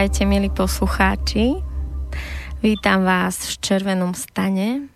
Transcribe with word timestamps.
Vítajte, 0.00 0.24
milí 0.24 0.48
poslucháči. 0.48 1.60
Vítam 2.64 3.04
vás 3.04 3.36
v 3.36 3.60
Červenom 3.60 4.16
stane. 4.16 4.88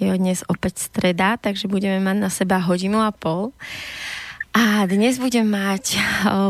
Je 0.00 0.08
dnes 0.08 0.40
opäť 0.48 0.88
streda, 0.88 1.36
takže 1.36 1.68
budeme 1.68 2.00
mať 2.00 2.16
na 2.16 2.32
seba 2.32 2.56
hodinu 2.56 3.04
a 3.04 3.12
pol. 3.12 3.52
A 4.56 4.88
dnes 4.88 5.20
budem 5.20 5.44
mať 5.44 6.00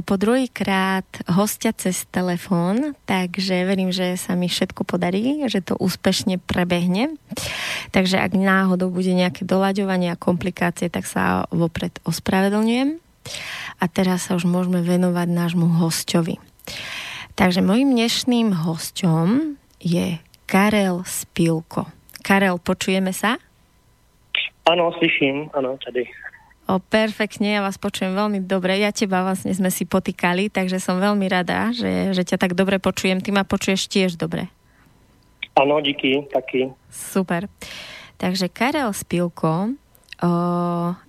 po 0.06 0.14
druhýkrát 0.14 1.02
hostia 1.34 1.74
cez 1.74 2.06
telefón, 2.06 2.94
takže 3.02 3.66
verím, 3.66 3.90
že 3.90 4.14
sa 4.14 4.38
mi 4.38 4.46
všetko 4.46 4.86
podarí, 4.86 5.42
že 5.50 5.58
to 5.58 5.74
úspešne 5.74 6.38
prebehne. 6.38 7.18
Takže 7.90 8.22
ak 8.22 8.38
náhodou 8.38 8.94
bude 8.94 9.10
nejaké 9.10 9.42
doľaďovanie 9.42 10.14
a 10.14 10.22
komplikácie, 10.22 10.86
tak 10.86 11.02
sa 11.02 11.50
vopred 11.50 11.98
ospravedlňujem. 12.06 13.02
A 13.82 13.84
teraz 13.90 14.30
sa 14.30 14.38
už 14.38 14.46
môžeme 14.46 14.86
venovať 14.86 15.26
nášmu 15.34 15.82
hostovi. 15.82 16.38
Takže 17.42 17.58
mojím 17.58 17.98
dnešným 17.98 18.54
hosťom 18.54 19.58
je 19.82 20.22
Karel 20.46 21.02
Spilko. 21.02 21.90
Karel, 22.22 22.54
počujeme 22.62 23.10
sa? 23.10 23.34
Áno, 24.62 24.94
slyším, 24.94 25.50
áno, 25.50 25.74
tady. 25.82 26.06
O, 26.70 26.78
perfektne, 26.78 27.58
ja 27.58 27.66
vás 27.66 27.82
počujem 27.82 28.14
veľmi 28.14 28.46
dobre. 28.46 28.78
Ja 28.78 28.94
teba 28.94 29.26
vlastne 29.26 29.50
sme 29.58 29.74
si 29.74 29.82
potýkali, 29.82 30.54
takže 30.54 30.78
som 30.78 31.02
veľmi 31.02 31.26
rada, 31.26 31.74
že, 31.74 32.14
že 32.14 32.22
ťa 32.22 32.38
tak 32.38 32.54
dobre 32.54 32.78
počujem. 32.78 33.18
Ty 33.18 33.34
ma 33.34 33.42
počuješ 33.42 33.90
tiež 33.90 34.14
dobre. 34.14 34.46
Áno, 35.58 35.82
díky, 35.82 36.22
taky. 36.30 36.70
Super. 36.94 37.50
Takže 38.22 38.54
Karel 38.54 38.94
Spilko 38.94 39.66
o, 39.66 40.30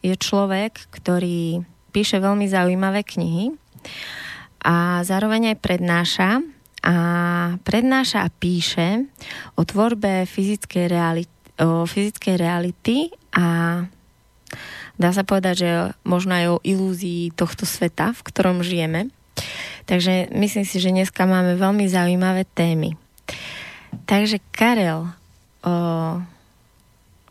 je 0.02 0.18
človek, 0.18 0.82
ktorý 0.98 1.62
píše 1.94 2.18
veľmi 2.18 2.50
zaujímavé 2.50 3.06
knihy 3.06 3.54
a 4.64 5.04
zároveň 5.04 5.54
aj 5.54 5.58
prednáša 5.60 6.30
a 6.84 6.96
prednáša 7.64 8.28
a 8.28 8.30
píše 8.32 9.08
o 9.56 9.64
tvorbe 9.64 10.28
fyzickej 10.28 10.86
reality, 10.92 11.32
o 11.64 11.88
fyzickej 11.88 12.36
reality 12.36 13.08
a 13.32 13.46
dá 15.00 15.10
sa 15.16 15.24
povedať, 15.24 15.56
že 15.64 15.72
možno 16.04 16.36
aj 16.36 16.46
o 16.48 16.64
ilúzii 16.64 17.32
tohto 17.40 17.64
sveta, 17.64 18.12
v 18.12 18.22
ktorom 18.28 18.64
žijeme. 18.64 19.12
Takže 19.88 20.32
myslím 20.36 20.66
si, 20.68 20.80
že 20.80 20.92
dneska 20.92 21.24
máme 21.24 21.56
veľmi 21.56 21.88
zaujímavé 21.88 22.48
témy. 22.52 22.96
Takže 24.04 24.44
Karel, 24.52 25.08
o, 25.08 25.12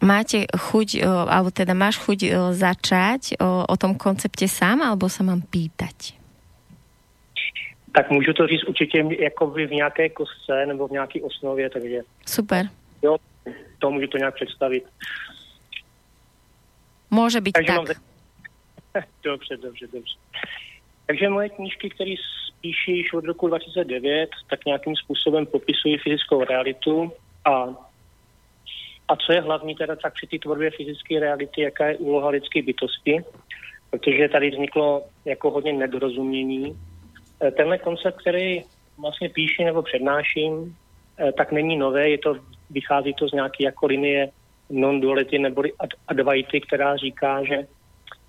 máte 0.00 0.48
chuť, 0.48 0.88
o, 1.00 1.28
alebo 1.28 1.52
teda 1.52 1.72
máš 1.76 2.00
chuť 2.00 2.18
o, 2.24 2.28
začať 2.56 3.36
o, 3.36 3.68
o 3.68 3.74
tom 3.76 3.96
koncepte 3.96 4.48
sám, 4.48 4.80
alebo 4.80 5.12
sa 5.12 5.24
mám 5.24 5.44
pýtať? 5.44 6.21
Tak 7.94 8.10
můžu 8.10 8.32
to 8.32 8.46
říct 8.46 8.64
určitě 8.64 9.04
jako 9.18 9.46
v 9.46 9.70
nějaké 9.70 10.08
kostce 10.08 10.66
nebo 10.66 10.88
v 10.88 10.90
nějaké 10.90 11.20
osnově, 11.20 11.70
takže... 11.70 12.00
Super. 12.26 12.66
Jo, 13.02 13.16
to 13.78 13.90
můžu 13.90 14.06
to 14.06 14.18
nějak 14.18 14.34
představit. 14.34 14.84
Může 17.10 17.40
být 17.40 17.52
takže 17.52 17.66
tak. 17.66 17.76
Mám... 17.76 17.86
dobře, 19.24 19.56
dobře, 19.56 19.86
dobře. 19.92 20.14
Takže 21.06 21.28
moje 21.28 21.48
knížky, 21.48 21.90
které 21.90 22.14
spíší 22.48 22.96
již 22.96 23.12
od 23.12 23.24
roku 23.24 23.48
2009, 23.48 24.30
tak 24.50 24.64
nějakým 24.66 24.96
způsobem 24.96 25.46
popisují 25.46 25.98
fyzickou 25.98 26.44
realitu 26.44 27.12
a 27.44 27.68
a 29.08 29.16
co 29.16 29.32
je 29.32 29.40
hlavní 29.40 29.74
teda 29.74 29.96
tak 29.96 30.14
při 30.14 30.26
té 30.26 30.38
tvorbě 30.38 30.70
fyzické 30.70 31.20
reality, 31.20 31.62
jaká 31.62 31.86
je 31.86 31.96
úloha 31.96 32.28
lidské 32.28 32.62
bytosti, 32.62 33.24
protože 33.90 34.28
tady 34.28 34.50
vzniklo 34.50 35.02
jako 35.24 35.50
hodně 35.50 35.72
nedorozumění 35.72 36.76
tenhle 37.50 37.78
koncept, 37.78 38.20
který 38.20 38.62
vlastně 38.98 39.28
píši 39.28 39.64
nebo 39.64 39.82
přednáším, 39.82 40.76
eh, 41.18 41.32
tak 41.32 41.52
není 41.52 41.76
nové, 41.76 42.10
je 42.10 42.18
to, 42.18 42.36
vychází 42.70 43.14
to 43.14 43.28
z 43.28 43.32
nějaké 43.32 43.64
jako 43.64 43.86
linie 43.86 44.30
non-duality 44.70 45.38
neboli 45.38 45.72
advaity, 46.08 46.60
která 46.60 46.96
říká, 46.96 47.44
že 47.44 47.66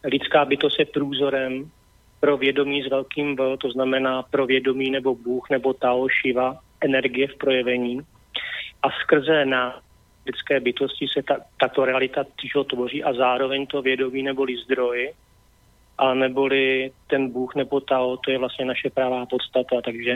lidská 0.03 0.45
bytost 0.45 0.79
je 0.79 0.85
průzorem 0.85 1.71
pro 2.19 2.37
vědomí 2.37 2.83
s 2.83 2.89
velkým 2.89 3.35
V, 3.35 3.57
to 3.57 3.71
znamená 3.71 4.23
pro 4.23 4.45
vědomí 4.45 4.91
nebo 4.91 5.15
Bůh 5.15 5.49
nebo 5.49 5.73
Tao, 5.73 6.07
Shiva, 6.07 6.59
energie 6.81 7.27
v 7.27 7.37
projevení. 7.37 8.01
A 8.83 8.87
skrze 8.91 9.45
na 9.45 9.79
lidské 10.25 10.59
bytosti 10.59 11.07
se 11.07 11.23
ta, 11.23 11.37
tato 11.59 11.85
realita 11.85 12.25
tvoří 12.67 13.03
a 13.03 13.13
zároveň 13.13 13.67
to 13.67 13.81
vědomí 13.81 14.23
neboli 14.23 14.57
zdroj 14.57 15.13
a 15.97 16.13
neboli 16.13 16.91
ten 17.07 17.29
Bůh 17.29 17.55
nebo 17.55 17.79
Tao, 17.79 18.17
to 18.17 18.31
je 18.31 18.37
vlastně 18.37 18.65
naše 18.65 18.89
pravá 18.89 19.25
podstata, 19.25 19.81
takže 19.85 20.15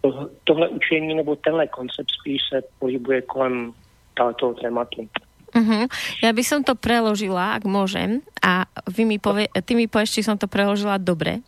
to, 0.00 0.30
tohle 0.44 0.68
učení 0.68 1.14
nebo 1.14 1.36
tenhle 1.36 1.66
koncept 1.66 2.10
spíš 2.20 2.40
se 2.48 2.62
pohybuje 2.78 3.22
kolem 3.22 3.72
tohoto 4.14 4.54
tématu. 4.54 5.08
Uh-huh. 5.52 5.84
Ja 6.24 6.32
by 6.32 6.40
som 6.40 6.64
to 6.64 6.72
preložila, 6.72 7.60
ak 7.60 7.68
môžem, 7.68 8.24
a 8.40 8.64
vy 8.88 9.04
mi 9.04 9.20
povie, 9.20 9.52
ty 9.68 9.76
mi 9.76 9.84
povieš, 9.84 10.16
či 10.16 10.24
som 10.24 10.40
to 10.40 10.48
preložila 10.48 10.96
dobre. 10.96 11.44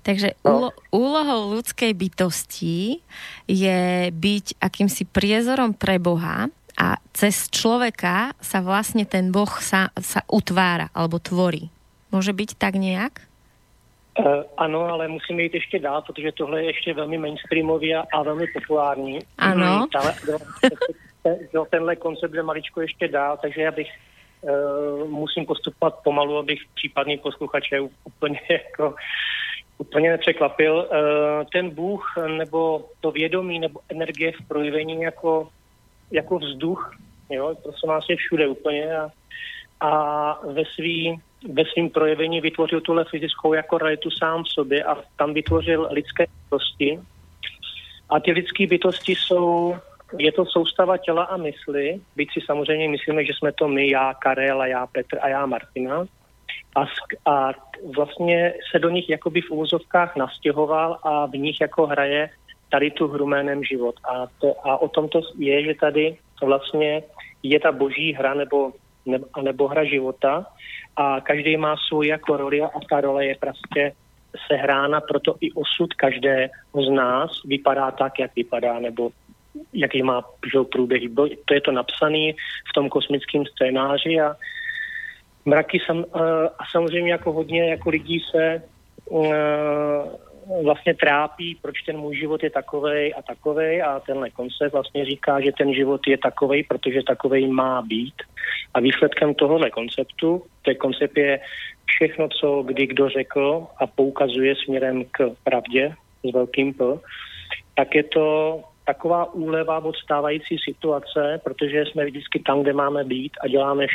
Takže 0.00 0.40
no. 0.40 0.48
úlo, 0.48 0.68
úlohou 0.88 1.52
ľudskej 1.60 1.92
bytosti 1.92 3.04
je 3.44 4.08
byť 4.10 4.46
akýmsi 4.64 5.04
priezorom 5.04 5.76
pre 5.76 6.00
Boha 6.00 6.48
a 6.74 6.88
cez 7.12 7.52
človeka 7.52 8.32
sa 8.40 8.64
vlastne 8.64 9.04
ten 9.04 9.28
Boh 9.28 9.50
sa, 9.60 9.92
sa 10.00 10.24
utvára 10.26 10.88
alebo 10.96 11.20
tvorí. 11.20 11.73
Může 12.14 12.32
být 12.32 12.54
tak 12.54 12.74
nějak? 12.74 13.12
Uh, 14.18 14.42
ano, 14.56 14.80
ale 14.80 15.08
musíme 15.08 15.42
jít 15.42 15.54
ještě 15.54 15.78
dál, 15.78 16.02
protože 16.02 16.32
tohle 16.32 16.62
je 16.62 16.66
ještě 16.66 16.94
velmi 16.94 17.18
mainstreamový 17.18 17.94
a, 17.94 18.04
a 18.12 18.22
velmi 18.22 18.46
populární. 18.46 19.18
Ano. 19.38 19.86
Mm, 21.24 21.64
tenhle 21.70 21.96
koncept 21.96 22.34
je 22.34 22.42
maličko 22.42 22.80
ještě 22.80 23.08
dál, 23.08 23.38
takže 23.42 23.60
já 23.60 23.70
bych 23.70 23.88
uh, 24.40 25.08
musím 25.08 25.46
postupovat 25.46 25.98
pomalu, 26.04 26.38
abych 26.38 26.60
případný 26.74 27.18
posluchače 27.18 27.80
úplně 28.04 28.40
jako 28.50 28.94
úplně 29.78 30.10
nepřekvapil. 30.10 30.74
Uh, 30.76 31.44
ten 31.52 31.70
Bůh 31.70 32.14
nebo 32.36 32.88
to 33.00 33.10
vědomí 33.10 33.58
nebo 33.58 33.80
energie 33.88 34.32
v 34.32 34.48
projevení 34.48 35.02
jako, 35.02 35.48
jako 36.10 36.38
vzduch, 36.38 36.96
jo, 37.30 37.54
prosím 37.62 37.88
vás 37.88 38.04
je 38.10 38.16
všude 38.16 38.48
úplně 38.48 38.96
a, 38.96 39.10
a 39.84 40.40
ve 40.52 40.64
svý 40.74 41.20
ve 41.48 41.64
svým 41.64 41.90
projevení 41.90 42.40
vytvořil 42.40 42.80
tuhle 42.80 43.04
fyzickou 43.10 43.52
jako 43.52 43.78
realitu 43.78 44.10
sám 44.10 44.44
v 44.44 44.48
sobě 44.48 44.84
a 44.84 44.96
tam 45.16 45.34
vytvořil 45.34 45.88
lidské 45.90 46.26
bytosti. 46.44 47.00
A 48.10 48.20
ty 48.20 48.32
lidské 48.32 48.66
bytosti 48.66 49.12
jsou, 49.12 49.76
je 50.18 50.32
to 50.32 50.44
soustava 50.46 50.96
těla 50.96 51.24
a 51.24 51.36
mysli, 51.36 52.00
byť 52.16 52.28
si 52.32 52.40
samozřejmě 52.46 52.88
myslíme, 52.88 53.24
že 53.24 53.32
jsme 53.38 53.52
to 53.52 53.68
my, 53.68 53.90
já 53.90 54.14
Karel 54.14 54.60
a 54.60 54.66
já 54.66 54.86
Petr 54.86 55.18
a 55.20 55.28
já 55.28 55.46
Martina. 55.46 56.04
A, 56.76 56.84
a 57.30 57.52
vlastně 57.96 58.54
se 58.70 58.78
do 58.78 58.90
nich 58.90 59.10
jakoby 59.10 59.40
v 59.40 59.50
úvozovkách 59.50 60.16
nastěhoval 60.16 60.98
a 61.02 61.26
v 61.26 61.32
nich 61.32 61.60
jako 61.60 61.86
hraje 61.86 62.30
tady 62.70 62.90
tu 62.90 63.08
hru 63.08 63.26
jménem 63.26 63.64
život. 63.64 63.94
A, 64.08 64.26
to, 64.40 64.66
a 64.66 64.78
o 64.78 64.88
tom 64.88 65.08
to 65.08 65.20
je, 65.38 65.64
že 65.64 65.74
tady 65.74 66.16
vlastně 66.42 67.02
je 67.42 67.60
ta 67.60 67.72
boží 67.72 68.12
hra 68.12 68.34
nebo, 68.34 68.72
nebo, 69.06 69.26
nebo 69.42 69.68
hra 69.68 69.84
života, 69.84 70.46
a 70.96 71.20
každý 71.20 71.56
má 71.56 71.76
svou 71.88 72.02
jako 72.02 72.36
roli 72.36 72.62
a 72.62 72.68
ta 72.90 73.00
role 73.00 73.26
je 73.26 73.36
prostě 73.40 73.92
sehrána, 74.46 75.00
proto 75.00 75.36
i 75.40 75.52
osud 75.52 75.94
každého 75.94 76.82
z 76.86 76.90
nás 76.90 77.30
vypadá 77.44 77.90
tak, 77.90 78.18
jak 78.18 78.34
vypadá, 78.36 78.78
nebo 78.78 79.10
jaký 79.72 80.02
má 80.02 80.22
průběh. 80.72 81.02
To 81.44 81.54
je 81.54 81.60
to 81.60 81.72
napsané 81.72 82.32
v 82.70 82.72
tom 82.74 82.88
kosmickém 82.88 83.46
scénáři 83.46 84.20
a 84.20 84.36
mraky 85.44 85.78
sam, 85.86 86.04
a 86.58 86.62
samozřejmě 86.70 87.12
jako 87.12 87.32
hodně 87.32 87.70
jako 87.70 87.90
lidí 87.90 88.20
se 88.30 88.62
vlastně 90.64 90.94
trápí, 90.94 91.58
proč 91.62 91.82
ten 91.82 91.96
můj 91.98 92.16
život 92.16 92.42
je 92.42 92.50
takovej 92.50 93.14
a 93.18 93.22
takovej 93.22 93.82
a 93.82 94.00
tenhle 94.00 94.30
koncept 94.30 94.72
vlastně 94.72 95.04
říká, 95.04 95.40
že 95.40 95.52
ten 95.58 95.74
život 95.74 96.00
je 96.06 96.18
takovej, 96.18 96.62
protože 96.62 97.02
takovej 97.02 97.48
má 97.48 97.82
být. 97.82 98.14
A 98.74 98.80
výsledkem 98.80 99.34
tohohle 99.34 99.70
konceptu, 99.70 100.42
ten 100.64 100.76
koncept 100.76 101.16
je 101.16 101.40
všechno, 101.86 102.28
co 102.28 102.62
kdy 102.62 102.86
kdo 102.86 103.08
řekl 103.08 103.66
a 103.76 103.86
poukazuje 103.86 104.54
směrem 104.64 105.04
k 105.10 105.30
pravdě 105.44 105.94
s 106.24 106.32
velkým 106.32 106.74
P, 106.74 106.84
tak 107.74 107.94
je 107.94 108.02
to 108.02 108.60
taková 108.86 109.34
úleva 109.34 109.78
od 109.78 109.96
stávající 109.96 110.56
situace, 110.64 111.40
protože 111.44 111.84
jsme 111.86 112.04
vždycky 112.04 112.42
tam, 112.46 112.62
kde 112.62 112.72
máme 112.72 113.04
být 113.04 113.32
a 113.40 113.48
děláme 113.48 113.86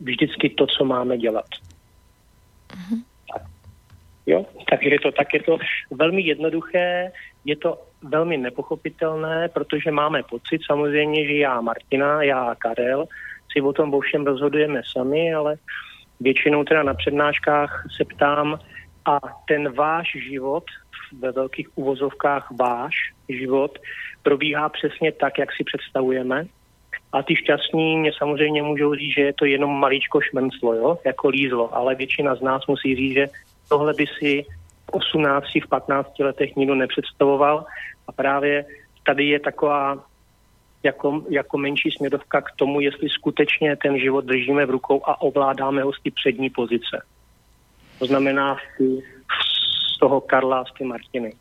vždycky 0.00 0.50
to, 0.50 0.66
co 0.66 0.84
máme 0.84 1.18
dělat. 1.18 1.48
Jo? 4.28 4.44
Takže 4.70 4.96
to, 5.02 5.12
tak 5.12 5.34
je 5.34 5.42
to 5.42 5.58
velmi 5.90 6.22
jednoduché, 6.22 7.12
je 7.44 7.56
to 7.56 7.80
velmi 8.02 8.36
nepochopitelné, 8.36 9.48
protože 9.48 9.90
máme 9.90 10.22
pocit 10.22 10.60
samozřejmě, 10.66 11.26
že 11.26 11.34
já 11.34 11.60
Martina, 11.60 12.22
já 12.22 12.54
Karel 12.54 13.04
si 13.52 13.60
o 13.60 13.72
tom 13.72 14.00
všem 14.00 14.26
rozhodujeme 14.26 14.82
sami, 14.92 15.34
ale 15.34 15.56
většinou 16.20 16.64
teda 16.64 16.82
na 16.82 16.94
přednáškách 16.94 17.86
se 17.96 18.04
ptám, 18.04 18.58
a 19.08 19.20
ten 19.48 19.72
váš 19.72 20.12
život, 20.28 20.64
ve 21.18 21.32
velkých 21.32 21.68
uvozovkách 21.78 22.50
váš 22.60 22.94
život, 23.28 23.78
probíhá 24.22 24.68
přesně 24.68 25.12
tak, 25.12 25.38
jak 25.38 25.48
si 25.56 25.64
představujeme. 25.64 26.44
A 27.12 27.22
ty 27.22 27.36
šťastní 27.36 27.96
mě 27.96 28.12
samozřejmě 28.18 28.62
můžou 28.62 28.94
říct, 28.94 29.14
že 29.14 29.22
je 29.22 29.32
to 29.32 29.44
jenom 29.44 29.80
malíčko 29.80 30.20
šmenclo, 30.20 30.74
jo? 30.74 30.98
jako 31.04 31.28
lízlo, 31.28 31.74
ale 31.76 31.94
většina 31.94 32.34
z 32.34 32.40
nás 32.40 32.66
musí 32.66 32.96
říct, 32.96 33.14
že 33.14 33.26
tohle 33.68 33.94
by 33.94 34.06
si 34.18 34.46
v 34.86 34.90
18, 34.90 35.44
v 35.64 35.68
15 35.68 36.18
letech 36.18 36.56
nikdo 36.56 36.74
nepředstavoval 36.74 37.64
a 38.06 38.12
právě 38.12 38.64
tady 39.02 39.24
je 39.24 39.40
taková 39.40 40.04
jako, 40.82 41.22
jako 41.28 41.58
menší 41.58 41.90
směrovka 41.90 42.40
k 42.40 42.52
tomu, 42.56 42.80
jestli 42.80 43.08
skutečně 43.08 43.76
ten 43.76 43.98
život 43.98 44.24
držíme 44.24 44.66
v 44.66 44.70
rukou 44.70 45.02
a 45.04 45.20
ovládáme 45.20 45.82
ho 45.82 45.92
z 45.92 46.02
ty 46.02 46.10
přední 46.10 46.50
pozice. 46.50 47.02
To 47.98 48.06
znamená 48.06 48.56
z, 48.56 48.82
z 49.94 49.98
toho 49.98 50.20
Karla, 50.20 50.64
z 50.64 50.72
ty 50.78 50.84
Martiny. 50.84 51.32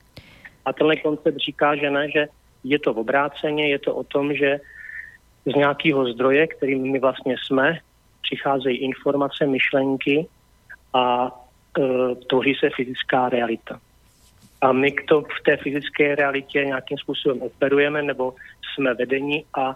A 0.65 0.73
tenhle 0.73 0.95
koncept 0.95 1.37
říká, 1.37 1.75
že 1.75 1.89
ne, 1.89 2.11
že 2.11 2.27
je 2.63 2.79
to 2.79 2.93
v 2.93 2.99
obráceně, 2.99 3.69
je 3.69 3.79
to 3.79 3.95
o 3.95 4.03
tom, 4.03 4.33
že 4.33 4.59
z 5.45 5.55
nějakého 5.55 6.13
zdroje, 6.13 6.47
kterým 6.47 6.91
my 6.91 6.99
vlastně 6.99 7.35
jsme, 7.45 7.79
přicházejí 8.21 8.77
informace, 8.77 9.45
myšlenky 9.45 10.27
a 10.93 11.31
tvoří 12.29 12.55
se 12.55 12.69
fyzická 12.75 13.29
realita. 13.29 13.79
A 14.61 14.71
my 14.71 14.91
to 14.91 15.21
v 15.21 15.43
té 15.45 15.57
fyzické 15.57 16.15
realitě 16.15 16.65
nějakým 16.65 16.97
způsobem 16.97 17.41
operujeme 17.41 18.01
nebo 18.01 18.33
jsme 18.73 18.93
vedeni 18.93 19.45
a 19.53 19.75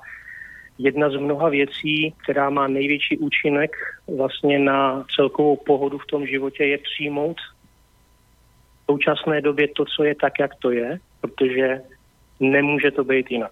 jedna 0.78 1.10
z 1.10 1.16
mnoha 1.16 1.50
věcí, 1.50 2.14
která 2.24 2.50
má 2.50 2.68
největší 2.68 3.18
účinek 3.18 3.72
vlastně 4.18 4.60
na 4.60 5.06
celkovou 5.16 5.56
pohodu 5.56 5.98
v 5.98 6.06
tom 6.06 6.28
životě, 6.28 6.64
je 6.66 6.78
přijmout 6.78 7.38
v 7.38 8.92
současné 8.92 9.42
době 9.42 9.68
to, 9.68 9.86
co 9.86 10.04
je 10.04 10.16
tak, 10.16 10.40
jak 10.40 10.56
to 10.56 10.72
je, 10.72 11.00
protože 11.22 11.82
nemůže 12.40 12.92
to 12.92 13.04
být 13.04 13.32
jinak. 13.32 13.52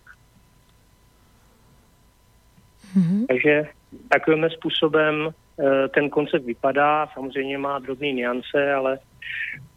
Mm-hmm. 2.98 3.26
Takže 3.28 3.68
takovým 4.10 4.50
způsobem 4.50 5.30
eh, 5.30 5.34
ten 5.94 6.10
koncept 6.10 6.46
vypadá, 6.46 7.08
samozřejmě 7.14 7.58
má 7.58 7.80
drobné 7.80 8.12
niance, 8.12 8.74
ale 8.74 9.00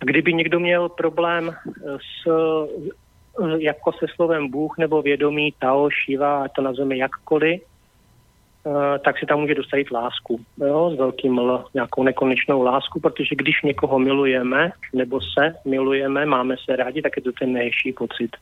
kdyby 0.00 0.32
někdo 0.32 0.61
měl 0.61 0.88
problém 0.88 1.55
s, 1.84 2.26
eh, 2.26 3.58
jako 3.58 3.93
se 3.93 4.06
slovem 4.14 4.50
Bůh 4.50 4.79
nebo 4.79 5.02
vědomí, 5.02 5.55
Tao, 5.58 5.88
Shiva, 5.90 6.49
to 6.49 6.62
nazveme 6.62 6.96
jakkoliv, 6.96 7.62
eh, 7.62 8.99
tak 8.99 9.19
si 9.19 9.26
tam 9.26 9.40
může 9.40 9.55
dostavit 9.55 9.90
lásku, 9.90 10.40
jo, 10.58 10.90
s 10.90 10.99
velkým 10.99 11.38
L, 11.38 11.64
nějakou 11.75 12.02
nekonečnou 12.02 12.62
lásku, 12.62 13.00
protože 13.00 13.35
když 13.37 13.62
někoho 13.62 13.99
milujeme, 13.99 14.73
nebo 14.93 15.20
se 15.20 15.55
milujeme, 15.64 16.26
máme 16.26 16.56
se 16.64 16.76
rádi, 16.76 17.02
tak 17.02 17.17
je 17.17 17.23
to 17.23 17.32
ten 17.32 17.52
nejší 17.52 17.93
pocit. 17.93 18.37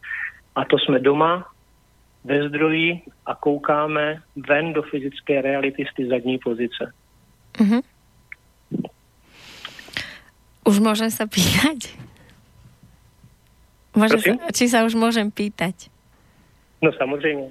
A 0.55 0.65
to 0.65 0.79
jsme 0.79 0.99
doma, 0.99 1.47
ve 2.25 2.49
zdroji 2.49 3.01
a 3.27 3.35
koukáme 3.35 4.23
ven 4.49 4.73
do 4.73 4.83
fyzické 4.83 5.43
reality 5.43 5.85
z 5.93 5.95
ty 5.95 6.07
zadní 6.09 6.39
pozice. 6.39 6.93
Mm-hmm. 7.59 7.83
Už 10.69 10.77
môžem 10.79 11.11
sa 11.11 11.27
pýtať? 11.27 11.91
Môžem 13.97 14.21
sa, 14.23 14.33
či 14.55 14.65
sa 14.71 14.87
už 14.87 14.95
môžem 14.95 15.33
pýtať? 15.33 15.91
No 16.79 16.95
samozrejme. 16.95 17.51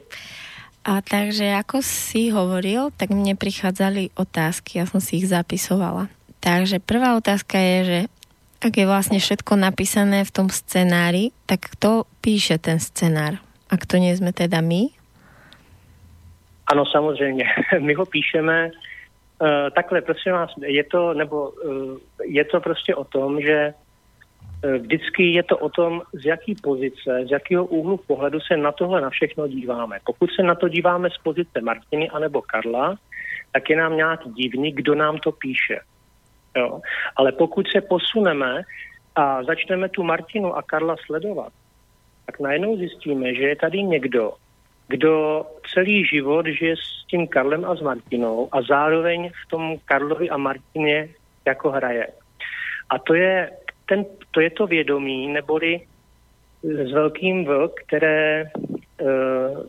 A 0.88 1.04
takže 1.04 1.52
ako 1.60 1.84
si 1.84 2.32
hovoril, 2.32 2.96
tak 2.96 3.12
mne 3.12 3.36
prichádzali 3.36 4.16
otázky, 4.16 4.80
ja 4.80 4.88
som 4.88 5.04
si 5.04 5.20
ich 5.20 5.28
zapisovala. 5.28 6.08
Takže 6.40 6.80
prvá 6.80 7.20
otázka 7.20 7.60
je, 7.60 7.78
že 7.84 8.00
ak 8.64 8.74
je 8.76 8.88
vlastne 8.88 9.20
všetko 9.20 9.60
napísané 9.60 10.24
v 10.24 10.32
tom 10.32 10.48
scenári, 10.48 11.36
tak 11.48 11.68
kto 11.76 12.08
píše 12.24 12.60
ten 12.60 12.80
scenár? 12.80 13.44
Ak 13.68 13.84
to 13.84 14.00
nie 14.00 14.16
sme 14.16 14.32
teda 14.32 14.64
my? 14.64 14.96
Ano, 16.72 16.86
samozřejmě. 16.86 17.44
My 17.80 17.94
ho 17.94 18.06
píšeme 18.06 18.72
takhle, 19.76 20.02
prosím 20.02 20.32
vás, 20.32 20.54
je 20.66 20.84
to, 20.84 21.14
nebo 21.14 21.50
uh, 21.50 21.98
je 22.24 22.46
to 22.46 22.60
prostě 22.60 22.96
o 22.96 23.04
tom, 23.04 23.42
že 23.42 23.74
uh, 24.66 24.74
vždycky 24.74 25.24
je 25.34 25.44
to 25.44 25.58
o 25.58 25.70
tom, 25.70 26.02
z 26.14 26.26
jaký 26.26 26.56
pozice, 26.56 27.26
z 27.28 27.32
jakého 27.32 27.66
úhlu 27.66 27.98
pohledu 27.98 28.40
se 28.40 28.58
na 28.58 28.72
tohle 28.72 29.02
na 29.02 29.10
všechno 29.10 29.48
díváme. 29.48 30.00
Pokud 30.06 30.30
se 30.32 30.44
na 30.44 30.56
to 30.56 30.68
díváme 30.68 31.10
z 31.10 31.18
pozice 31.24 31.62
Martiny 31.62 32.10
anebo 32.10 32.42
Karla, 32.42 32.96
tak 33.52 33.70
je 33.70 33.78
nám 33.78 33.98
nějak 33.98 34.20
divný, 34.28 34.72
kdo 34.72 34.96
nám 34.96 35.18
to 35.18 35.32
píše. 35.32 35.80
Jo. 36.58 36.80
Ale 37.16 37.32
pokud 37.32 37.68
se 37.68 37.82
posuneme 37.82 38.62
a 39.16 39.44
začneme 39.44 39.90
tu 39.90 40.04
Martinu 40.04 40.56
a 40.56 40.62
Karla 40.62 40.96
sledovat, 41.06 41.54
tak 42.26 42.40
najednou 42.40 42.78
zjistíme, 42.78 43.34
že 43.34 43.44
je 43.44 43.56
tady 43.56 43.84
někdo, 43.84 44.34
kdo 44.90 45.46
celý 45.74 46.06
život 46.06 46.46
žije 46.46 46.76
s 46.76 47.06
tím 47.08 47.28
Karlem 47.28 47.66
a 47.66 47.76
s 47.76 47.82
Martinou 47.82 48.50
a 48.52 48.62
zároveň 48.62 49.30
v 49.30 49.50
tom 49.50 49.78
Karlovi 49.86 50.30
a 50.30 50.38
Martině 50.38 51.10
jako 51.46 51.72
hraje. 51.72 52.08
A 52.90 53.00
to 53.00 53.14
je, 53.14 53.52
ten, 53.86 54.06
to, 54.32 54.42
je 54.42 54.50
to 54.50 54.68
vědomí, 54.68 55.28
neboli 55.28 55.82
s 56.64 56.92
velkým 56.92 57.46
vlk, 57.46 57.74
které 57.88 58.46
uh, 59.02 59.66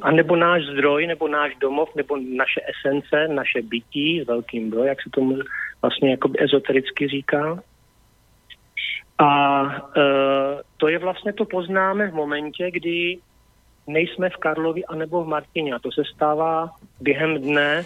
a 0.00 0.10
nebo 0.10 0.36
náš 0.36 0.62
zdroj, 0.62 1.06
nebo 1.06 1.28
náš 1.28 1.56
domov, 1.60 1.94
nebo 1.96 2.16
naše 2.16 2.60
esence, 2.70 3.28
naše 3.28 3.62
bytí 3.62 4.20
s 4.20 4.26
velkým 4.26 4.70
V, 4.70 4.86
jak 4.86 5.02
se 5.02 5.10
tomu 5.10 5.36
vlastně 5.82 6.10
jako 6.10 6.30
ezotericky 6.38 7.08
říká, 7.08 7.62
a 9.20 9.62
e, 9.96 10.02
to 10.76 10.88
je 10.88 10.98
vlastně 10.98 11.32
to 11.32 11.44
poznáme 11.44 12.10
v 12.10 12.14
momentě, 12.14 12.70
kdy 12.70 13.18
nejsme 13.86 14.30
v 14.30 14.36
Karlovi 14.36 14.84
anebo 14.84 15.24
v 15.24 15.28
Martině. 15.28 15.74
A 15.74 15.78
to 15.78 15.92
se 15.92 16.02
stává 16.14 16.70
během 17.00 17.42
dne 17.42 17.78
e, 17.78 17.84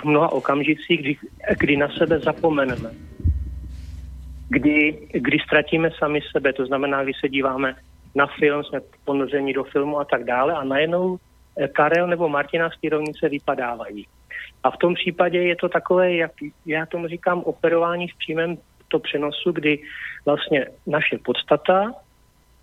v 0.00 0.04
mnoha 0.04 0.32
okamžicích, 0.32 1.00
kdy, 1.00 1.16
kdy 1.58 1.76
na 1.76 1.88
sebe 1.88 2.18
zapomeneme. 2.18 2.90
Kdy, 4.48 5.08
kdy 5.12 5.38
ztratíme 5.38 5.90
sami 5.98 6.20
sebe, 6.32 6.52
to 6.52 6.66
znamená, 6.66 7.04
kdy 7.04 7.12
se 7.20 7.28
díváme 7.28 7.76
na 8.14 8.26
film, 8.26 8.64
jsme 8.64 8.80
ponoření 9.04 9.52
do 9.52 9.64
filmu 9.64 9.98
a 9.98 10.04
tak 10.04 10.24
dále 10.24 10.54
a 10.54 10.64
najednou 10.64 11.18
e, 11.56 11.68
Karel 11.68 12.06
nebo 12.06 12.28
Martina 12.28 12.70
z 12.70 12.80
té 12.80 12.88
rovnice 12.88 13.28
vypadávají. 13.28 14.06
A 14.62 14.70
v 14.70 14.76
tom 14.76 14.94
případě 14.94 15.42
je 15.42 15.56
to 15.56 15.68
takové, 15.68 16.14
jak 16.14 16.32
já 16.66 16.86
tomu 16.86 17.08
říkám, 17.08 17.42
operování 17.42 18.08
v 18.08 18.18
přímém 18.18 18.58
to 18.88 18.98
přenosu, 18.98 19.52
kdy 19.52 19.78
vlastně 20.24 20.66
naše 20.86 21.18
podstata, 21.18 21.94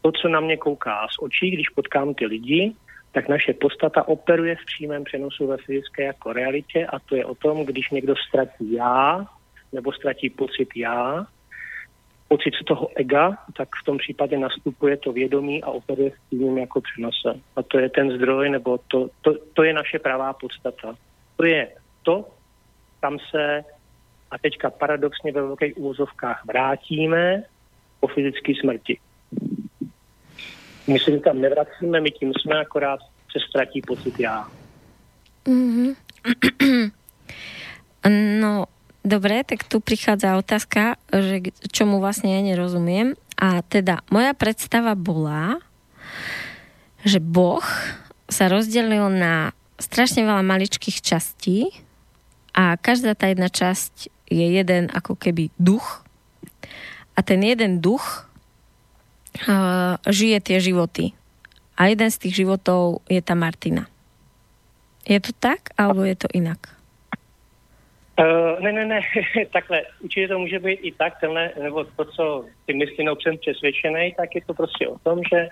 to, 0.03 0.11
co 0.11 0.29
na 0.29 0.39
mě 0.39 0.57
kouká 0.57 1.07
z 1.11 1.15
očí, 1.19 1.51
když 1.51 1.69
potkám 1.69 2.13
ty 2.13 2.25
lidi, 2.25 2.73
tak 3.11 3.29
naše 3.29 3.53
podstata 3.53 4.07
operuje 4.07 4.55
v 4.55 4.65
přímém 4.65 5.03
přenosu 5.03 5.47
ve 5.47 5.57
fyzické 5.57 6.03
jako 6.03 6.33
realitě 6.33 6.85
a 6.85 6.99
to 6.99 7.15
je 7.15 7.25
o 7.25 7.35
tom, 7.35 7.65
když 7.65 7.89
někdo 7.89 8.13
ztratí 8.27 8.73
já, 8.73 9.25
nebo 9.71 9.91
ztratí 9.91 10.29
pocit 10.29 10.69
já, 10.75 11.25
pocit 12.27 12.53
toho 12.65 12.89
ega, 12.95 13.37
tak 13.57 13.69
v 13.81 13.85
tom 13.85 13.97
případě 13.97 14.37
nastupuje 14.37 14.97
to 14.97 15.11
vědomí 15.11 15.63
a 15.63 15.67
operuje 15.67 16.11
s 16.11 16.29
tím 16.29 16.57
jako 16.57 16.81
přenose. 16.81 17.39
A 17.55 17.63
to 17.63 17.79
je 17.79 17.89
ten 17.89 18.11
zdroj, 18.11 18.49
nebo 18.49 18.79
to, 18.87 19.09
to, 19.21 19.33
to 19.53 19.63
je 19.63 19.73
naše 19.73 19.99
pravá 19.99 20.33
podstata. 20.33 20.95
To 21.35 21.45
je 21.45 21.67
to, 22.03 22.25
tam 23.01 23.17
se 23.31 23.63
a 24.31 24.37
teďka 24.37 24.69
paradoxně 24.69 25.31
ve 25.31 25.41
velkých 25.41 25.77
úvozovkách 25.77 26.45
vrátíme 26.45 27.43
po 27.99 28.07
fyzické 28.07 28.53
smrti. 28.61 28.99
My 30.87 30.99
se 30.99 31.19
tam 31.19 31.41
nevracíme, 31.41 32.01
my 32.01 32.11
tím 32.11 32.33
jsme, 32.33 32.59
akorát 32.59 32.99
se 33.31 33.39
ztratí 33.49 33.81
pocit 33.81 34.19
já. 34.19 34.47
Mm-hmm. 35.45 35.95
No, 38.39 38.67
dobre, 38.99 39.47
tak 39.47 39.63
tu 39.63 39.79
prichádza 39.79 40.35
otázka, 40.35 40.99
že 41.07 41.55
čomu 41.71 42.03
vlastne 42.03 42.35
ja 42.35 42.43
nerozumiem. 42.43 43.15
A 43.39 43.63
teda 43.63 44.03
moja 44.11 44.35
predstava 44.35 44.91
bola, 44.91 45.63
že 47.07 47.23
Boh 47.23 47.63
sa 48.27 48.51
rozdelil 48.51 49.07
na 49.07 49.55
strašne 49.79 50.27
veľa 50.27 50.43
maličkých 50.43 50.99
častí 50.99 51.71
a 52.51 52.75
každá 52.75 53.15
tá 53.15 53.31
jedna 53.31 53.47
časť 53.47 54.11
je 54.27 54.45
jeden 54.51 54.91
ako 54.91 55.15
keby 55.15 55.47
duch 55.55 56.03
a 57.15 57.19
ten 57.23 57.43
jeden 57.43 57.79
duch 57.83 58.27
uh, 59.47 59.97
žije 60.09 60.37
tie 60.41 60.57
životy. 60.59 61.13
A 61.77 61.89
jeden 61.89 62.09
z 62.11 62.17
tých 62.21 62.45
životov 62.45 63.01
je 63.09 63.21
tá 63.21 63.33
Martina. 63.33 63.89
Je 65.03 65.19
to 65.19 65.33
tak, 65.35 65.73
alebo 65.75 66.05
je 66.05 66.15
to 66.15 66.29
inak? 66.31 66.69
Uh, 68.13 68.61
ne, 68.61 68.71
ne, 68.71 68.85
ne, 68.85 69.01
takhle, 69.53 69.81
určitě 69.99 70.27
to 70.27 70.39
může 70.39 70.59
být 70.59 70.79
i 70.85 70.91
tak, 70.91 71.19
tenhle, 71.19 71.51
nebo 71.61 71.83
to, 71.83 72.05
co 72.05 72.45
ty 72.65 72.73
myslí, 72.73 73.05
no 73.05 73.15
jsem 73.15 73.37
přesvědčený, 73.37 74.13
tak 74.17 74.35
je 74.35 74.41
to 74.45 74.53
prostě 74.53 74.87
o 74.87 74.97
tom, 74.99 75.19
že 75.33 75.49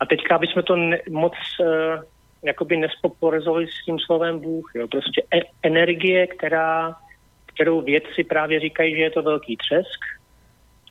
a 0.00 0.06
teďka 0.06 0.38
bychom 0.38 0.62
to 0.62 0.76
ne, 0.76 0.98
moc 1.10 1.32
uh, 1.60 1.66
jakoby 2.42 2.76
nespoporizovali 2.76 3.66
s 3.66 3.84
tím 3.84 3.98
slovem 3.98 4.40
Bůh, 4.40 4.70
jo, 4.74 4.88
prostě 4.88 5.22
e- 5.34 5.48
energie, 5.62 6.26
která, 6.26 6.96
kterou 7.46 7.80
vědci 7.80 8.24
právě 8.24 8.60
říkají, 8.60 8.96
že 8.96 9.02
je 9.02 9.10
to 9.10 9.22
velký 9.22 9.56
třesk, 9.56 10.00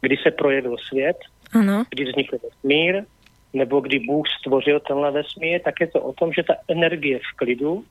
kdy 0.02 0.18
se 0.18 0.32
projevil 0.32 0.78
svět, 0.78 1.18
ano. 1.54 1.84
kdy 1.90 2.04
vznikl 2.06 2.38
vesmír, 2.44 3.04
nebo 3.54 3.80
kdy 3.80 4.00
Bůh 4.00 4.26
stvořil 4.40 4.80
tenhle 4.80 5.12
vesmír, 5.12 5.62
tak 5.62 5.82
je 5.82 5.88
to 5.88 6.02
o 6.02 6.14
tom, 6.14 6.34
že 6.34 6.44
ta 6.44 6.54
energie 6.68 7.20
v 7.20 7.36
klidu, 7.36 7.84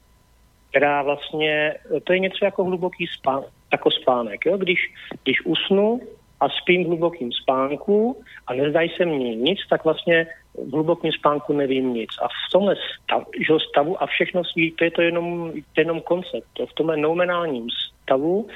která 0.71 1.03
vlastně, 1.03 1.75
to 2.05 2.13
je 2.13 2.19
něco 2.19 2.45
jako 2.45 2.65
hluboký 2.65 3.07
spán, 3.07 3.43
jako 3.73 3.91
spánek. 3.91 4.47
Jo? 4.47 4.57
Když, 4.57 4.79
když 5.23 5.47
usnu 5.47 6.01
a 6.41 6.49
spím 6.49 6.85
v 6.85 6.87
hlubokým 6.87 7.33
spánku 7.33 8.23
a 8.47 8.55
nezdají 8.55 8.91
se 8.97 9.05
mně 9.05 9.37
nic, 9.37 9.59
tak 9.71 9.85
vlastně 9.85 10.27
v 10.55 10.73
hlubokém 10.73 11.13
spánku 11.13 11.53
nevím 11.53 11.95
nic. 11.95 12.11
A 12.23 12.29
v 12.29 12.53
tomhle 12.53 12.77
stav, 12.77 13.23
že 13.47 13.55
stavu 13.71 14.03
a 14.03 14.07
všechno 14.07 14.45
svý, 14.45 14.71
to 14.71 14.85
je 14.85 14.91
to 14.91 15.03
jenom, 15.03 15.53
to 15.75 15.81
jenom 15.81 16.01
koncept. 16.01 16.47
To 16.53 16.67
v 16.67 16.73
tomhle 16.73 16.97
noumenálním 16.97 17.67
stavu 18.03 18.49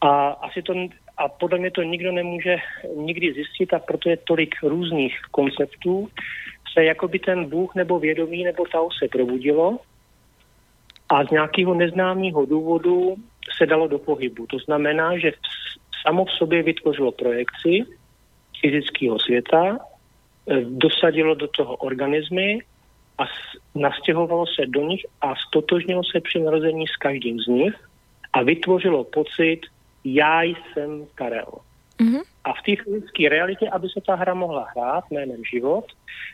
a 0.00 0.28
asi 0.28 0.62
to, 0.62 0.74
a 1.22 1.28
podle 1.28 1.58
mě 1.58 1.70
to 1.70 1.82
nikdo 1.82 2.12
nemůže 2.12 2.56
nikdy 2.96 3.32
zjistit 3.32 3.74
a 3.74 3.78
proto 3.78 4.08
je 4.08 4.16
tolik 4.16 4.54
různých 4.62 5.20
konceptů, 5.30 6.08
se 6.72 6.84
jako 6.84 7.08
by 7.08 7.18
ten 7.18 7.44
Bůh 7.44 7.74
nebo 7.74 7.98
vědomí 7.98 8.44
nebo 8.44 8.64
Tao 8.66 8.88
se 8.90 9.08
probudilo 9.08 9.78
a 11.08 11.24
z 11.24 11.30
nějakého 11.30 11.74
neznámého 11.74 12.46
důvodu 12.46 13.14
se 13.58 13.66
dalo 13.66 13.88
do 13.88 13.98
pohybu. 13.98 14.46
To 14.46 14.58
znamená, 14.58 15.18
že 15.18 15.32
samo 16.02 16.24
v 16.24 16.30
sobě 16.30 16.62
vytvořilo 16.62 17.12
projekci 17.12 17.84
fyzického 18.60 19.18
světa, 19.18 19.78
eh, 19.78 20.60
dosadilo 20.60 21.34
do 21.34 21.48
toho 21.48 21.76
organismy 21.76 22.58
a 23.18 23.24
nastěhovalo 23.74 24.46
se 24.46 24.66
do 24.66 24.80
nich 24.80 25.06
a 25.20 25.34
stotožnilo 25.36 26.02
se 26.04 26.20
při 26.20 26.38
narození 26.40 26.86
s 26.86 26.96
každým 26.96 27.38
z 27.38 27.46
nich 27.46 27.74
a 28.32 28.42
vytvořilo 28.42 29.04
pocit, 29.04 29.60
já 30.04 30.42
jsem 30.42 31.06
Karel. 31.14 31.52
Mm-hmm. 32.00 32.22
A 32.44 32.52
v 32.52 32.62
té 32.66 32.82
fyzické 32.84 33.28
realitě, 33.28 33.68
aby 33.68 33.88
se 33.88 34.00
ta 34.06 34.14
hra 34.14 34.34
mohla 34.34 34.66
hrát 34.76 35.04
jménem 35.10 35.44
život, 35.44 35.84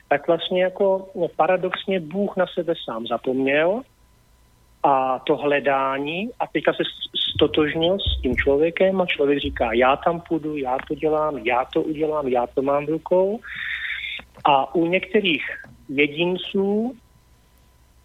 tak 0.09 0.27
vlastně 0.27 0.63
jako 0.63 1.09
paradoxně 1.37 2.01
Bůh 2.01 2.37
na 2.37 2.47
sebe 2.55 2.75
sám 2.85 3.07
zapomněl 3.07 3.83
a 4.83 5.19
to 5.19 5.37
hledání 5.37 6.31
a 6.41 6.47
teďka 6.47 6.73
se 6.73 6.83
stotožnil 7.35 7.99
s 7.99 8.23
tím 8.23 8.37
člověkem 8.37 9.01
a 9.01 9.07
člověk 9.07 9.39
říká, 9.39 9.73
já 9.73 9.97
tam 9.97 10.21
půjdu, 10.21 10.57
já 10.57 10.79
to 10.89 10.95
dělám, 10.95 11.39
já 11.39 11.65
to 11.65 11.83
udělám, 11.83 12.29
já 12.29 12.47
to 12.47 12.63
mám 12.63 12.87
v 12.87 12.89
rukou. 12.89 13.41
A 14.45 14.75
u 14.75 14.87
některých 14.87 15.45
jedinců 15.89 16.97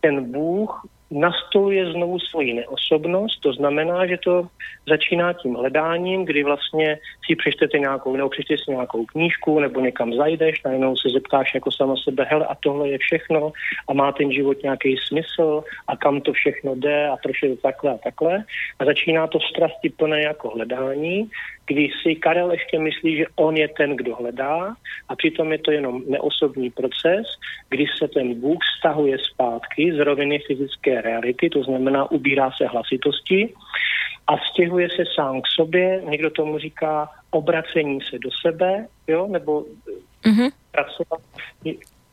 ten 0.01 0.31
Bůh 0.31 0.85
nastoluje 1.13 1.91
znovu 1.91 2.19
svoji 2.19 2.53
neosobnost, 2.53 3.39
to 3.39 3.53
znamená, 3.53 4.05
že 4.05 4.17
to 4.17 4.47
začíná 4.89 5.33
tím 5.33 5.53
hledáním, 5.53 6.25
kdy 6.25 6.43
vlastně 6.43 6.99
si 7.25 7.35
přečtete 7.35 7.79
nějakou, 7.79 8.15
nebo 8.15 8.29
přečtete 8.29 8.63
si 8.63 8.71
nějakou 8.71 9.05
knížku, 9.05 9.59
nebo 9.59 9.79
někam 9.79 10.13
zajdeš, 10.13 10.63
najednou 10.63 10.95
se 10.95 11.09
zeptáš 11.09 11.53
jako 11.53 11.71
sama 11.71 11.95
sebe, 12.03 12.27
hele, 12.29 12.45
a 12.45 12.55
tohle 12.55 12.89
je 12.89 12.97
všechno, 12.97 13.51
a 13.87 13.93
má 13.93 14.11
ten 14.11 14.31
život 14.31 14.63
nějaký 14.63 14.95
smysl, 15.07 15.63
a 15.87 15.97
kam 15.97 16.21
to 16.21 16.33
všechno 16.33 16.75
jde, 16.75 17.07
a 17.07 17.17
proč 17.17 17.43
je 17.43 17.49
to 17.49 17.61
takhle 17.61 17.91
a 17.91 17.97
takhle. 17.97 18.43
A 18.79 18.85
začíná 18.85 19.27
to 19.27 19.39
strasti 19.39 19.89
plné 19.89 20.21
jako 20.21 20.49
hledání, 20.49 21.29
kdy 21.65 21.89
si 22.01 22.15
Karel 22.15 22.51
ještě 22.51 22.79
myslí, 22.79 23.17
že 23.17 23.25
on 23.35 23.57
je 23.57 23.67
ten, 23.67 23.95
kdo 23.95 24.15
hledá 24.15 24.75
a 25.09 25.15
přitom 25.15 25.51
je 25.51 25.57
to 25.57 25.71
jenom 25.71 26.01
neosobní 26.07 26.69
proces, 26.69 27.27
kdy 27.69 27.85
se 27.97 28.07
ten 28.07 28.41
Bůh 28.41 28.59
stahuje 28.79 29.17
zpátky 29.19 29.93
z 29.95 29.99
roviny 29.99 30.39
fyzické 30.39 31.01
reality, 31.01 31.49
to 31.49 31.63
znamená 31.63 32.11
ubírá 32.11 32.51
se 32.57 32.67
hlasitosti 32.67 33.53
a 34.27 34.33
stěhuje 34.51 34.89
se 34.89 35.03
sám 35.15 35.41
k 35.41 35.47
sobě, 35.47 36.01
někdo 36.09 36.29
tomu 36.29 36.59
říká 36.59 37.09
obracení 37.31 37.99
se 38.01 38.19
do 38.19 38.29
sebe, 38.41 38.87
jo, 39.07 39.27
nebo 39.27 39.65
mm-hmm. 40.23 40.51
pracovat, 40.71 41.21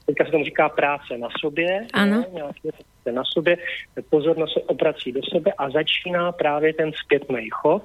teďka 0.07 0.25
se 0.25 0.31
tomu 0.31 0.45
říká 0.45 0.69
práce 0.69 1.19
na 1.19 1.29
sobě, 1.41 1.87
ano. 1.93 2.25
Nějaké 2.33 2.69
na 3.13 3.23
sobě, 3.25 3.57
pozornost 4.11 4.53
se 4.53 4.61
obrací 4.61 5.13
do 5.13 5.21
sebe 5.23 5.53
a 5.59 5.71
začíná 5.71 6.33
právě 6.33 6.75
ten 6.75 6.93
zpětný 7.05 7.49
chod, 7.51 7.83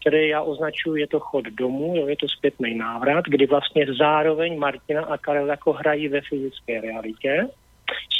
který 0.00 0.28
já 0.28 0.42
označuji, 0.42 1.00
je 1.00 1.06
to 1.06 1.20
chod 1.20 1.44
domů, 1.44 1.96
jo, 1.96 2.06
je 2.06 2.16
to 2.16 2.28
zpětný 2.28 2.74
návrat, 2.74 3.24
kdy 3.28 3.46
vlastně 3.46 3.86
zároveň 3.98 4.58
Martina 4.58 5.04
a 5.04 5.18
Karel 5.18 5.46
jako 5.46 5.72
hrají 5.72 6.08
ve 6.08 6.20
fyzické 6.20 6.80
realitě, 6.80 7.46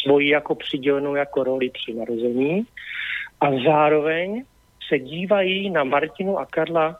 svoji 0.02 0.28
jako 0.28 0.54
přidělenou 0.54 1.14
jako 1.14 1.44
roli 1.44 1.70
při 1.70 1.94
narození 1.94 2.62
a 3.40 3.50
zároveň 3.64 4.44
se 4.88 4.98
dívají 4.98 5.70
na 5.70 5.84
Martinu 5.84 6.38
a 6.38 6.46
Karla, 6.46 6.96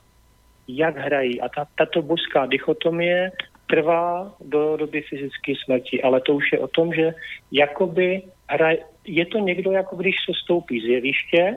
jak 0.69 0.97
hrají. 0.97 1.41
A 1.41 1.49
ta, 1.49 1.67
tato 1.75 2.03
božská 2.03 2.47
dichotomie 2.47 3.33
trvá 3.67 4.35
do 4.41 4.77
doby 4.77 5.03
fyzické 5.03 5.53
smrti, 5.65 6.03
ale 6.03 6.21
to 6.21 6.35
už 6.35 6.53
je 6.53 6.59
o 6.59 6.69
tom, 6.69 6.93
že 6.93 7.15
jakoby 7.53 8.23
hra, 8.49 8.71
je 9.07 9.27
to 9.27 9.39
někdo, 9.39 9.73
jako 9.73 9.97
když 9.97 10.15
se 10.27 10.33
stoupí 10.45 10.81
z 10.81 10.85
jeviště 10.85 11.57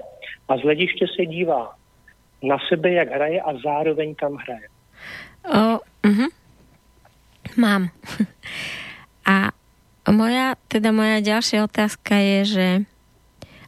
a 0.49 0.57
z 0.57 0.61
hlediště 0.61 1.05
se 1.15 1.25
dívá 1.25 1.75
na 2.43 2.59
sebe, 2.67 2.91
jak 2.91 3.07
hraje 3.07 3.39
a 3.39 3.55
zároveň 3.63 4.15
kam 4.19 4.35
hraje. 4.35 4.67
O, 5.47 5.79
uh-huh. 5.79 6.29
Mám. 7.55 7.89
A 9.23 9.55
moja, 10.11 10.59
teda 10.67 10.91
moja 10.91 11.23
ďalšia 11.23 11.63
otázka 11.63 12.19
je, 12.19 12.39
že 12.43 12.67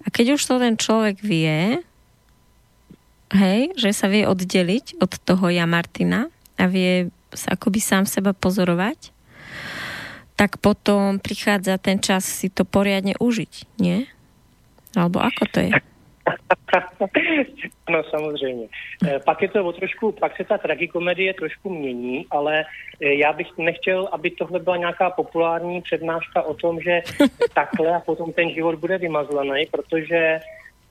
a 0.05 0.07
keď 0.11 0.35
už 0.35 0.41
to 0.43 0.55
ten 0.59 0.75
človek 0.75 1.23
vie, 1.23 1.79
hej, 3.33 3.59
že 3.79 3.89
sa 3.95 4.11
vie 4.11 4.27
oddeliť 4.27 4.99
od 5.01 5.11
toho 5.23 5.49
ja 5.49 5.65
Martina 5.65 6.27
a 6.59 6.67
vie 6.67 7.09
sa 7.33 7.55
akoby 7.55 7.79
sám 7.79 8.05
seba 8.05 8.35
pozorovať, 8.35 9.15
tak 10.35 10.59
potom 10.59 11.17
prichádza 11.17 11.79
ten 11.79 12.03
čas 12.03 12.27
si 12.27 12.51
to 12.51 12.67
poriadne 12.67 13.15
užiť, 13.17 13.79
nie? 13.79 14.05
Alebo 14.93 15.23
ako 15.23 15.43
to 15.51 15.59
je? 15.63 15.71
no 17.89 18.03
samozřejmě. 18.03 18.67
E, 19.07 19.19
pak 19.19 19.41
je 19.41 19.47
to 19.47 19.65
o 19.65 19.71
trošku, 19.71 20.11
pak 20.11 20.37
se 20.37 20.43
ta 20.43 20.57
tragikomedie 20.57 21.33
trošku 21.33 21.69
mění, 21.69 22.25
ale 22.31 22.65
e, 23.01 23.13
já 23.13 23.33
bych 23.33 23.47
nechtěl, 23.57 24.09
aby 24.11 24.31
tohle 24.31 24.59
byla 24.59 24.77
nějaká 24.77 25.09
populární 25.09 25.81
přednáška 25.81 26.41
o 26.41 26.53
tom, 26.53 26.79
že 26.81 27.01
takhle 27.53 27.95
a 27.95 27.99
potom 27.99 28.33
ten 28.33 28.49
život 28.49 28.75
bude 28.75 28.97
vymazlený, 28.97 29.65
protože 29.71 30.39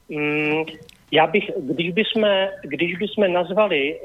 mm, 0.08 0.64
já 1.10 1.26
bych, 1.26 1.50
když 1.60 1.90
bychom, 1.92 2.24
když 2.62 2.96
bychom 2.96 3.32
nazvali 3.32 3.94
e, 3.94 4.00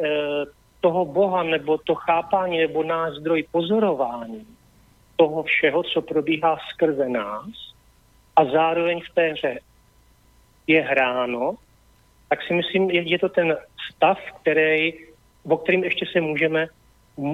toho 0.81 1.05
Boha 1.05 1.43
nebo 1.43 1.77
to 1.77 1.95
chápání 1.95 2.57
nebo 2.57 2.83
náš 2.83 3.13
zdroj 3.13 3.45
pozorování 3.51 4.47
toho 5.15 5.43
všeho, 5.43 5.83
co 5.83 6.01
probíhá 6.01 6.57
skrze 6.73 7.09
nás 7.09 7.49
a 8.35 8.45
zároveň 8.45 9.01
v 9.01 9.15
té 9.15 9.29
hře 9.29 9.59
je 10.69 10.81
hráno, 10.81 11.55
tak 12.29 12.39
si 12.43 12.53
myslím, 12.53 12.89
je, 12.89 13.01
je 13.01 13.19
to 13.19 13.29
ten 13.29 13.57
stav, 13.91 14.17
který, 14.41 14.93
o 15.43 15.57
kterým 15.57 15.83
ještě 15.83 16.05
se 16.05 16.21
můžeme, 16.21 16.67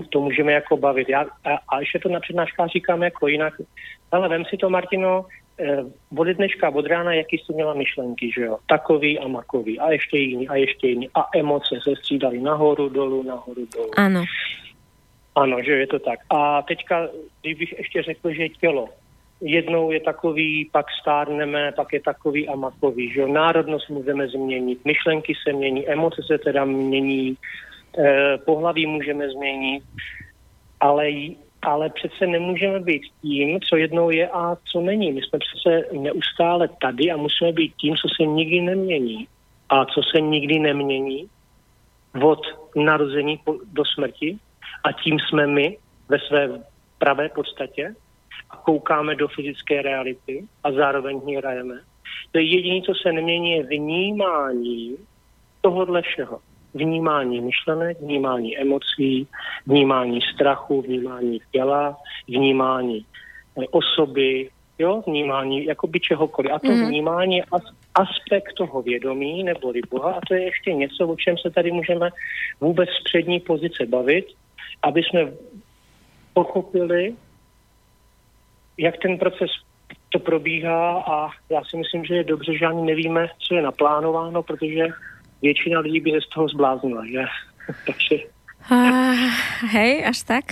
to 0.10 0.22
můžeme 0.22 0.52
jako 0.52 0.78
bavit. 0.78 1.10
Já, 1.10 1.22
a, 1.22 1.60
a 1.70 1.80
ještě 1.80 2.00
to 2.00 2.10
na 2.10 2.20
přednáškách 2.20 2.70
říkám 2.70 3.04
jako 3.04 3.28
jinak. 3.28 3.54
Ale 4.12 4.30
vem 4.30 4.46
si 4.46 4.58
to, 4.58 4.70
Martino, 4.70 5.26
eh, 5.60 5.84
od 6.18 6.28
dneška, 6.28 6.70
od 6.70 6.86
rána, 6.86 7.14
jaký 7.14 7.38
jsi 7.38 7.54
měla 7.54 7.74
myšlenky, 7.74 8.32
že 8.36 8.42
jo? 8.42 8.58
Takový 8.68 9.20
a 9.20 9.28
makový, 9.28 9.80
a 9.80 9.92
ještě 9.92 10.18
jiný, 10.18 10.48
a 10.48 10.56
ještě 10.56 10.88
jiný. 10.88 11.10
A 11.16 11.28
emoce 11.36 11.76
se 11.84 11.96
střídaly 11.96 12.40
nahoru, 12.40 12.90
dolů, 12.90 13.24
nahoru, 13.24 13.68
dolů. 13.76 13.92
Ano. 13.98 14.24
Ano, 15.36 15.58
že 15.64 15.72
je 15.72 15.88
to 15.88 16.00
tak. 16.00 16.20
A 16.30 16.62
teďka, 16.62 17.10
kdybych 17.42 17.78
ještě 17.78 18.04
řekl, 18.04 18.34
že 18.34 18.50
tělo, 18.50 18.90
jednou 19.42 19.92
je 19.92 20.00
takový, 20.00 20.70
pak 20.72 20.86
stárneme, 21.02 21.72
pak 21.72 21.94
je 21.94 22.02
takový 22.02 22.50
a 22.50 22.56
makový. 22.56 23.12
Že? 23.12 23.28
Národnost 23.28 23.90
můžeme 23.90 24.28
změnit, 24.28 24.86
myšlenky 24.86 25.34
se 25.44 25.54
mění, 25.54 25.88
emoce 25.88 26.22
se 26.28 26.38
teda 26.38 26.66
mění, 26.66 27.38
eh, 27.98 28.38
pohlaví 28.46 28.86
můžeme 28.86 29.30
změnit, 29.30 29.84
ale, 30.80 31.10
ale 31.62 31.90
přece 31.90 32.28
nemůžeme 32.28 32.80
být 32.80 33.02
tím, 33.22 33.60
co 33.62 33.76
jednou 33.76 34.10
je 34.10 34.30
a 34.30 34.56
co 34.72 34.82
není. 34.82 35.12
My 35.12 35.22
jsme 35.22 35.40
přece 35.40 35.98
neustále 36.00 36.70
tady 36.82 37.12
a 37.12 37.18
musíme 37.18 37.52
být 37.52 37.74
tím, 37.76 37.96
co 37.96 38.08
se 38.16 38.28
nikdy 38.28 38.62
nemění. 38.62 39.28
A 39.70 39.86
co 39.86 40.02
se 40.12 40.22
nikdy 40.22 40.60
nemění 40.60 41.30
od 42.22 42.42
narození 42.76 43.40
do 43.74 43.84
smrti 43.86 44.38
a 44.84 44.92
tím 44.92 45.18
jsme 45.20 45.48
my 45.48 45.78
ve 46.10 46.20
své 46.20 46.50
pravé 46.98 47.30
podstatě 47.30 47.96
a 48.50 48.58
koukáme 48.58 49.16
do 49.16 49.28
fyzické 49.28 49.82
reality 49.82 50.48
a 50.64 50.72
zároveň 50.72 51.22
ní 51.26 51.36
hrajeme. 51.36 51.76
To 52.32 52.38
je 52.38 52.44
jediné, 52.44 52.82
co 52.82 52.94
se 53.02 53.12
nemění, 53.12 53.52
je 53.52 53.64
vnímání 53.64 54.96
tohohle 55.62 56.02
všeho, 56.02 56.40
vnímání 56.74 57.42
myšlenek, 57.42 58.02
vnímání 58.02 58.58
emocí, 58.58 59.28
vnímání 59.68 60.20
strachu, 60.34 60.82
vnímání 60.82 61.40
těla, 61.52 61.98
vnímání 62.28 63.06
eh, 63.62 63.68
osoby, 63.72 64.50
jo, 64.80 65.04
vnímání 65.08 65.66
jakoby 65.66 66.00
čehokoliv. 66.00 66.52
A 66.52 66.60
to 66.60 66.68
mm. 66.68 66.88
vnímání 66.88 67.38
je 67.38 67.44
aspekt 67.96 68.54
toho 68.54 68.82
vědomí 68.82 69.44
neboli 69.44 69.82
Boha 69.90 70.12
a 70.12 70.22
to 70.28 70.34
je 70.34 70.44
ještě 70.44 70.74
něco, 70.74 71.08
o 71.08 71.16
čem 71.16 71.38
se 71.38 71.50
tady 71.50 71.72
můžeme 71.72 72.10
vůbec 72.62 72.90
z 72.90 73.04
přední 73.04 73.40
pozice 73.40 73.86
bavit, 73.86 74.26
aby 74.84 75.04
jsme 75.04 75.32
pochopili, 76.34 77.16
jak 78.78 78.96
ten 79.02 79.18
proces 79.18 79.50
to 80.10 80.20
probíhá 80.20 81.00
a 81.00 81.30
já 81.50 81.64
si 81.70 81.78
myslím, 81.78 82.06
že 82.06 82.16
je 82.16 82.24
dobře, 82.24 82.58
že 82.58 82.66
ani 82.66 82.82
nevíme, 82.82 83.28
co 83.40 83.56
je 83.56 83.62
naplánováno, 83.62 84.44
protože 84.44 84.88
většina 85.42 85.80
lidí 85.80 86.00
by 86.00 86.12
se 86.12 86.22
z 86.22 86.30
toho 86.30 86.48
zbláznila, 86.48 87.06
že? 87.06 87.26
Takže... 87.86 88.16
Uh, 88.72 89.70
hej, 89.72 90.06
až 90.06 90.22
tak? 90.22 90.46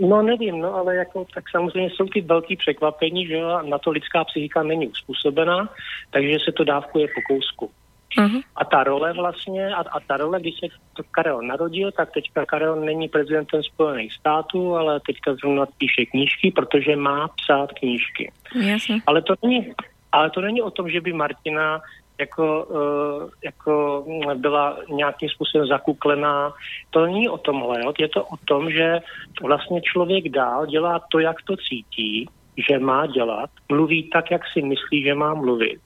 No 0.00 0.22
nevím, 0.22 0.60
no 0.60 0.74
ale 0.74 0.96
jako, 0.96 1.26
tak 1.34 1.44
samozřejmě 1.50 1.90
jsou 1.90 2.06
ty 2.06 2.20
velký 2.20 2.56
překvapení, 2.56 3.26
že 3.26 3.40
na 3.68 3.78
to 3.78 3.90
lidská 3.90 4.24
psychika 4.24 4.62
není 4.62 4.88
uspůsobená, 4.88 5.68
takže 6.10 6.38
se 6.44 6.52
to 6.52 6.64
dávkuje 6.64 7.08
po 7.08 7.34
kousku. 7.34 7.70
Uh-huh. 8.18 8.42
A 8.56 8.64
ta 8.64 8.84
role 8.84 9.12
vlastně, 9.12 9.74
a, 9.74 9.80
a 9.80 10.00
ta 10.00 10.16
role, 10.16 10.40
když 10.40 10.54
se 10.60 10.66
Karel 11.10 11.42
narodil, 11.42 11.92
tak 11.92 12.12
teďka 12.12 12.46
Karel 12.46 12.76
není 12.76 13.08
prezidentem 13.08 13.62
Spojených 13.62 14.12
států, 14.12 14.76
ale 14.76 15.00
teďka 15.06 15.34
zrovna 15.34 15.66
píše 15.78 16.06
knížky, 16.06 16.50
protože 16.50 16.96
má 16.96 17.28
psát 17.28 17.72
knížky. 17.72 18.32
Jasně. 18.54 19.00
Ale 19.06 19.22
to 19.22 19.34
není, 19.42 19.72
ale 20.12 20.30
to 20.30 20.40
není 20.40 20.62
o 20.62 20.70
tom, 20.70 20.90
že 20.90 21.00
by 21.00 21.12
Martina 21.12 21.80
jako, 22.20 22.64
uh, 22.64 23.30
jako 23.44 24.04
byla 24.34 24.76
nějakým 24.88 25.28
způsobem 25.28 25.66
zakuklená. 25.66 26.52
To 26.90 27.06
není 27.06 27.28
o 27.28 27.38
tomhle, 27.38 27.80
jo? 27.80 27.92
je 27.98 28.08
to 28.08 28.24
o 28.24 28.36
tom, 28.44 28.70
že 28.70 29.00
vlastně 29.42 29.80
člověk 29.80 30.28
dál 30.28 30.66
dělá 30.66 31.00
to, 31.10 31.18
jak 31.18 31.36
to 31.42 31.56
cítí, 31.56 32.28
že 32.68 32.78
má 32.78 33.06
dělat, 33.06 33.50
mluví 33.68 34.10
tak, 34.10 34.30
jak 34.30 34.42
si 34.52 34.62
myslí, 34.62 35.02
že 35.02 35.14
má 35.14 35.34
mluvit. 35.34 35.80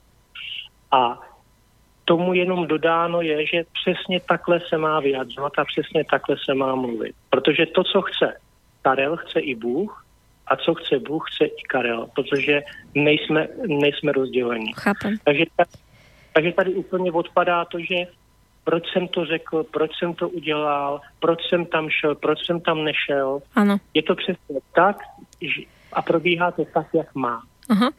A 0.90 1.20
tomu 2.04 2.34
jenom 2.34 2.66
dodáno 2.66 3.20
je, 3.20 3.46
že 3.46 3.64
přesně 3.72 4.20
takhle 4.20 4.60
se 4.68 4.78
má 4.78 5.00
vyjadřovat 5.00 5.52
a 5.58 5.64
přesně 5.64 6.04
takhle 6.04 6.36
se 6.44 6.54
má 6.54 6.74
mluvit. 6.74 7.14
Protože 7.30 7.66
to, 7.66 7.84
co 7.84 8.02
chce 8.02 8.36
Karel, 8.82 9.16
chce 9.16 9.40
i 9.40 9.54
Bůh 9.54 10.04
a 10.46 10.56
co 10.56 10.74
chce 10.74 10.98
Bůh, 10.98 11.24
chce 11.30 11.44
i 11.44 11.62
Karel, 11.68 12.06
protože 12.14 12.62
nejsme, 12.94 13.48
nejsme 13.66 14.12
rozděleni. 14.12 14.72
Chápem. 14.76 15.16
Takže, 15.24 15.44
takže 16.32 16.52
tady 16.52 16.74
úplně 16.74 17.12
odpadá 17.12 17.64
to, 17.64 17.78
že 17.80 18.06
proč 18.64 18.92
jsem 18.92 19.08
to 19.08 19.24
řekl, 19.24 19.64
proč 19.64 19.90
jsem 19.98 20.14
to 20.14 20.28
udělal, 20.28 21.00
proč 21.20 21.38
jsem 21.48 21.66
tam 21.66 21.90
šel, 21.90 22.14
proč 22.14 22.46
jsem 22.46 22.60
tam 22.60 22.84
nešel. 22.84 23.42
Ano. 23.54 23.76
Je 23.94 24.02
to 24.02 24.14
přesně 24.14 24.60
tak 24.74 24.96
že, 25.40 25.62
a 25.92 26.02
probíhá 26.02 26.50
to 26.50 26.64
tak, 26.64 26.86
jak 26.94 27.14
má. 27.14 27.42
Aha. 27.70 27.90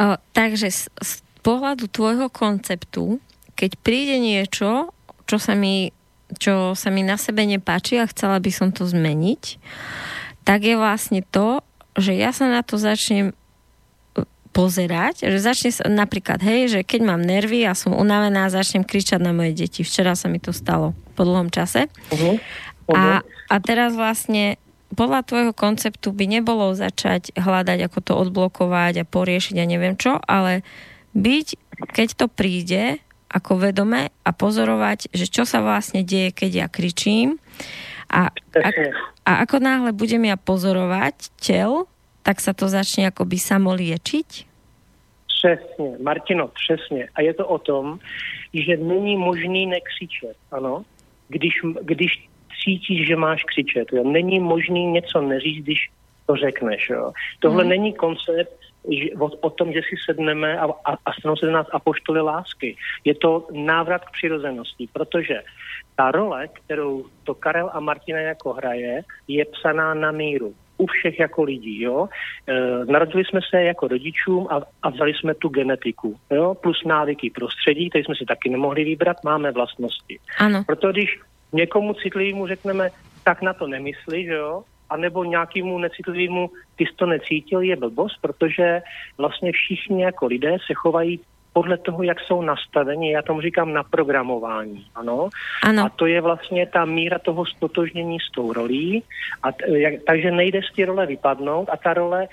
Uh, 0.00 0.14
takže 0.32 0.70
z, 0.70 0.88
z 1.02 1.12
pohľadu 1.40 1.88
tvojho 1.88 2.28
konceptu 2.28 3.20
keď 3.60 3.76
príde 3.84 4.16
niečo, 4.16 4.88
čo 5.28 5.36
sa 5.36 5.52
mi, 5.52 5.92
čo 6.40 6.72
sa 6.72 6.88
mi 6.88 7.04
na 7.04 7.20
sebe 7.20 7.44
nepáči 7.44 8.00
a 8.00 8.08
chcela 8.08 8.40
by 8.40 8.48
som 8.48 8.72
to 8.72 8.88
zmeniť, 8.88 9.60
tak 10.48 10.64
je 10.64 10.80
vlastne 10.80 11.20
to, 11.28 11.60
že 11.92 12.16
ja 12.16 12.32
sa 12.32 12.48
na 12.48 12.64
to 12.64 12.80
začnem 12.80 13.30
e, 13.30 13.34
pozerať, 14.56 15.28
že 15.28 15.44
začne 15.44 15.70
sa, 15.76 15.84
napríklad, 15.92 16.40
hej, 16.40 16.72
že 16.72 16.80
keď 16.88 17.04
mám 17.04 17.20
nervy 17.20 17.68
a 17.68 17.76
som 17.76 17.92
unavená, 17.92 18.48
začnem 18.48 18.80
kričať 18.80 19.20
na 19.20 19.36
moje 19.36 19.52
deti. 19.52 19.84
Včera 19.84 20.16
sa 20.16 20.32
mi 20.32 20.40
to 20.40 20.56
stalo 20.56 20.96
po 21.12 21.28
dlhom 21.28 21.52
čase. 21.52 21.92
Uh-huh. 22.16 22.40
Uh-huh. 22.88 22.96
A, 22.96 23.20
a 23.52 23.56
teraz 23.60 23.92
vlastne 23.92 24.56
podľa 24.96 25.22
tvojho 25.22 25.52
konceptu 25.54 26.10
by 26.10 26.24
nebolo 26.26 26.72
začať 26.72 27.36
hľadať, 27.36 27.78
ako 27.86 27.98
to 28.00 28.12
odblokovať 28.16 29.04
a 29.04 29.08
poriešiť 29.08 29.56
a 29.60 29.68
neviem 29.68 29.94
čo, 29.94 30.18
ale 30.24 30.66
byť, 31.14 31.46
keď 31.94 32.08
to 32.18 32.26
príde, 32.26 32.98
ako 33.30 33.70
vedome 33.70 34.10
a 34.26 34.30
pozorovať, 34.34 35.14
že 35.14 35.30
čo 35.30 35.46
sa 35.46 35.62
vlastne 35.62 36.02
deje, 36.02 36.34
keď 36.34 36.50
ja 36.50 36.66
kričím. 36.66 37.38
A, 38.10 38.34
a, 38.58 38.68
a 39.22 39.30
ako 39.46 39.62
náhle 39.62 39.94
budem 39.94 40.26
ja 40.26 40.34
pozorovať 40.34 41.30
tel, 41.38 41.86
tak 42.26 42.42
sa 42.42 42.50
to 42.50 42.66
začne 42.66 43.06
akoby 43.06 43.38
samo 43.38 43.70
liečiť? 43.70 44.50
Přesně, 45.40 45.96
Martino, 46.02 46.48
přesně. 46.48 47.08
A 47.14 47.22
je 47.22 47.34
to 47.34 47.48
o 47.48 47.58
tom, 47.58 47.98
že 48.54 48.76
není 48.76 49.16
možný 49.16 49.66
nekřičet, 49.66 50.36
ano? 50.52 50.84
Když, 51.28 51.54
když 51.82 52.28
cítíš, 52.64 53.06
že 53.06 53.16
máš 53.16 53.44
křičet. 53.44 53.88
Jo? 53.92 54.04
Není 54.04 54.40
možný 54.40 54.86
něco 54.86 55.20
neříct, 55.20 55.64
když 55.64 55.90
to 56.26 56.36
řekneš. 56.36 56.88
Jo? 56.90 57.12
Tohle 57.38 57.62
hmm. 57.62 57.70
není 57.70 57.92
koncept, 57.92 58.59
o, 59.18 59.26
o 59.26 59.50
tom, 59.50 59.72
že 59.72 59.80
si 59.80 59.96
sedneme 60.04 60.58
a, 60.58 60.64
a, 60.64 60.92
a 61.06 61.12
stanou 61.20 61.36
se 61.36 61.46
nás 61.46 61.66
apoštoly 61.72 62.20
lásky. 62.20 62.76
Je 63.04 63.14
to 63.14 63.48
návrat 63.52 64.04
k 64.04 64.10
přirozenosti, 64.10 64.88
protože 64.92 65.42
ta 65.96 66.10
role, 66.10 66.48
kterou 66.48 67.04
to 67.24 67.34
Karel 67.34 67.70
a 67.72 67.80
Martina 67.80 68.18
jako 68.18 68.52
hraje, 68.52 69.02
je 69.28 69.44
psaná 69.44 69.94
na 69.94 70.12
míru 70.12 70.54
u 70.80 70.86
všech 70.86 71.20
jako 71.20 71.42
lidí, 71.42 71.82
jo. 71.82 72.08
E, 72.48 72.84
narodili 72.84 73.24
jsme 73.24 73.40
se 73.50 73.62
jako 73.62 73.88
rodičům 73.88 74.48
a, 74.50 74.60
a 74.82 74.90
vzali 74.90 75.14
jsme 75.14 75.34
tu 75.34 75.48
genetiku, 75.48 76.16
jo, 76.30 76.54
plus 76.54 76.84
návyky 76.84 77.30
prostředí, 77.30 77.90
tady 77.90 78.04
jsme 78.04 78.14
si 78.14 78.24
taky 78.24 78.48
nemohli 78.48 78.84
vybrat, 78.84 79.16
máme 79.24 79.52
vlastnosti. 79.52 80.18
Ano. 80.38 80.64
Proto 80.66 80.92
když 80.92 81.20
někomu 81.52 81.94
citlivému 81.94 82.46
řekneme, 82.46 82.90
tak 83.24 83.42
na 83.42 83.52
to 83.52 83.66
nemysli, 83.66 84.24
že 84.24 84.34
jo, 84.34 84.62
anebo 84.90 85.24
nějakému 85.24 85.78
necitlivému, 85.78 86.50
ty 86.76 86.84
jsi 86.84 86.94
to 86.96 87.06
necítil, 87.06 87.60
je 87.60 87.76
blbost, 87.76 88.18
protože 88.20 88.82
vlastně 89.18 89.52
všichni 89.52 90.02
jako 90.02 90.26
lidé 90.26 90.56
se 90.66 90.74
chovají 90.74 91.20
podle 91.52 91.78
toho, 91.78 92.02
jak 92.02 92.20
jsou 92.20 92.42
nastaveni, 92.42 93.12
já 93.12 93.22
tomu 93.22 93.40
říkám 93.40 93.72
naprogramování, 93.72 94.86
ano. 94.94 95.28
ano. 95.62 95.84
A 95.84 95.88
to 95.88 96.06
je 96.06 96.20
vlastně 96.20 96.66
ta 96.66 96.84
míra 96.84 97.18
toho 97.18 97.46
stotožnění 97.46 98.18
s 98.20 98.30
tou 98.30 98.52
rolí. 98.52 99.02
A 99.42 99.52
t, 99.52 99.78
jak, 99.78 99.94
takže 100.06 100.30
nejde 100.30 100.60
z 100.62 100.76
té 100.76 100.84
role 100.84 101.06
vypadnout 101.06 101.68
a 101.72 101.76
ta 101.76 101.94
role, 101.94 102.28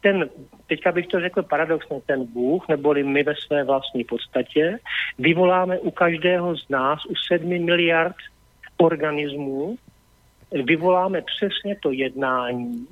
ten, 0.00 0.28
teďka 0.66 0.92
bych 0.92 1.06
to 1.06 1.20
řekl 1.20 1.42
paradoxně, 1.42 2.00
ten 2.06 2.24
Bůh, 2.24 2.68
neboli 2.68 3.02
my 3.02 3.22
ve 3.22 3.34
své 3.34 3.64
vlastní 3.64 4.04
podstatě, 4.04 4.78
vyvoláme 5.18 5.78
u 5.78 5.90
každého 5.90 6.56
z 6.56 6.68
nás, 6.68 7.04
u 7.06 7.14
sedmi 7.28 7.58
miliard 7.58 8.16
organismů, 8.76 9.76
vyvoláme 10.52 11.22
přesně 11.22 11.76
to 11.82 11.90
jednání, 11.92 12.86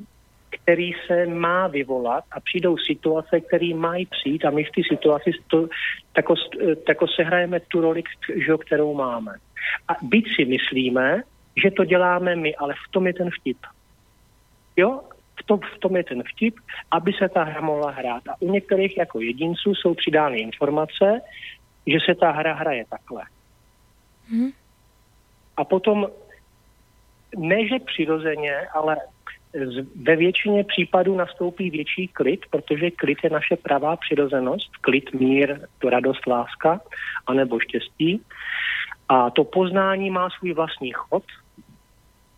který 0.51 0.93
se 1.07 1.27
má 1.27 1.67
vyvolat 1.67 2.25
a 2.33 2.41
přijdou 2.41 2.77
situace, 2.79 3.41
které 3.41 3.75
mají 3.75 4.07
přijít 4.07 4.45
a 4.45 4.51
my 4.51 4.65
v 4.65 4.71
té 4.71 4.83
situaci 4.89 5.31
to, 5.47 5.69
tako, 6.13 6.35
tako 6.87 7.07
sehrajeme 7.09 7.61
tu 7.61 7.81
roli, 7.81 8.03
kterou 8.67 8.95
máme. 8.95 9.33
A 9.89 9.93
byť 10.03 10.25
si 10.37 10.45
myslíme, 10.45 11.23
že 11.63 11.71
to 11.71 11.85
děláme 11.85 12.37
my, 12.37 12.57
ale 12.57 12.75
v 12.75 12.93
tom 12.93 13.07
je 13.07 13.15
ten 13.15 13.31
vtip. 13.31 13.59
Jo? 14.77 15.01
V 15.41 15.43
tom, 15.43 15.61
v 15.77 15.79
tom 15.79 15.97
je 15.97 16.05
ten 16.05 16.23
vtip, 16.23 16.55
aby 16.91 17.13
se 17.13 17.29
ta 17.29 17.43
hra 17.43 17.61
mohla 17.61 17.91
hrát. 17.91 18.29
A 18.29 18.35
u 18.41 18.53
některých 18.53 18.97
jako 18.97 19.21
jedinců 19.21 19.75
jsou 19.75 19.95
přidány 19.95 20.39
informace, 20.39 21.21
že 21.87 21.99
se 22.07 22.15
ta 22.15 22.31
hra 22.31 22.55
hraje 22.55 22.85
takhle. 22.91 23.23
Hmm. 24.29 24.51
A 25.57 25.65
potom 25.65 26.07
ne, 27.37 27.69
že 27.69 27.79
přirozeně, 27.87 28.67
ale 28.75 28.97
ve 30.03 30.17
většině 30.17 30.65
případů 30.65 31.17
nastoupí 31.17 31.71
větší 31.71 32.09
klid, 32.09 32.41
protože 32.51 32.91
klid 32.91 33.19
je 33.25 33.31
naše 33.31 33.57
pravá 33.57 33.97
přirozenost, 33.97 34.77
klid, 34.81 35.15
mír, 35.15 35.61
to 35.79 35.91
radost, 35.91 36.27
láska, 36.27 36.81
anebo 37.27 37.61
štěstí. 37.61 38.23
A 39.09 39.31
to 39.31 39.45
poznání 39.45 40.11
má 40.11 40.29
svůj 40.31 40.53
vlastní 40.53 40.93
chod. 40.93 41.23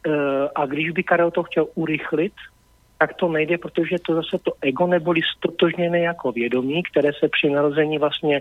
E, 0.06 0.10
a 0.54 0.66
když 0.66 0.90
by 0.90 1.02
Karel 1.02 1.30
to 1.30 1.42
chtěl 1.42 1.66
urychlit, 1.74 2.32
tak 2.98 3.14
to 3.14 3.28
nejde, 3.28 3.58
protože 3.58 3.96
to 4.06 4.14
zase 4.14 4.38
to 4.38 4.52
ego 4.60 4.86
neboli 4.86 5.20
stotožněné 5.36 6.00
jako 6.00 6.32
vědomí, 6.32 6.82
které 6.82 7.12
se 7.12 7.28
při 7.28 7.50
narození 7.50 7.98
vlastně, 7.98 8.40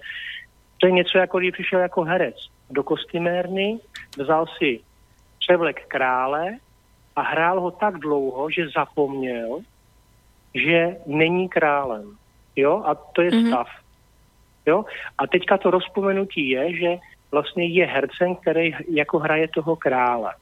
to 0.77 0.87
je 0.87 0.91
něco 0.91 1.17
jako 1.17 1.39
když 1.39 1.51
přišel 1.51 1.79
jako 1.79 2.03
herec 2.03 2.35
do 2.69 2.83
kostymérny, 2.83 3.79
vzal 4.17 4.45
si 4.57 4.79
převlek 5.49 5.85
krále 5.87 6.57
a 7.15 7.21
hrál 7.21 7.61
ho 7.61 7.71
tak 7.71 7.97
dlouho, 7.97 8.49
že 8.51 8.69
zapomněl, 8.69 9.59
že 10.53 10.97
není 11.05 11.49
králem. 11.49 12.17
Jo? 12.55 12.83
A 12.85 12.95
to 12.95 13.21
je 13.21 13.31
mm-hmm. 13.31 13.47
stav. 13.47 13.67
Jo? 14.65 14.85
A 15.17 15.27
teďka 15.27 15.57
to 15.57 15.71
rozpomenutí 15.71 16.49
je, 16.49 16.77
že 16.77 16.89
vlastně 17.31 17.65
je 17.65 17.85
hercem, 17.85 18.35
který 18.35 18.71
jako 18.89 19.19
hraje 19.19 19.47
toho 19.47 19.75
krále. 19.75 20.33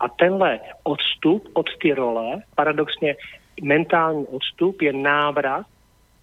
A 0.00 0.08
tenhle 0.08 0.60
odstup 0.82 1.48
od 1.52 1.66
ty 1.82 1.94
role, 1.94 2.42
paradoxně 2.54 3.16
mentální 3.62 4.26
odstup, 4.26 4.82
je 4.82 4.92
návrat 4.92 5.66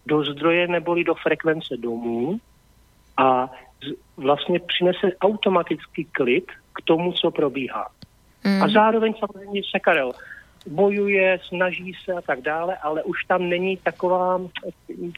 do 0.05 0.23
zdroje 0.23 0.67
neboli 0.67 1.03
do 1.03 1.15
frekvence 1.15 1.77
domů 1.77 2.39
a 3.17 3.51
vlastně 4.17 4.59
přinese 4.59 5.11
automaticky 5.21 6.05
klid 6.11 6.45
k 6.73 6.81
tomu, 6.81 7.11
co 7.13 7.31
probíhá. 7.31 7.87
Mm. 8.43 8.63
A 8.63 8.67
zároveň 8.67 9.13
samozřejmě 9.19 9.61
se 9.71 9.79
Karel 9.79 10.11
bojuje, 10.67 11.39
snaží 11.47 11.93
se 12.05 12.13
a 12.13 12.21
tak 12.21 12.41
dále, 12.41 12.77
ale 12.77 13.03
už 13.03 13.25
tam 13.25 13.49
není 13.49 13.77
taková 13.77 14.41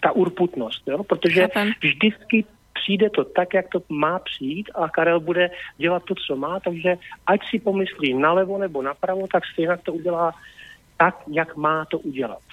ta 0.02 0.12
urputnost, 0.12 0.88
jo? 0.88 1.04
protože 1.04 1.48
vždycky 1.84 2.46
přijde 2.74 3.10
to 3.10 3.24
tak, 3.24 3.54
jak 3.54 3.68
to 3.70 3.82
má 3.90 4.20
přijít 4.20 4.70
a 4.76 4.90
Karel 4.90 5.20
bude 5.20 5.50
dělat 5.78 6.04
to, 6.04 6.16
co 6.28 6.36
má, 6.36 6.60
takže 6.60 6.98
ať 7.28 7.40
si 7.50 7.60
pomyslí 7.60 8.14
nalevo 8.14 8.58
nebo 8.58 8.82
napravo, 8.82 9.28
tak 9.28 9.44
stejně 9.54 9.78
to 9.84 9.94
udělá 9.94 10.32
tak, 10.98 11.16
jak 11.28 11.56
má 11.56 11.86
to 11.86 12.00
udělat. 12.00 12.44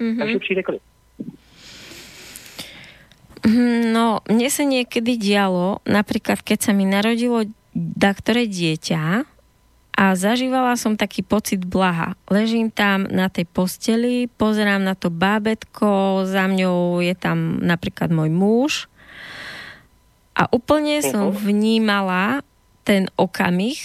Mm-hmm. 0.00 0.18
Takže 0.18 0.38
přijde 0.38 0.62
klid. 0.62 0.82
Mhm, 3.40 3.96
no, 3.96 4.20
mne 4.28 4.48
sa 4.52 4.68
niekedy 4.68 5.16
dialo, 5.16 5.80
napríklad 5.88 6.44
keď 6.44 6.58
sa 6.60 6.72
mi 6.76 6.84
narodilo 6.84 7.48
da 7.72 8.12
ktoré 8.12 8.44
dieťa 8.44 9.24
a 9.94 10.16
zažívala 10.16 10.78
som 10.80 10.96
taký 10.96 11.20
pocit 11.20 11.60
blaha. 11.66 12.16
Ležím 12.30 12.72
tam 12.72 13.04
na 13.10 13.28
tej 13.28 13.44
posteli, 13.44 14.30
pozerám 14.30 14.80
na 14.80 14.96
to 14.96 15.12
bábetko, 15.12 16.24
za 16.24 16.48
mňou 16.48 17.04
je 17.04 17.14
tam 17.18 17.60
napríklad 17.60 18.08
môj 18.08 18.30
muž. 18.32 18.72
A 20.32 20.48
úplne 20.48 21.04
som 21.04 21.28
vnímala 21.34 22.40
ten 22.86 23.12
okamih, 23.20 23.76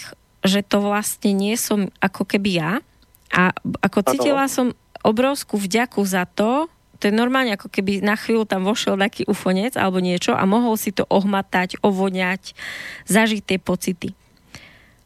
že 0.46 0.64
to 0.64 0.80
vlastne 0.80 1.36
nie 1.36 1.60
som 1.60 1.92
ako 2.00 2.24
keby 2.24 2.64
ja. 2.64 2.72
A 3.34 3.52
ako 3.84 4.06
cítila 4.16 4.48
som 4.48 4.72
obrovskú 5.04 5.60
vďaku 5.60 6.00
za 6.08 6.24
to, 6.30 6.72
to 7.00 7.12
je 7.12 7.14
normálne 7.14 7.52
ako 7.54 7.68
keby 7.68 8.00
na 8.00 8.16
chvíľu 8.16 8.48
tam 8.48 8.64
vošiel 8.64 8.96
taký 8.96 9.28
ufonec 9.28 9.76
alebo 9.76 10.00
niečo 10.00 10.32
a 10.32 10.48
mohol 10.48 10.80
si 10.80 10.96
to 10.96 11.04
ohmatať, 11.12 11.84
ovoňať, 11.84 12.56
zažiť 13.04 13.42
tie 13.44 13.60
pocity. 13.60 14.10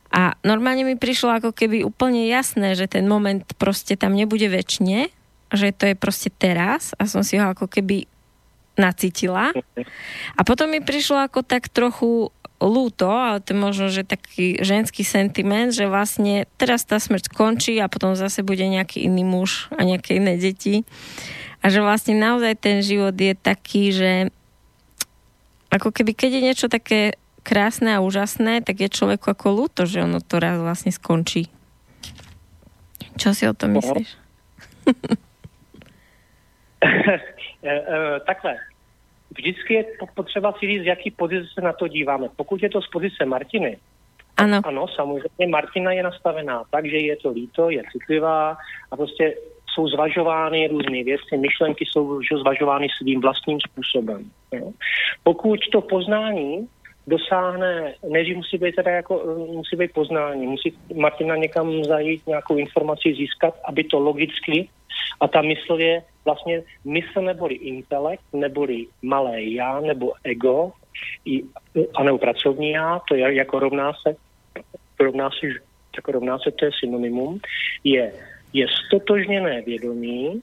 A 0.09 0.33
normálne 0.41 0.81
mi 0.81 0.97
prišlo 0.97 1.37
ako 1.37 1.53
keby 1.53 1.85
úplne 1.85 2.25
jasné, 2.25 2.73
že 2.73 2.89
ten 2.89 3.05
moment 3.05 3.45
proste 3.61 3.93
tam 3.93 4.17
nebude 4.17 4.49
väčšine, 4.49 5.13
že 5.53 5.69
to 5.73 5.93
je 5.93 5.95
proste 5.97 6.33
teraz 6.33 6.97
a 6.97 7.05
som 7.05 7.21
si 7.21 7.37
ho 7.37 7.45
ako 7.53 7.69
keby 7.69 8.09
nacítila. 8.79 9.53
A 10.33 10.41
potom 10.41 10.71
mi 10.71 10.81
prišlo 10.81 11.29
ako 11.29 11.45
tak 11.45 11.69
trochu 11.69 12.33
lúto, 12.59 13.07
ale 13.07 13.39
to 13.39 13.55
je 13.55 13.57
možno, 13.59 13.87
že 13.87 14.03
taký 14.03 14.59
ženský 14.59 15.07
sentiment, 15.07 15.71
že 15.71 15.87
vlastne 15.87 16.43
teraz 16.59 16.83
tá 16.83 16.99
smrť 16.99 17.31
skončí 17.31 17.79
a 17.79 17.87
potom 17.87 18.19
zase 18.19 18.43
bude 18.43 18.63
nejaký 18.67 19.07
iný 19.07 19.23
muž 19.23 19.71
a 19.75 19.87
nejaké 19.87 20.19
iné 20.19 20.35
deti. 20.35 20.83
A 21.59 21.71
že 21.71 21.83
vlastne 21.83 22.15
naozaj 22.19 22.59
ten 22.59 22.77
život 22.83 23.15
je 23.15 23.35
taký, 23.35 23.91
že 23.91 24.11
ako 25.71 25.91
keby 25.91 26.11
keď 26.15 26.29
je 26.35 26.41
niečo 26.41 26.67
také 26.67 27.15
krásne 27.49 27.97
a 27.97 28.05
úžasné, 28.05 28.61
tak 28.61 28.85
je 28.85 28.93
človeku 28.93 29.33
ako 29.33 29.47
ľúto, 29.65 29.89
že 29.89 30.05
ono 30.05 30.21
to 30.21 30.37
raz 30.37 30.61
vlastne 30.61 30.93
skončí. 30.93 31.49
Čo 33.17 33.33
si 33.33 33.49
o 33.49 33.57
tom 33.57 33.73
myslíš? 33.73 34.09
Eh, 37.59 37.67
eh, 37.67 38.19
takhle. 38.25 38.55
Vždycky 39.35 39.73
je 39.73 39.83
potřeba 40.15 40.55
si 40.59 40.67
říct, 40.67 40.83
z 40.83 40.85
jaký 40.95 41.11
pozice 41.11 41.47
se 41.53 41.61
na 41.61 41.73
to 41.73 41.87
díváme. 41.87 42.27
Pokud 42.35 42.63
je 42.63 42.69
to 42.69 42.81
z 42.81 42.87
pozice 42.87 43.25
Martiny, 43.25 43.77
ano. 44.37 44.61
ano, 44.63 44.87
samozřejmě 44.87 45.47
Martina 45.47 45.91
je 45.91 46.03
nastavená 46.03 46.63
tak, 46.71 46.85
že 46.85 46.97
je 46.97 47.15
to 47.15 47.31
líto, 47.31 47.69
je 47.69 47.83
citlivá 47.91 48.57
a 48.91 48.95
prostě 48.95 49.35
jsou 49.73 49.87
zvažovány 49.87 50.67
různé 50.67 51.03
věci, 51.03 51.37
myšlenky 51.37 51.85
jsou 51.85 52.21
zvažovány 52.41 52.87
svým 52.97 53.21
vlastním 53.21 53.59
způsobem. 53.59 54.31
Jo. 54.51 54.71
Pokud 55.23 55.59
to 55.71 55.81
poznání 55.81 56.67
dosáhne, 57.09 57.93
než 58.09 58.35
musí 58.35 58.57
být 58.57 58.75
teda 58.75 58.91
jako, 58.91 59.37
musí 59.51 59.75
být 59.75 59.93
poznání, 59.93 60.47
musí 60.47 60.77
Martina 60.95 61.35
někam 61.35 61.83
zajít, 61.83 62.27
nějakou 62.27 62.57
informaci 62.57 63.13
získat, 63.13 63.53
aby 63.65 63.83
to 63.83 63.99
logicky, 63.99 64.69
a 65.19 65.27
ta 65.27 65.41
mysl 65.41 65.79
je 65.79 66.03
vlastně 66.25 66.61
mysl 66.85 67.21
neboli 67.21 67.55
intelekt, 67.55 68.23
neboli 68.33 68.85
malé 69.01 69.43
já, 69.43 69.79
nebo 69.79 70.13
ego, 70.23 70.71
a 71.95 72.03
nebo 72.03 72.17
pracovní 72.17 72.71
já, 72.71 72.99
to 73.07 73.15
je 73.15 73.33
jako 73.35 73.59
rovná 73.59 73.91
se, 73.93 74.15
rovná 74.99 75.29
se, 75.29 75.47
jako 75.95 76.11
rovná 76.11 76.39
se, 76.39 76.51
to 76.51 76.65
je 76.65 76.71
synonymum, 76.79 77.39
je 77.83 78.13
je 78.53 78.65
stotožněné 78.85 79.61
vědomí, 79.61 80.41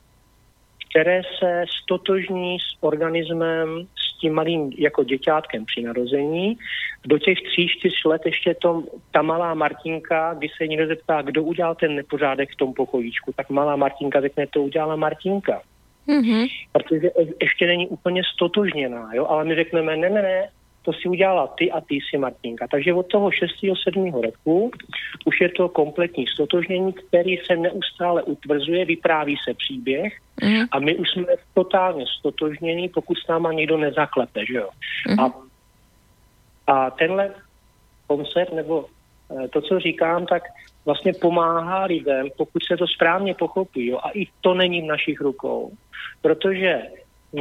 které 0.91 1.23
se 1.39 1.65
stotožní 1.83 2.59
s 2.59 2.77
organismem, 2.81 3.87
tím 4.27 4.35
malým 4.35 4.73
jako 4.79 5.05
děťátkem 5.05 5.65
při 5.65 5.83
narození. 5.83 6.59
Do 7.07 7.19
těch 7.19 7.39
tří, 7.43 7.69
čtyř 7.69 8.05
let 8.05 8.23
ještě 8.27 8.55
to, 8.55 8.83
ta 9.11 9.23
malá 9.23 9.55
Martinka, 9.55 10.35
když 10.35 10.51
se 10.59 10.67
někdo 10.67 10.87
zeptá, 10.87 11.23
kdo 11.23 11.43
udělal 11.43 11.75
ten 11.75 11.95
nepořádek 11.95 12.51
v 12.53 12.57
tom 12.57 12.75
pokojíčku, 12.75 13.33
tak 13.37 13.51
malá 13.51 13.77
Martinka 13.77 14.21
řekne, 14.21 14.47
to 14.47 14.62
udělala 14.62 14.97
Martinka. 14.97 15.62
Mm-hmm. 16.09 16.47
Protože 16.73 17.11
ještě 17.41 17.67
není 17.67 17.89
úplně 17.89 18.23
stotožněná, 18.35 19.11
jo? 19.15 19.27
ale 19.27 19.45
my 19.45 19.55
řekneme, 19.55 19.97
ne, 19.97 20.11
ne, 20.11 20.23
ne, 20.23 20.49
to 20.87 20.92
si 20.92 21.09
udělala 21.09 21.46
ty 21.46 21.70
a 21.70 21.81
ty 21.81 21.99
si 22.11 22.18
Martinka. 22.18 22.66
Takže 22.70 22.94
od 22.94 23.07
toho 23.07 23.31
6. 23.31 23.51
7. 23.85 24.14
roku 24.14 24.70
už 25.25 25.40
je 25.40 25.49
to 25.49 25.68
kompletní 25.68 26.27
stotožnění, 26.27 26.92
který 26.92 27.37
se 27.37 27.57
neustále 27.57 28.22
utvrzuje, 28.22 28.85
vypráví 28.85 29.37
se 29.44 29.55
příběh 29.55 30.18
mm. 30.42 30.64
a 30.70 30.79
my 30.79 30.96
už 30.96 31.11
jsme 31.11 31.27
totálně 31.55 32.05
stotožnění, 32.18 32.88
pokud 32.88 33.18
s 33.18 33.27
náma 33.27 33.53
někdo 33.53 33.77
nezaklepe, 33.77 34.46
že 34.46 34.55
jo. 34.55 34.68
Mm. 35.09 35.20
A, 35.20 35.35
a 36.66 36.90
tenhle 36.90 37.35
koncept 38.07 38.53
nebo 38.53 38.87
eh, 38.87 39.49
to, 39.49 39.61
co 39.61 39.81
říkám, 39.81 40.27
tak 40.27 40.42
vlastně 40.85 41.12
pomáhá 41.12 41.85
lidem, 41.85 42.29
pokud 42.37 42.62
se 42.62 42.77
to 42.77 42.87
správně 42.87 43.35
pochopí. 43.35 43.87
Jo? 43.87 43.99
A 44.03 44.11
i 44.14 44.27
to 44.40 44.55
není 44.55 44.83
v 44.83 44.92
našich 44.94 45.20
rukou. 45.20 45.72
Protože 46.22 46.83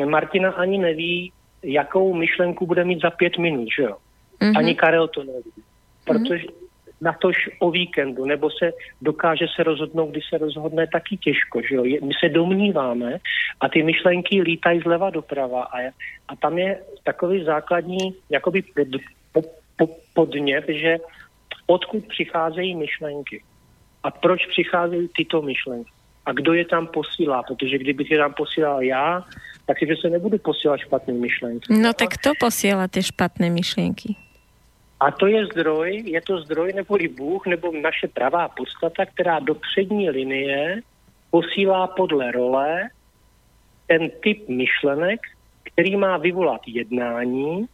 Martina 0.06 0.52
ani 0.52 0.78
neví, 0.78 1.32
jakou 1.64 2.14
myšlenku 2.14 2.66
bude 2.66 2.84
mít 2.84 3.02
za 3.02 3.10
pět 3.10 3.38
minut, 3.38 3.68
že 3.78 3.84
jo? 3.84 3.98
Mm-hmm. 4.42 4.58
Ani 4.58 4.76
Karel 4.76 5.08
to 5.08 5.24
neví. 5.24 5.52
Protože 6.06 6.46
mm-hmm. 6.46 7.02
na 7.02 7.14
tož 7.14 7.50
o 7.60 7.72
víkendu, 7.72 8.26
nebo 8.26 8.50
se 8.50 8.72
dokáže 9.02 9.46
se 9.56 9.64
rozhodnout, 9.64 10.12
když 10.12 10.24
se 10.30 10.38
rozhodne, 10.38 10.88
taky 10.88 11.18
těžko, 11.18 11.62
že 11.70 11.76
jo? 11.76 11.84
My 11.84 12.14
se 12.20 12.30
domníváme 12.30 13.18
a 13.60 13.70
ty 13.70 13.84
myšlenky 13.84 14.42
lítají 14.42 14.80
zleva 14.80 15.10
doprava 15.10 15.64
a, 15.64 15.78
a 16.28 16.36
tam 16.36 16.58
je 16.58 16.80
takový 17.04 17.44
základní 17.44 18.16
jakoby 18.30 18.62
pod, 18.62 18.88
po, 19.32 19.42
po, 19.78 19.96
podnět, 20.14 20.66
že 20.68 20.98
odkud 21.68 22.08
přicházejí 22.08 22.76
myšlenky 22.76 23.44
a 24.04 24.12
proč 24.12 24.46
přicházejí 24.46 25.10
tyto 25.16 25.42
myšlenky 25.42 25.92
a 26.26 26.32
kdo 26.34 26.54
je 26.54 26.66
tam 26.66 26.88
posílá, 26.88 27.44
protože 27.44 27.78
kdybych 27.78 28.12
je 28.12 28.18
tam 28.18 28.34
posílal 28.34 28.84
já, 28.84 29.24
tak 29.66 29.80
si 29.80 29.96
se 30.02 30.10
nebudu 30.10 30.38
posílat 30.38 30.78
špatné 30.78 31.14
myšlenky. 31.14 31.74
No 31.74 31.94
tak 31.94 32.10
kto 32.14 32.32
posílá 32.40 32.88
ty 32.88 33.04
špatné 33.04 33.50
myšlenky? 33.50 34.16
A 35.00 35.12
to 35.12 35.28
je 35.28 35.46
zdroj, 35.46 36.04
je 36.06 36.22
to 36.22 36.42
zdroj 36.42 36.74
neboli 36.74 37.08
Bůh 37.08 37.46
nebo 37.46 37.72
naše 37.72 38.08
pravá 38.08 38.48
podstata, 38.48 39.06
která 39.06 39.40
do 39.40 39.56
přední 39.56 40.10
linie 40.10 40.82
posílá 41.32 41.88
podle 41.88 42.32
role 42.32 42.90
ten 43.88 44.10
typ 44.24 44.50
myšlenek, 44.50 45.20
který 45.64 45.96
má 45.96 46.18
vyvolat 46.18 46.62
jednání, 46.68 47.66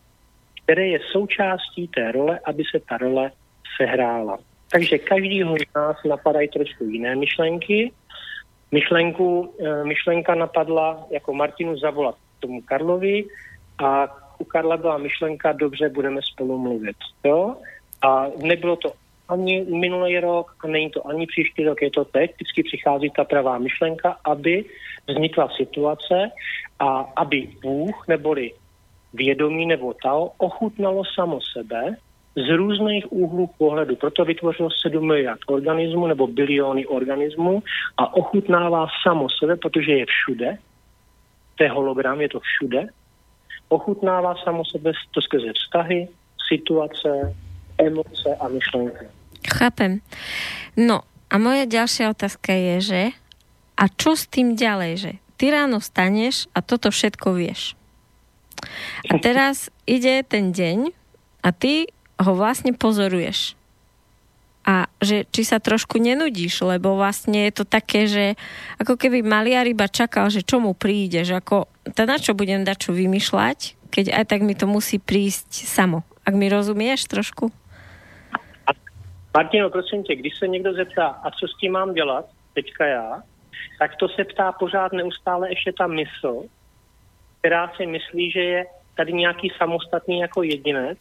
které 0.64 0.88
je 0.88 1.00
součástí 1.12 1.88
té 1.88 2.12
role, 2.12 2.40
aby 2.46 2.64
se 2.72 2.80
ta 2.90 2.98
role 2.98 3.32
sehrála. 3.78 4.38
Takže 4.72 4.98
každýho 4.98 5.56
z 5.56 5.76
nás 5.76 5.98
napadají 6.10 6.48
trošku 6.48 6.84
jiné 6.84 7.16
myšlenky 7.16 7.92
myšlenku, 8.72 9.54
eh, 9.60 9.84
myšlenka 9.84 10.36
napadla 10.36 11.06
jako 11.10 11.34
Martinu 11.34 11.78
zavolat 11.78 12.16
tomu 12.40 12.62
Karlovi 12.62 13.26
a 13.78 14.08
u 14.40 14.44
Karla 14.44 14.78
byla 14.78 14.98
myšlenka, 14.98 15.52
dobře, 15.52 15.90
budeme 15.90 16.22
spolu 16.22 16.58
mluvit. 16.58 16.98
Jo? 17.24 17.56
A 18.02 18.28
nebylo 18.44 18.76
to 18.76 18.94
ani 19.30 19.62
minulý 19.62 20.20
rok 20.20 20.56
a 20.64 20.68
není 20.68 20.90
to 20.90 21.08
ani 21.08 21.28
příští 21.28 21.64
rok, 21.64 21.82
je 21.82 21.92
to 21.92 22.06
teď. 22.06 22.32
Vždycky 22.34 22.64
přichází 22.64 23.10
ta 23.10 23.24
pravá 23.24 23.58
myšlenka, 23.58 24.18
aby 24.26 24.66
vznikla 25.08 25.50
situace 25.58 26.32
a 26.80 26.88
aby 27.16 27.50
Bůh 27.62 28.08
neboli 28.08 28.52
vědomí 29.14 29.66
nebo 29.66 29.94
Tao 29.94 30.32
ochutnalo 30.38 31.04
samo 31.16 31.40
sebe 31.42 31.96
z 32.36 32.50
různých 32.56 33.12
úhlů 33.12 33.50
pohledu. 33.58 33.96
Proto 33.96 34.26
vytvořilo 34.26 34.70
7 34.72 35.08
miliard 35.08 35.40
organismů 35.48 36.08
nebo 36.08 36.28
biliony 36.28 36.86
organismů 36.86 37.64
a 37.98 38.14
ochutnává 38.14 38.88
samo 39.04 39.28
sebe, 39.30 39.56
protože 39.56 39.92
je 39.92 40.06
všude. 40.06 40.58
To 41.56 41.64
je 41.64 41.70
hologram, 41.70 42.22
je 42.22 42.30
to 42.30 42.40
všude. 42.40 42.88
Ochutnává 43.70 44.36
samo 44.44 44.66
sebe 44.66 44.92
to 45.12 45.22
skrze 45.22 45.54
vztahy, 45.54 46.08
situace, 46.48 47.36
emoce 47.78 48.36
a 48.40 48.48
myšlenky. 48.48 49.06
Chápem. 49.48 50.00
No 50.78 51.02
a 51.32 51.36
moje 51.42 51.66
ďalšia 51.66 52.14
otázka 52.14 52.54
je, 52.54 52.76
že 52.82 53.02
a 53.76 53.90
čo 53.90 54.14
s 54.14 54.30
tým 54.30 54.54
ďalej, 54.54 54.94
že 55.00 55.12
ty 55.42 55.50
ráno 55.50 55.82
staneš 55.82 56.46
a 56.54 56.62
toto 56.62 56.94
všetko 56.94 57.34
vieš. 57.34 57.74
A 59.10 59.18
teraz 59.26 59.74
ide 59.90 60.22
ten 60.28 60.54
deň 60.54 60.94
a 61.42 61.50
ty 61.50 61.90
ho 62.22 62.34
vlastne 62.38 62.74
pozoruješ. 62.74 63.58
A 64.62 64.86
že 65.02 65.26
či 65.34 65.42
sa 65.42 65.58
trošku 65.58 65.98
nenudíš, 65.98 66.62
lebo 66.62 66.94
vlastne 66.94 67.50
je 67.50 67.54
to 67.58 67.66
také, 67.66 68.06
že 68.06 68.38
ako 68.78 68.94
keby 68.94 69.26
maliar 69.26 69.66
iba 69.66 69.90
čakal, 69.90 70.30
že 70.30 70.46
čo 70.46 70.62
mu 70.62 70.78
príde, 70.78 71.26
že 71.26 71.34
ako, 71.34 71.66
to 71.98 72.02
na 72.06 72.22
čo 72.22 72.38
budem 72.38 72.62
dať 72.62 72.78
čo 72.78 72.92
vymýšľať, 72.94 73.90
keď 73.90 74.06
aj 74.22 74.26
tak 74.30 74.46
mi 74.46 74.54
to 74.54 74.70
musí 74.70 75.02
prísť 75.02 75.66
samo. 75.66 76.06
Ak 76.22 76.38
mi 76.38 76.46
rozumieš 76.46 77.10
trošku? 77.10 77.50
Martino, 79.34 79.70
prosím 79.70 80.04
tě, 80.04 80.16
když 80.16 80.34
se 80.40 80.48
někdo 80.48 80.74
zeptá, 80.74 81.08
a 81.08 81.32
co 81.32 81.48
s 81.48 81.58
tím 81.58 81.72
mám 81.72 81.94
dělat, 81.94 82.26
teďka 82.54 82.86
já, 82.86 83.24
tak 83.80 83.96
to 83.96 84.10
se 84.10 84.24
ptá 84.24 84.52
pořád 84.52 84.92
neustále 84.94 85.50
ještě 85.50 85.74
ta 85.78 85.88
mysl, 85.88 86.44
která 87.40 87.72
si 87.78 87.86
myslí, 87.86 88.32
že 88.32 88.40
je 88.40 88.66
tady 88.96 89.14
nějaký 89.14 89.52
samostatný 89.58 90.20
jako 90.20 90.44
jedinec, 90.44 91.00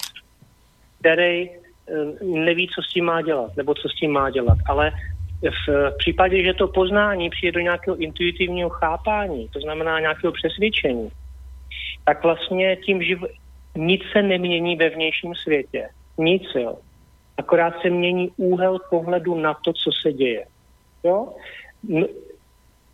který 1.01 1.51
eh, 1.51 1.55
neví, 2.23 2.69
co 2.75 2.83
s 2.83 2.89
tím 2.93 3.05
má 3.05 3.23
dělat, 3.23 3.57
nebo 3.57 3.75
co 3.75 3.89
s 3.89 3.95
tím 3.95 4.13
má 4.13 4.31
dělat. 4.31 4.59
Ale 4.67 4.93
v 5.43 5.97
případě, 5.99 6.43
že 6.45 6.55
to 6.55 6.69
poznání 6.69 7.31
přijde 7.31 7.53
do 7.53 7.61
nějakého 7.61 7.97
intuitivního 7.97 8.69
chápání, 8.69 9.49
to 9.49 9.61
znamená 9.61 10.01
nějakého 10.01 10.33
přesvědčení, 10.33 11.09
tak 12.05 12.23
vlastně 12.23 12.77
tím 12.77 13.03
živ... 13.03 13.19
nic 13.77 14.03
se 14.13 14.23
nemění 14.23 14.77
ve 14.77 14.89
vnějším 14.89 15.35
světě. 15.35 15.89
Nic, 16.19 16.43
jo. 16.55 16.79
Akorát 17.39 17.75
se 17.83 17.91
mění 17.91 18.31
úhel 18.37 18.79
pohledu 18.91 19.35
na 19.35 19.55
to, 19.55 19.73
co 19.73 19.91
se 20.03 20.13
děje. 20.13 20.45
Jo? 21.05 21.33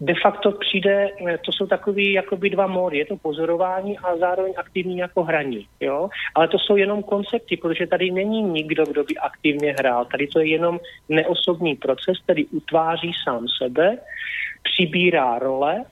De 0.00 0.14
facto 0.22 0.52
přijde, 0.52 1.08
eh, 1.28 1.38
to 1.38 1.52
jsou 1.52 1.66
takový 1.66 2.12
jakoby 2.12 2.50
dva 2.50 2.66
módy, 2.66 2.98
je 2.98 3.06
to 3.06 3.16
pozorování 3.16 3.98
a 3.98 4.16
zároveň 4.16 4.54
aktivní 4.56 4.98
jako 4.98 5.22
hraní, 5.22 5.66
jo? 5.80 6.08
Ale 6.34 6.48
to 6.48 6.58
jsou 6.58 6.76
jenom 6.76 7.02
koncepty, 7.02 7.56
protože 7.56 7.86
tady 7.86 8.10
není 8.10 8.42
nikdo, 8.42 8.86
kdo 8.86 9.04
by 9.04 9.16
aktivně 9.16 9.74
hrál. 9.78 10.04
Tady 10.04 10.26
to 10.26 10.40
je 10.40 10.46
jenom 10.46 10.80
neosobní 11.08 11.76
proces, 11.76 12.18
který 12.24 12.46
utváří 12.46 13.12
sám 13.24 13.46
sebe, 13.62 13.98
přibírá 14.62 15.38
role, 15.38 15.84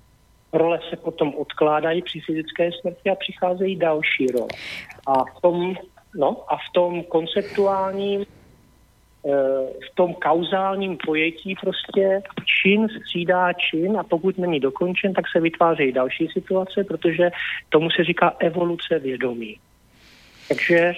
role 0.53 0.81
se 0.91 0.97
potom 0.97 1.35
odkládají 1.35 2.03
při 2.03 2.21
fyzické 2.21 2.71
smrti 2.73 3.11
a 3.11 3.15
přicházejí 3.15 3.77
další 3.77 4.27
role. 4.27 4.49
A 5.07 5.25
v 5.25 5.41
tom, 5.41 5.75
no, 6.15 6.45
a 6.49 6.57
v 6.57 6.73
tom 6.75 7.03
konceptuálním 7.03 8.25
v 9.91 9.95
tom 9.95 10.15
kauzálním 10.15 10.97
pojetí 11.07 11.55
prostě 11.61 12.23
čin 12.63 12.89
střídá 12.89 13.53
čin 13.53 13.97
a 13.97 14.03
pokud 14.03 14.39
není 14.39 14.61
dokončen, 14.61 15.13
tak 15.13 15.25
se 15.33 15.41
vytvářejí 15.41 15.93
další 15.93 16.29
situace, 16.29 16.85
protože 16.85 17.31
tomu 17.69 17.91
se 17.91 18.05
říká 18.05 18.37
evoluce 18.39 18.99
vědomí. 18.99 19.59
Takže 20.49 20.93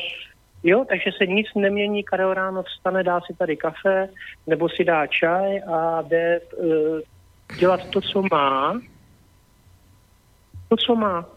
jo, 0.65 0.85
takže 0.89 1.11
se 1.19 1.27
nic 1.27 1.47
nemění, 1.55 2.05
Karel 2.05 2.35
ráno 2.35 2.63
vstane, 2.63 3.03
dá 3.03 3.21
si 3.21 3.35
tady 3.35 3.57
kafe, 3.57 4.09
nebo 4.47 4.69
si 4.69 4.85
dá 4.85 5.07
čaj 5.07 5.63
a 5.63 6.03
jde 6.03 6.41
uh, 6.41 7.01
dělat 7.59 7.91
to, 7.91 8.01
co 8.01 8.23
má, 8.33 8.81
to, 10.69 10.77
co 10.77 10.95
má, 10.95 11.29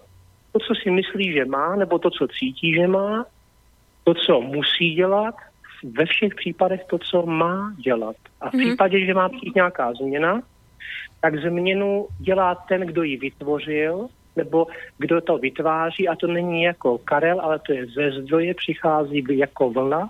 to, 0.51 0.59
co 0.59 0.75
si 0.83 0.91
myslí, 0.91 1.33
že 1.33 1.45
má, 1.45 1.75
nebo 1.75 1.99
to, 1.99 2.09
co 2.09 2.27
cítí, 2.27 2.73
že 2.73 2.87
má, 2.87 3.25
to, 4.03 4.13
co 4.13 4.41
musí 4.41 4.95
dělat, 4.95 5.35
ve 5.83 6.05
všech 6.05 6.35
případech 6.35 6.83
to, 6.89 6.97
co 6.97 7.25
má 7.25 7.73
dělat. 7.77 8.15
A 8.41 8.49
v 8.49 8.53
mm-hmm. 8.53 8.67
případě, 8.67 9.05
že 9.05 9.13
má 9.13 9.29
přijít 9.29 9.55
nějaká 9.55 9.93
změna, 9.93 10.41
tak 11.21 11.39
změnu 11.39 12.07
dělá 12.19 12.55
ten, 12.55 12.81
kdo 12.81 13.03
ji 13.03 13.17
vytvořil, 13.17 14.07
nebo 14.35 14.67
kdo 14.97 15.21
to 15.21 15.37
vytváří, 15.37 16.07
a 16.07 16.15
to 16.15 16.27
není 16.27 16.63
jako 16.63 16.97
Karel, 16.97 17.41
ale 17.41 17.59
to 17.59 17.73
je 17.73 17.85
ze 17.85 18.11
zdroje, 18.11 18.53
přichází 18.53 19.23
jako 19.29 19.69
vlna, 19.69 20.09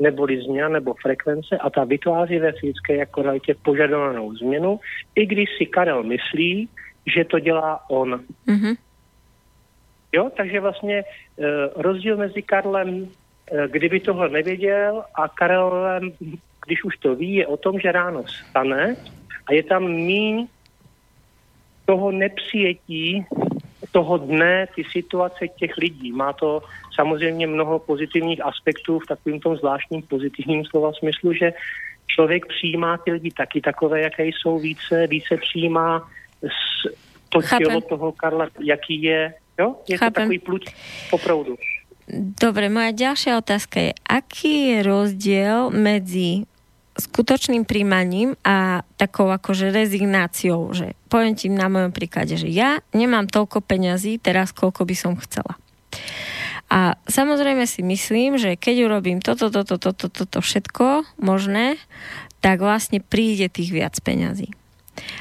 neboli 0.00 0.42
změna 0.42 0.68
nebo 0.68 0.94
frekvence 0.94 1.58
a 1.58 1.70
ta 1.70 1.84
vytváří 1.84 2.38
ve 2.38 2.52
fyzické 2.52 2.96
jako 2.96 3.22
realitě 3.22 3.54
požadovanou 3.62 4.34
změnu, 4.34 4.80
i 5.14 5.26
když 5.26 5.48
si 5.58 5.66
Karel 5.66 6.02
myslí, 6.02 6.68
že 7.14 7.24
to 7.24 7.38
dělá 7.38 7.80
on. 7.90 8.20
Mm-hmm. 8.48 8.76
Jo, 10.12 10.30
takže 10.36 10.60
vlastně 10.60 10.96
e, 10.98 11.04
rozdíl 11.76 12.16
mezi 12.16 12.42
Karlem 12.42 13.08
kdyby 13.66 14.00
tohle 14.00 14.28
nevěděl 14.28 15.04
a 15.14 15.28
Karel, 15.28 16.00
když 16.66 16.84
už 16.84 16.96
to 16.96 17.14
ví, 17.14 17.34
je 17.34 17.46
o 17.46 17.56
tom, 17.56 17.80
že 17.80 17.92
ráno 17.92 18.24
stane 18.26 18.96
a 19.46 19.52
je 19.52 19.62
tam 19.62 19.90
míň 19.90 20.46
toho 21.84 22.10
nepřijetí 22.10 23.26
toho 23.92 24.18
dne, 24.18 24.66
ty 24.74 24.84
situace 24.84 25.48
těch 25.48 25.76
lidí. 25.76 26.12
Má 26.12 26.32
to 26.32 26.62
samozřejmě 26.94 27.46
mnoho 27.46 27.78
pozitivních 27.78 28.44
aspektů 28.44 28.98
v 28.98 29.06
takovým 29.06 29.40
tom 29.40 29.56
zvláštním 29.56 30.02
pozitivním 30.02 30.64
slova 30.64 30.92
smyslu, 30.92 31.32
že 31.32 31.52
člověk 32.06 32.46
přijímá 32.46 32.98
ty 32.98 33.12
lidi 33.12 33.30
taky 33.30 33.60
takové, 33.60 34.00
jaké 34.00 34.26
jsou 34.26 34.58
více, 34.58 35.06
více 35.06 35.36
přijímá 35.36 36.08
to 37.28 37.42
tělo 37.58 37.80
toho 37.80 38.12
Karla, 38.12 38.48
jaký 38.60 39.02
je. 39.02 39.34
Jo? 39.58 39.76
Je 39.88 39.98
Chápem. 39.98 40.12
to 40.12 40.20
takový 40.20 40.38
pluť 40.38 40.74
po 41.10 41.18
proudu. 41.18 41.56
Dobre, 42.10 42.66
moja 42.66 42.90
ďalšia 42.90 43.38
otázka 43.38 43.78
je, 43.78 43.92
aký 44.02 44.74
je 44.74 44.78
rozdiel 44.82 45.70
medzi 45.70 46.42
skutočným 46.98 47.62
príjmaním 47.62 48.34
a 48.42 48.82
takou 48.98 49.30
akože 49.30 49.70
rezignáciou, 49.70 50.74
že 50.74 50.98
poviem 51.06 51.38
ti 51.38 51.46
na 51.46 51.70
mojom 51.70 51.94
príklade, 51.94 52.34
že 52.34 52.50
ja 52.50 52.82
nemám 52.90 53.30
toľko 53.30 53.62
peňazí 53.62 54.18
teraz, 54.18 54.50
koľko 54.50 54.82
by 54.82 54.94
som 54.98 55.14
chcela. 55.22 55.54
A 56.70 56.94
samozrejme 57.06 57.66
si 57.66 57.82
myslím, 57.82 58.38
že 58.38 58.54
keď 58.54 58.90
urobím 58.90 59.18
toto, 59.18 59.50
toto, 59.50 59.78
toto, 59.78 60.06
toto 60.06 60.38
všetko 60.38 61.06
možné, 61.18 61.78
tak 62.42 62.62
vlastne 62.62 63.02
príde 63.02 63.50
tých 63.50 63.70
viac 63.74 63.94
peňazí. 64.02 64.50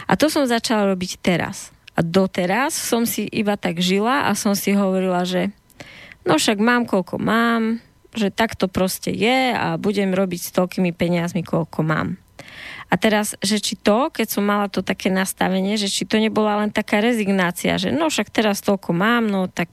A 0.06 0.18
to 0.18 0.30
som 0.30 0.50
začala 0.50 0.90
robiť 0.90 1.22
teraz. 1.22 1.74
A 1.98 2.06
doteraz 2.06 2.78
som 2.78 3.04
si 3.04 3.26
iba 3.30 3.58
tak 3.58 3.82
žila 3.82 4.30
a 4.30 4.38
som 4.38 4.54
si 4.54 4.72
hovorila, 4.78 5.26
že 5.26 5.52
no 6.30 6.38
však 6.38 6.58
mám 6.62 6.86
koľko 6.86 7.18
mám, 7.18 7.82
že 8.14 8.30
tak 8.30 8.54
to 8.58 8.70
proste 8.70 9.14
je 9.14 9.54
a 9.54 9.78
budem 9.78 10.14
robiť 10.14 10.42
s 10.50 10.52
toľkými 10.54 10.94
peniazmi, 10.94 11.42
koľko 11.42 11.82
mám. 11.86 12.18
A 12.90 12.98
teraz, 12.98 13.38
že 13.46 13.62
či 13.62 13.78
to, 13.78 14.10
keď 14.10 14.28
som 14.34 14.42
mala 14.42 14.66
to 14.66 14.82
také 14.82 15.14
nastavenie, 15.14 15.78
že 15.78 15.94
či 15.94 16.10
to 16.10 16.18
nebola 16.18 16.58
len 16.66 16.74
taká 16.74 16.98
rezignácia, 17.06 17.78
že 17.78 17.94
no 17.94 18.10
však 18.10 18.34
teraz 18.34 18.66
toľko 18.66 18.90
mám, 18.98 19.30
no 19.30 19.46
tak 19.46 19.70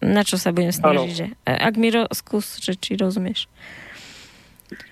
na 0.00 0.24
čo 0.24 0.40
sa 0.40 0.54
budem 0.54 0.72
snažiť, 0.72 1.10
že 1.12 1.26
ak 1.44 1.74
mi 1.76 1.92
ro- 1.92 2.08
skús, 2.14 2.62
že 2.62 2.78
či 2.78 2.96
rozumieš. 2.96 3.50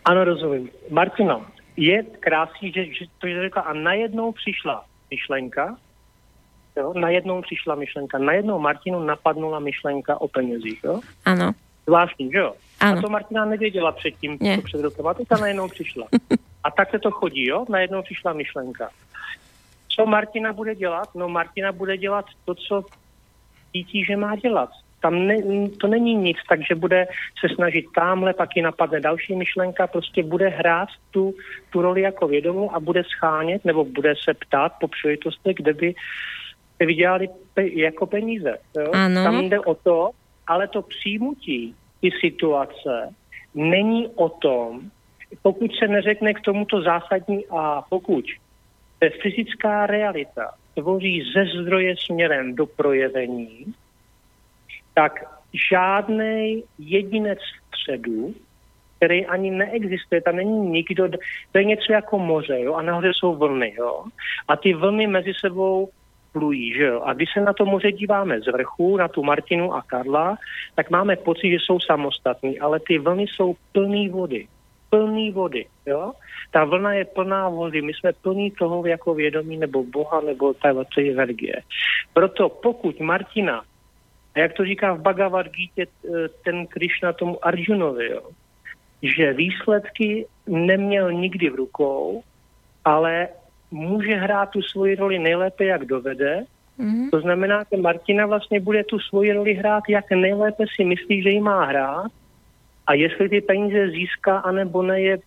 Ano, 0.04 0.24
rozumím. 0.24 0.68
Martina, 0.92 1.40
je 1.76 2.04
krásný, 2.20 2.72
že, 2.72 2.92
že 2.92 3.04
to 3.20 3.28
je 3.28 3.40
řekla 3.48 3.62
a 3.62 3.72
najednou 3.72 4.32
přišla 4.32 4.84
myšlenka, 5.10 5.76
Jo? 6.76 6.92
Najednou 6.96 7.42
přišla 7.42 7.74
myšlenka. 7.74 8.18
Najednou 8.18 8.58
Martinu 8.58 9.04
napadnula 9.04 9.58
myšlenka 9.58 10.20
o 10.20 10.28
penězích. 10.28 10.84
Jo? 10.84 11.00
Ano. 11.24 11.52
Zvláštní, 11.86 12.30
že 12.32 12.38
jo? 12.38 12.52
Ano. 12.80 12.98
A 12.98 13.02
to 13.02 13.08
Martina 13.08 13.44
nevěděla 13.44 13.92
předtím, 13.92 14.38
ne. 14.40 14.58
před 14.58 14.80
rokem. 14.80 15.06
A 15.06 15.14
teďka 15.14 15.36
najednou 15.36 15.68
přišla. 15.68 16.06
A 16.64 16.70
tak 16.70 16.90
se 16.90 16.98
to 16.98 17.10
chodí, 17.10 17.46
jo? 17.46 17.64
Najednou 17.68 18.02
přišla 18.02 18.32
myšlenka. 18.32 18.90
Co 19.88 20.06
Martina 20.06 20.52
bude 20.52 20.74
dělat? 20.74 21.08
No 21.14 21.28
Martina 21.28 21.72
bude 21.72 21.96
dělat 21.96 22.24
to, 22.44 22.54
co 22.54 22.84
cítí, 23.72 24.04
že 24.04 24.16
má 24.16 24.36
dělat. 24.36 24.70
Tam 25.00 25.26
ne, 25.26 25.36
to 25.80 25.86
není 25.86 26.14
nic, 26.14 26.36
takže 26.48 26.74
bude 26.74 27.06
se 27.40 27.54
snažit 27.54 27.86
tamhle, 27.94 28.34
pak 28.34 28.56
ji 28.56 28.62
napadne 28.62 29.00
další 29.00 29.34
myšlenka, 29.34 29.86
prostě 29.86 30.22
bude 30.22 30.48
hrát 30.48 30.88
tu, 31.10 31.34
tu 31.70 31.82
roli 31.82 32.00
jako 32.00 32.28
vědomou 32.28 32.74
a 32.74 32.80
bude 32.80 33.04
schánět, 33.04 33.64
nebo 33.64 33.84
bude 33.84 34.14
se 34.24 34.34
ptát 34.34 34.72
po 34.80 34.88
příležitostech, 34.88 35.56
kde 35.56 35.72
by 35.74 35.94
vydělali 36.84 37.28
pe- 37.56 37.78
jako 37.78 38.06
peníze. 38.06 38.58
Jo? 38.78 38.90
Ano. 38.92 39.24
Tam 39.24 39.44
jde 39.44 39.60
o 39.60 39.74
to, 39.74 40.10
ale 40.46 40.68
to 40.68 40.82
přijmutí 40.82 41.74
ty 42.00 42.10
situace 42.20 43.14
není 43.54 44.08
o 44.14 44.28
tom, 44.28 44.80
pokud 45.42 45.70
se 45.78 45.88
neřekne 45.88 46.34
k 46.34 46.40
tomuto 46.40 46.82
zásadní 46.82 47.44
a 47.50 47.82
pokud 47.88 48.24
fyzická 49.22 49.86
realita 49.86 50.52
tvoří 50.74 51.22
ze 51.34 51.44
zdroje 51.62 51.94
směrem 51.96 52.54
do 52.54 52.66
projevení, 52.66 53.74
tak 54.94 55.24
žádný 55.70 56.64
jedinec 56.78 57.38
středu, 57.68 58.34
který 58.96 59.26
ani 59.26 59.50
neexistuje, 59.50 60.20
tam 60.20 60.36
není 60.36 60.70
nikdo, 60.70 61.08
to 61.52 61.58
je 61.58 61.64
něco 61.64 61.92
jako 61.92 62.18
moře, 62.18 62.60
jo, 62.60 62.74
a 62.74 62.82
nahoře 62.82 63.12
jsou 63.14 63.34
vlny, 63.34 63.74
jo, 63.78 64.04
a 64.48 64.56
ty 64.56 64.74
vlny 64.74 65.06
mezi 65.06 65.32
sebou 65.40 65.88
plují. 66.36 66.74
Že 66.76 66.84
jo? 66.84 67.00
A 67.00 67.16
když 67.16 67.28
se 67.32 67.40
na 67.40 67.52
to 67.52 67.64
moře 67.64 67.92
díváme 67.92 68.40
z 68.40 68.52
vrchu, 68.52 68.96
na 68.96 69.08
tu 69.08 69.24
Martinu 69.24 69.72
a 69.74 69.82
Karla, 69.82 70.36
tak 70.76 70.90
máme 70.90 71.16
pocit, 71.16 71.50
že 71.50 71.56
jsou 71.56 71.80
samostatní, 71.80 72.60
ale 72.60 72.80
ty 72.80 72.98
vlny 72.98 73.24
jsou 73.24 73.56
plný 73.72 74.08
vody. 74.08 74.46
Plný 74.90 75.32
vody. 75.32 75.66
Jo? 75.86 76.12
Ta 76.52 76.64
vlna 76.64 76.92
je 76.92 77.04
plná 77.04 77.48
vody. 77.48 77.82
My 77.82 77.94
jsme 77.94 78.12
plní 78.12 78.50
toho 78.50 78.86
jako 78.86 79.14
vědomí 79.14 79.56
nebo 79.56 79.84
Boha 79.84 80.20
nebo 80.20 80.54
té 80.54 81.00
energie. 81.10 81.62
Proto 82.12 82.48
pokud 82.48 83.00
Martina 83.00 83.64
A 84.36 84.40
jak 84.40 84.52
to 84.52 84.64
říká 84.64 84.92
v 84.92 85.00
Bhagavad 85.00 85.46
Gita 85.48 85.90
ten 86.44 86.66
Krishna 86.66 87.12
tomu 87.12 87.40
Arjunovi, 87.40 88.10
jo, 88.10 88.22
že 89.02 89.32
výsledky 89.32 90.26
neměl 90.46 91.12
nikdy 91.12 91.50
v 91.50 91.54
rukou, 91.54 92.22
ale 92.84 93.28
může 93.70 94.14
hrát 94.14 94.50
tu 94.50 94.62
svoji 94.62 94.94
roli 94.94 95.18
nejlépe, 95.18 95.64
jak 95.64 95.84
dovede. 95.84 96.44
Mm-hmm. 96.78 97.10
To 97.10 97.20
znamená, 97.20 97.64
že 97.72 97.80
Martina 97.80 98.26
vlastně 98.26 98.60
bude 98.60 98.84
tu 98.84 98.98
svoji 98.98 99.32
roli 99.32 99.54
hrát, 99.54 99.82
jak 99.88 100.10
nejlépe 100.10 100.64
si 100.76 100.84
myslí, 100.84 101.22
že 101.22 101.30
ji 101.30 101.40
má 101.40 101.64
hrát. 101.64 102.06
A 102.86 102.94
jestli 102.94 103.28
ty 103.28 103.40
peníze 103.40 103.90
získá, 103.90 104.38
anebo 104.38 104.82
ne, 104.82 105.00
je, 105.00 105.18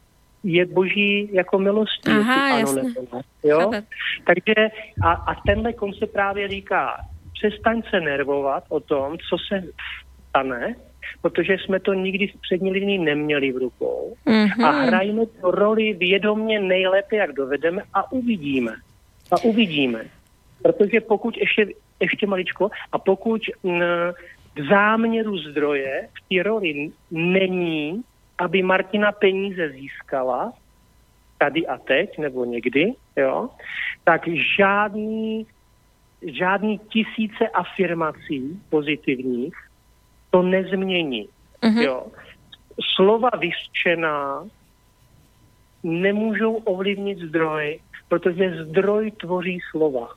je 0.44 0.66
boží 0.66 1.30
jako 1.32 1.60
milostí. 1.60 2.12
Aha, 2.12 2.46
ano, 2.46 2.60
jasně. 2.60 2.84
nebo 2.84 3.02
ne. 3.14 3.22
Jo? 3.44 3.72
Takže 4.26 4.54
a, 5.04 5.12
a 5.12 5.36
tenhle 5.48 5.74
koncept 5.74 6.14
právě 6.14 6.48
říká, 6.48 7.02
přestaň 7.34 7.82
se 7.90 8.00
nervovat 8.00 8.64
o 8.70 8.80
tom, 8.80 9.18
co 9.30 9.38
se 9.48 9.64
stane, 10.30 10.76
protože 11.22 11.58
jsme 11.58 11.80
to 11.80 11.94
nikdy 11.94 12.28
v 12.28 12.42
přední 12.42 12.72
linii 12.72 12.98
neměli 12.98 13.52
v 13.52 13.58
rukou. 13.58 14.16
Mm-hmm. 14.26 14.66
A 14.66 14.72
hrajme 14.72 15.26
tu 15.26 15.52
roli 15.52 15.94
vědomě 15.94 16.60
nejlépe, 16.60 17.16
jak 17.16 17.32
dovedeme 17.32 17.82
a 17.94 18.12
uvidíme. 18.12 18.76
A 19.32 19.44
uvidíme. 19.44 20.06
Protože 20.62 21.02
pokud 21.02 21.38
ještě, 21.38 21.68
ještě 22.00 22.28
maličko, 22.28 22.70
a 22.92 23.00
pokud 23.00 23.42
m, 23.64 23.80
v 24.56 24.68
záměru 24.70 25.38
zdroje 25.38 26.08
v 26.14 26.36
té 26.36 26.44
roli 26.44 26.92
není, 27.12 28.02
aby 28.38 28.62
Martina 28.62 29.12
peníze 29.12 29.70
získala, 29.70 30.54
tady 31.38 31.68
a 31.68 31.78
teď, 31.78 32.18
nebo 32.18 32.46
někdy, 32.46 32.94
jo, 33.16 33.50
tak 34.04 34.22
žádný, 34.58 35.46
žádný 36.22 36.80
tisíce 36.80 37.48
afirmací 37.54 38.62
pozitivních 38.70 39.69
to 40.30 40.42
nezmění. 40.42 41.30
Uh-huh. 41.64 41.82
Jo. 41.82 42.08
Slova 42.96 43.30
vyřčená 43.40 44.44
nemůžou 45.84 46.56
ovlivnit 46.56 47.20
zdroj, 47.20 47.80
protože 48.08 48.64
zdroj 48.64 49.12
tvoří 49.12 49.60
slova. 49.72 50.08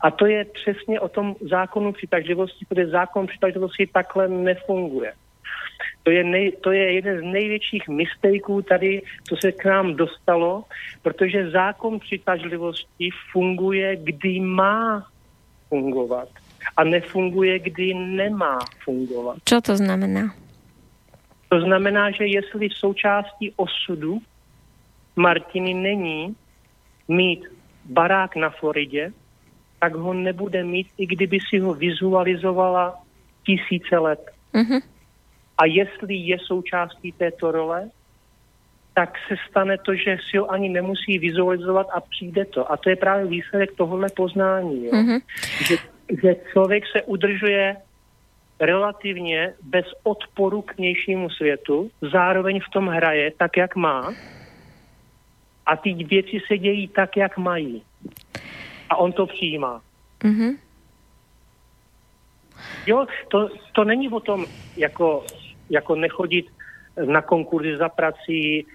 A 0.00 0.10
to 0.10 0.26
je 0.26 0.44
přesně 0.44 1.00
o 1.00 1.08
tom 1.08 1.36
zákonu 1.40 1.92
přitažlivosti, 1.92 2.64
protože 2.68 2.86
zákon 2.86 3.26
přitažlivosti 3.26 3.86
takhle 3.86 4.28
nefunguje. 4.28 5.12
To 6.02 6.10
je, 6.10 6.24
nej, 6.24 6.52
to 6.52 6.72
je 6.72 6.92
jeden 6.92 7.18
z 7.18 7.22
největších 7.22 7.88
mistaků 7.88 8.62
tady, 8.62 9.02
co 9.28 9.36
se 9.36 9.52
k 9.52 9.64
nám 9.64 9.94
dostalo, 9.94 10.64
protože 11.02 11.50
zákon 11.50 12.00
přitažlivosti 12.00 13.10
funguje, 13.32 13.96
kdy 13.96 14.40
má 14.40 15.06
fungovat 15.68 16.28
a 16.76 16.84
nefunguje, 16.84 17.58
kdy 17.58 17.94
nemá 17.94 18.58
fungovat. 18.84 19.36
Co 19.44 19.60
to 19.60 19.76
znamená? 19.76 20.34
To 21.48 21.60
znamená, 21.60 22.10
že 22.10 22.26
jestli 22.26 22.68
v 22.68 22.74
součástí 22.74 23.52
osudu 23.56 24.22
Martiny 25.16 25.74
není 25.74 26.36
mít 27.08 27.40
barák 27.84 28.36
na 28.36 28.50
Floridě, 28.50 29.12
tak 29.80 29.94
ho 29.94 30.14
nebude 30.14 30.64
mít, 30.64 30.86
i 30.98 31.06
kdyby 31.06 31.38
si 31.48 31.58
ho 31.58 31.74
vizualizovala 31.74 33.02
tisíce 33.46 33.98
let. 33.98 34.30
Mm-hmm. 34.54 34.82
A 35.58 35.66
jestli 35.66 36.14
je 36.14 36.38
součástí 36.38 37.12
této 37.12 37.52
role, 37.52 37.90
tak 38.94 39.14
se 39.28 39.34
stane 39.50 39.78
to, 39.78 39.94
že 39.94 40.16
si 40.30 40.38
ho 40.38 40.50
ani 40.50 40.68
nemusí 40.68 41.18
vizualizovat 41.18 41.86
a 41.92 42.00
přijde 42.00 42.44
to. 42.44 42.72
A 42.72 42.76
to 42.76 42.90
je 42.90 42.96
právě 42.96 43.26
výsledek 43.26 43.72
tohohle 43.76 44.08
poznání. 44.16 44.84
Jo? 44.84 44.92
Mm-hmm. 44.92 45.20
Že 45.66 45.76
že 46.22 46.36
člověk 46.52 46.84
se 46.92 47.02
udržuje 47.02 47.76
relativně 48.60 49.54
bez 49.62 49.86
odporu 50.02 50.62
k 50.62 50.76
vnějšímu 50.76 51.30
světu, 51.30 51.90
zároveň 52.12 52.60
v 52.60 52.70
tom 52.72 52.86
hraje 52.86 53.30
tak, 53.38 53.56
jak 53.56 53.76
má 53.76 54.14
a 55.66 55.76
ty 55.76 55.94
věci 55.94 56.40
se 56.46 56.58
dějí 56.58 56.88
tak, 56.88 57.16
jak 57.16 57.38
mají. 57.38 57.82
A 58.90 58.96
on 58.96 59.12
to 59.12 59.26
přijímá. 59.26 59.82
Mm-hmm. 60.20 60.56
Jo, 62.86 63.06
to, 63.28 63.48
to 63.72 63.84
není 63.84 64.08
o 64.08 64.20
tom, 64.20 64.46
jako, 64.76 65.24
jako 65.70 65.94
nechodit 65.94 66.46
na 67.04 67.22
konkurzy 67.22 67.76
za 67.76 67.88
prací, 67.88 68.66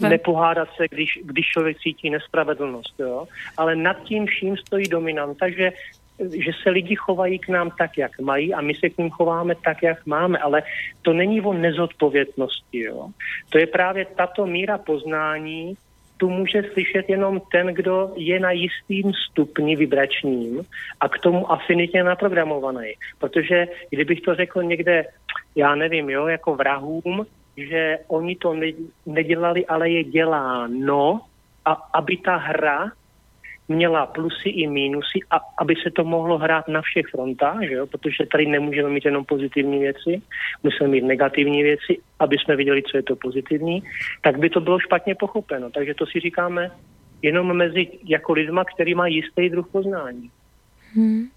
e, 0.00 0.08
nepohádat 0.08 0.68
se, 0.76 0.88
když, 0.88 1.18
když 1.24 1.46
člověk 1.46 1.78
cítí 1.78 2.10
nespravedlnost. 2.10 2.94
Jo? 2.98 3.26
Ale 3.56 3.76
nad 3.76 4.02
tím 4.02 4.26
vším 4.26 4.56
stojí 4.56 4.88
dominanta, 4.88 5.50
že 5.50 5.72
že 6.18 6.50
se 6.62 6.70
lidi 6.70 6.96
chovají 6.96 7.38
k 7.38 7.48
nám 7.48 7.70
tak, 7.78 7.98
jak 7.98 8.20
mají 8.20 8.54
a 8.54 8.60
my 8.60 8.74
se 8.74 8.88
k 8.88 8.98
ním 8.98 9.10
chováme 9.10 9.54
tak, 9.54 9.82
jak 9.82 10.06
máme, 10.06 10.38
ale 10.38 10.62
to 11.02 11.12
není 11.12 11.40
o 11.40 11.52
nezodpovědnosti. 11.52 12.80
Jo? 12.80 13.08
To 13.50 13.58
je 13.58 13.66
právě 13.66 14.04
tato 14.04 14.46
míra 14.46 14.78
poznání, 14.78 15.76
tu 16.16 16.30
může 16.30 16.62
slyšet 16.72 17.08
jenom 17.08 17.40
ten, 17.52 17.66
kdo 17.66 18.12
je 18.16 18.40
na 18.40 18.50
jistým 18.50 19.12
stupni 19.12 19.76
vibračním 19.76 20.64
a 21.00 21.08
k 21.08 21.18
tomu 21.18 21.52
afinitě 21.52 22.04
naprogramovaný. 22.04 22.92
Protože 23.18 23.68
kdybych 23.90 24.20
to 24.20 24.34
řekl 24.34 24.62
někde, 24.62 25.04
já 25.56 25.74
nevím, 25.74 26.10
jo, 26.10 26.26
jako 26.26 26.54
vrahům, 26.54 27.26
že 27.56 27.98
oni 28.08 28.36
to 28.36 28.54
nedělali, 29.06 29.66
ale 29.66 29.90
je 29.90 30.04
děláno, 30.04 31.20
a 31.64 31.72
aby 31.72 32.16
ta 32.16 32.36
hra 32.36 32.92
měla 33.68 34.06
plusy 34.06 34.48
i 34.48 34.66
mínusy, 34.66 35.18
a 35.30 35.40
aby 35.58 35.74
se 35.82 35.90
to 35.90 36.04
mohlo 36.04 36.38
hrát 36.38 36.68
na 36.68 36.82
všech 36.82 37.06
frontách, 37.06 37.62
že 37.62 37.74
jo? 37.74 37.86
protože 37.86 38.26
tady 38.32 38.46
nemůžeme 38.46 38.88
mít 38.88 39.04
jenom 39.04 39.24
pozitivní 39.24 39.78
věci, 39.78 40.22
musíme 40.62 40.88
mít 40.88 41.04
negativní 41.04 41.62
věci, 41.62 41.98
aby 42.18 42.36
jsme 42.38 42.56
viděli, 42.56 42.82
co 42.82 42.96
je 42.96 43.02
to 43.02 43.16
pozitivní, 43.16 43.82
tak 44.22 44.38
by 44.38 44.50
to 44.50 44.60
bylo 44.60 44.78
špatně 44.78 45.14
pochopeno. 45.14 45.70
Takže 45.70 45.94
to 45.94 46.06
si 46.06 46.20
říkáme 46.20 46.70
jenom 47.22 47.56
mezi 47.56 47.88
jako 48.04 48.32
lidma, 48.32 48.64
který 48.64 48.94
má 48.94 49.06
jistý 49.06 49.50
druh 49.50 49.68
poznání. 49.68 50.30
Hmm. 50.94 51.28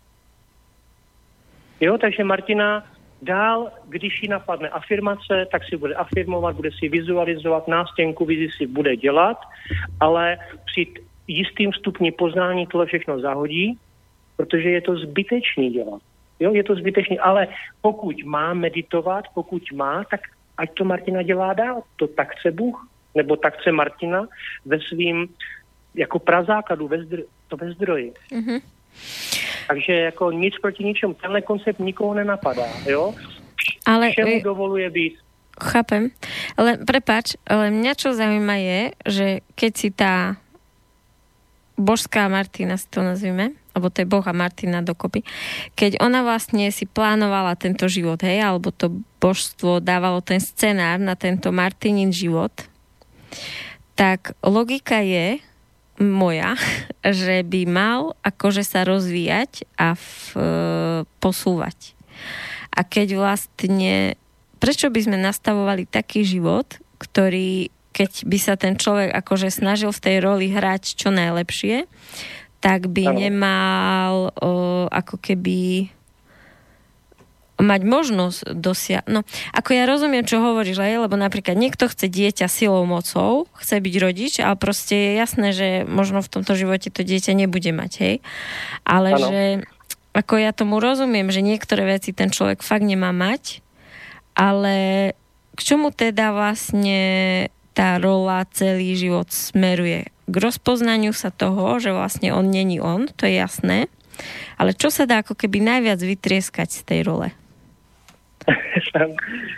Jo, 1.82 1.98
takže 1.98 2.24
Martina 2.24 2.84
dál, 3.22 3.72
když 3.88 4.24
ji 4.24 4.30
napadne 4.30 4.70
afirmace, 4.70 5.48
tak 5.52 5.66
si 5.66 5.78
bude 5.78 5.96
afirmovat, 5.96 6.56
bude 6.56 6.70
si 6.80 6.90
vizualizovat, 6.90 7.68
nástěnku 7.68 8.26
vizi 8.26 8.48
si 8.58 8.68
bude 8.68 8.96
dělat, 8.96 9.38
ale 10.00 10.38
při 10.66 10.94
jistým 11.28 11.74
stupni 11.74 12.12
poznání 12.12 12.68
tohle 12.68 12.86
všechno 12.86 13.20
zahodí, 13.20 13.78
protože 14.38 14.70
je 14.70 14.82
to 14.82 14.96
zbytečný 14.96 15.70
dělat. 15.70 16.02
Jo, 16.40 16.54
je 16.54 16.64
to 16.64 16.76
zbytečný, 16.76 17.20
ale 17.20 17.48
pokud 17.82 18.24
má 18.24 18.54
meditovat, 18.54 19.26
pokud 19.34 19.64
má, 19.74 20.04
tak 20.04 20.22
ať 20.58 20.74
to 20.74 20.86
Martina 20.86 21.22
dělá 21.22 21.54
dál. 21.54 21.84
To 21.96 22.08
tak 22.08 22.36
chce 22.36 22.52
Bůh, 22.52 22.88
nebo 23.16 23.36
tak 23.36 23.58
chce 23.60 23.72
Martina 23.72 24.28
ve 24.66 24.80
svým 24.80 25.28
jako 25.96 26.20
prazákladu, 26.20 26.88
ve, 26.88 26.98
zdr- 26.98 27.26
to 27.48 27.58
ve 27.58 27.72
zdroji. 27.72 28.14
Mm-hmm. 28.32 28.62
Takže 29.68 29.94
jako 29.94 30.32
nic 30.32 30.54
proti 30.62 30.84
ničemu. 30.84 31.14
Tenhle 31.14 31.42
koncept 31.42 31.80
nikoho 31.80 32.14
nenapadá, 32.14 32.68
jo? 32.86 33.16
Ale 33.86 34.12
Všemu 34.12 34.42
dovoluje 34.44 34.90
být. 34.90 35.14
Chápem. 35.60 36.10
Ale 36.58 36.80
prepač, 36.88 37.36
ale 37.44 37.68
mňa 37.68 37.94
čo 38.00 38.16
zaujíma 38.16 38.56
je, 38.56 38.82
že 39.06 39.28
keď 39.60 39.72
si 39.76 39.90
tá 39.92 40.40
božská 41.76 42.32
Martina 42.32 42.80
si 42.80 42.88
to 42.88 43.04
nazvime, 43.04 43.56
alebo 43.76 43.92
to 43.92 44.04
je 44.04 44.08
boha 44.08 44.32
Martina 44.36 44.84
dokopy, 44.84 45.24
keď 45.76 46.00
ona 46.04 46.24
vlastne 46.24 46.72
si 46.72 46.88
plánovala 46.88 47.60
tento 47.60 47.88
život, 47.92 48.20
hej, 48.24 48.44
alebo 48.44 48.72
to 48.72 49.04
božstvo 49.20 49.80
dávalo 49.84 50.20
ten 50.24 50.40
scenár 50.40 51.00
na 51.00 51.16
tento 51.20 51.52
Martinin 51.52 52.12
život, 52.12 52.52
tak 53.96 54.36
logika 54.44 55.04
je 55.04 55.44
moja, 56.00 56.56
že 57.04 57.44
by 57.44 57.62
mal 57.68 58.16
akože 58.24 58.64
sa 58.64 58.88
rozvíjať 58.88 59.68
a 59.76 59.94
v, 59.94 60.08
e, 60.36 60.50
posúvať. 61.20 61.94
A 62.72 62.88
keď 62.88 63.20
vlastne, 63.20 64.16
prečo 64.64 64.88
by 64.88 65.00
sme 65.04 65.18
nastavovali 65.20 65.86
taký 65.86 66.24
život, 66.24 66.80
ktorý 67.00 67.72
keď 67.90 68.12
by 68.32 68.38
sa 68.40 68.54
ten 68.56 68.80
človek 68.80 69.12
akože 69.12 69.50
snažil 69.52 69.92
v 69.92 70.04
tej 70.04 70.18
roli 70.24 70.48
hrať 70.54 70.96
čo 70.96 71.10
najlepšie, 71.12 71.90
tak 72.64 72.88
by 72.88 73.12
ano. 73.12 73.18
nemal 73.18 74.14
o, 74.40 74.52
ako 74.88 75.20
keby 75.20 75.90
mať 77.60 77.82
možnosť 77.84 78.40
dosiahnuť. 78.56 79.12
No, 79.12 79.28
ako 79.52 79.70
ja 79.76 79.84
rozumiem, 79.84 80.24
čo 80.24 80.40
hovoríš, 80.40 80.80
aj, 80.80 81.06
lebo 81.06 81.16
napríklad 81.20 81.60
niekto 81.60 81.92
chce 81.92 82.08
dieťa 82.08 82.48
silou 82.48 82.88
mocou, 82.88 83.52
chce 83.60 83.84
byť 83.84 83.96
rodič, 84.00 84.34
ale 84.40 84.56
proste 84.56 84.96
je 84.96 85.12
jasné, 85.20 85.48
že 85.52 85.68
možno 85.84 86.24
v 86.24 86.32
tomto 86.40 86.56
živote 86.56 86.88
to 86.90 87.04
dieťa 87.04 87.36
nebude 87.36 87.70
mať, 87.76 87.92
hej. 88.00 88.16
Ale 88.88 89.16
ano. 89.16 89.28
že 89.28 89.42
ako 90.16 90.34
ja 90.42 90.52
tomu 90.56 90.82
rozumiem, 90.82 91.30
že 91.30 91.46
niektoré 91.46 91.86
veci 91.86 92.16
ten 92.16 92.34
človek 92.34 92.66
fakt 92.66 92.88
nemá 92.88 93.14
mať, 93.14 93.62
ale 94.34 95.12
k 95.54 95.60
čomu 95.62 95.92
teda 95.92 96.32
vlastne 96.32 97.02
tá 97.76 98.00
rola 98.00 98.48
celý 98.56 98.96
život 98.96 99.30
smeruje 99.30 100.10
k 100.30 100.36
rozpoznaniu 100.38 101.12
sa 101.12 101.34
toho, 101.34 101.82
že 101.82 101.90
vlastne 101.90 102.30
on 102.30 102.46
není 102.54 102.78
on, 102.78 103.10
to 103.10 103.26
je 103.26 103.42
jasné. 103.42 103.90
Ale 104.62 104.78
čo 104.78 104.94
sa 104.94 105.10
dá 105.10 105.26
ako 105.26 105.34
keby 105.34 105.64
najviac 105.64 105.98
vytrieskať 105.98 106.70
z 106.70 106.82
tej 106.86 107.00
role? 107.08 107.34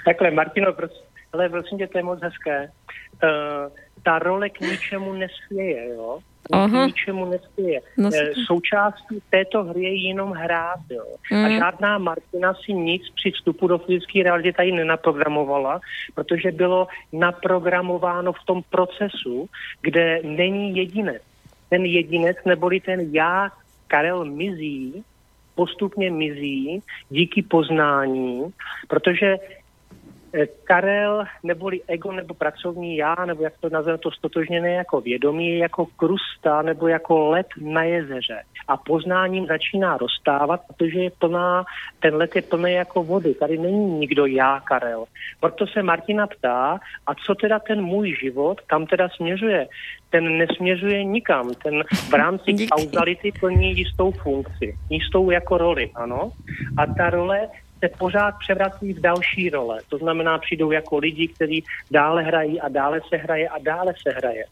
Takhle, 0.06 0.32
Martino, 0.32 0.74
prosím, 0.74 1.06
ale 1.34 1.50
prosím 1.50 1.78
tě, 1.78 1.88
to 1.88 1.98
je 1.98 2.04
moc 2.04 2.20
hezké. 2.22 2.72
Uh, 3.24 3.74
ta 4.04 4.20
role 4.20 4.50
k 4.50 4.60
ničemu 4.60 5.14
nespěje, 5.14 5.90
jo? 5.90 6.20
Aha. 6.52 6.84
K 6.84 6.88
ničemu 6.88 7.26
nespěje. 7.26 7.82
No, 7.98 8.10
uh, 8.10 8.14
Součástí 8.46 9.22
této 9.30 9.64
hry 9.64 9.84
je 9.84 10.08
jenom 10.08 10.32
hrát, 10.32 10.80
jo? 10.90 11.06
Mm. 11.32 11.46
A 11.46 11.48
mhm. 11.48 11.58
žádná 11.58 11.98
Martina 11.98 12.54
si 12.54 12.74
nic 12.74 13.02
při 13.16 13.32
vstupu 13.32 13.68
do 13.68 13.78
fyzické 13.78 14.24
reality 14.24 14.54
tady 14.54 14.72
nenaprogramovala, 14.72 15.80
protože 16.16 16.52
bylo 16.52 16.88
naprogramováno 17.14 18.34
v 18.34 18.46
tom 18.46 18.62
procesu, 18.70 19.50
kde 19.82 20.22
není 20.24 20.78
jedinec. 20.78 21.22
Ten 21.70 21.86
jedinec, 21.86 22.38
neboli 22.46 22.80
ten 22.80 23.00
já, 23.12 23.50
Karel, 23.88 24.26
mizí, 24.26 25.04
postupně 25.56 26.12
mizí 26.12 26.84
díky 27.10 27.42
poznání, 27.42 28.54
protože 28.88 29.38
Karel, 30.64 31.24
neboli 31.44 31.82
ego, 31.88 32.12
nebo 32.12 32.34
pracovní 32.34 32.98
já, 32.98 33.16
nebo 33.26 33.44
jak 33.44 33.54
to 33.60 33.70
nazveme 33.70 33.98
to 33.98 34.12
stotožněné 34.12 34.74
jako 34.74 35.02
vědomí, 35.02 35.58
jako 35.58 35.86
krusta, 35.86 36.62
nebo 36.62 36.88
jako 36.88 37.30
let 37.30 37.48
na 37.62 37.84
jezeře. 37.84 38.44
A 38.68 38.78
poznáním 38.78 39.46
začíná 39.46 39.98
rozstávat, 39.98 40.62
protože 40.68 41.00
je 41.00 41.12
plná, 41.20 41.66
ten 42.00 42.16
let 42.16 42.36
je 42.36 42.42
plný 42.42 42.74
jako 42.74 43.04
vody. 43.04 43.34
Tady 43.34 43.58
není 43.58 44.00
nikdo 44.00 44.26
já, 44.26 44.60
Karel. 44.60 45.06
Proto 45.40 45.68
se 45.68 45.84
Martina 45.84 46.28
ptá, 46.28 46.80
a 47.08 47.16
co 47.16 47.36
teda 47.36 47.60
ten 47.60 47.82
můj 47.82 48.16
život, 48.22 48.62
kam 48.62 48.86
teda 48.86 49.10
směřuje? 49.10 49.68
Ten 50.10 50.38
nesměřuje 50.38 51.04
nikam. 51.04 51.54
Ten 51.64 51.84
v 52.10 52.14
rámci 52.14 52.68
kauzality 52.72 53.32
plní 53.40 53.78
jistou 53.78 54.12
funkci, 54.12 54.78
jistou 54.90 55.32
jako 55.32 55.58
roli, 55.58 55.92
ano. 55.96 56.32
A 56.78 56.86
ta 56.86 57.10
role 57.10 57.48
se 57.84 57.90
pořád 57.98 58.36
převrací 58.40 58.94
v 58.94 59.02
další 59.02 59.50
role. 59.50 59.80
To 59.90 59.98
znamená, 59.98 60.38
přijdou 60.38 60.72
jako 60.72 60.98
lidi, 60.98 61.28
kteří 61.28 61.64
dále 61.92 62.24
hrají 62.24 62.62
a 62.62 62.70
dále 62.70 63.02
se 63.10 63.18
hraje 63.18 63.48
a 63.50 63.60
dále 63.60 63.94
se 64.02 64.14
hraje. 64.14 64.46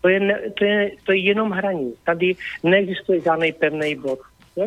To 0.00 0.08
je, 0.08 0.20
ne, 0.20 0.40
to 0.58 0.64
je, 0.64 0.90
to 1.04 1.12
je 1.12 1.18
jenom 1.18 1.50
hraní. 1.50 1.94
Tady 2.04 2.36
neexistuje 2.62 3.20
žádný 3.20 3.52
pevný 3.52 3.96
bod. 3.96 4.18
Jo? 4.56 4.66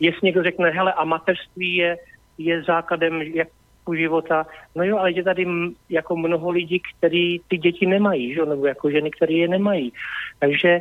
Jestli 0.00 0.26
někdo 0.26 0.42
řekne, 0.42 0.70
hele, 0.70 0.92
a 0.92 1.04
mateřství 1.04 1.76
je, 1.76 1.96
je 2.38 2.62
základem 2.62 3.22
jako 3.22 3.94
života, 3.94 4.46
no 4.74 4.84
jo, 4.84 4.96
ale 4.98 5.12
je 5.12 5.22
tady 5.24 5.46
jako 5.90 6.16
mnoho 6.16 6.50
lidí, 6.50 6.82
kteří 6.98 7.40
ty 7.48 7.58
děti 7.58 7.86
nemají, 7.86 8.34
že? 8.34 8.46
nebo 8.46 8.66
jako 8.66 8.90
ženy, 8.90 9.10
které 9.10 9.32
je 9.32 9.48
nemají. 9.48 9.92
Takže 10.38 10.68
e, 10.68 10.80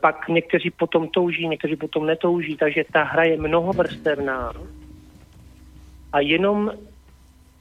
pak 0.00 0.28
někteří 0.28 0.70
potom 0.70 1.08
touží, 1.08 1.48
někteří 1.48 1.76
potom 1.76 2.06
netouží, 2.06 2.56
takže 2.56 2.84
ta 2.92 3.02
hra 3.02 3.24
je 3.24 3.36
mnohovrstevná 3.36 4.52
a 6.12 6.20
jenom 6.20 6.72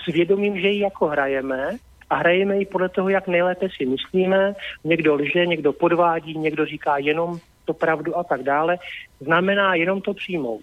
s 0.03 0.05
vědomím, 0.13 0.59
že 0.59 0.67
ji 0.67 0.79
jako 0.79 1.07
hrajeme 1.07 1.77
a 2.09 2.15
hrajeme 2.15 2.57
ji 2.57 2.65
podle 2.65 2.89
toho, 2.89 3.09
jak 3.09 3.27
nejlépe 3.27 3.67
si 3.77 3.85
myslíme. 3.85 4.53
Někdo 4.83 5.15
lže, 5.15 5.45
někdo 5.45 5.73
podvádí, 5.73 6.37
někdo 6.37 6.65
říká 6.65 6.97
jenom 6.97 7.39
to 7.65 7.73
pravdu 7.73 8.17
a 8.17 8.23
tak 8.23 8.43
dále. 8.43 8.77
Znamená 9.19 9.75
jenom 9.75 10.01
to 10.01 10.13
přijmout. 10.13 10.61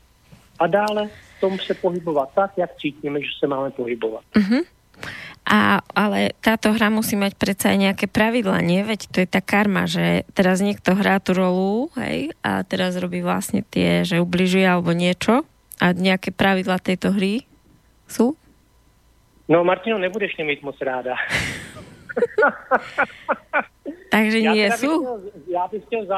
A 0.59 0.67
dále 0.67 1.09
v 1.09 1.41
tom 1.41 1.59
se 1.59 1.75
pohybovat 1.75 2.29
tak, 2.35 2.51
jak 2.57 2.77
cítíme, 2.77 3.21
že 3.21 3.31
se 3.39 3.47
máme 3.47 3.71
pohybovat. 3.71 4.25
Uh-huh. 4.35 4.63
A, 5.49 5.81
ale 5.95 6.37
táto 6.45 6.75
hra 6.77 6.93
musí 6.93 7.17
mať 7.17 7.33
predsa 7.41 7.73
aj 7.73 7.79
nejaké 7.81 8.07
pravidla, 8.11 8.61
nie? 8.61 8.85
Veď 8.85 9.09
to 9.09 9.17
je 9.25 9.29
tá 9.31 9.41
karma, 9.41 9.89
že 9.89 10.29
teraz 10.37 10.61
niekto 10.61 10.93
hrá 10.93 11.23
tú 11.25 11.33
rolu, 11.33 11.89
hej, 11.97 12.37
a 12.45 12.61
teraz 12.69 13.01
robí 13.01 13.25
vlastne 13.25 13.65
tie, 13.65 14.05
že 14.05 14.21
ubližuje 14.21 14.67
alebo 14.69 14.93
niečo 14.93 15.49
a 15.81 15.97
nejaké 15.97 16.37
pravidla 16.37 16.83
tejto 16.83 17.17
hry 17.17 17.49
jsou? 18.09 18.33
No, 19.49 19.65
Martino, 19.65 19.99
nebudeš 19.99 20.37
mě 20.37 20.45
mít 20.45 20.63
moc 20.63 20.81
ráda. 20.81 21.15
Takže 24.11 24.41
nie 24.41 24.73
jsou? 24.73 25.21
já 25.53 25.69
bych 25.69 25.85
chtěl 25.85 26.07
v 26.07 26.09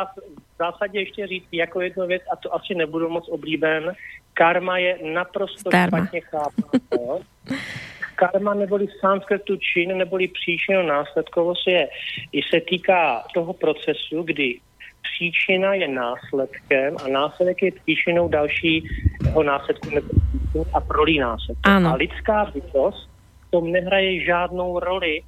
zásadě 0.59 1.01
ještě 1.01 1.27
říct 1.27 1.49
jako 1.53 1.81
jednu 1.81 2.07
věc, 2.07 2.23
a 2.33 2.37
to 2.37 2.55
asi 2.55 2.75
nebudu 2.75 3.09
moc 3.09 3.29
oblíben. 3.29 3.95
Karma 4.35 4.79
je 4.79 4.99
naprosto 5.03 5.71
Karma. 5.71 5.99
špatně 5.99 6.21
chápáno. 6.21 7.21
Karma 8.15 8.55
neboli 8.55 8.87
v 8.87 9.01
sanskritu 9.01 9.57
čin, 9.57 9.99
neboli 9.99 10.29
příčinu 10.29 10.83
následkovost 10.83 11.67
je, 11.67 11.89
i 12.33 12.41
se 12.43 12.61
týká 12.61 13.25
toho 13.35 13.53
procesu, 13.53 14.23
kdy 14.23 14.61
příčina 15.15 15.75
je 15.75 15.89
následkem 15.89 16.97
a 17.05 17.09
následek 17.09 17.63
je 17.63 17.73
příčinou 17.73 18.29
dalšího 18.29 19.43
následku 19.43 19.89
a 20.73 20.81
prolí 20.81 21.19
následku. 21.19 21.63
Ano. 21.65 21.91
A 21.91 21.95
lidská 21.95 22.51
bytost 22.55 23.11
v 23.49 23.51
tom 23.51 23.73
nehraje 23.73 24.25
žádnou 24.25 24.79
roli, 24.79 25.23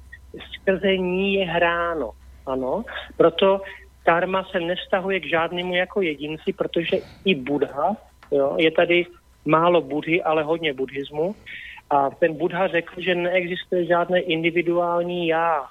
skrze 0.53 0.97
ní 0.97 1.33
je 1.33 1.45
hráno. 1.45 2.11
Ano, 2.45 2.83
proto 3.17 3.61
karma 4.03 4.43
se 4.51 4.59
nestahuje 4.59 5.19
k 5.19 5.29
žádnému 5.29 5.75
jako 5.75 6.01
jedinci, 6.01 6.53
protože 6.53 6.97
i 7.25 7.35
Buddha, 7.35 7.95
jo, 8.31 8.55
je 8.59 8.71
tady 8.71 9.05
málo 9.45 9.81
Budhy, 9.81 10.23
ale 10.23 10.43
hodně 10.43 10.73
buddhismu. 10.73 11.35
A 11.89 12.09
ten 12.09 12.37
Buddha 12.37 12.67
řekl, 12.67 13.01
že 13.01 13.15
neexistuje 13.15 13.85
žádné 13.85 14.19
individuální 14.19 15.27
já. 15.27 15.63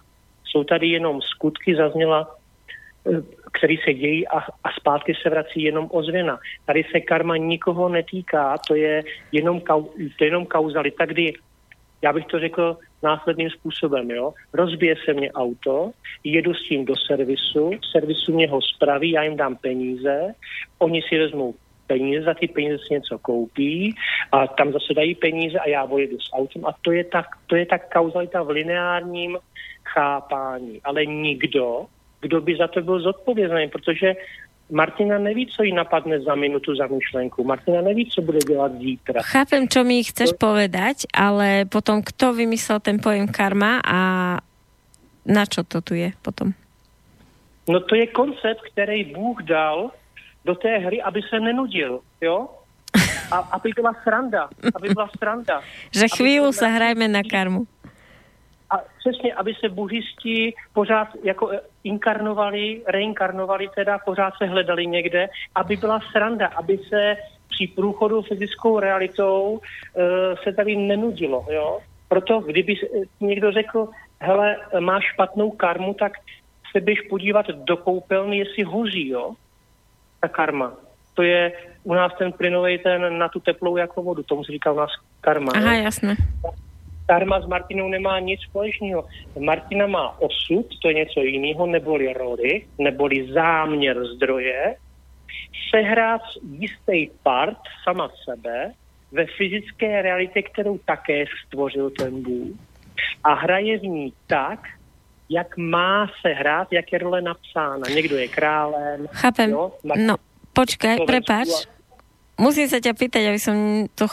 Jsou 0.44 0.64
tady 0.64 0.86
jenom 0.86 1.20
skutky, 1.22 1.76
zazněla 1.76 2.36
který 3.58 3.76
se 3.76 3.94
dějí 3.94 4.28
a, 4.28 4.38
a 4.38 4.72
zpátky 4.80 5.14
se 5.22 5.30
vrací 5.30 5.62
jenom 5.62 5.88
ozvěna. 5.92 6.38
Tady 6.66 6.84
se 6.92 7.00
karma 7.00 7.36
nikoho 7.36 7.88
netýká, 7.88 8.58
to 8.68 8.74
je 8.74 9.02
jenom, 9.32 9.60
kau, 9.60 9.82
to 10.18 10.24
je 10.24 10.26
jenom 10.26 10.46
kauzalita, 10.46 11.06
kdy 11.06 11.32
já 12.02 12.12
bych 12.12 12.26
to 12.26 12.38
řekl 12.38 12.76
následným 13.02 13.50
způsobem, 13.50 14.10
jo. 14.10 14.34
Rozbije 14.52 14.96
se 15.04 15.14
mě 15.14 15.32
auto, 15.32 15.90
jedu 16.24 16.54
s 16.54 16.68
tím 16.68 16.84
do 16.84 16.94
servisu, 16.96 17.70
servisu 17.92 18.32
mě 18.32 18.48
ho 18.48 18.62
spraví, 18.62 19.10
já 19.10 19.22
jim 19.22 19.36
dám 19.36 19.56
peníze, 19.56 20.34
oni 20.78 21.02
si 21.08 21.18
vezmou 21.18 21.54
peníze, 21.86 22.22
za 22.22 22.34
ty 22.34 22.48
peníze 22.48 22.78
si 22.78 22.94
něco 22.94 23.18
koupí 23.18 23.94
a 24.32 24.46
tam 24.46 24.72
zase 24.72 24.94
dají 24.94 25.14
peníze 25.14 25.58
a 25.58 25.68
já 25.68 25.84
vojedu 25.84 26.20
s 26.20 26.32
autem 26.32 26.66
a 26.66 26.74
to 26.82 26.92
je 26.92 27.04
tak, 27.04 27.26
to 27.46 27.56
je 27.56 27.66
tak 27.66 27.92
kauzalita 27.92 28.42
v 28.42 28.50
lineárním 28.50 29.38
chápání. 29.84 30.80
Ale 30.84 31.06
nikdo 31.06 31.86
kdo 32.22 32.40
by 32.40 32.56
za 32.56 32.68
to 32.68 32.80
byl 32.80 33.00
zodpovědný, 33.00 33.68
protože 33.68 34.14
Martina 34.70 35.18
neví, 35.18 35.46
co 35.46 35.62
jí 35.62 35.72
napadne 35.74 36.20
za 36.20 36.34
minutu 36.34 36.74
za 36.74 36.86
myšlenku. 36.86 37.44
Martina 37.44 37.80
neví, 37.80 38.08
co 38.10 38.22
bude 38.22 38.38
dělat 38.38 38.72
zítra. 38.78 39.20
Chápem, 39.22 39.68
čo 39.68 39.84
mi 39.84 40.00
chceš 40.00 40.32
to... 40.32 40.48
povedať, 40.48 41.04
ale 41.12 41.68
potom 41.68 42.00
kto 42.00 42.32
vymyslel 42.32 42.80
ten 42.80 42.96
pojem 42.96 43.28
karma 43.28 43.84
a 43.84 44.00
na 45.28 45.44
čo 45.44 45.66
to 45.66 45.84
tu 45.84 45.92
je 45.98 46.14
potom? 46.24 46.56
No 47.68 47.84
to 47.84 47.94
je 47.94 48.06
koncept, 48.06 48.62
který 48.72 49.04
Bůh 49.12 49.42
dal 49.42 49.90
do 50.44 50.54
té 50.54 50.78
hry, 50.78 51.02
aby 51.02 51.20
se 51.22 51.40
nenudil, 51.40 52.00
jo? 52.20 52.48
A 53.30 53.36
aby 53.38 53.70
byla 53.76 53.94
sranda, 54.02 54.48
aby 54.74 54.88
byla 54.88 55.08
sranda. 55.18 55.62
Že 55.96 56.06
chvíľu 56.16 56.52
sa 56.52 56.68
hrajme 56.68 57.08
na 57.08 57.22
karmu 57.24 57.68
a 58.72 58.80
přesně, 58.98 59.34
aby 59.34 59.54
se 59.60 59.68
buddhisti 59.68 60.54
pořád 60.72 61.08
jako 61.22 61.50
eh, 61.50 61.60
inkarnovali, 61.84 62.82
reinkarnovali 62.86 63.68
teda, 63.74 63.98
pořád 63.98 64.34
se 64.38 64.46
hledali 64.46 64.86
někde, 64.86 65.28
aby 65.54 65.76
byla 65.76 66.00
sranda, 66.12 66.46
aby 66.46 66.78
se 66.88 67.16
při 67.48 67.66
průchodu 67.66 68.22
fyzickou 68.22 68.80
realitou 68.80 69.50
uh, 69.52 69.60
se 70.44 70.52
tady 70.52 70.76
nenudilo, 70.76 71.46
jo. 71.50 71.80
Proto 72.08 72.40
kdyby 72.40 72.74
někdo 73.20 73.52
řekl, 73.52 73.88
hele, 74.20 74.56
máš 74.80 75.04
špatnou 75.04 75.50
karmu, 75.50 75.94
tak 75.94 76.12
se 76.72 76.80
běž 76.80 77.00
podívat 77.10 77.46
do 77.46 77.76
koupelny, 77.76 78.38
jestli 78.38 78.62
hoří, 78.62 79.08
jo, 79.08 79.34
ta 80.20 80.28
karma. 80.28 80.72
To 81.14 81.22
je 81.22 81.52
u 81.84 81.94
nás 81.94 82.12
ten 82.18 82.32
plynový 82.32 82.78
ten 82.78 83.18
na 83.18 83.28
tu 83.28 83.40
teplou 83.40 83.76
jako 83.76 84.02
vodu, 84.02 84.22
tomu 84.22 84.44
se 84.44 84.52
říká 84.52 84.72
u 84.72 84.76
nás 84.76 84.90
karma. 85.20 85.52
Aha, 85.54 85.74
jo? 85.74 85.82
jasné. 85.84 86.16
Karma 87.06 87.40
s 87.40 87.46
Martinou 87.46 87.88
nemá 87.88 88.20
nic 88.20 88.40
společného. 88.40 89.04
Martina 89.38 89.86
má 89.86 90.20
osud, 90.20 90.66
to 90.82 90.88
je 90.88 90.94
něco 90.94 91.20
jiného, 91.20 91.66
neboli 91.66 92.12
roli, 92.12 92.66
neboli 92.78 93.32
záměr 93.32 94.04
zdroje, 94.16 94.76
sehrát 95.70 96.22
jistý 96.58 97.10
part 97.22 97.58
sama 97.84 98.10
sebe 98.24 98.72
ve 99.12 99.26
fyzické 99.26 100.02
realitě, 100.02 100.42
kterou 100.42 100.78
také 100.78 101.24
stvořil 101.46 101.90
ten 101.90 102.22
Bůh. 102.22 102.56
A 103.24 103.34
hraje 103.34 103.78
v 103.78 103.82
ní 103.82 104.12
tak, 104.26 104.68
jak 105.28 105.56
má 105.56 106.06
se 106.20 106.28
hrát, 106.28 106.68
jak 106.72 106.92
je 106.92 106.98
role 106.98 107.22
napsána. 107.22 107.88
Někdo 107.94 108.16
je 108.16 108.28
králem. 108.28 109.08
Chápem. 109.12 109.50
Jo? 109.50 109.72
No, 109.96 110.16
počkej, 110.52 111.00
prepáč. 111.06 111.48
Musím 112.36 112.66
sa 112.68 112.80
ťa 112.80 112.92
pýtať, 112.96 113.22
aby 113.28 113.40
som 113.40 113.56
to 113.92 114.08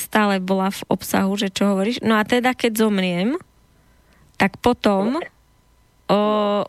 stále 0.00 0.40
bola 0.40 0.72
v 0.72 0.80
obsahu, 0.88 1.36
že 1.36 1.52
čo 1.52 1.76
hovoríš. 1.76 2.00
No 2.00 2.16
a 2.16 2.24
teda, 2.24 2.56
keď 2.56 2.80
zomriem, 2.80 3.36
tak 4.40 4.56
potom 4.56 5.20
o, 6.08 6.18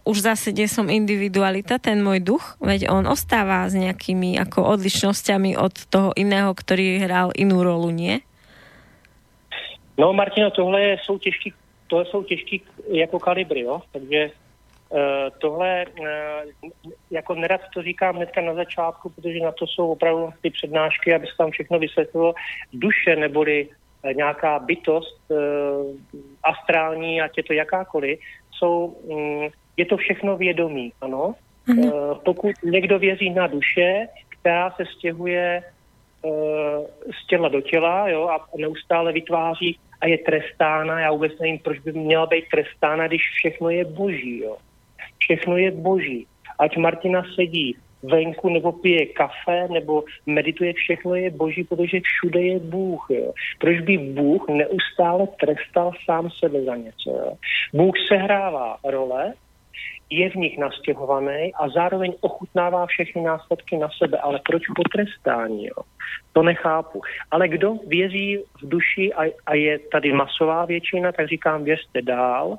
už 0.03 0.17
zase 0.19 0.51
nie 0.51 0.67
som 0.67 0.91
individualita, 0.91 1.79
ten 1.79 2.03
môj 2.03 2.19
duch, 2.19 2.43
veď 2.59 2.91
on 2.91 3.07
ostáva 3.07 3.65
s 3.71 3.73
nejakými 3.73 4.35
ako 4.43 4.75
odlišnosťami 4.77 5.55
od 5.55 5.73
toho 5.87 6.11
iného, 6.19 6.51
ktorý 6.51 6.99
hral 6.99 7.31
inú 7.33 7.63
rolu, 7.63 7.89
nie? 7.89 8.19
No 9.97 10.13
Martino, 10.13 10.51
tohle 10.51 10.97
jsou 11.03 11.17
těžký, 11.17 11.53
tohle 11.87 12.05
jsou 12.05 12.23
těžký 12.23 12.61
jako 12.91 13.19
kalibry, 13.19 13.61
jo? 13.61 13.81
takže 13.91 14.31
tohle, 15.39 15.85
uh, 15.99 16.69
jako 17.11 17.35
nerad 17.35 17.61
to 17.73 17.83
říkám 17.83 18.15
hnedka 18.15 18.41
na 18.41 18.53
začátku, 18.53 19.09
protože 19.09 19.39
na 19.39 19.51
to 19.51 19.67
jsou 19.67 19.91
opravdu 19.91 20.29
ty 20.41 20.49
přednášky, 20.49 21.13
aby 21.13 21.27
se 21.27 21.33
tam 21.37 21.51
všechno 21.51 21.79
vysvětlilo. 21.79 22.33
Duše 22.73 23.15
neboli 23.15 23.67
uh, 23.67 24.13
nějaká 24.13 24.59
bytost 24.59 25.21
astrální, 26.43 27.21
ať 27.21 27.37
je 27.37 27.43
to 27.43 27.53
jakákoliv, 27.53 28.19
jsou, 28.51 28.85
um, 28.85 29.49
je 29.77 29.85
to 29.85 29.97
všechno 29.97 30.37
vědomí, 30.37 30.93
ano. 31.01 31.35
Uh, 31.67 32.17
pokud 32.25 32.51
někdo 32.63 32.99
věří 32.99 33.29
na 33.29 33.47
duše, 33.47 34.07
která 34.29 34.71
se 34.71 34.83
stěhuje 34.85 35.63
z 37.21 37.27
těla 37.27 37.49
do 37.49 37.61
těla 37.61 38.09
jo, 38.09 38.27
a 38.27 38.47
neustále 38.57 39.11
vytváří 39.11 39.79
a 40.01 40.07
je 40.07 40.17
trestána. 40.17 40.99
Já 40.99 41.11
vůbec 41.11 41.39
nevím, 41.39 41.59
proč 41.59 41.79
by 41.79 41.91
měla 41.91 42.25
být 42.25 42.45
trestána, 42.51 43.07
když 43.07 43.21
všechno 43.35 43.69
je 43.69 43.85
boží. 43.85 44.39
Jo. 44.39 44.57
Všechno 45.21 45.57
je 45.57 45.71
boží. 45.71 46.27
Ať 46.59 46.77
Martina 46.77 47.23
sedí 47.35 47.75
venku 48.03 48.49
nebo 48.49 48.71
pije 48.71 49.05
kafe 49.05 49.67
nebo 49.69 50.03
medituje, 50.25 50.73
všechno 50.73 51.15
je 51.15 51.29
boží, 51.29 51.63
protože 51.63 51.99
všude 52.03 52.41
je 52.41 52.59
Bůh. 52.59 53.05
Jo. 53.09 53.33
Proč 53.59 53.79
by 53.79 53.97
Bůh 53.97 54.45
neustále 54.49 55.27
trestal 55.39 55.91
sám 56.05 56.29
sebe 56.39 56.63
za 56.63 56.75
něco? 56.75 57.09
Jo. 57.09 57.33
Bůh 57.73 57.93
sehrává 58.07 58.77
role, 58.83 59.33
je 60.09 60.29
v 60.29 60.35
nich 60.35 60.57
nastěhovaný 60.57 61.53
a 61.53 61.69
zároveň 61.69 62.13
ochutnává 62.21 62.85
všechny 62.85 63.21
následky 63.21 63.77
na 63.77 63.87
sebe. 63.97 64.17
Ale 64.17 64.39
proč 64.45 64.63
potrestání? 64.75 65.65
Jo? 65.65 65.83
To 66.33 66.43
nechápu. 66.43 67.01
Ale 67.31 67.47
kdo 67.47 67.73
věří 67.87 68.37
v 68.61 68.69
duši 68.69 69.13
a, 69.13 69.31
a 69.45 69.55
je 69.55 69.79
tady 69.79 70.13
masová 70.13 70.65
většina, 70.65 71.11
tak 71.11 71.27
říkám, 71.27 71.63
věřte 71.63 72.01
dál, 72.01 72.57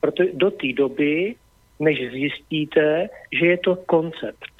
protože 0.00 0.30
do 0.32 0.50
té 0.50 0.72
doby, 0.72 1.34
než 1.80 2.10
zjistíte, 2.10 3.08
že 3.32 3.46
je 3.46 3.58
to 3.58 3.76
koncept. 3.76 4.54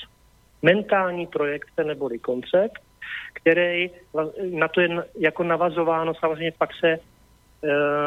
Mentální 0.62 1.26
projekce 1.26 1.84
neboli 1.84 2.18
koncept, 2.18 2.80
který 3.32 3.90
na 4.50 4.68
to 4.68 4.80
je 4.80 4.88
jako 5.18 5.42
navazováno, 5.42 6.14
samozřejmě 6.14 6.52
pak 6.58 6.70
se 6.80 6.88
e, 6.88 6.98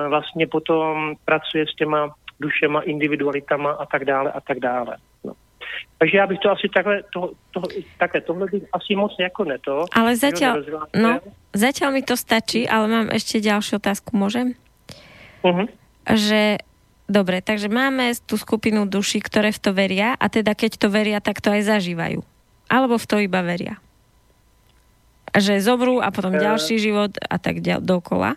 vlastně 0.10 0.48
potom 0.48 1.16
pracuje 1.26 1.68
s 1.68 1.76
těma 1.76 2.16
dušema, 2.40 2.82
individualitama 2.82 3.72
a 3.72 3.86
tak 3.86 4.06
dále 4.06 4.32
a 4.32 4.42
tak 4.42 4.60
dále. 4.60 4.98
No. 5.24 5.34
Takže 5.98 6.18
já 6.18 6.28
bych 6.28 6.40
to 6.40 6.52
asi 6.52 6.70
takhle, 6.74 7.04
to, 7.14 7.32
to, 7.52 7.62
takhle, 7.98 8.22
tohle 8.22 8.46
bych 8.52 8.64
asi 8.74 8.96
moc 8.96 9.16
jako 9.20 9.44
neto. 9.44 9.86
Ale 9.94 10.16
zatiaľ, 10.16 10.62
no, 10.94 11.20
zatiaľ 11.54 11.90
mi 11.92 12.02
to 12.06 12.14
stačí, 12.18 12.70
ale 12.70 12.86
mám 12.88 13.08
ešte 13.10 13.42
ďalšiu 13.42 13.82
otázku, 13.82 14.14
môžem? 14.14 14.54
Uh-huh. 15.42 15.66
Že, 16.06 16.62
dobre, 17.08 17.42
takže 17.42 17.72
máme 17.72 18.14
tú 18.24 18.36
skupinu 18.38 18.88
duší, 18.88 19.24
ktoré 19.24 19.56
v 19.56 19.60
to 19.60 19.72
veria 19.74 20.14
a 20.20 20.28
teda 20.28 20.54
keď 20.54 20.78
to 20.80 20.88
veria, 20.92 21.20
tak 21.24 21.40
to 21.40 21.52
aj 21.52 21.68
zažívajú. 21.68 22.22
Alebo 22.68 23.00
v 23.00 23.06
to 23.08 23.16
iba 23.24 23.40
veria. 23.42 23.80
Že 25.32 25.64
zobrú 25.64 26.04
a 26.04 26.12
potom 26.12 26.36
uh, 26.36 26.40
ďalší 26.40 26.80
život 26.80 27.16
a 27.20 27.36
tak 27.40 27.64
dokola 27.64 28.36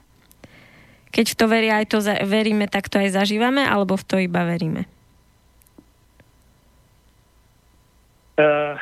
keď 1.11 1.27
v 1.35 1.39
to 1.39 1.47
veria, 1.51 1.75
aj 1.83 1.87
to 1.91 1.99
za, 1.99 2.15
veríme, 2.23 2.71
tak 2.71 2.87
to 2.87 3.03
aj 3.03 3.19
zažívame, 3.19 3.67
alebo 3.67 3.99
v 3.99 4.07
to 4.07 4.17
iba 4.23 4.47
veríme? 4.47 4.87
Uh, 8.39 8.79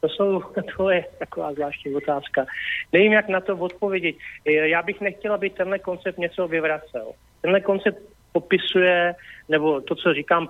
to, 0.00 0.08
jsou, 0.08 0.44
to 0.76 0.90
je 0.90 1.04
taková 1.18 1.52
zvláštní 1.52 1.94
otázka. 1.94 2.46
Nevím, 2.92 3.12
jak 3.12 3.28
na 3.28 3.40
to 3.40 3.56
odpovědět. 3.56 4.14
Já 4.44 4.82
bych 4.82 5.00
nechtěla, 5.00 5.34
aby 5.34 5.50
tenhle 5.50 5.78
koncept 5.78 6.18
něco 6.18 6.48
vyvracel. 6.48 7.12
Tenhle 7.40 7.60
koncept 7.60 7.98
popisuje, 8.32 9.14
nebo 9.48 9.80
to, 9.80 9.94
co 9.94 10.14
říkám, 10.14 10.48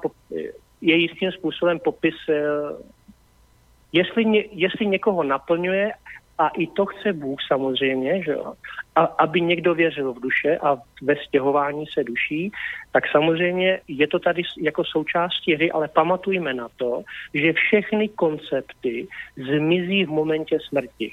je 0.81 0.97
jistým 0.97 1.33
způsobem 1.33 1.79
popis, 1.79 2.15
eh, 2.29 2.43
jestli, 3.93 4.25
ně, 4.25 4.45
jestli 4.53 4.87
někoho 4.87 5.23
naplňuje 5.23 5.93
a 6.39 6.49
i 6.49 6.67
to 6.67 6.87
chce 6.87 7.13
Bůh 7.13 7.39
samozřejmě, 7.47 8.23
že 8.23 8.33
jo? 8.33 8.55
A, 8.97 9.01
aby 9.01 9.41
někdo 9.41 9.75
věřil 9.75 10.13
v 10.13 10.21
duše 10.21 10.59
a 10.59 10.77
ve 11.03 11.17
stěhování 11.17 11.85
se 11.87 12.05
duší, 12.05 12.53
tak 12.93 13.05
samozřejmě 13.13 13.81
je 13.89 14.07
to 14.07 14.19
tady 14.19 14.43
jako 14.61 14.85
součástí 14.85 15.55
hry, 15.55 15.71
ale 15.71 15.89
pamatujme 15.89 16.55
na 16.55 16.69
to, 16.77 17.03
že 17.35 17.53
všechny 17.53 18.09
koncepty 18.09 19.07
zmizí 19.37 20.05
v 20.05 20.09
momentě 20.09 20.59
smrti. 20.69 21.13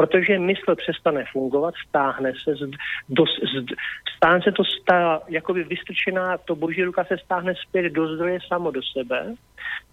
Protože 0.00 0.38
mysl 0.38 0.76
přestane 0.76 1.24
fungovat, 1.32 1.74
stáhne 1.88 2.32
se, 2.44 2.54
z, 2.54 2.70
do, 3.08 3.24
z, 3.26 3.76
stáhne 4.16 4.42
se 4.42 4.52
to, 4.52 4.64
stá, 4.64 5.20
jakoby 5.28 5.64
vystrčená, 5.64 6.38
to 6.38 6.56
boží 6.56 6.84
ruka 6.84 7.04
se 7.04 7.18
stáhne 7.18 7.54
zpět 7.54 7.92
do 7.92 8.14
zdroje 8.14 8.38
samo 8.48 8.70
do 8.70 8.80
sebe 8.82 9.34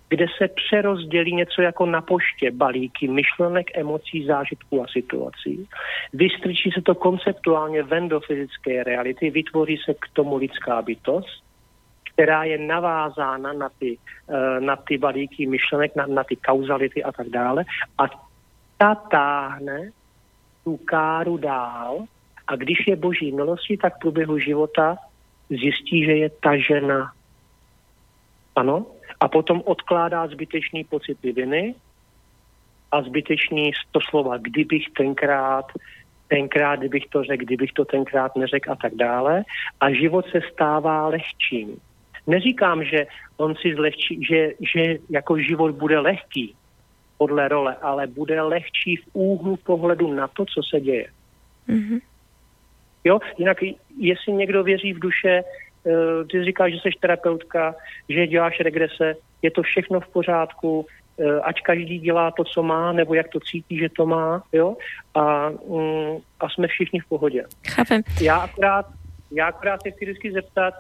kde 0.10 0.26
se 0.38 0.48
přerozdělí 0.48 1.36
něco 1.36 1.62
jako 1.62 1.86
na 1.86 2.02
poště 2.02 2.52
balíky 2.52 3.08
myšlenek, 3.08 3.78
emocí, 3.78 4.26
zážitků 4.26 4.84
a 4.84 4.88
situací. 4.88 5.68
Vystrčí 6.14 6.72
se 6.72 6.82
to 6.82 6.96
konceptuálně 6.96 7.84
ven 7.84 8.08
do 8.08 8.20
fyzické 8.20 8.84
reality, 8.84 9.30
vytvoří 9.30 9.78
se 9.86 9.94
k 9.94 10.06
tomu 10.14 10.38
lidská 10.38 10.82
bytost, 10.82 11.44
která 12.14 12.44
je 12.44 12.58
navázána 12.58 13.54
na 13.54 13.70
ty, 13.80 13.98
eh, 14.30 14.60
na 14.60 14.76
ty 14.76 14.98
balíky 14.98 15.48
myšlenek, 15.48 15.96
na, 15.96 16.06
na 16.06 16.24
ty 16.24 16.36
kauzality 16.36 17.04
a 17.04 17.12
tak 17.12 17.30
dále. 17.30 17.66
A 17.98 18.28
ta 18.78 18.96
táhne 18.96 19.92
tu 20.68 20.78
káru 20.78 21.38
dál 21.38 22.04
a 22.48 22.56
když 22.56 22.88
je 22.88 22.96
boží 22.96 23.32
milostí, 23.32 23.78
tak 23.78 23.96
v 23.96 24.00
průběhu 24.00 24.40
života 24.40 24.98
zjistí, 25.50 26.06
že 26.06 26.12
je 26.12 26.30
ta 26.30 26.58
žena. 26.58 27.12
Ano, 28.56 28.86
a 29.20 29.28
potom 29.28 29.64
odkládá 29.66 30.28
zbytečný 30.28 30.84
pocity 30.84 31.32
viny 31.32 31.76
a 32.92 33.02
zbytečný 33.02 33.72
to 33.92 34.00
slova, 34.10 34.38
kdybych 34.38 34.92
tenkrát, 34.98 35.72
tenkrát, 36.28 36.80
kdybych 36.80 37.06
to 37.16 37.24
řekl, 37.24 37.46
kdybych 37.46 37.72
to 37.72 37.86
tenkrát 37.86 38.36
neřekl 38.36 38.72
a 38.72 38.76
tak 38.76 38.96
dále. 38.96 39.44
A 39.80 39.92
život 39.92 40.26
se 40.32 40.42
stává 40.52 41.08
lehčím. 41.08 41.80
Neříkám, 42.28 42.84
že 42.84 43.08
on 43.38 43.56
si 43.56 43.76
zlehčí, 43.76 44.20
že, 44.30 44.52
že 44.74 45.00
jako 45.10 45.38
život 45.38 45.72
bude 45.72 46.00
lehký 46.00 46.56
podle 47.18 47.48
role, 47.48 47.76
ale 47.82 48.08
bude 48.08 48.42
lehčí 48.42 48.96
v 48.96 49.08
úhlu 49.14 49.56
pohledu 49.56 50.14
na 50.14 50.28
to, 50.28 50.46
co 50.46 50.62
se 50.70 50.82
děje. 50.82 51.08
Mm-hmm. 51.70 52.00
Jo, 53.04 53.20
jinak 53.38 53.58
jestli 53.98 54.34
někdo 54.34 54.64
věří 54.64 54.94
v 54.94 55.00
duše, 55.00 55.44
Eh, 55.88 56.26
ty 56.32 56.44
říkáš, 56.44 56.74
že 56.74 56.80
jsi 56.80 56.90
terapeutka, 57.00 57.76
že 58.10 58.28
děláš 58.28 58.60
regrese, 58.60 59.16
je 59.42 59.52
to 59.52 59.62
všechno 59.62 60.00
v 60.00 60.08
pořádku, 60.08 60.86
eh, 61.20 61.40
ať 61.40 61.62
každý 61.62 62.00
dělá 62.00 62.32
to, 62.32 62.44
co 62.44 62.64
má, 62.64 62.92
nebo 62.92 63.14
jak 63.14 63.28
to 63.28 63.40
cítí, 63.40 63.78
že 63.78 63.90
to 63.90 64.06
má, 64.06 64.44
jo, 64.54 64.78
a, 65.16 65.50
mm, 65.50 66.18
a 66.40 66.50
jsme 66.50 66.68
všichni 66.68 67.00
v 67.00 67.06
pohodě. 67.06 67.44
Chápem. 67.68 68.02
Já 68.22 68.38
akorát, 68.38 68.86
já 69.32 69.48
akorát 69.48 69.82
se 69.82 69.92
chci 69.92 70.06
vždycky 70.06 70.32
zeptat, 70.32 70.74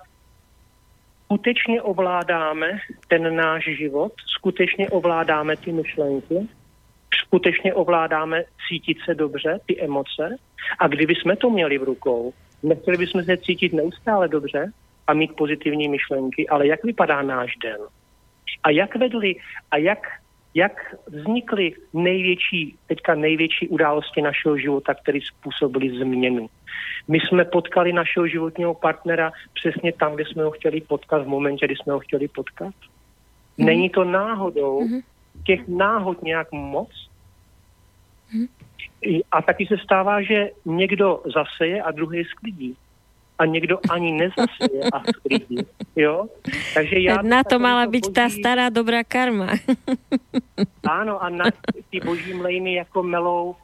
skutečně 1.27 1.81
ovládáme 1.81 2.79
ten 3.07 3.35
náš 3.35 3.63
život, 3.77 4.13
skutečně 4.25 4.89
ovládáme 4.89 5.57
ty 5.57 5.71
myšlenky, 5.71 6.47
skutečně 7.23 7.73
ovládáme 7.73 8.43
cítit 8.67 8.97
se 9.05 9.15
dobře, 9.15 9.59
ty 9.65 9.81
emoce. 9.81 10.35
A 10.79 10.87
kdyby 10.87 11.15
jsme 11.15 11.35
to 11.35 11.49
měli 11.49 11.77
v 11.77 11.83
rukou, 11.83 12.33
nechtěli 12.63 12.97
bychom 12.97 13.23
se 13.23 13.37
cítit 13.37 13.73
neustále 13.73 14.27
dobře, 14.27 14.71
a 15.07 15.13
mít 15.13 15.35
pozitivní 15.35 15.89
myšlenky, 15.89 16.47
ale 16.47 16.67
jak 16.67 16.83
vypadá 16.83 17.21
náš 17.21 17.55
den? 17.63 17.77
A 18.63 18.69
jak 18.69 18.95
vedli, 18.95 19.35
a 19.71 19.77
jak, 19.77 19.99
jak 20.53 20.95
vznikly 21.07 21.73
největší, 21.93 22.75
teďka 22.87 23.15
největší 23.15 23.67
události 23.67 24.21
našeho 24.21 24.57
života, 24.57 24.93
které 24.93 25.19
způsobily 25.21 25.89
změnu? 25.89 26.49
My 27.07 27.19
jsme 27.19 27.45
potkali 27.45 27.93
našeho 27.93 28.27
životního 28.27 28.73
partnera 28.73 29.31
přesně 29.53 29.93
tam, 29.93 30.15
kde 30.15 30.25
jsme 30.25 30.43
ho 30.43 30.51
chtěli 30.51 30.81
potkat, 30.81 31.23
v 31.23 31.27
momentě, 31.27 31.65
kdy 31.65 31.75
jsme 31.75 31.93
ho 31.93 31.99
chtěli 31.99 32.27
potkat. 32.27 32.73
Mm. 33.57 33.65
Není 33.65 33.89
to 33.89 34.03
náhodou, 34.03 34.81
mm. 34.81 34.99
těch 35.45 35.67
náhod 35.67 36.23
nějak 36.23 36.51
moc. 36.51 36.89
Mm. 38.33 38.45
A 39.31 39.41
taky 39.41 39.65
se 39.65 39.77
stává, 39.77 40.21
že 40.21 40.49
někdo 40.65 41.21
zaseje 41.25 41.81
a 41.83 41.91
druhý 41.91 42.23
sklidí 42.23 42.77
a 43.39 43.45
někdo 43.45 43.79
ani 43.89 44.11
nezasije 44.11 44.83
a 44.93 45.03
sklidí. 45.03 45.57
Jo? 45.95 46.25
Takže 46.73 46.99
já 46.99 47.21
na 47.21 47.43
to 47.43 47.59
mala 47.59 47.85
být 47.85 48.05
boží... 48.05 48.13
ta 48.13 48.29
stará 48.29 48.69
dobrá 48.69 49.03
karma. 49.03 49.47
ano, 50.89 51.23
a 51.23 51.29
na 51.29 51.45
ty 51.89 51.99
boží 51.99 52.33
mlejny 52.33 52.73
jako 52.73 53.03
melou 53.03 53.55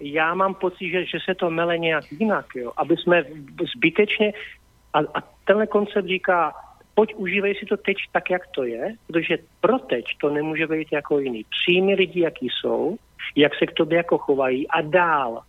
já 0.00 0.34
mám 0.34 0.54
pocit, 0.54 0.90
že, 0.90 1.04
že 1.04 1.18
se 1.24 1.34
to 1.34 1.50
mele 1.50 1.78
nějak 1.78 2.04
jinak, 2.12 2.46
jo? 2.54 2.72
aby 2.76 2.96
jsme 2.96 3.24
zbytečně, 3.76 4.32
a, 4.92 4.98
a 4.98 5.20
tenhle 5.44 5.66
koncept 5.66 6.06
říká, 6.06 6.54
pojď 6.94 7.14
užívej 7.14 7.54
si 7.54 7.66
to 7.66 7.76
teď 7.76 7.96
tak, 8.12 8.30
jak 8.30 8.46
to 8.46 8.64
je, 8.64 8.94
protože 9.06 9.38
pro 9.60 9.78
teď 9.78 10.04
to 10.20 10.30
nemůže 10.30 10.66
být 10.66 10.88
jako 10.92 11.18
jiný. 11.18 11.44
Přijmi 11.50 11.94
lidi, 11.94 12.20
jaký 12.20 12.48
jsou, 12.48 12.96
jak 13.36 13.52
se 13.54 13.66
k 13.66 13.72
tobě 13.72 13.96
jako 13.96 14.18
chovají 14.18 14.68
a 14.68 14.80
dál. 14.80 15.42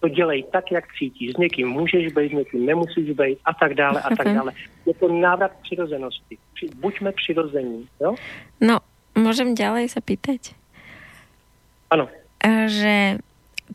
To 0.00 0.08
dělej 0.08 0.44
tak, 0.52 0.72
jak 0.72 0.84
cítíš. 0.98 1.32
S 1.32 1.36
někým 1.36 1.68
můžeš 1.68 2.12
být, 2.12 2.30
s 2.32 2.34
někým 2.34 2.66
nemusíš 2.66 3.10
být 3.10 3.38
a 3.44 3.54
tak 3.54 3.74
dále 3.74 4.02
a 4.02 4.16
tak 4.16 4.34
dále. 4.34 4.52
Je 4.86 4.94
to 4.94 5.08
návrat 5.08 5.52
přirozenosti. 5.62 6.38
Buďme 6.76 7.12
přirození, 7.12 7.88
jo? 8.00 8.14
No, 8.60 8.78
můžem 9.14 9.54
ďalej 9.54 9.88
se 9.88 10.00
pýtať? 10.00 10.40
Ano. 11.90 12.08
Že 12.66 13.18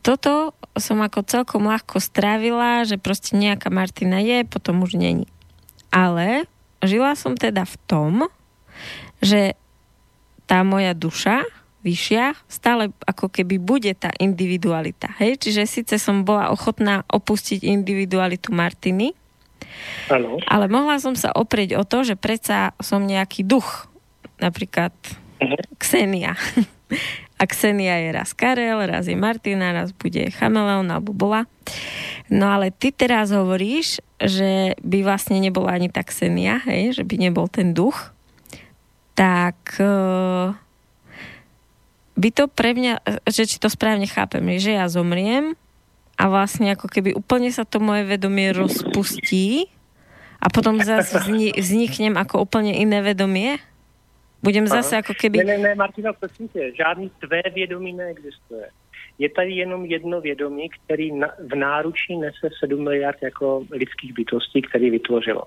toto 0.02 0.56
som 0.78 1.04
ako 1.04 1.20
celkom 1.28 1.68
ľahko 1.68 2.00
strávila, 2.00 2.84
že 2.84 2.96
prostě 2.96 3.36
nejaká 3.36 3.68
Martina 3.68 4.18
je, 4.18 4.44
potom 4.44 4.82
už 4.82 4.96
není. 4.96 5.26
Ale 5.92 6.48
žila 6.80 7.12
som 7.12 7.36
teda 7.36 7.68
v 7.68 7.76
tom, 7.84 8.12
že 9.20 9.52
tá 10.48 10.64
moja 10.64 10.96
duša 10.96 11.44
vyššia, 11.82 12.38
stále 12.46 12.94
ako 13.04 13.28
keby 13.28 13.58
bude 13.58 13.92
tá 13.98 14.14
individualita. 14.22 15.10
Hej? 15.18 15.42
Čiže 15.42 15.62
síce 15.66 15.94
som 15.98 16.22
bola 16.22 16.54
ochotná 16.54 17.02
opustiť 17.10 17.66
individualitu 17.66 18.54
Martiny, 18.54 19.12
ano. 20.08 20.38
ale 20.46 20.70
mohla 20.70 21.02
som 21.02 21.18
sa 21.18 21.34
oprieť 21.34 21.78
o 21.78 21.84
to, 21.84 22.06
že 22.06 22.14
predsa 22.14 22.72
som 22.78 23.02
nejaký 23.02 23.42
duch. 23.42 23.90
Napríklad 24.38 24.94
uh-huh. 25.42 25.62
Ksenia. 25.78 26.34
A 27.42 27.48
Ksenia 27.50 27.98
je 27.98 28.10
raz 28.14 28.30
Karel, 28.38 28.78
raz 28.86 29.10
je 29.10 29.18
Martina, 29.18 29.74
raz 29.74 29.90
bude 29.90 30.30
Chameleon 30.30 30.86
alebo 30.86 31.10
bola. 31.10 31.50
No 32.30 32.46
ale 32.46 32.70
ty 32.70 32.94
teraz 32.94 33.34
hovoríš, 33.34 33.98
že 34.22 34.78
by 34.78 35.02
vlastne 35.02 35.42
nebola 35.42 35.74
ani 35.74 35.90
tak 35.90 36.14
Ksenia, 36.14 36.62
hej, 36.70 36.94
že 36.94 37.02
by 37.02 37.18
nebol 37.18 37.50
ten 37.50 37.74
duch. 37.74 38.14
Tak 39.18 39.58
uh, 39.82 40.54
by 42.16 42.28
to 42.30 42.44
pre 42.48 42.76
mňa, 42.76 43.24
že 43.28 43.48
či 43.48 43.56
to 43.56 43.72
správne 43.72 44.04
chápem, 44.04 44.44
že 44.60 44.76
ja 44.76 44.88
zomriem 44.88 45.56
a 46.20 46.24
vlastne 46.28 46.76
ako 46.76 46.86
keby 46.88 47.16
úplne 47.16 47.48
sa 47.48 47.64
to 47.64 47.80
moje 47.80 48.04
vedomie 48.04 48.52
rozpustí 48.52 49.72
a 50.42 50.46
potom 50.50 50.82
zase 50.82 51.18
vzniknem 51.56 52.18
ako 52.18 52.44
úplne 52.44 52.74
iné 52.74 53.00
vedomie? 53.00 53.62
Budem 54.42 54.66
Aha. 54.66 54.82
zase 54.82 54.96
jako 54.96 55.14
keby... 55.14 55.38
Ne, 55.38 55.44
ne, 55.44 55.58
ne, 55.58 55.74
Martina, 55.74 56.12
prosím 56.12 56.48
tě, 56.48 56.72
žádný 56.74 57.10
tvé 57.20 57.42
vědomí 57.54 57.92
neexistuje. 57.92 58.68
Je 59.18 59.28
tady 59.28 59.52
jenom 59.52 59.84
jedno 59.84 60.20
vědomí, 60.20 60.68
který 60.68 61.12
na, 61.12 61.28
v 61.38 61.54
náručí 61.54 62.16
nese 62.16 62.48
7 62.58 62.84
miliard 62.84 63.18
jako 63.22 63.64
lidských 63.70 64.12
bytostí, 64.12 64.62
který 64.62 64.90
vytvořilo. 64.90 65.42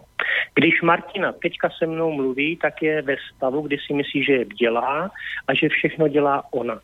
Když 0.53 0.82
Martina 0.82 1.32
teďka 1.32 1.70
se 1.78 1.86
mnou 1.86 2.11
mluví, 2.11 2.57
tak 2.57 2.82
je 2.82 3.01
ve 3.01 3.16
stavu, 3.36 3.61
kdy 3.61 3.78
si 3.88 3.93
myslí, 3.93 4.24
že 4.24 4.34
je 4.34 4.45
dělá 4.45 5.11
a 5.47 5.53
že 5.53 5.70
všechno 5.70 6.07
dělá 6.07 6.43
ona. 6.51 6.80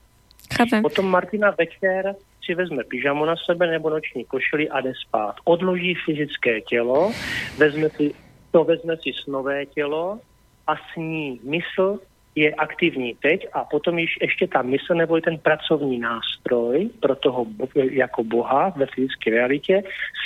Chápem. 0.53 0.81
Potom 0.81 1.05
Martina 1.05 1.51
večer 1.57 2.15
si 2.45 2.55
vezme 2.55 2.83
pyžamo 2.83 3.25
na 3.25 3.35
sebe 3.45 3.67
nebo 3.67 3.89
noční 3.89 4.25
košili 4.25 4.69
a 4.69 4.81
jde 4.81 4.93
spát. 5.07 5.35
Odloží 5.43 5.95
fyzické 6.05 6.61
tělo, 6.61 7.11
vezme 7.57 7.89
si, 7.89 8.13
to 8.51 8.63
vezme 8.63 8.97
si 8.97 9.11
snové 9.23 9.65
tělo 9.65 10.19
a 10.67 10.73
sní. 10.93 11.39
Mysl 11.43 11.99
je 12.35 12.55
aktivní 12.55 13.15
teď 13.21 13.47
a 13.53 13.63
potom 13.63 13.99
již 13.99 14.17
ještě 14.21 14.47
ta 14.47 14.61
mysl 14.61 14.95
nebo 14.95 15.21
ten 15.21 15.37
pracovní 15.37 15.99
nástroj 15.99 16.89
pro 16.99 17.15
toho 17.15 17.45
jako 17.75 18.23
boha 18.23 18.73
ve 18.75 18.85
fyzické 18.85 19.29
realitě 19.31 19.83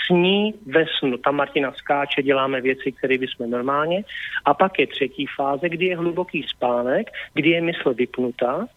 sní 0.07 0.53
ve 0.65 0.85
snu. 0.99 1.17
Tam 1.17 1.35
Martina 1.35 1.71
skáče, 1.71 2.23
děláme 2.23 2.61
věci, 2.61 2.91
které 2.91 3.17
bychom 3.17 3.49
normálně. 3.49 4.03
A 4.45 4.53
pak 4.53 4.79
je 4.79 4.87
třetí 4.87 5.25
fáze, 5.35 5.69
kdy 5.69 5.85
je 5.85 5.97
hluboký 5.97 6.45
spánek, 6.55 7.07
kdy 7.33 7.49
je 7.49 7.61
mysl 7.61 7.93
vypnutá 7.93 8.67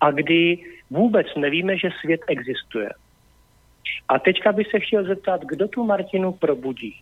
a 0.00 0.10
kdy 0.10 0.58
vůbec 0.90 1.26
nevíme, 1.36 1.78
že 1.78 1.88
svět 2.00 2.20
existuje. 2.28 2.88
A 4.08 4.18
teďka 4.18 4.52
bych 4.52 4.66
se 4.70 4.80
chtěl 4.80 5.04
zeptat, 5.04 5.40
kdo 5.40 5.68
tu 5.68 5.84
Martinu 5.84 6.32
probudí? 6.32 7.00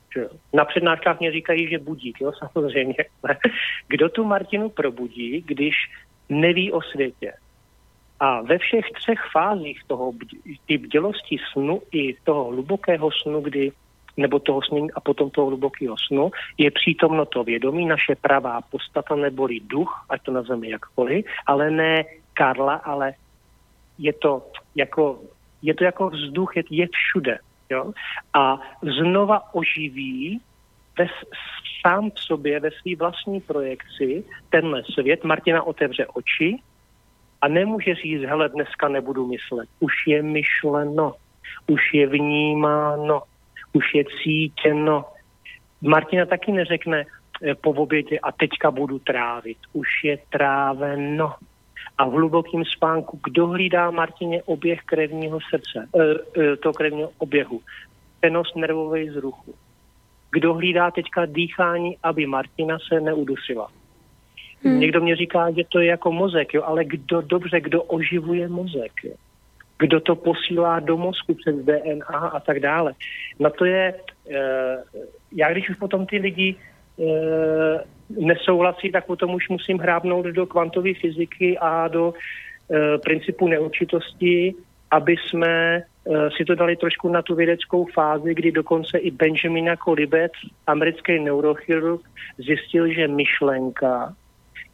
Na 0.53 0.65
přednáškách 0.65 1.21
mě 1.21 1.33
říkají, 1.33 1.69
že 1.69 1.79
budí, 1.79 2.13
jo, 2.21 2.33
samozřejmě. 2.53 3.05
Kdo 3.89 4.09
tu 4.09 4.25
Martinu 4.25 4.69
probudí, 4.69 5.45
když 5.47 5.75
neví 6.29 6.73
o 6.73 6.83
světě? 6.83 7.33
A 8.21 8.43
ve 8.43 8.59
všech 8.59 8.85
třech 8.95 9.19
fázích 9.33 9.81
toho, 9.87 10.13
ty 10.67 10.79
bdělosti 10.79 11.37
snu 11.53 11.83
i 11.93 12.15
toho 12.25 12.45
hlubokého 12.45 13.11
snu, 13.23 13.41
kdy 13.41 13.73
nebo 14.17 14.39
toho 14.39 14.63
snění 14.63 14.93
a 14.93 15.01
potom 15.01 15.31
toho 15.31 15.47
hlubokého 15.47 15.97
snu, 16.07 16.31
je 16.59 16.71
přítomno 16.71 17.27
to 17.27 17.45
vědomí, 17.45 17.87
naše 17.87 18.15
pravá 18.15 18.61
postata 18.61 19.17
neboli 19.17 19.61
duch, 19.61 20.07
ať 20.09 20.23
to 20.23 20.33
nazveme 20.33 20.69
jakkoliv, 20.69 21.25
ale 21.47 21.71
ne 21.71 22.05
Karla, 22.35 22.75
ale 22.75 23.15
je 23.99 24.13
to 24.13 24.47
jako 24.75 25.21
je 25.63 25.75
to 25.75 25.85
jako 25.85 26.11
vzduch, 26.11 26.57
je, 26.57 26.63
je 26.71 26.89
všude. 26.93 27.39
Jo? 27.71 27.93
A 28.35 28.61
znova 28.83 29.55
oživí 29.55 30.41
ve, 30.99 31.07
sám 31.81 32.11
v 32.11 32.21
sobě, 32.21 32.61
ve 32.61 32.71
své 32.71 32.97
vlastní 32.97 33.41
projekci, 33.41 34.25
tenhle 34.51 34.83
svět. 34.85 35.25
Martina 35.25 35.63
otevře 35.63 36.07
oči 36.07 36.59
a 37.41 37.49
nemůže 37.49 37.95
říct, 37.95 38.23
hele, 38.23 38.49
dneska 38.49 38.89
nebudu 38.89 39.27
myslet. 39.27 39.69
Už 39.81 39.93
je 40.07 40.23
myšleno, 40.23 41.15
už 41.67 41.95
je 41.95 42.07
vnímáno, 42.07 43.23
už 43.73 43.95
je 43.95 44.05
cítěno. 44.23 45.05
Martina 45.81 46.27
taky 46.27 46.53
neřekne 46.53 47.05
eh, 47.43 47.55
po 47.55 47.71
obědě 47.71 48.19
a 48.19 48.33
teďka 48.33 48.71
budu 48.71 48.99
trávit. 48.99 49.59
Už 49.73 49.89
je 50.05 50.19
tráveno 50.31 51.35
a 51.99 52.05
v 52.05 52.13
hlubokém 52.13 52.65
spánku, 52.65 53.21
kdo 53.25 53.47
hlídá 53.47 53.91
Martině 53.91 54.43
oběh 54.43 54.81
krevního 54.85 55.39
srdce, 55.51 55.89
e, 56.41 56.57
to 56.57 56.73
krevního 56.73 57.11
oběhu, 57.19 57.61
přenos 58.21 58.55
nervový 58.55 59.09
zruchu. 59.09 59.55
Kdo 60.31 60.55
hlídá 60.55 60.91
teďka 60.91 61.27
dýchání, 61.27 61.97
aby 62.03 62.27
Martina 62.27 62.79
se 62.89 63.01
neudusila. 63.01 63.69
Hmm. 64.63 64.81
Někdo 64.81 65.01
mě 65.01 65.17
říká, 65.17 65.51
že 65.51 65.63
to 65.69 65.79
je 65.79 65.87
jako 65.87 66.13
mozek, 66.13 66.55
jo, 66.55 66.63
ale 66.63 66.85
kdo 66.85 67.21
dobře, 67.21 67.61
kdo 67.61 67.83
oživuje 67.83 68.49
mozek, 68.49 68.93
jo? 69.05 69.15
kdo 69.79 70.01
to 70.01 70.17
posílá 70.17 70.81
do 70.81 70.97
mozku 70.97 71.35
přes 71.35 71.57
DNA 71.57 72.19
a 72.33 72.41
tak 72.41 72.61
dále. 72.61 72.95
Na 73.41 73.51
to 73.51 73.65
je, 73.65 73.95
e, 74.31 74.41
já 75.33 75.53
když 75.53 75.71
už 75.71 75.77
potom 75.77 76.07
ty 76.07 76.19
lidi 76.19 76.57
nesouhlasí, 78.19 78.93
tak 78.93 79.07
potom 79.07 79.35
už 79.35 79.49
musím 79.49 79.79
hrábnout 79.79 80.27
do 80.27 80.47
kvantové 80.47 80.95
fyziky 81.01 81.59
a 81.59 81.89
do 81.89 82.15
e, 82.15 82.99
principu 82.99 83.49
neurčitosti, 83.49 84.55
aby 84.91 85.17
jsme 85.17 85.77
e, 85.77 85.83
si 86.37 86.45
to 86.45 86.55
dali 86.55 86.77
trošku 86.77 87.09
na 87.09 87.23
tu 87.23 87.35
vědeckou 87.35 87.87
fázi, 87.95 88.35
kdy 88.35 88.53
dokonce 88.53 88.99
i 88.99 89.11
Benjamin 89.11 89.67
jako 89.67 89.93
Libet, 89.93 90.33
americký 90.67 91.19
neurochirurg, 91.19 92.01
zjistil, 92.39 92.93
že 92.93 93.09
myšlenka 93.09 94.15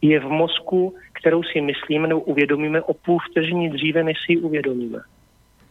je 0.02 0.20
v 0.20 0.28
mozku, 0.28 0.94
kterou 1.12 1.42
si 1.42 1.60
myslíme 1.60 2.08
nebo 2.08 2.20
uvědomíme 2.20 2.82
o 2.82 2.94
půl 2.94 3.18
vteřiny 3.30 3.70
dříve, 3.70 4.04
než 4.04 4.16
si 4.26 4.32
ji 4.32 4.38
uvědomíme. 4.38 4.98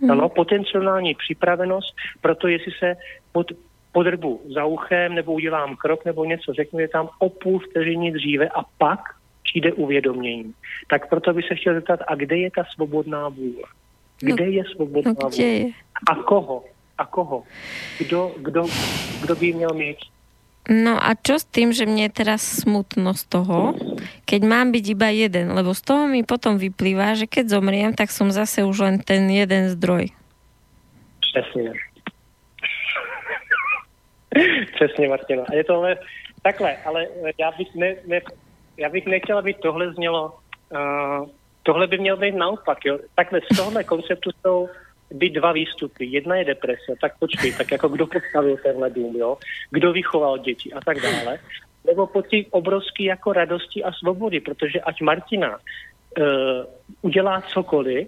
Hmm. 0.02 0.12
Ano, 0.12 0.30
potenciální 0.30 1.16
připravenost, 1.16 1.96
proto 2.22 2.48
jestli 2.48 2.72
se 2.80 2.96
pod, 3.32 3.52
podrbu 3.92 4.42
za 4.54 4.66
uchem 4.66 5.16
nebo 5.16 5.34
udělám 5.34 5.76
krok 5.76 6.06
nebo 6.06 6.26
něco 6.26 6.54
řeknu, 6.54 6.80
je 6.80 6.88
tam 6.88 7.10
o 7.20 7.30
půl 7.30 7.60
vteřiny 7.60 8.12
dříve 8.12 8.50
a 8.50 8.64
pak 8.78 9.00
přijde 9.44 9.74
uvědomění. 9.74 10.54
Tak 10.90 11.10
proto 11.10 11.34
by 11.34 11.42
se 11.44 11.56
chtěl 11.56 11.74
zeptat, 11.74 12.00
a 12.08 12.16
kde 12.16 12.38
je 12.38 12.52
ta 12.52 12.64
svobodná 12.76 13.30
vůle? 13.30 13.64
Kde 14.20 14.46
no, 14.46 14.52
je 14.52 14.64
svobodná 14.76 15.14
no, 15.24 15.30
kde 15.30 15.38
vůle? 15.38 15.48
Je? 15.48 15.72
A 16.12 16.16
koho? 16.16 16.64
A 16.98 17.06
koho? 17.06 17.44
Kdo, 17.98 18.36
kdo, 18.38 18.66
kdo 19.22 19.36
by 19.36 19.54
měl 19.54 19.74
mít? 19.74 19.98
No 20.68 21.00
a 21.00 21.16
čo 21.16 21.40
s 21.40 21.48
tým, 21.48 21.72
že 21.72 21.88
mne 21.88 22.12
je 22.12 22.28
teraz 22.28 22.44
smutno 22.44 23.16
z 23.16 23.24
toho, 23.32 23.72
keď 24.28 24.42
mám 24.44 24.76
byť 24.76 24.86
iba 25.00 25.08
jeden, 25.16 25.56
lebo 25.56 25.72
z 25.72 25.80
toho 25.80 26.12
mi 26.12 26.28
potom 26.28 26.60
vyplýva, 26.60 27.16
že 27.16 27.24
keď 27.24 27.56
zomriem, 27.56 27.96
tak 27.96 28.12
som 28.12 28.36
zase 28.36 28.68
už 28.68 28.84
len 28.84 28.96
ten 29.00 29.32
jeden 29.32 29.72
zdroj. 29.72 30.12
Přesně. 31.24 31.72
Přesně, 34.76 35.10
Martina. 35.10 35.44
A 35.50 35.54
je 35.54 35.64
to 35.64 35.76
ale 35.76 35.98
takhle, 36.42 36.78
ale 36.86 37.08
já 37.40 37.52
bych, 37.52 37.76
ne, 37.76 37.96
ne, 38.08 38.22
já 38.78 38.90
bych 38.90 39.06
nechtěl, 39.06 39.38
aby 39.38 39.54
tohle 39.54 39.94
znělo, 39.94 40.34
uh, 40.72 41.30
tohle 41.64 41.88
by 41.88 41.98
mělo 41.98 42.18
být 42.18 42.36
naopak, 42.36 42.86
jo. 42.86 43.00
Takhle 43.16 43.40
z 43.42 43.58
tohle 43.58 43.84
konceptu 43.84 44.30
jsou 44.42 44.70
být 45.12 45.34
dva 45.34 45.52
výstupy. 45.52 46.06
Jedna 46.06 46.36
je 46.36 46.46
deprese, 46.46 46.94
tak 47.02 47.20
počkej, 47.20 47.54
tak 47.54 47.72
jako 47.72 47.88
kdo 47.88 48.08
postavil 48.08 48.58
tenhle 48.58 48.90
dům, 48.90 49.16
jo? 49.16 49.38
Kdo 49.72 49.94
vychoval 49.94 50.38
děti 50.38 50.74
a 50.74 50.82
tak 50.82 50.98
dále. 51.02 51.40
Nebo 51.86 52.08
pocit 52.08 52.48
obrovský 52.52 53.04
jako 53.04 53.34
radosti 53.34 53.84
a 53.84 53.92
svobody, 53.92 54.40
protože 54.40 54.82
ať 54.82 55.02
Martina 55.02 55.58
uh, 55.58 56.26
udělá 57.02 57.42
cokoliv, 57.42 58.08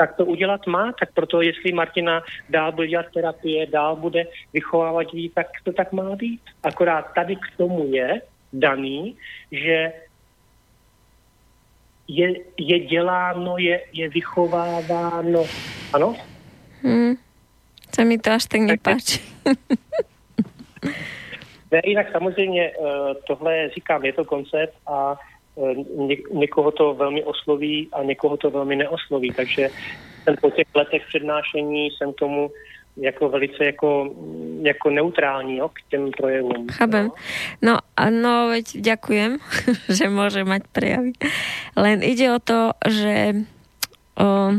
tak 0.00 0.16
to 0.16 0.24
udělat 0.24 0.66
má, 0.66 0.92
tak 1.00 1.12
proto 1.12 1.42
jestli 1.42 1.72
Martina 1.72 2.22
dál 2.48 2.72
bude 2.72 2.88
dělat 2.88 3.06
terapie, 3.14 3.66
dál 3.66 3.96
bude 3.96 4.24
vychovávat 4.52 5.06
děti, 5.12 5.30
tak 5.34 5.46
to 5.64 5.72
tak 5.72 5.92
má 5.92 6.16
být. 6.16 6.40
Akorát 6.62 7.12
tady 7.14 7.36
k 7.36 7.56
tomu 7.56 7.84
je 7.92 8.22
daný, 8.52 9.16
že 9.52 9.92
je, 12.08 12.28
je 12.58 12.78
děláno, 12.80 13.58
je, 13.58 13.80
je 13.92 14.08
vychováváno. 14.08 15.44
Ano? 15.92 16.16
Hmm. 16.82 17.14
Se 17.94 18.04
mi 18.04 18.18
to 18.18 18.32
až 18.32 18.44
tak 18.44 18.60
nepáčí. 18.60 19.20
ne, 21.72 21.80
jinak 21.84 22.12
samozřejmě 22.12 22.72
eh, 22.72 23.14
tohle, 23.26 23.68
říkám, 23.68 24.04
je 24.04 24.12
to 24.12 24.24
koncept 24.24 24.74
a 24.86 25.16
ně, 25.96 26.16
někoho 26.32 26.70
to 26.70 26.94
velmi 26.94 27.24
osloví 27.24 27.88
a 27.92 28.02
někoho 28.02 28.36
to 28.36 28.50
velmi 28.50 28.76
neosloví, 28.76 29.32
takže 29.36 29.68
ten 30.24 30.36
po 30.40 30.50
těch 30.50 30.66
letech 30.74 31.02
přednášení 31.08 31.88
jsem 31.90 32.12
tomu 32.12 32.50
jako 32.96 33.28
velice 33.28 33.64
jako, 33.64 34.14
jako 34.62 34.90
neutrální 34.90 35.56
jo, 35.56 35.68
k 35.68 35.82
těm 35.90 36.10
projevům. 36.10 36.66
Chápem. 36.70 37.10
No, 37.62 37.78
no 38.10 38.48
veď 38.48 38.76
ďakujem, 38.76 39.38
že 39.96 40.06
môže 40.10 40.42
mať 40.44 40.62
prejavy. 40.74 41.12
Len 41.78 42.02
ide 42.02 42.34
o 42.34 42.38
to, 42.42 42.74
že 42.88 43.46
o, 44.18 44.58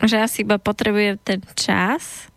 že 0.00 0.16
asi 0.16 0.42
iba 0.42 0.56
potrebuje 0.58 1.20
ten 1.22 1.40
čas 1.54 2.29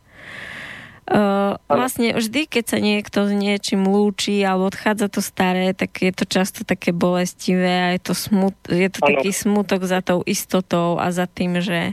Uh, 1.04 1.60
vlastne 1.68 2.16
vždy, 2.16 2.48
keď 2.48 2.64
sa 2.64 2.80
niekto 2.80 3.28
s 3.28 3.36
niečím 3.36 3.84
lúči 3.92 4.40
alebo 4.40 4.72
odchádza 4.72 5.12
to 5.12 5.20
staré, 5.20 5.76
tak 5.76 6.00
je 6.00 6.16
to 6.16 6.24
často 6.24 6.64
také 6.64 6.96
bolestivé 6.96 7.76
a 7.84 7.88
je 8.00 8.02
to, 8.08 8.14
smut, 8.16 8.56
je 8.72 8.88
to 8.88 9.04
taký 9.04 9.36
smutok 9.36 9.84
za 9.84 10.00
tou 10.00 10.24
istotou 10.24 10.96
a 10.96 11.12
za 11.12 11.28
tým, 11.28 11.60
že 11.60 11.92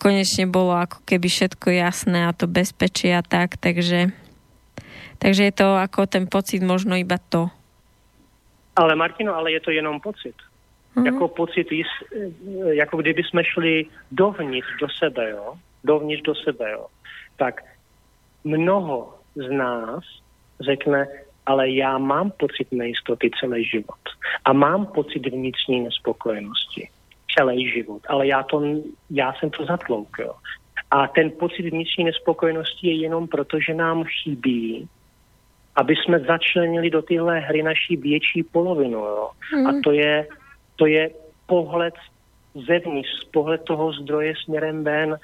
konečne 0.00 0.48
bolo 0.48 0.72
ako 0.80 1.04
keby 1.04 1.28
všetko 1.28 1.76
jasné 1.76 2.24
a 2.24 2.32
to 2.32 2.48
bezpečie 2.48 3.12
a 3.12 3.20
tak, 3.20 3.60
takže, 3.60 4.16
takže 5.20 5.42
je 5.46 5.52
to 5.52 5.76
ako 5.76 6.08
ten 6.08 6.24
pocit 6.24 6.64
možno 6.64 6.96
iba 6.96 7.20
to. 7.20 7.52
Ale 8.80 8.96
Martino, 8.96 9.36
ale 9.36 9.52
je 9.52 9.60
to 9.60 9.70
jenom 9.76 10.00
pocit. 10.00 10.34
Mm-hmm. 10.96 11.04
Jako 11.04 11.28
pocit, 11.28 11.68
jako 12.72 12.96
kdyby 12.96 13.22
jsme 13.22 13.44
šli 13.44 13.86
dovnitř 14.10 14.68
do 14.80 14.88
sebe, 14.88 15.30
jo? 15.30 15.54
Dovnitř 15.84 16.22
do 16.22 16.34
sebe, 16.34 16.70
jo? 16.72 16.86
Tak 17.36 17.75
mnoho 18.46 19.14
z 19.34 19.50
nás 19.50 20.04
řekne, 20.60 21.08
ale 21.46 21.70
já 21.70 21.98
mám 21.98 22.30
pocit 22.30 22.72
nejistoty 22.72 23.30
celý 23.40 23.64
život. 23.64 24.02
A 24.44 24.52
mám 24.52 24.86
pocit 24.86 25.26
vnitřní 25.26 25.80
nespokojenosti 25.80 26.88
celý 27.38 27.70
život. 27.70 28.02
Ale 28.08 28.26
já, 28.26 28.42
to, 28.42 28.62
já 29.10 29.32
jsem 29.32 29.50
to 29.50 29.64
zatloukl. 29.64 30.32
A 30.90 31.06
ten 31.06 31.30
pocit 31.30 31.62
vnitřní 31.62 32.04
nespokojenosti 32.04 32.86
je 32.86 32.94
jenom 32.94 33.28
proto, 33.28 33.60
že 33.60 33.74
nám 33.74 34.04
chybí, 34.04 34.88
aby 35.76 35.94
jsme 35.96 36.18
začlenili 36.18 36.90
do 36.90 37.02
tyhle 37.02 37.40
hry 37.40 37.62
naší 37.62 37.96
větší 37.96 38.42
polovinu. 38.42 38.98
Jo. 38.98 39.30
Hmm. 39.52 39.66
A 39.66 39.72
to 39.84 39.92
je, 39.92 40.28
to 40.76 40.86
je 40.86 41.10
pohled 41.46 41.94
zevnitř, 42.66 43.24
pohled 43.32 43.62
toho 43.64 43.92
zdroje 43.92 44.34
směrem 44.44 44.84
ven 44.84 45.18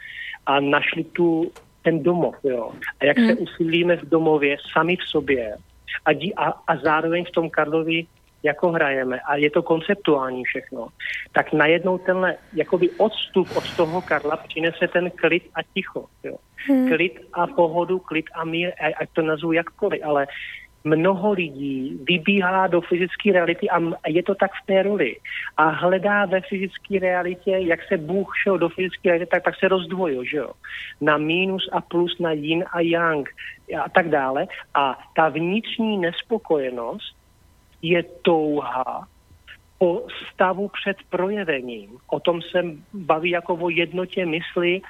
a 0.46 0.60
našli 0.60 1.04
tu 1.04 1.52
ten 1.82 2.02
domov. 2.02 2.34
Jo. 2.44 2.72
A 3.00 3.04
jak 3.04 3.18
hmm. 3.18 3.28
se 3.28 3.34
usilíme 3.34 3.96
v 3.96 4.08
domově 4.08 4.56
sami 4.72 4.96
v 4.96 5.02
sobě 5.08 5.56
a, 6.04 6.12
dí, 6.12 6.34
a, 6.34 6.44
a 6.66 6.76
zároveň 6.76 7.24
v 7.24 7.30
tom 7.30 7.50
Karlovi 7.50 8.06
jako 8.42 8.70
hrajeme 8.70 9.20
a 9.20 9.36
je 9.36 9.50
to 9.50 9.62
konceptuální 9.62 10.44
všechno, 10.44 10.88
tak 11.32 11.52
najednou 11.52 11.98
tenhle 11.98 12.36
jakoby 12.52 12.90
odstup 12.90 13.48
od 13.56 13.76
toho 13.76 14.02
Karla 14.02 14.36
přinese 14.36 14.88
ten 14.88 15.10
klid 15.10 15.42
a 15.54 15.62
ticho. 15.74 16.04
Jo. 16.24 16.36
Hmm. 16.66 16.88
Klid 16.88 17.20
a 17.32 17.46
pohodu, 17.46 17.98
klid 17.98 18.26
a 18.34 18.44
mír, 18.44 18.72
ať 19.00 19.08
to 19.12 19.22
nazvu 19.22 19.52
jakkoliv, 19.52 20.00
ale 20.04 20.26
mnoho 20.84 21.32
lidí 21.32 21.98
vybíhá 22.02 22.66
do 22.66 22.80
fyzické 22.80 23.32
reality 23.32 23.70
a 23.70 23.78
je 24.08 24.22
to 24.22 24.34
tak 24.34 24.50
v 24.62 24.66
té 24.66 24.82
roli. 24.82 25.16
A 25.56 25.68
hledá 25.68 26.26
ve 26.26 26.40
fyzické 26.40 26.98
realitě, 26.98 27.50
jak 27.50 27.80
se 27.88 27.96
Bůh 27.96 28.32
šel 28.42 28.58
do 28.58 28.68
fyzické 28.68 29.08
reality, 29.08 29.30
tak, 29.30 29.42
tak 29.42 29.54
se 29.58 29.68
rozdvojil, 29.68 30.24
že 30.24 30.36
jo? 30.36 30.52
Na 31.00 31.16
minus 31.16 31.68
a 31.72 31.80
plus, 31.80 32.18
na 32.18 32.32
yin 32.32 32.64
a 32.72 32.80
yang 32.80 33.28
a 33.80 33.88
tak 33.88 34.08
dále. 34.08 34.46
A 34.74 34.98
ta 35.16 35.28
vnitřní 35.28 35.98
nespokojenost 35.98 37.16
je 37.82 38.02
touha 38.22 39.08
po 39.78 40.06
stavu 40.32 40.68
před 40.68 40.96
projevením. 41.10 41.98
O 42.06 42.20
tom 42.20 42.42
se 42.42 42.62
baví 42.94 43.30
jako 43.30 43.54
o 43.54 43.70
jednotě 43.70 44.26
mysli, 44.26 44.80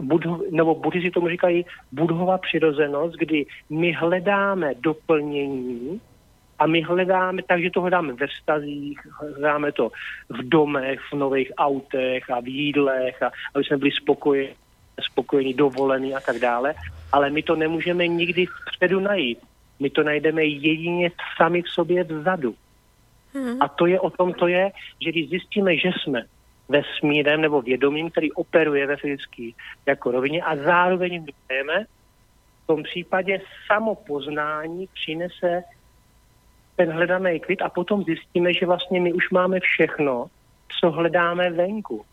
budho, 0.00 0.40
nebo 0.50 0.74
buddhisti 0.74 1.10
tomu 1.10 1.28
říkají 1.28 1.66
budhova 1.92 2.38
přirozenost, 2.38 3.16
kdy 3.16 3.46
my 3.70 3.92
hledáme 3.92 4.74
doplnění 4.80 6.00
a 6.58 6.66
my 6.66 6.82
hledáme, 6.82 7.42
takže 7.48 7.70
to 7.70 7.80
hledáme 7.80 8.12
ve 8.12 8.26
vztazích, 8.26 8.98
hledáme 9.20 9.72
to 9.72 9.90
v 10.28 10.48
domech, 10.48 11.00
v 11.12 11.16
nových 11.16 11.52
autech 11.58 12.30
a 12.30 12.40
v 12.40 12.48
jídlech, 12.48 13.22
a 13.22 13.30
aby 13.54 13.64
jsme 13.64 13.76
byli 13.76 13.90
spokojeni, 13.90 14.54
spokojení, 15.00 15.54
dovolení 15.54 16.14
a 16.14 16.20
tak 16.20 16.38
dále, 16.38 16.74
ale 17.12 17.30
my 17.30 17.42
to 17.42 17.56
nemůžeme 17.56 18.08
nikdy 18.08 18.46
vpředu 18.46 19.00
najít. 19.00 19.38
My 19.80 19.90
to 19.90 20.02
najdeme 20.02 20.44
jedině 20.44 21.10
sami 21.36 21.62
v 21.62 21.68
sobě 21.68 22.04
vzadu. 22.04 22.54
Hmm. 23.34 23.62
A 23.62 23.68
to 23.68 23.86
je 23.86 24.00
o 24.00 24.10
tom, 24.10 24.32
to 24.32 24.48
je, 24.48 24.70
že 25.00 25.10
když 25.10 25.28
zjistíme, 25.28 25.76
že 25.76 25.90
jsme 26.02 26.22
vesmírem 26.70 27.40
nebo 27.40 27.62
vědomím, 27.62 28.10
který 28.10 28.32
operuje 28.32 28.86
ve 28.86 28.96
fyzické 28.96 29.50
jako 29.86 30.10
rovině 30.10 30.42
a 30.42 30.56
zároveň 30.56 31.26
jdeme, 31.48 31.84
v 32.64 32.66
tom 32.66 32.82
případě 32.82 33.40
samopoznání 33.66 34.88
přinese 34.94 35.62
ten 36.76 36.92
hledaný 36.92 37.40
klid 37.40 37.62
a 37.62 37.68
potom 37.68 38.04
zjistíme, 38.04 38.54
že 38.54 38.66
vlastně 38.66 39.00
my 39.00 39.12
už 39.12 39.30
máme 39.30 39.60
všechno, 39.60 40.26
co 40.80 40.90
hledáme 40.90 41.50
venku. 41.50 42.04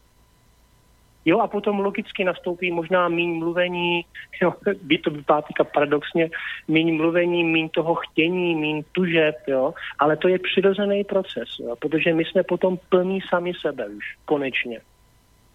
Jo, 1.28 1.40
a 1.40 1.48
potom 1.48 1.80
logicky 1.80 2.24
nastoupí 2.24 2.72
možná 2.72 3.08
míň 3.08 3.40
mluvení, 3.40 4.06
jo, 4.42 4.54
by 4.82 4.98
to 4.98 5.12
vypadá 5.12 5.48
paradoxně, 5.74 6.30
míň 6.68 6.96
mluvení, 6.96 7.44
míň 7.44 7.70
toho 7.70 7.96
chtění, 7.96 8.56
míň 8.56 8.84
tužeb, 8.92 9.36
jo, 9.48 9.74
ale 10.00 10.18
to 10.18 10.28
je 10.28 10.40
přirozený 10.40 11.04
proces, 11.04 11.50
jo, 11.60 11.76
protože 11.76 12.14
my 12.14 12.26
jsme 12.26 12.44
potom 12.44 12.80
plní 12.90 13.20
sami 13.30 13.52
sebe 13.62 13.88
už, 13.88 14.06
konečně. 14.26 14.80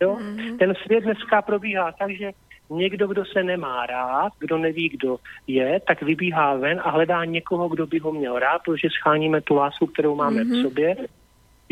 Jo? 0.00 0.16
Mm-hmm. 0.20 0.58
Ten 0.58 0.74
svět 0.84 1.04
dneska 1.04 1.42
probíhá 1.42 1.92
tak, 1.92 2.10
že 2.10 2.30
někdo, 2.70 3.06
kdo 3.06 3.24
se 3.24 3.42
nemá 3.42 3.86
rád, 3.86 4.32
kdo 4.38 4.58
neví, 4.58 4.88
kdo 4.88 5.16
je, 5.46 5.80
tak 5.80 6.02
vybíhá 6.02 6.54
ven 6.54 6.80
a 6.84 6.90
hledá 6.90 7.24
někoho, 7.24 7.68
kdo 7.68 7.86
by 7.86 7.98
ho 7.98 8.12
měl 8.12 8.38
rád, 8.38 8.62
protože 8.64 8.88
scháníme 8.90 9.40
tu 9.40 9.54
lásku, 9.54 9.86
kterou 9.86 10.14
máme 10.14 10.44
mm-hmm. 10.44 10.60
v 10.60 10.62
sobě 10.62 10.96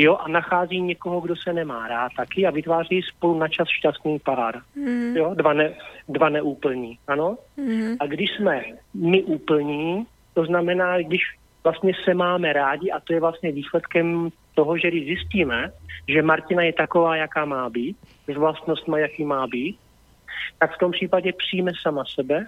jo, 0.03 0.17
a 0.17 0.29
nachází 0.29 0.81
někoho, 0.81 1.21
kdo 1.21 1.37
se 1.37 1.53
nemá 1.53 1.89
rád 1.89 2.13
taky 2.17 2.47
a 2.47 2.51
vytváří 2.51 3.03
spolu 3.03 3.39
na 3.39 3.49
čas 3.49 3.69
šťastný 3.69 4.19
pár. 4.19 4.63
Mm. 4.75 5.17
Jo, 5.17 5.35
dva, 5.35 5.53
ne, 5.53 5.75
dva 6.09 6.29
neúplní, 6.29 6.99
ano. 7.07 7.37
Mm. 7.57 7.97
A 8.01 8.07
když 8.07 8.31
jsme 8.31 8.63
my 8.95 9.23
úplní, 9.23 10.07
to 10.35 10.45
znamená, 10.45 10.99
když 10.99 11.21
vlastně 11.65 11.93
se 12.05 12.15
máme 12.15 12.53
rádi 12.53 12.91
a 12.91 13.01
to 13.01 13.13
je 13.13 13.21
vlastně 13.21 13.53
výsledkem 13.53 14.31
toho, 14.55 14.79
že 14.79 14.89
když 14.89 15.05
zjistíme, 15.05 15.73
že 16.09 16.23
Martina 16.23 16.63
je 16.63 16.73
taková, 16.73 17.17
jaká 17.17 17.45
má 17.45 17.71
být, 17.71 17.97
s 18.29 18.37
vlastnostmi, 18.37 19.01
jaký 19.01 19.25
má 19.25 19.47
být, 19.47 19.79
tak 20.59 20.75
v 20.75 20.79
tom 20.79 20.93
případě 20.93 21.33
přijme 21.33 21.73
sama 21.83 22.05
sebe 22.05 22.47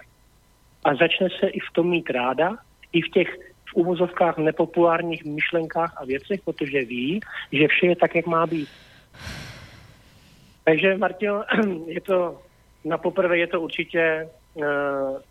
a 0.83 0.95
začne 0.95 1.27
se 1.39 1.47
i 1.47 1.59
v 1.59 1.73
tom 1.73 1.89
mít 1.89 2.09
ráda, 2.09 2.57
i 2.93 3.01
v 3.01 3.09
těch 3.09 3.52
v 3.73 3.75
uvozovkách 3.75 4.37
nepopulárních 4.37 5.25
myšlenkách 5.25 5.93
a 5.97 6.05
věcech, 6.05 6.41
protože 6.45 6.85
ví, 6.85 7.19
že 7.51 7.67
vše 7.67 7.87
je 7.87 7.95
tak, 7.95 8.15
jak 8.15 8.25
má 8.25 8.47
být. 8.47 8.69
Takže, 10.63 10.97
Martin, 10.97 11.31
je 11.85 12.01
to, 12.01 12.41
na 12.85 12.97
poprvé 12.97 13.37
je 13.37 13.47
to 13.47 13.61
určitě, 13.61 14.29
uh, 14.53 14.65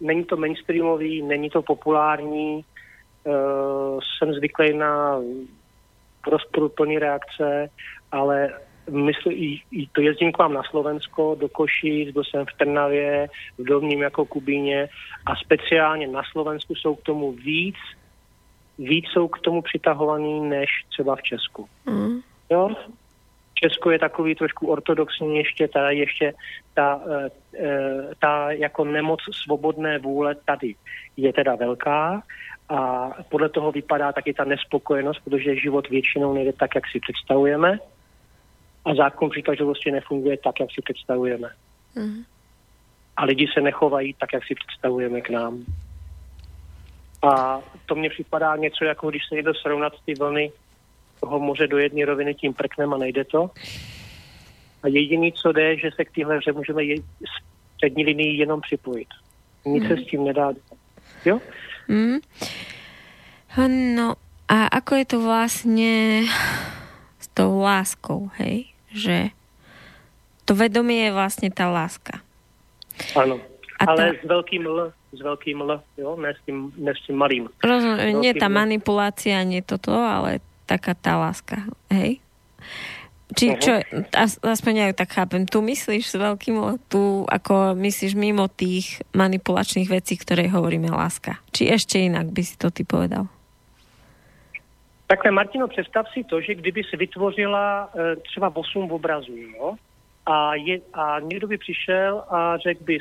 není 0.01 0.25
to 0.25 0.37
mainstreamový, 0.37 1.23
není 1.23 1.51
to 1.51 1.63
populární, 1.63 2.65
uh, 3.25 4.01
jsem 4.19 4.35
zvyklý 4.35 4.77
na 4.77 5.21
rozporuplný 6.27 6.99
reakce, 6.99 7.71
ale 8.13 8.51
myslím, 8.91 9.59
to 9.93 10.01
jezdím 10.01 10.33
k 10.33 10.39
vám 10.39 10.53
na 10.53 10.63
Slovensko, 10.63 11.37
do 11.41 11.49
Košic, 11.49 12.11
byl 12.11 12.25
jsem 12.25 12.47
v 12.47 12.59
Trnavě, 12.59 13.29
v 13.59 13.65
Dolním 13.65 14.03
jako 14.03 14.27
Kubíně 14.27 14.89
a 15.27 15.37
speciálně 15.37 16.07
na 16.07 16.23
Slovensku 16.33 16.75
jsou 16.75 16.95
k 16.95 17.03
tomu 17.03 17.33
víc 17.33 17.77
víc 18.79 19.05
jsou 19.09 19.29
k 19.29 19.39
tomu 19.39 19.63
přitahovaný 19.63 20.41
než 20.41 20.69
třeba 20.89 21.17
v 21.17 21.23
Česku. 21.23 21.69
Mm. 21.87 22.21
Jo? 22.51 22.69
Česko 23.55 23.91
je 23.91 23.99
takový 23.99 24.35
trošku 24.35 24.67
ortodoxní 24.67 25.37
ještě, 25.37 25.69
ta, 25.69 25.91
ještě 25.91 26.33
ta, 26.75 27.01
eh, 27.11 27.31
eh, 27.59 28.15
ta 28.19 28.53
jako 28.53 28.85
nemoc 28.85 29.21
svobodné 29.45 29.99
vůle 29.99 30.35
tady 30.35 30.75
je 31.17 31.33
teda 31.33 31.55
velká 31.55 32.23
a 32.69 33.11
podle 33.29 33.49
toho 33.49 33.73
vypadá 33.73 34.13
taky 34.13 34.35
ta 34.35 34.45
nespokojenost, 34.45 35.21
protože 35.25 35.57
život 35.57 35.89
většinou 35.89 36.35
nejde 36.35 36.53
tak, 36.53 36.75
jak 36.75 36.85
si 36.93 37.01
představujeme. 37.01 37.79
A 38.85 38.95
zákon 38.95 39.31
přitažlivosti 39.31 39.91
nefunguje 39.91 40.37
tak, 40.37 40.61
jak 40.61 40.71
si 40.75 40.83
představujeme. 40.83 41.49
Mm. 41.95 42.23
A 43.17 43.25
lidi 43.25 43.47
se 43.55 43.61
nechovají 43.61 44.15
tak, 44.15 44.33
jak 44.33 44.45
si 44.45 44.55
představujeme 44.55 45.21
k 45.21 45.31
nám. 45.31 45.65
A 47.23 47.61
to 47.87 47.95
mně 47.95 48.11
připadá 48.11 48.57
něco, 48.57 48.85
jako 48.85 49.11
když 49.11 49.23
se 49.29 49.37
jde 49.37 49.53
srovnat 49.63 49.93
ty 50.05 50.15
vlny 50.15 50.53
toho 51.21 51.39
moře 51.39 51.67
do 51.67 51.79
jedné 51.79 52.05
roviny 52.05 52.35
tím 52.35 52.55
prknem 52.55 52.95
a 52.95 52.99
nejde 52.99 53.25
to. 53.25 53.51
A 54.83 54.89
jediný, 54.89 55.33
co 55.33 55.53
jde, 55.53 55.77
že 55.77 55.91
se 55.97 56.05
k 56.05 56.11
téhle 56.11 56.37
hře 56.37 56.53
můžeme 56.53 56.85
je, 56.85 56.97
střední 57.75 58.05
linii 58.05 58.39
jenom 58.39 58.61
připojit. 58.61 59.09
Nic 59.67 59.83
mm. 59.83 59.89
se 59.89 59.97
s 59.97 60.07
tím 60.07 60.25
nedá. 60.25 60.53
Jo? 61.25 61.41
Mm. 61.89 62.19
No 63.95 64.15
a 64.49 64.67
ako 64.67 64.95
je 64.97 65.07
to 65.07 65.19
vlastne 65.21 65.93
s 67.21 67.27
tou 67.37 67.61
láskou, 67.61 68.31
hej? 68.41 68.73
Že 68.91 69.31
to 70.45 70.53
vedomie 70.57 71.09
je 71.09 71.17
vlastne 71.17 71.49
tá 71.49 71.71
láska. 71.71 72.25
Áno, 73.83 73.91
ale 73.99 74.17
tá... 74.17 74.23
s 74.23 74.27
veľkým 74.31 74.63
L, 74.63 74.79
s 75.11 75.21
veľkým 75.21 75.59
L, 75.67 75.71
jo? 75.99 76.11
Ne, 76.15 76.31
s 76.33 76.41
tým, 76.47 76.71
ne 76.79 76.93
s 76.95 77.01
tým 77.03 77.17
malým. 77.19 77.51
Rozumiem, 77.59 78.23
nie 78.23 78.33
tá 78.39 78.47
manipulácia, 78.47 79.43
nie 79.43 79.61
toto, 79.61 79.93
ale 79.93 80.39
taká 80.71 80.95
tá 80.95 81.19
láska, 81.19 81.67
hej? 81.91 82.23
Či 83.33 83.57
čo, 83.57 83.81
aspoň 84.45 84.73
ja 84.77 84.87
tak 84.93 85.17
chápem, 85.17 85.49
tu 85.49 85.65
myslíš 85.65 86.05
s 86.05 86.17
veľkým, 86.21 86.85
tu 86.93 87.25
ako 87.25 87.73
myslíš 87.81 88.13
mimo 88.13 88.45
tých 88.45 89.01
manipulačných 89.17 89.89
vecí, 89.89 90.21
ktoré 90.21 90.53
hovoríme 90.53 90.93
láska. 90.93 91.41
Či 91.49 91.73
ešte 91.73 91.97
inak 91.97 92.29
by 92.29 92.43
si 92.45 92.61
to 92.61 92.69
ty 92.69 92.85
povedal? 92.85 93.25
Takhle, 95.09 95.31
Martino, 95.31 95.69
představ 95.69 96.09
si 96.13 96.25
to, 96.25 96.41
že 96.41 96.55
kdyby 96.55 96.85
si 96.85 96.97
vytvořila 96.97 97.91
e, 97.93 98.17
třeba 98.17 98.57
8 98.57 98.93
obrazů, 98.93 99.37
jo? 99.37 99.75
A, 100.27 100.55
je, 100.55 100.81
a 100.93 101.21
někdo 101.21 101.47
by 101.49 101.59
přišel 101.59 102.25
a 102.31 102.57
řekl 102.59 102.85
by, 102.85 102.99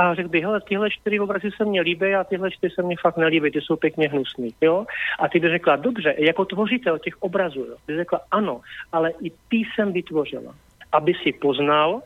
a 0.00 0.14
řekl 0.14 0.28
by, 0.28 0.40
hele, 0.40 0.60
tyhle 0.60 0.90
čtyři 0.90 1.20
obrazy 1.20 1.50
se 1.56 1.64
mně 1.64 1.80
líbí 1.80 2.14
a 2.14 2.24
tyhle 2.24 2.50
čtyři 2.50 2.74
se 2.74 2.82
mně 2.82 2.96
fakt 3.00 3.16
nelíbí, 3.16 3.50
ty 3.50 3.60
jsou 3.60 3.76
pěkně 3.76 4.08
hnusný, 4.08 4.54
jo? 4.60 4.86
A 5.18 5.28
ty 5.28 5.40
by 5.40 5.48
řekla, 5.48 5.76
dobře, 5.76 6.14
jako 6.18 6.44
tvořitel 6.44 6.98
těch 6.98 7.22
obrazů, 7.22 7.60
jo? 7.60 7.76
By 7.86 7.96
řekla, 7.96 8.20
ano, 8.30 8.60
ale 8.92 9.10
i 9.10 9.30
ty 9.30 9.56
jsem 9.56 9.92
vytvořila, 9.92 10.54
aby 10.92 11.12
si 11.22 11.32
poznal, 11.32 12.02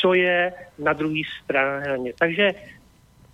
co 0.00 0.14
je 0.14 0.52
na 0.78 0.92
druhé 0.92 1.20
straně. 1.44 2.12
Takže 2.18 2.52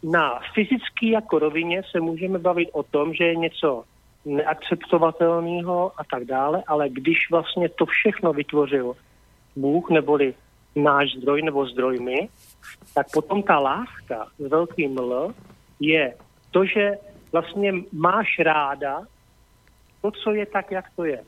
na 0.03 0.41
fyzický 0.55 1.11
jako 1.11 1.39
rovině 1.39 1.83
se 1.91 2.01
můžeme 2.01 2.39
bavit 2.39 2.69
o 2.73 2.83
tom, 2.83 3.15
že 3.15 3.25
je 3.25 3.37
něco 3.37 3.85
neakceptovatelného 4.25 5.93
a 5.97 6.03
tak 6.11 6.25
dále, 6.25 6.63
ale 6.67 6.89
když 6.89 7.31
vlastně 7.31 7.69
to 7.69 7.87
všechno 7.87 8.33
vytvořil 8.33 8.93
Bůh 9.57 9.91
neboli 9.91 10.35
náš 10.77 11.17
zdroj 11.17 11.43
nebo 11.43 11.67
zdroj 11.67 11.99
my, 11.99 12.29
tak 12.95 13.07
potom 13.13 13.43
ta 13.43 13.59
láska 13.59 14.29
s 14.39 14.47
velkým 14.51 14.99
L 14.99 15.35
je 15.81 16.15
to, 16.51 16.65
že 16.65 16.99
vlastně 17.33 17.73
máš 17.93 18.39
ráda 18.39 19.03
to, 20.03 20.11
co 20.11 20.33
je 20.33 20.47
tak, 20.47 20.71
jak 20.71 20.85
to 20.97 21.05
je. 21.05 21.23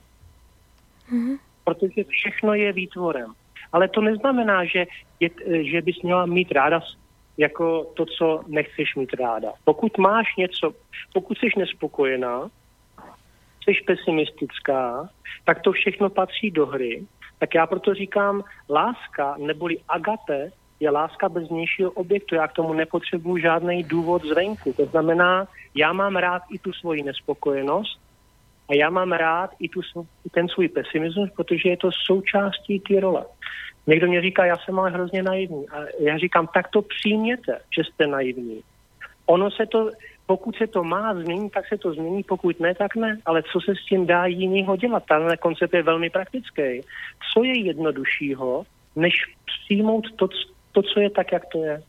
Mm-hmm. 1.12 1.38
Protože 1.64 2.04
všechno 2.04 2.54
je 2.54 2.72
výtvorem. 2.72 3.32
Ale 3.72 3.88
to 3.88 4.00
neznamená, 4.00 4.64
že, 4.64 4.86
je, 5.20 5.30
že 5.70 5.82
bys 5.82 6.02
měla 6.02 6.26
mít 6.26 6.52
ráda 6.52 6.80
jako 7.38 7.84
to, 7.84 8.06
co 8.06 8.44
nechceš 8.46 8.94
mít 8.94 9.14
ráda. 9.14 9.52
Pokud 9.64 9.98
máš 9.98 10.36
něco, 10.36 10.74
pokud 11.12 11.38
jsi 11.38 11.46
nespokojená, 11.58 12.50
jsi 13.64 13.72
pesimistická, 13.86 15.08
tak 15.44 15.60
to 15.62 15.72
všechno 15.72 16.10
patří 16.10 16.50
do 16.50 16.66
hry. 16.66 17.06
Tak 17.42 17.54
já 17.54 17.66
proto 17.66 17.94
říkám, 17.94 18.44
láska 18.70 19.34
neboli 19.38 19.78
agape 19.88 20.50
je 20.80 20.90
láska 20.90 21.28
bez 21.28 21.48
vnějšího 21.48 21.90
objektu. 21.90 22.34
Já 22.34 22.48
k 22.48 22.52
tomu 22.52 22.72
nepotřebuji 22.72 23.42
žádný 23.42 23.82
důvod 23.82 24.24
zvenku. 24.24 24.72
To 24.72 24.86
znamená, 24.86 25.48
já 25.74 25.92
mám 25.92 26.16
rád 26.16 26.42
i 26.54 26.58
tu 26.58 26.72
svoji 26.72 27.02
nespokojenost 27.02 28.00
a 28.68 28.74
já 28.74 28.90
mám 28.90 29.12
rád 29.12 29.50
i 29.58 29.68
tu, 29.68 29.80
ten 30.30 30.48
svůj 30.48 30.68
pesimismus, 30.68 31.30
protože 31.36 31.68
je 31.68 31.76
to 31.76 31.90
součástí 32.06 32.80
té 32.80 33.00
role. 33.00 33.24
Někdo 33.86 34.06
mě 34.06 34.20
říká, 34.20 34.44
já 34.44 34.56
jsem 34.56 34.78
ale 34.78 34.90
hrozně 34.90 35.22
naivní. 35.22 35.68
A 35.68 35.76
já 35.98 36.18
říkám, 36.18 36.46
tak 36.54 36.68
to 36.68 36.82
přijměte, 36.82 37.58
že 37.76 37.82
jste 37.84 38.06
naivní. 38.06 38.62
Ono 39.26 39.50
se 39.50 39.66
to, 39.66 39.90
pokud 40.26 40.56
se 40.56 40.66
to 40.66 40.84
má 40.84 41.14
změnit, 41.14 41.52
tak 41.52 41.68
se 41.68 41.78
to 41.78 41.92
změní, 41.92 42.22
pokud 42.22 42.60
ne, 42.60 42.74
tak 42.74 42.96
ne. 42.96 43.18
Ale 43.24 43.42
co 43.42 43.60
se 43.60 43.72
s 43.74 43.86
tím 43.88 44.06
dá 44.06 44.26
jinýho 44.26 44.76
dělat? 44.76 45.02
Tenhle 45.08 45.36
koncept 45.36 45.74
je 45.74 45.82
velmi 45.82 46.10
praktický. 46.10 46.80
Co 47.32 47.44
je 47.44 47.58
jednoduššího, 47.58 48.64
než 48.96 49.14
přijmout 49.46 50.04
to, 50.16 50.28
to, 50.72 50.82
co 50.82 51.00
je 51.00 51.10
tak, 51.10 51.32
jak 51.32 51.42
to 51.52 51.64
je. 51.64 51.82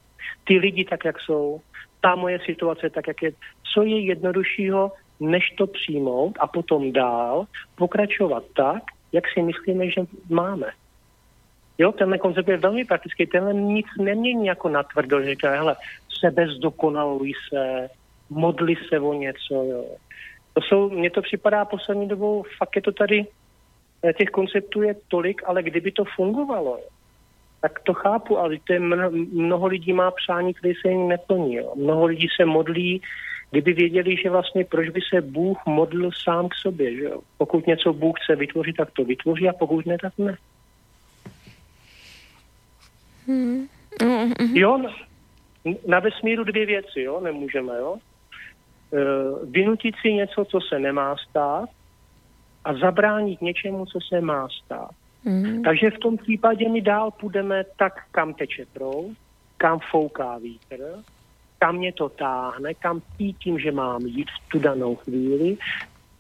Ty 0.44 0.58
lidi 0.58 0.86
tak, 0.86 1.06
jak 1.06 1.20
jsou. 1.20 1.62
Ta 2.02 2.16
moje 2.16 2.40
situace 2.46 2.90
tak, 2.90 3.08
jak 3.08 3.22
je. 3.22 3.32
Co 3.74 3.84
je 3.84 4.00
jednoduššího, 4.00 4.92
než 5.20 5.50
to 5.58 5.68
přijmout 5.68 6.38
a 6.40 6.48
potom 6.48 6.92
dál 6.92 7.46
pokračovat 7.76 8.44
tak, 8.56 8.84
jak 9.12 9.24
si 9.34 9.42
myslíme, 9.42 9.90
že 9.90 10.02
máme. 10.30 10.68
Jo, 11.78 11.92
tenhle 11.92 12.18
koncept 12.18 12.48
je 12.48 12.58
velmi 12.58 12.86
praktický, 12.86 13.26
tenhle 13.26 13.54
nic 13.54 13.86
nemění 14.00 14.46
jako 14.46 14.70
natvrdo, 14.70 15.22
že 15.22 15.30
říká, 15.30 15.52
hele, 15.52 15.76
sebe 16.20 16.48
zdokonaluj 16.48 17.34
se, 17.50 17.90
modli 18.34 18.76
se 18.90 19.00
o 19.00 19.14
něco, 19.14 19.54
jo. 19.54 19.86
To 20.54 20.62
jsou, 20.62 20.90
mně 20.90 21.10
to 21.10 21.22
připadá 21.22 21.66
poslední 21.66 22.08
dobou, 22.08 22.44
fakt 22.58 22.76
je 22.76 22.82
to 22.82 22.92
tady, 22.92 23.26
eh, 24.04 24.14
těch 24.14 24.30
konceptů 24.30 24.82
je 24.82 24.96
tolik, 25.08 25.42
ale 25.46 25.64
kdyby 25.64 25.92
to 25.92 26.04
fungovalo, 26.16 26.80
tak 27.62 27.80
to 27.80 27.94
chápu, 27.94 28.38
ale 28.38 28.58
to 28.68 28.74
je 28.74 28.80
mnoho, 28.80 29.68
lidí 29.68 29.94
má 29.94 30.12
přání, 30.12 30.54
které 30.54 30.74
se 30.82 30.92
jim 30.92 31.08
neplní. 31.08 31.56
Jo. 31.56 31.74
Mnoho 31.76 32.06
lidí 32.06 32.28
se 32.36 32.46
modlí, 32.46 33.02
kdyby 33.52 33.74
věděli, 33.74 34.16
že 34.24 34.30
vlastně 34.30 34.66
proč 34.66 34.90
by 34.90 35.02
se 35.14 35.22
Bůh 35.22 35.58
modlil 35.66 36.12
sám 36.24 36.50
k 36.50 36.56
sobě. 36.56 36.96
Že 36.96 37.04
jo. 37.04 37.22
Pokud 37.38 37.68
něco 37.68 37.94
Bůh 37.94 38.16
chce 38.20 38.36
vytvořit, 38.36 38.76
tak 38.76 38.92
to 38.92 39.04
vytvoří 39.04 39.50
a 39.50 39.54
pokud 39.54 39.86
ne, 39.86 39.98
tak 40.02 40.14
ne. 40.18 40.38
Hmm. 43.28 43.68
Jo, 44.54 44.78
na, 44.78 44.90
na 45.88 46.00
vesmíru 46.00 46.44
dvě 46.44 46.66
věci, 46.66 47.02
jo, 47.02 47.20
nemůžeme, 47.20 47.74
jo. 47.78 47.98
E, 48.94 48.98
vynutit 49.46 49.96
si 50.02 50.14
něco, 50.14 50.46
co 50.46 50.60
se 50.70 50.80
nemá 50.80 51.16
stát 51.30 51.70
a 52.64 52.74
zabránit 52.74 53.42
něčemu, 53.42 53.86
co 53.86 54.00
se 54.10 54.22
má 54.22 54.48
stát. 54.66 54.92
Mm. 55.26 55.62
Takže 55.64 55.90
v 55.90 56.00
tom 56.00 56.18
případě 56.18 56.70
my 56.70 56.82
dál 56.82 57.12
půjdeme 57.12 57.64
tak, 57.78 57.94
kam 58.12 58.34
teče 58.34 58.66
proud, 58.74 59.12
kam 59.58 59.80
fouká 59.92 60.38
vítr, 60.38 60.78
kam 61.60 61.76
mě 61.76 61.94
to 61.94 62.10
táhne, 62.10 62.74
kam 62.74 63.02
cítím, 63.18 63.60
že 63.60 63.72
mám 63.72 64.02
jít 64.06 64.28
v 64.30 64.50
tu 64.50 64.60
danou 64.60 64.96
chvíli, 64.96 65.58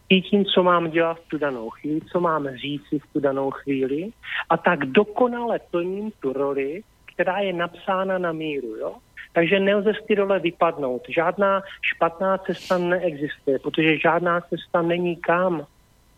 cítím, 0.08 0.46
co 0.46 0.64
mám 0.64 0.92
dělat 0.92 1.18
v 1.20 1.30
tu 1.30 1.38
danou 1.38 1.70
chvíli, 1.70 2.02
co 2.02 2.20
mám 2.20 2.48
říci 2.56 3.00
v 3.00 3.14
tu 3.14 3.20
danou 3.20 3.52
chvíli 3.52 4.10
a 4.50 4.58
tak 4.58 4.86
dokonale 4.86 5.60
plním 5.72 6.12
tu 6.20 6.34
roli, 6.34 6.84
která 7.14 7.40
je 7.40 7.54
napsána 7.54 8.18
na 8.18 8.32
míru. 8.32 8.76
Jo? 8.76 8.96
Takže 9.34 9.60
nelze 9.60 9.94
z 9.94 10.06
ty 10.06 10.16
role 10.16 10.40
vypadnout. 10.40 11.02
Žádná 11.10 11.64
špatná 11.82 12.38
cesta 12.38 12.78
neexistuje, 12.78 13.60
protože 13.60 13.98
žádná 13.98 14.42
cesta 14.42 14.82
není 14.82 15.16
kam. 15.16 15.68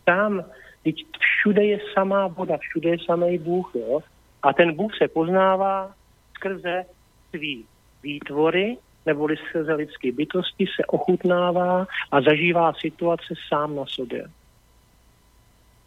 Tam 0.04 0.46
Teď 0.86 0.96
všude 1.20 1.66
je 1.66 1.80
samá 1.94 2.28
voda, 2.28 2.58
všude 2.58 2.90
je 2.90 2.98
samý 3.06 3.38
Bůh, 3.38 3.72
jo? 3.76 4.00
A 4.44 4.54
ten 4.54 4.76
Bůh 4.76 4.98
se 4.98 5.08
poznává 5.08 5.94
skrze 6.34 6.86
svý 7.30 7.66
výtvory, 8.04 8.78
neboli 9.06 9.38
skrze 9.38 9.74
lidské 9.74 10.12
bytosti, 10.12 10.66
se 10.76 10.86
ochutnává 10.86 11.88
a 12.12 12.22
zažívá 12.22 12.74
situace 12.74 13.34
sám 13.48 13.76
na 13.76 13.86
sobě. 13.86 14.26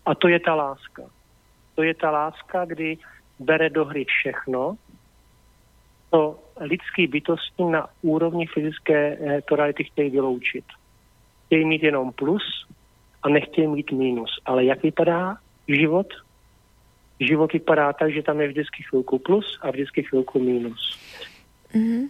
A 0.06 0.14
to 0.14 0.28
je 0.28 0.40
ta 0.40 0.54
láska. 0.54 1.02
To 1.74 1.82
je 1.82 1.94
ta 1.94 2.10
láska, 2.10 2.64
kdy 2.64 2.98
bere 3.38 3.70
do 3.70 3.84
hry 3.84 4.04
všechno, 4.04 4.74
to 6.10 6.38
lidský 6.60 7.06
bytosti 7.06 7.64
na 7.64 7.86
úrovni 8.02 8.46
fyzické 8.46 9.18
reality 9.50 9.84
chtějí 9.84 10.10
vyloučit. 10.10 10.64
Chtějí 11.46 11.64
mít 11.64 11.82
jenom 11.82 12.12
plus 12.12 12.66
a 13.22 13.28
nechtějí 13.28 13.68
mít 13.68 13.92
mínus. 13.92 14.30
Ale 14.44 14.64
jak 14.64 14.82
vypadá 14.82 15.36
život? 15.68 16.06
Život 17.20 17.52
vypadá 17.52 17.92
tak, 17.92 18.12
že 18.12 18.22
tam 18.22 18.40
je 18.40 18.48
vždycky 18.48 18.82
chvilku 18.82 19.18
plus 19.18 19.58
a 19.62 19.70
vždycky 19.70 20.02
chvilku 20.02 20.40
mínus. 20.40 20.98
Mm-hmm. 21.74 22.08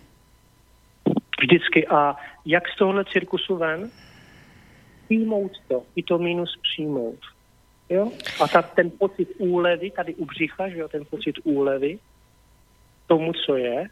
Vždycky. 1.41 1.87
A 1.87 2.17
jak 2.45 2.69
z 2.69 2.77
tohohle 2.77 3.05
cirkusu 3.05 3.57
ven? 3.57 3.91
Přijmout 5.05 5.53
to. 5.69 5.83
I 5.97 6.03
to 6.03 6.19
mínus 6.19 6.59
přijmout. 6.63 7.19
Jo? 7.89 8.13
A 8.43 8.49
ta, 8.49 8.63
ten 8.63 8.91
pocit 8.99 9.29
úlevy, 9.39 9.91
tady 9.91 10.15
u 10.15 10.25
břicha, 10.25 10.69
že 10.69 10.79
jo, 10.79 10.89
ten 10.89 11.05
pocit 11.11 11.37
úlevy 11.45 11.99
tomu, 13.07 13.33
co 13.33 13.57
je, 13.57 13.89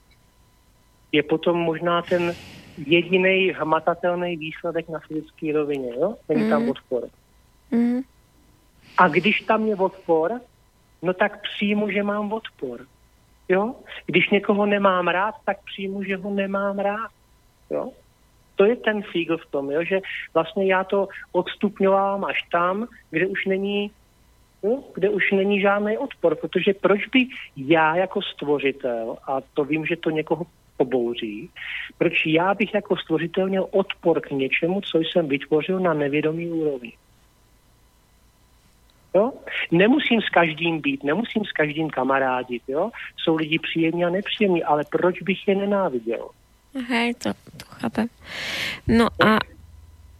je 1.17 1.23
potom 1.23 1.57
možná 1.57 2.03
ten 2.03 2.35
jediný 2.77 3.53
hmatatelný 3.57 4.37
výsledek 4.37 4.89
na 4.89 4.99
fyzické 4.99 5.53
rovině, 5.53 5.91
jo? 5.97 6.14
Není 6.29 6.43
mm. 6.43 6.51
tam 6.51 6.62
mhm. 6.62 6.71
odpor. 6.71 7.03
Mm. 7.71 8.01
A 8.99 9.09
když 9.09 9.41
tam 9.41 9.67
je 9.67 9.77
odpor, 9.77 10.41
no 11.03 11.12
tak 11.12 11.43
přijmu, 11.43 11.91
že 11.91 12.03
mám 12.03 12.33
odpor. 12.33 12.87
Jo? 13.49 13.75
Když 14.07 14.31
někoho 14.31 14.67
nemám 14.67 15.09
rád, 15.09 15.35
tak 15.45 15.57
přijmu, 15.64 16.03
že 16.03 16.17
ho 16.17 16.31
nemám 16.31 16.79
rád. 16.79 17.11
Jo? 17.71 17.93
To 18.57 18.64
je 18.64 18.77
ten 18.77 19.03
fígl 19.03 19.39
v 19.39 19.47
tom, 19.51 19.71
jo? 19.71 19.85
že 19.85 20.01
vlastně 20.35 20.67
já 20.67 20.85
to 20.85 21.09
odstupňovám 21.33 22.25
až 22.25 22.43
tam, 22.51 22.87
kde 23.11 23.27
už 23.27 23.47
není 23.47 23.91
no, 24.62 24.83
kde 24.95 25.09
už 25.09 25.33
není 25.33 25.61
žádný 25.61 25.99
odpor, 25.99 26.35
protože 26.35 26.75
proč 26.75 27.07
by 27.07 27.27
já 27.57 27.97
jako 27.97 28.23
stvořitel, 28.23 29.17
a 29.27 29.41
to 29.55 29.64
vím, 29.64 29.87
že 29.87 29.97
to 29.97 30.11
někoho 30.11 30.47
pobouří, 30.77 31.51
proč 31.99 32.27
já 32.27 32.55
bych 32.55 32.74
jako 32.74 32.97
stvořitel 32.97 33.49
měl 33.49 33.66
odpor 33.70 34.20
k 34.20 34.31
něčemu, 34.31 34.81
co 34.81 34.99
jsem 34.99 35.29
vytvořil 35.29 35.81
na 35.81 35.95
nevědomý 35.95 36.49
úrovni. 36.49 36.93
Jo? 39.14 39.33
Nemusím 39.72 40.20
s 40.20 40.29
každým 40.29 40.81
být, 40.81 41.05
nemusím 41.05 41.45
s 41.45 41.53
každým 41.53 41.91
kamarádit. 41.91 42.62
Jo? 42.68 42.91
Jsou 43.16 43.37
lidi 43.37 43.59
příjemní 43.59 44.05
a 44.05 44.11
nepříjemní, 44.11 44.64
ale 44.64 44.85
proč 44.91 45.22
bych 45.22 45.49
je 45.49 45.55
nenáviděl? 45.55 46.29
Hej, 46.89 47.14
to, 47.14 47.33
to 47.33 47.64
chápem. 47.68 48.07
No 48.89 49.09
a 49.24 49.39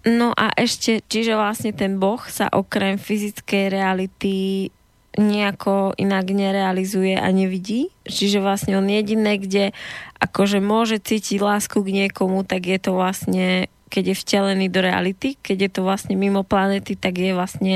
No 0.07 0.30
a 0.30 0.54
ešte, 0.54 1.02
čiže 1.11 1.34
vlastne 1.34 1.74
ten 1.74 1.98
Boh 1.98 2.22
sa 2.30 2.46
okrem 2.46 2.94
fyzickej 2.94 3.74
reality 3.74 4.70
nejako 5.18 5.98
inak 5.98 6.30
nerealizuje 6.30 7.18
a 7.18 7.26
nevidí. 7.34 7.90
Čiže 8.07 8.38
vlastne 8.38 8.78
on 8.78 8.86
jediné, 8.86 9.34
kde 9.42 9.74
akože 10.26 10.58
môže 10.58 10.98
cítiť 10.98 11.38
lásku 11.38 11.78
k 11.78 12.04
niekomu, 12.04 12.42
tak 12.42 12.66
je 12.66 12.78
to 12.82 12.98
vlastne, 12.98 13.70
keď 13.88 14.12
je 14.12 14.16
vtelený 14.18 14.66
do 14.68 14.82
reality, 14.82 15.38
keď 15.38 15.56
je 15.66 15.70
to 15.70 15.80
vlastne 15.86 16.18
mimo 16.18 16.42
planety, 16.42 16.98
tak 16.98 17.16
je 17.16 17.32
vlastne 17.32 17.74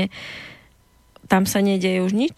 tam 1.31 1.47
sa 1.47 1.63
nedeje 1.63 2.03
už 2.03 2.11
nič? 2.11 2.37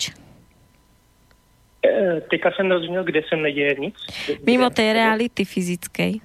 E, 1.83 2.21
teďka 2.29 2.51
jsem 2.51 2.71
rozuměl, 2.71 3.03
kde 3.03 3.21
se 3.29 3.35
neděje 3.35 3.75
nic. 3.79 3.95
Mimo 4.45 4.69
tej 4.69 4.93
reality 4.93 5.45
fyzickej. 5.45 6.21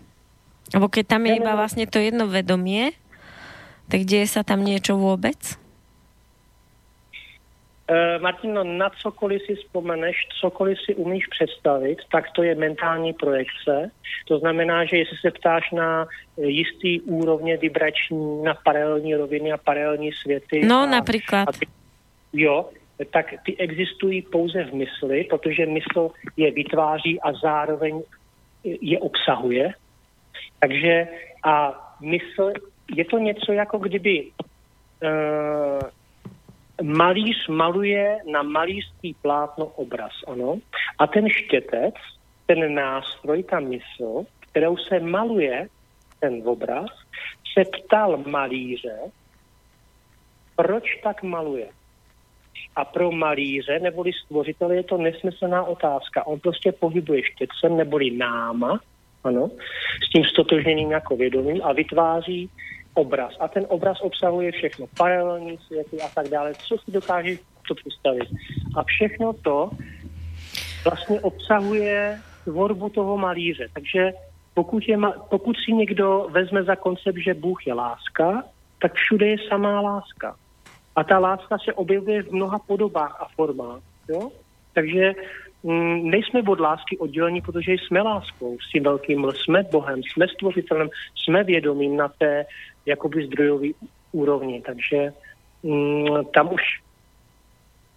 Lebo 0.74 0.86
keď 0.93 1.16
tam 1.16 1.24
je 1.24 1.41
iba 1.41 1.57
vlastne 1.57 1.89
to 1.89 1.97
jedno 1.97 2.28
vedomie, 2.28 2.93
tak 3.89 4.05
deje 4.05 4.28
sa 4.28 4.45
tam 4.45 4.61
niečo 4.61 5.01
vôbec? 5.01 5.57
Uh, 7.91 8.22
Martino, 8.22 8.64
na 8.64 8.91
cokoliv 8.91 9.43
si 9.43 9.55
vzpomeneš, 9.55 10.16
cokoliv 10.41 10.78
si 10.84 10.95
umíš 10.95 11.26
představit, 11.26 11.99
tak 12.12 12.24
to 12.30 12.43
je 12.43 12.55
mentální 12.55 13.12
projekce. 13.12 13.91
To 14.28 14.39
znamená, 14.39 14.84
že 14.84 14.97
jestli 14.97 15.16
se 15.16 15.30
ptáš 15.30 15.70
na 15.70 16.07
jistý 16.36 17.01
úrovně 17.01 17.57
vibrační, 17.57 18.43
na 18.43 18.55
paralelní 18.55 19.14
roviny 19.14 19.53
a 19.53 19.57
paralelní 19.57 20.12
světy. 20.12 20.66
No, 20.66 20.80
a, 20.80 20.86
například. 20.86 21.49
A 21.49 21.53
ty, 21.53 21.66
jo, 22.32 22.68
tak 23.12 23.34
ty 23.45 23.57
existují 23.57 24.22
pouze 24.22 24.64
v 24.64 24.74
mysli, 24.74 25.24
protože 25.24 25.66
mysl 25.66 26.11
je 26.36 26.51
vytváří 26.51 27.20
a 27.20 27.32
zároveň 27.32 28.03
je 28.64 28.99
obsahuje. 28.99 29.72
Takže 30.61 31.09
a 31.45 31.84
mysl 32.01 32.53
je 32.95 33.05
to 33.05 33.18
něco 33.18 33.53
jako 33.53 33.78
kdyby 33.78 34.30
uh, 35.03 35.89
malíř 36.83 37.49
maluje 37.49 38.18
na 38.33 38.43
malířský 38.43 39.14
plátno 39.22 39.66
obraz, 39.66 40.12
ano. 40.26 40.59
A 40.99 41.07
ten 41.07 41.29
štětec, 41.29 41.95
ten 42.47 42.74
nástroj, 42.74 43.43
ta 43.43 43.61
mysl, 43.61 44.24
kterou 44.41 44.76
se 44.76 45.01
maluje 45.01 45.68
ten 46.20 46.43
obraz, 46.45 46.91
se 47.55 47.64
ptal 47.64 48.22
malíře, 48.26 48.99
proč 50.57 50.85
tak 51.03 51.22
maluje. 51.22 51.68
A 52.76 52.85
pro 52.85 53.12
malíře 53.12 53.79
neboli 53.79 54.12
stvořitele 54.12 54.76
je 54.76 54.83
to 54.83 54.97
nesmyslná 54.99 55.64
otázka. 55.64 56.26
On 56.26 56.41
prostě 56.41 56.72
pohybuje 56.72 57.22
štětcem 57.24 57.76
neboli 57.76 58.11
náma, 58.11 58.81
ano, 59.24 59.51
s 60.07 60.11
tím 60.11 60.24
stotožněným 60.24 60.91
jako 60.91 61.16
vědomím 61.16 61.61
a 61.64 61.72
vytváří 61.72 62.51
obraz. 62.99 63.33
A 63.41 63.49
ten 63.49 63.67
obraz 63.69 64.01
obsahuje 64.01 64.53
všechno, 64.53 64.87
paralelní 64.99 65.59
světy 65.59 66.03
a 66.03 66.09
tak 66.15 66.29
dále, 66.29 66.55
co 66.55 66.79
si 66.79 66.91
dokáže 66.91 67.37
to 67.69 67.75
představit. 67.75 68.29
A 68.77 68.83
všechno 68.83 69.33
to 69.33 69.71
vlastně 70.85 71.21
obsahuje 71.21 72.21
tvorbu 72.45 72.89
toho 72.89 73.17
malíře. 73.17 73.69
Takže 73.73 74.13
pokud, 74.55 74.83
je, 74.89 74.99
pokud 75.31 75.57
si 75.65 75.73
někdo 75.73 76.27
vezme 76.31 76.63
za 76.63 76.77
koncept, 76.77 77.19
že 77.19 77.35
Bůh 77.35 77.67
je 77.67 77.75
láska, 77.75 78.43
tak 78.83 78.95
všude 78.95 79.27
je 79.27 79.37
samá 79.49 79.81
láska. 79.81 80.37
A 80.97 81.05
ta 81.05 81.19
láska 81.19 81.59
se 81.65 81.73
objevuje 81.73 82.23
v 82.23 82.33
mnoha 82.33 82.59
podobách 82.59 83.21
a 83.21 83.29
formách. 83.37 83.81
Jo? 84.09 84.31
Takže 84.75 85.13
mm, 85.63 86.11
nejsme 86.11 86.43
od 86.43 86.61
lásky 86.61 86.99
oddělení, 86.99 87.41
protože 87.41 87.73
jsme 87.73 88.03
láskou, 88.03 88.59
s 88.59 88.71
tím 88.73 88.83
velkým 88.83 89.27
jsme 89.31 89.63
Bohem, 89.63 90.01
jsme 90.03 90.29
stvořitelem, 90.29 90.89
jsme 91.15 91.45
vědomím 91.45 91.97
na 91.97 92.09
té 92.09 92.47
jakoby 92.89 93.26
zdrojový 93.26 93.74
úrovni. 94.12 94.62
Takže 94.66 95.12
mm, 95.62 96.24
tam 96.34 96.53
už, 96.53 96.62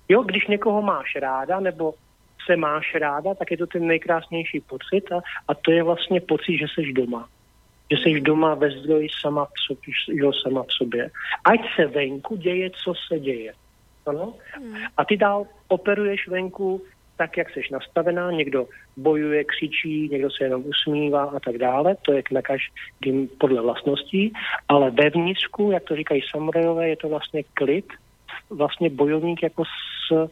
jo, 0.09 0.23
když 0.23 0.47
někoho 0.47 0.81
máš 0.81 1.15
ráda, 1.15 1.59
nebo 1.59 1.93
se 2.45 2.55
máš 2.55 2.95
ráda, 2.95 3.33
tak 3.33 3.51
je 3.51 3.57
to 3.57 3.67
ten 3.67 3.87
nejkrásnější 3.87 4.59
pocit 4.59 5.11
a, 5.11 5.21
a 5.47 5.53
to 5.53 5.71
je 5.71 5.83
vlastně 5.83 6.21
pocit, 6.21 6.57
že 6.57 6.65
jsi 6.67 6.93
doma. 6.93 7.27
Že 7.91 7.97
jsi 7.97 8.21
doma 8.21 8.55
ve 8.55 8.69
zdroji 8.71 9.07
sama 9.21 9.45
v 9.45 9.59
sobě, 9.67 9.93
jo, 10.07 10.31
sama 10.33 10.63
v 10.63 10.71
sobě. 10.77 11.09
Ať 11.43 11.59
se 11.75 11.85
venku 11.87 12.35
děje, 12.35 12.69
co 12.83 12.93
se 13.07 13.19
děje. 13.19 13.53
Ano? 14.05 14.33
Hmm. 14.53 14.75
A 14.97 15.05
ty 15.05 15.17
dál 15.17 15.45
operuješ 15.67 16.27
venku 16.27 16.81
tak, 17.17 17.37
jak 17.37 17.49
jsi 17.49 17.61
nastavená, 17.71 18.31
někdo 18.31 18.67
bojuje, 18.97 19.43
křičí, 19.43 20.09
někdo 20.11 20.31
se 20.31 20.43
jenom 20.43 20.63
usmívá 20.65 21.23
a 21.23 21.39
tak 21.39 21.57
dále, 21.57 21.95
to 22.01 22.13
je 22.13 22.23
na 22.31 22.41
každým 22.41 23.27
podle 23.37 23.61
vlastností, 23.61 24.33
ale 24.67 24.91
vevnitřku, 24.91 25.71
jak 25.71 25.83
to 25.83 25.95
říkají 25.95 26.21
samurajové, 26.31 26.89
je 26.89 26.97
to 26.97 27.09
vlastně 27.09 27.43
klid, 27.53 27.85
vlastně 28.49 28.89
bojovník 28.89 29.43
jako 29.43 29.63
s 29.65 30.29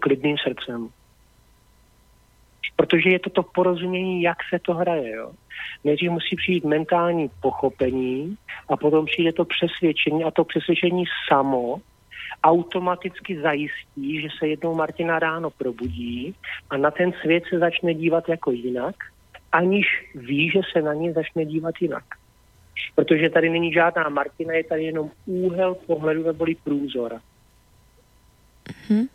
klidným 0.00 0.36
srdcem. 0.38 0.88
Protože 2.76 3.10
je 3.10 3.18
to 3.18 3.30
to 3.30 3.42
porozumění, 3.42 4.22
jak 4.22 4.38
se 4.50 4.58
to 4.58 4.74
hraje. 4.74 5.10
Jo? 5.10 5.32
Nejdřív 5.84 6.10
musí 6.10 6.36
přijít 6.36 6.64
mentální 6.64 7.30
pochopení 7.40 8.36
a 8.68 8.76
potom 8.76 9.06
přijde 9.06 9.32
to 9.32 9.44
přesvědčení 9.44 10.24
a 10.24 10.30
to 10.30 10.44
přesvědčení 10.44 11.04
samo 11.28 11.80
automaticky 12.42 13.40
zajistí, 13.40 14.20
že 14.20 14.28
se 14.38 14.48
jednou 14.48 14.74
Martina 14.74 15.18
ráno 15.18 15.50
probudí 15.50 16.34
a 16.70 16.76
na 16.76 16.90
ten 16.90 17.12
svět 17.22 17.44
se 17.50 17.58
začne 17.58 17.94
dívat 17.94 18.28
jako 18.28 18.50
jinak, 18.50 18.94
aniž 19.52 19.86
ví, 20.14 20.50
že 20.50 20.60
se 20.72 20.82
na 20.82 20.94
ní 20.94 21.12
začne 21.12 21.44
dívat 21.44 21.74
jinak. 21.80 22.04
Protože 22.94 23.30
tady 23.30 23.50
není 23.50 23.72
žádná 23.72 24.08
Martina, 24.08 24.54
je 24.54 24.64
tady 24.64 24.84
jenom 24.84 25.10
úhel 25.26 25.74
pohledu 25.74 26.22
neboli 26.22 26.54
průzor. 26.54 27.20
Mm-hmm. 28.68 29.08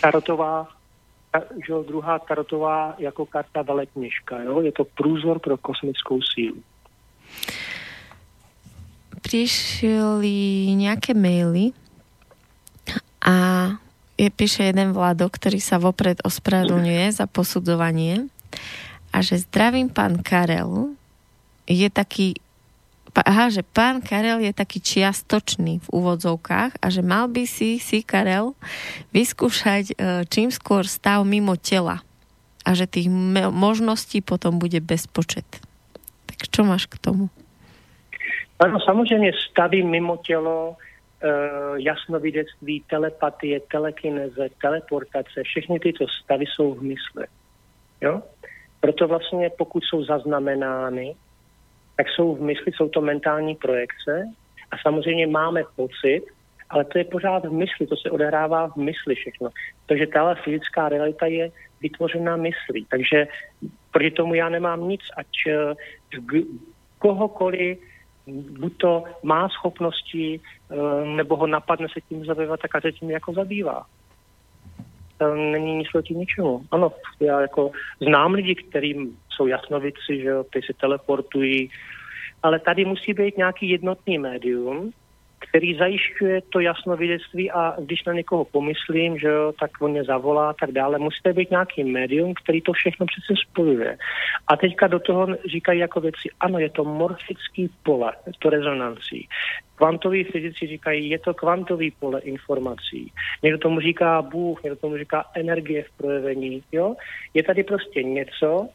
Tarotová, 0.00 0.68
že 1.66 1.72
druhá 1.86 2.18
tarotová 2.18 2.94
jako 2.98 3.26
karta 3.26 3.62
veletněžka, 3.62 4.42
jo? 4.42 4.60
je 4.60 4.72
to 4.72 4.84
průzor 4.84 5.38
pro 5.38 5.56
kosmickou 5.56 6.20
sílu. 6.22 6.62
Přišly 9.22 10.30
nějaké 10.74 11.14
maily 11.14 11.70
a 13.22 13.34
je, 14.18 14.28
píše 14.28 14.66
jeden 14.68 14.92
vládok, 14.92 15.38
ktorý 15.38 15.62
sa 15.62 15.78
vopred 15.78 16.18
ospravedlňuje 16.26 17.14
za 17.14 17.30
posudzovanie 17.30 18.28
a 19.14 19.22
že 19.22 19.40
zdravím 19.46 19.88
pán 19.88 20.20
Karel 20.20 20.94
je 21.66 21.88
taký 21.88 22.36
aha, 23.12 23.52
že 23.52 23.60
pán 23.60 24.00
Karel 24.00 24.40
je 24.40 24.52
taký 24.56 24.80
čiastočný 24.80 25.84
v 25.84 25.88
úvodzovkách 25.92 26.80
a 26.80 26.86
že 26.88 27.04
mal 27.04 27.28
by 27.28 27.44
si 27.44 27.76
si 27.76 28.00
Karel 28.00 28.56
vyskúšať 29.12 29.84
e, 29.92 29.94
čím 30.32 30.48
skôr 30.48 30.88
stav 30.88 31.20
mimo 31.28 31.52
tela 31.60 32.00
a 32.64 32.70
že 32.72 32.88
tých 32.88 33.12
možností 33.52 34.24
potom 34.24 34.56
bude 34.56 34.80
bezpočet. 34.80 35.44
Tak 36.24 36.48
čo 36.48 36.64
máš 36.64 36.88
k 36.88 36.96
tomu? 36.96 37.28
Ano, 38.62 38.78
samozřejmě 38.80 39.32
stavy 39.50 39.82
mimo 39.82 40.16
tělo 40.16 40.76
jasnovidectví, 41.76 42.84
telepatie, 42.90 43.60
telekineze, 43.60 44.48
teleportace, 44.60 45.42
všechny 45.42 45.80
tyto 45.80 46.06
stavy 46.08 46.44
jsou 46.46 46.74
v 46.74 46.82
mysli. 46.82 47.26
Jo? 48.00 48.22
Proto 48.80 49.08
vlastně, 49.08 49.50
pokud 49.58 49.84
jsou 49.84 50.04
zaznamenány, 50.04 51.14
tak 51.96 52.06
jsou 52.08 52.34
v 52.34 52.40
mysli, 52.40 52.72
jsou 52.72 52.88
to 52.88 53.00
mentální 53.00 53.54
projekce 53.54 54.24
a 54.70 54.78
samozřejmě 54.82 55.26
máme 55.26 55.62
pocit, 55.76 56.22
ale 56.70 56.84
to 56.84 56.98
je 56.98 57.04
pořád 57.04 57.44
v 57.44 57.52
mysli, 57.52 57.86
to 57.86 57.96
se 57.96 58.10
odehrává 58.10 58.68
v 58.68 58.76
mysli 58.76 59.14
všechno. 59.14 59.48
Takže 59.86 60.06
tahle 60.06 60.34
fyzická 60.34 60.88
realita 60.88 61.26
je 61.26 61.50
vytvořená 61.80 62.36
myslí. 62.36 62.86
Takže 62.90 63.28
proti 63.90 64.10
tomu 64.10 64.34
já 64.34 64.48
nemám 64.48 64.88
nic, 64.88 65.00
ať 65.16 65.28
uh, 65.46 66.42
kohokoliv 66.98 67.78
buď 68.26 68.76
to 68.76 69.04
má 69.22 69.48
schopnosti, 69.48 70.40
eh, 70.70 71.06
nebo 71.06 71.36
ho 71.36 71.46
napadne 71.46 71.88
se 71.92 72.00
tím 72.00 72.24
zabývat, 72.24 72.60
tak 72.60 72.74
a 72.74 72.80
se 72.80 72.92
tím 72.92 73.10
jako 73.10 73.32
zabývá. 73.32 73.86
není 75.34 75.76
nic 75.76 75.88
proti 75.92 76.14
ničemu. 76.14 76.66
Ano, 76.70 76.92
já 77.20 77.40
jako 77.40 77.70
znám 78.00 78.32
lidi, 78.32 78.54
kterým 78.54 79.18
jsou 79.30 79.46
jasnovici, 79.46 80.22
že 80.22 80.32
ty 80.52 80.60
se 80.66 80.72
teleportují, 80.80 81.70
ale 82.42 82.58
tady 82.58 82.84
musí 82.84 83.14
být 83.14 83.36
nějaký 83.36 83.70
jednotný 83.70 84.18
médium, 84.18 84.92
který 85.48 85.74
zajišťuje 85.74 86.40
to 86.40 86.60
jasnovidectví 86.60 87.50
a 87.50 87.74
když 87.78 88.04
na 88.04 88.12
někoho 88.12 88.44
pomyslím, 88.44 89.18
že 89.18 89.28
jo, 89.28 89.52
tak 89.60 89.70
on 89.80 89.90
mě 89.90 90.04
zavolá 90.04 90.50
a 90.50 90.52
tak 90.60 90.72
dále. 90.72 90.98
Musíte 90.98 91.32
být 91.32 91.50
nějaký 91.50 91.84
médium, 91.84 92.34
který 92.34 92.60
to 92.60 92.72
všechno 92.72 93.06
přece 93.06 93.40
spojuje. 93.48 93.98
A 94.48 94.56
teďka 94.56 94.86
do 94.86 94.98
toho 94.98 95.26
říkají 95.50 95.80
jako 95.80 96.00
věci, 96.00 96.28
ano, 96.40 96.58
je 96.58 96.70
to 96.70 96.84
morfický 96.84 97.70
pole, 97.82 98.12
to 98.38 98.50
rezonancí. 98.50 99.28
Kvantoví 99.74 100.24
fyzici 100.24 100.66
říkají, 100.66 101.10
je 101.10 101.18
to 101.18 101.34
kvantový 101.34 101.90
pole 101.90 102.20
informací. 102.20 103.12
Někdo 103.42 103.58
tomu 103.58 103.80
říká 103.80 104.22
Bůh, 104.22 104.62
někdo 104.62 104.76
tomu 104.76 104.96
říká 104.96 105.24
energie 105.34 105.82
v 105.82 105.96
projevení. 105.96 106.62
Jo? 106.72 106.94
Je 107.34 107.42
tady 107.42 107.64
prostě 107.64 108.02
něco, 108.02 108.68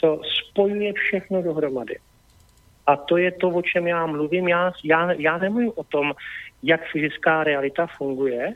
co 0.00 0.20
spojuje 0.24 0.92
všechno 0.92 1.42
dohromady. 1.42 1.96
A 2.86 2.96
to 2.96 3.16
je 3.16 3.30
to, 3.30 3.48
o 3.48 3.62
čem 3.62 3.86
já 3.86 4.06
mluvím. 4.06 4.48
Já, 4.48 4.72
já, 4.84 5.12
já 5.12 5.38
nemluvím 5.38 5.72
o 5.74 5.84
tom, 5.84 6.12
jak 6.62 6.80
fyzická 6.92 7.44
realita 7.44 7.86
funguje, 7.86 8.54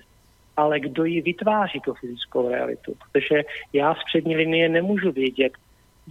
ale 0.57 0.81
kdo 0.81 1.05
ji 1.05 1.21
vytváří, 1.21 1.81
tu 1.81 1.95
fyzickou 1.95 2.49
realitu. 2.49 2.95
Protože 2.99 3.43
já 3.73 3.95
z 3.95 4.05
přední 4.05 4.37
linie 4.37 4.69
nemůžu 4.69 5.13
vědět, 5.13 5.53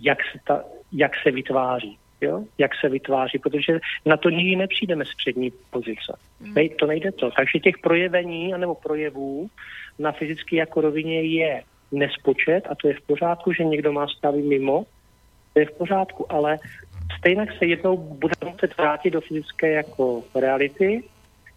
jak 0.01 0.17
se, 0.31 0.39
ta, 0.47 0.63
jak 0.91 1.11
se 1.23 1.31
vytváří. 1.31 1.97
Jo? 2.21 2.43
Jak 2.57 2.71
se 2.81 2.89
vytváří, 2.89 3.39
protože 3.39 3.79
na 4.05 4.17
to 4.17 4.29
nikdy 4.29 4.55
nepřijdeme 4.55 5.05
z 5.05 5.13
přední 5.15 5.51
pozice. 5.69 6.17
Mm. 6.39 6.53
Nej, 6.53 6.69
to 6.69 6.85
nejde 6.85 7.11
to. 7.11 7.31
Takže 7.31 7.59
těch 7.59 7.77
projevení 7.77 8.53
anebo 8.53 8.75
projevů 8.75 9.49
na 9.99 10.11
fyzické 10.11 10.55
jako 10.55 10.81
rovině 10.81 11.21
je 11.21 11.63
nespočet 11.91 12.67
a 12.69 12.75
to 12.75 12.87
je 12.87 12.93
v 12.93 13.01
pořádku, 13.01 13.53
že 13.53 13.63
někdo 13.63 13.91
má 13.91 14.07
stavy 14.07 14.41
mimo, 14.41 14.85
to 15.53 15.59
je 15.59 15.65
v 15.65 15.77
pořádku, 15.77 16.31
ale 16.31 16.59
stejně 17.17 17.47
se 17.57 17.65
jednou 17.65 17.97
bude 17.97 18.33
muset 18.45 18.77
vrátit 18.77 19.09
do 19.09 19.21
fyzické 19.21 19.71
jako 19.71 20.23
reality, 20.35 21.03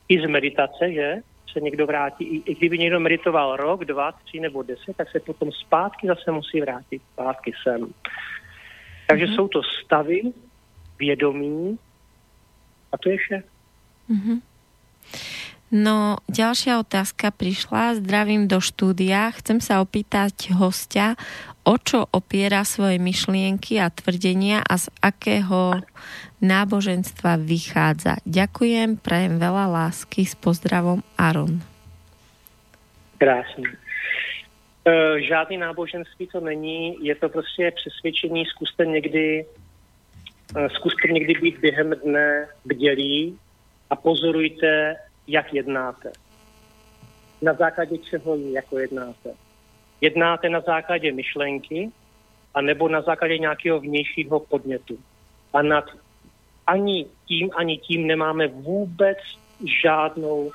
i 0.09 0.21
z 0.21 0.27
meditace, 0.27 0.93
že 0.93 1.17
se 1.53 1.61
někdo 1.61 1.87
vrátí, 1.87 2.25
i, 2.25 2.51
i 2.51 2.55
kdyby 2.55 2.79
někdo 2.79 3.01
meditoval 3.01 3.57
rok, 3.57 3.85
dva, 3.85 4.13
tři 4.13 4.41
nebo 4.41 4.63
deset, 4.63 4.97
tak 4.97 5.11
se 5.11 5.21
potom 5.21 5.53
zpátky 5.53 6.07
zase 6.07 6.33
musí 6.33 6.61
vrátit 6.61 7.03
zpátky 7.13 7.53
sem. 7.63 7.93
Takže 9.07 9.27
mm-hmm. 9.27 9.37
jsou 9.37 9.49
to 9.49 9.61
stavy, 9.85 10.23
vědomí 10.99 11.79
a 12.93 12.99
to 12.99 13.11
je 13.11 13.17
vše. 13.17 13.43
Mm-hmm. 14.11 14.41
No, 15.69 16.17
ďalšia 16.33 16.81
otázka 16.81 17.29
prišla. 17.29 18.01
Zdravím 18.01 18.49
do 18.49 18.57
štúdia. 18.57 19.29
Chcem 19.37 19.61
sa 19.61 19.85
opýtať 19.85 20.57
hostia, 20.57 21.21
o 21.69 21.77
čo 21.77 22.09
opiera 22.17 22.65
svoje 22.65 22.97
myšlienky 22.97 23.77
a 23.77 23.93
tvrdenia 23.93 24.65
a 24.65 24.81
z 24.81 24.89
akého 25.05 25.85
náboženstva 26.41 27.37
vychádza. 27.37 28.17
Ďakujem, 28.25 28.97
prajem 28.97 29.37
veľa 29.37 29.69
lásky. 29.69 30.25
S 30.25 30.33
pozdravom 30.33 31.05
Aron. 31.21 31.61
Krásně. 33.19 33.69
E, 34.87 35.21
žádný 35.21 35.57
náboženství 35.59 36.27
to 36.27 36.41
není, 36.41 37.05
je 37.05 37.15
to 37.15 37.29
prostě 37.29 37.73
přesvědčení, 37.77 38.47
zkuste 38.47 38.87
někdy, 38.87 39.47
e, 40.57 40.69
zkuste 40.69 41.09
někdy 41.09 41.35
být 41.35 41.59
během 41.59 41.91
dne 41.91 42.49
bdělí 42.65 43.39
a 43.91 43.97
pozorujte, 43.97 44.97
jak 45.27 45.55
jednáte. 45.55 46.13
Na 47.43 47.55
základě 47.55 47.99
čeho 47.99 48.37
jako 48.37 48.79
jednáte. 48.79 49.48
Jednáte 50.01 50.49
na 50.49 50.61
základě 50.61 51.13
myšlenky 51.13 51.91
a 52.55 52.61
nebo 52.61 52.89
na 52.89 53.03
základě 53.03 53.39
nějakého 53.39 53.81
vnějšího 53.81 54.41
podnětu. 54.41 54.99
A 55.53 55.63
nad 55.63 55.85
ani 56.67 57.07
tím, 57.27 57.51
ani 57.57 57.79
tím 57.79 58.07
nemáme 58.07 58.47
vůbec 58.49 59.19
žádnou 59.83 60.53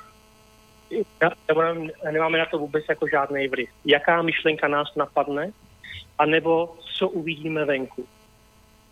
nemáme 2.11 2.37
na 2.37 2.45
to 2.45 2.57
vůbec 2.57 2.85
jako 2.89 3.07
žádný 3.07 3.47
vliv. 3.47 3.69
Jaká 3.85 4.21
myšlenka 4.21 4.67
nás 4.67 4.95
napadne, 4.95 5.51
anebo 6.19 6.75
co 6.97 7.09
uvidíme 7.09 7.65
venku. 7.65 8.05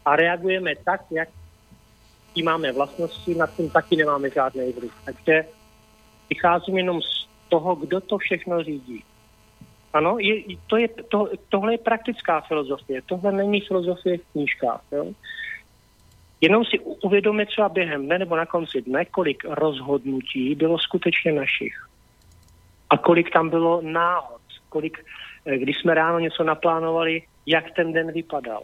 A 0.06 0.16
reagujeme 0.16 0.76
tak, 0.76 1.02
jak 1.12 1.30
tím 2.34 2.46
máme 2.46 2.72
vlastnosti, 2.72 3.36
nad 3.36 3.56
tím 3.56 3.70
taky 3.70 3.96
nemáme 3.96 4.30
žádný 4.30 4.72
vliv. 4.72 4.92
Takže 5.06 5.46
vycházím 6.30 6.78
jenom 6.78 7.02
z 7.02 7.28
toho, 7.50 7.76
kdo 7.76 8.02
to 8.02 8.18
všechno 8.18 8.64
řídí. 8.64 9.04
Ano, 9.94 10.16
je, 10.20 10.56
to 10.68 10.78
je, 10.78 10.88
to, 10.88 11.28
tohle 11.50 11.74
je 11.74 11.78
praktická 11.78 12.42
filozofie, 12.42 13.02
tohle 13.02 13.32
není 13.32 13.62
filozofie 13.62 14.18
v 14.18 14.32
knížkách. 14.32 14.82
Jo? 14.92 15.14
Jenom 16.42 16.66
si 16.66 16.80
uvědomit 16.80 17.46
třeba 17.46 17.70
během 17.70 18.06
dne 18.06 18.20
nebo 18.20 18.36
na 18.36 18.46
konci 18.46 18.82
dne, 18.82 19.06
kolik 19.06 19.44
rozhodnutí 19.46 20.56
bylo 20.56 20.80
skutečně 20.80 21.32
našich. 21.32 21.74
A 22.90 22.98
kolik 22.98 23.34
tam 23.34 23.50
bylo 23.50 23.82
náhod, 23.82 24.42
kolik, 24.70 25.06
eh, 25.46 25.58
když 25.58 25.78
jsme 25.78 25.94
ráno 25.94 26.20
něco 26.20 26.44
naplánovali, 26.44 27.22
jak 27.46 27.72
ten 27.72 27.94
den 27.94 28.12
vypadal. 28.12 28.64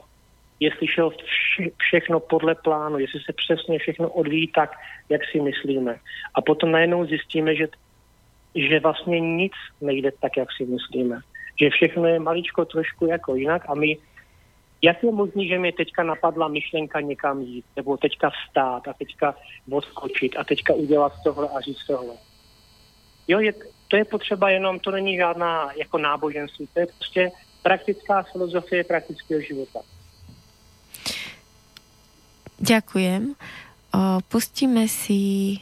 Jestli 0.59 0.87
šel 0.87 1.09
vše, 1.09 1.69
všechno 1.77 2.19
podle 2.19 2.55
plánu, 2.55 2.99
jestli 2.99 3.19
se 3.19 3.33
přesně 3.33 3.79
všechno 3.79 4.09
odvíjí 4.09 4.47
tak, 4.47 4.71
jak 5.09 5.21
si 5.31 5.39
myslíme. 5.39 5.99
A 6.33 6.41
potom 6.41 6.71
najednou 6.71 7.05
zjistíme, 7.05 7.55
že 7.55 7.67
že 8.57 8.79
vlastně 8.79 9.19
nic 9.19 9.53
nejde 9.81 10.11
tak, 10.11 10.37
jak 10.37 10.49
si 10.57 10.65
myslíme. 10.65 11.21
Že 11.61 11.69
všechno 11.69 12.05
je 12.05 12.19
maličko 12.19 12.65
trošku 12.65 13.05
jako 13.05 13.35
jinak 13.35 13.69
a 13.69 13.73
my, 13.73 13.97
jak 14.81 15.03
je 15.03 15.11
možné, 15.11 15.45
že 15.45 15.59
mi 15.59 15.71
teďka 15.71 16.03
napadla 16.03 16.47
myšlenka 16.47 17.01
někam 17.01 17.41
jít, 17.41 17.65
nebo 17.75 17.97
teďka 17.97 18.29
vstát 18.29 18.87
a 18.87 18.93
teďka 18.93 19.35
odskočit 19.71 20.37
a 20.37 20.43
teďka 20.43 20.73
udělat 20.73 21.13
tohle 21.23 21.49
a 21.49 21.61
říct 21.61 21.85
tohle. 21.87 22.15
Jo, 23.27 23.39
je, 23.39 23.53
to 23.87 23.97
je 23.97 24.05
potřeba 24.05 24.49
jenom, 24.49 24.79
to 24.79 24.91
není 24.91 25.17
žádná 25.17 25.69
jako 25.77 25.97
náboženství, 25.97 26.67
to 26.73 26.79
je 26.79 26.85
prostě 26.85 27.31
praktická 27.63 28.23
filozofie 28.23 28.83
praktického 28.83 29.41
života. 29.41 29.79
Ďakujem. 32.57 33.35
Pustíme 34.27 34.87
si 34.87 35.57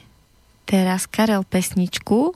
teraz 0.65 1.05
Karel 1.05 1.43
pesničku 1.43 2.34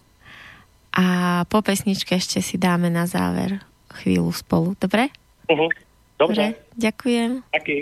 a 0.94 1.06
po 1.48 1.62
pesničke 1.62 2.18
ešte 2.18 2.42
si 2.42 2.58
dáme 2.58 2.90
na 2.90 3.06
záver 3.06 3.62
chvíľu 4.02 4.34
spolu. 4.34 4.74
Dobre? 4.78 5.10
Uh-huh. 5.50 5.70
Dobre. 6.18 6.36
Dobre. 6.36 6.46
Ďakujem. 6.76 7.32
Taký. 7.54 7.78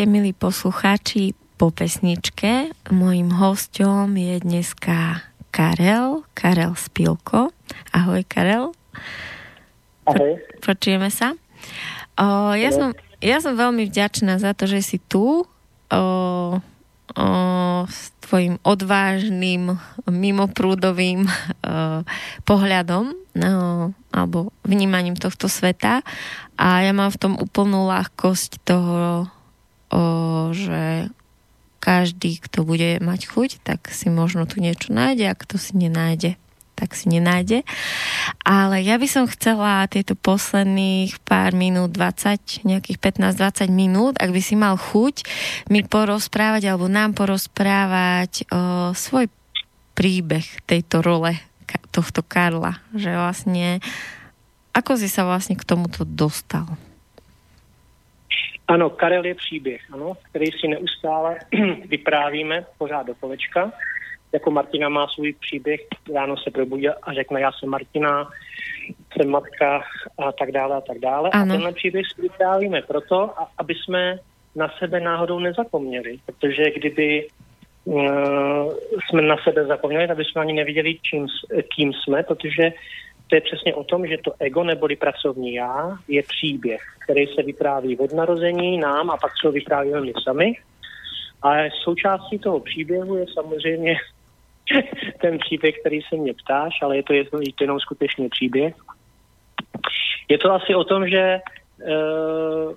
Vítajte, 0.00 0.16
milí 0.16 0.32
poslucháči, 0.32 1.36
po 1.60 1.68
pesničke. 1.68 2.72
Mojím 2.88 3.36
hosťom 3.36 4.08
je 4.16 4.40
dneska 4.40 5.28
Karel, 5.52 6.24
Karel 6.32 6.72
Spilko. 6.72 7.52
Ahoj, 7.92 8.24
Karel. 8.24 8.72
Ahoj. 10.08 10.40
Počujeme 10.64 11.12
sa? 11.12 11.36
O, 12.16 12.56
ja, 12.56 12.72
som, 12.72 12.96
ja 13.20 13.44
som 13.44 13.60
veľmi 13.60 13.92
vďačná 13.92 14.40
za 14.40 14.56
to, 14.56 14.64
že 14.64 14.80
si 14.80 14.96
tu 15.04 15.44
o, 15.44 15.44
o, 15.92 16.02
s 17.84 18.16
tvojim 18.24 18.56
odvážnym, 18.64 19.76
mimoprúdovým 20.08 21.28
o, 21.28 21.30
pohľadom 22.48 23.12
no, 23.36 23.92
alebo 24.16 24.48
vnímaním 24.64 25.20
tohto 25.20 25.44
sveta 25.44 26.00
a 26.56 26.88
ja 26.88 26.96
mám 26.96 27.12
v 27.12 27.20
tom 27.20 27.34
úplnú 27.36 27.84
ľahkosť 27.84 28.64
toho, 28.64 29.28
o, 29.90 30.50
že 30.54 31.10
každý, 31.80 32.38
kto 32.38 32.62
bude 32.62 33.00
mať 33.00 33.20
chuť, 33.26 33.50
tak 33.64 33.88
si 33.90 34.12
možno 34.12 34.44
tu 34.44 34.60
niečo 34.60 34.92
nájde 34.92 35.32
a 35.32 35.38
kto 35.38 35.56
si 35.56 35.74
nenájde, 35.80 36.36
tak 36.76 36.92
si 36.92 37.08
nenájde. 37.08 37.64
Ale 38.44 38.84
ja 38.84 39.00
by 39.00 39.08
som 39.08 39.24
chcela 39.28 39.88
tieto 39.88 40.12
posledných 40.12 41.16
pár 41.24 41.56
minút, 41.56 41.96
20, 41.96 42.68
nejakých 42.68 42.98
15-20 43.00 43.72
minút, 43.72 44.14
ak 44.20 44.30
by 44.30 44.40
si 44.44 44.54
mal 44.60 44.76
chuť 44.76 45.24
mi 45.72 45.80
porozprávať 45.80 46.68
alebo 46.68 46.86
nám 46.86 47.16
porozprávať 47.16 48.44
o 48.52 48.92
svoj 48.92 49.32
príbeh 49.96 50.44
tejto 50.68 51.00
role 51.00 51.36
tohto 51.90 52.22
Karla, 52.22 52.82
že 52.94 53.14
vlastne 53.14 53.78
ako 54.70 54.96
si 54.96 55.10
sa 55.10 55.26
vlastne 55.26 55.58
k 55.58 55.66
tomuto 55.66 56.06
dostal? 56.06 56.66
Ano, 58.70 58.90
Karel 58.90 59.24
je 59.24 59.34
příběh, 59.34 59.80
ano, 59.92 60.12
který 60.30 60.46
si 60.46 60.68
neustále 60.68 61.38
vyprávíme 61.88 62.66
pořád 62.78 63.06
do 63.06 63.14
kolečka. 63.14 63.72
Jako 64.32 64.50
Martina 64.50 64.88
má 64.88 65.06
svůj 65.08 65.32
příběh, 65.32 65.80
ráno 66.14 66.36
se 66.36 66.50
probudí 66.50 66.88
a 66.88 67.12
řekne, 67.12 67.40
já 67.40 67.52
jsem 67.52 67.68
Martina, 67.68 68.28
jsem 69.12 69.30
matka 69.30 69.82
a 70.18 70.32
tak 70.32 70.52
dále 70.52 70.76
a 70.76 70.80
tak 70.80 70.98
dále. 70.98 71.30
Ano. 71.32 71.52
A 71.52 71.54
tenhle 71.54 71.72
příběh 71.72 72.06
si 72.14 72.22
vyprávíme 72.22 72.82
proto, 72.82 73.30
aby 73.58 73.74
jsme 73.74 74.18
na 74.56 74.68
sebe 74.78 75.00
náhodou 75.00 75.38
nezapomněli, 75.38 76.18
protože 76.26 76.70
kdyby 76.70 77.28
uh, 77.84 78.74
jsme 79.08 79.22
na 79.22 79.36
sebe 79.44 79.66
zapomněli, 79.66 80.08
tak 80.08 80.16
bychom 80.16 80.42
ani 80.42 80.52
neviděli, 80.52 80.98
čím, 81.02 81.26
kým 81.76 81.92
jsme, 81.92 82.22
protože 82.22 82.72
to 83.30 83.36
je 83.36 83.40
přesně 83.40 83.74
o 83.74 83.84
tom, 83.84 84.06
že 84.06 84.16
to 84.24 84.32
ego 84.38 84.64
neboli 84.64 84.96
pracovní 84.96 85.54
já 85.54 85.98
je 86.08 86.22
příběh, 86.22 86.80
který 87.04 87.26
se 87.26 87.42
vypráví 87.42 87.98
od 87.98 88.12
narození 88.12 88.78
nám 88.78 89.10
a 89.10 89.16
pak 89.16 89.30
se 89.40 89.48
ho 89.48 89.52
vyprávíme 89.52 90.00
my 90.00 90.12
sami. 90.24 90.52
A 91.42 91.48
součástí 91.84 92.38
toho 92.38 92.60
příběhu 92.60 93.16
je 93.16 93.26
samozřejmě 93.34 93.96
ten 95.20 95.38
příběh, 95.38 95.74
který 95.80 96.00
se 96.02 96.16
mě 96.16 96.34
ptáš, 96.34 96.82
ale 96.82 96.96
je 96.96 97.02
to 97.02 97.12
jedno, 97.12 97.40
jenom 97.60 97.80
skutečně 97.80 98.28
příběh. 98.28 98.74
Je 100.28 100.38
to 100.38 100.52
asi 100.52 100.74
o 100.74 100.84
tom, 100.84 101.08
že 101.08 101.40
uh, 101.78 102.74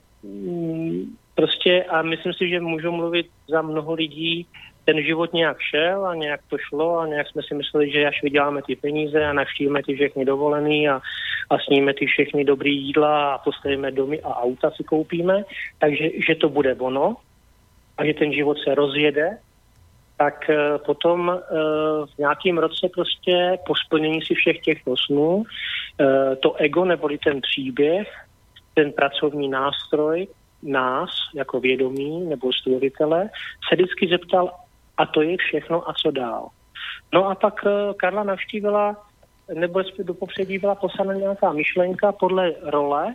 prostě, 1.36 1.84
a 1.84 2.02
myslím 2.02 2.34
si, 2.34 2.50
že 2.50 2.60
můžu 2.60 2.92
mluvit 2.92 3.28
za 3.50 3.62
mnoho 3.62 3.94
lidí, 3.94 4.48
ten 4.86 5.04
život 5.04 5.34
nějak 5.34 5.58
šel 5.60 6.06
a 6.06 6.16
nějak 6.16 6.42
to 6.50 6.58
šlo 6.58 7.00
a 7.00 7.08
nějak 7.08 7.28
jsme 7.28 7.42
si 7.44 7.56
mysleli, 7.56 7.92
že 7.92 8.08
až 8.08 8.24
vyděláme 8.24 8.62
ty 8.62 8.76
peníze 8.76 9.26
a 9.26 9.34
navštívíme 9.34 9.84
ty 9.84 9.96
všechny 9.96 10.26
dovolený 10.26 10.90
a, 10.90 11.02
a 11.50 11.60
sníme 11.60 11.94
ty 11.94 12.06
všechny 12.06 12.44
dobrý 12.44 12.78
jídla 12.78 13.34
a 13.34 13.38
postavíme 13.38 13.92
domy 13.92 14.22
a 14.22 14.42
auta 14.42 14.72
si 14.72 14.84
koupíme, 14.84 15.44
takže 15.80 16.10
že 16.28 16.36
to 16.36 16.50
bude 16.50 16.76
ono 16.76 17.16
a 17.98 18.06
že 18.06 18.14
ten 18.14 18.34
život 18.34 18.58
se 18.60 18.76
rozjede, 18.76 19.38
tak 20.18 20.50
eh, 20.50 20.78
potom 20.86 21.30
eh, 21.30 21.42
v 22.16 22.18
nějakém 22.18 22.58
roce 22.58 22.90
prostě 22.94 23.58
po 23.68 23.74
splnění 23.76 24.22
si 24.22 24.34
všech 24.34 24.60
těchto 24.62 24.96
snů 24.98 25.44
eh, 25.44 26.36
to 26.36 26.54
ego 26.54 26.86
neboli 26.86 27.18
ten 27.18 27.42
příběh, 27.42 28.08
ten 28.74 28.92
pracovní 28.92 29.50
nástroj 29.50 30.28
nás 30.64 31.10
jako 31.36 31.60
vědomí 31.60 32.26
nebo 32.26 32.54
stvořitele 32.54 33.30
se 33.70 33.76
vždycky 33.76 34.08
zeptal, 34.08 34.52
a 34.98 35.06
to 35.06 35.22
je 35.22 35.38
všechno 35.38 35.90
a 35.90 35.94
co 35.94 36.12
dál. 36.12 36.48
No 37.14 37.30
a 37.30 37.36
pak 37.36 37.66
eh, 37.66 37.94
Karla 37.98 38.24
navštívila, 38.24 39.06
nebo 39.54 39.82
do 40.04 40.14
popředí 40.14 40.58
byla 40.60 40.76
poslana 40.76 41.14
nějaká 41.14 41.52
myšlenka 41.54 42.12
podle 42.12 42.54
role, 42.62 43.14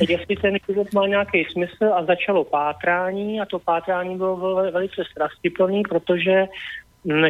jestli 0.08 0.36
ten 0.36 0.56
život 0.68 0.92
má 0.92 1.06
nějaký 1.06 1.44
smysl 1.44 1.84
a 1.94 2.04
začalo 2.04 2.44
pátrání 2.44 3.40
a 3.40 3.46
to 3.46 3.58
pátrání 3.58 4.16
bylo 4.16 4.36
vel- 4.36 4.72
velice 4.72 5.02
strastiplný, 5.10 5.82
protože 5.82 6.46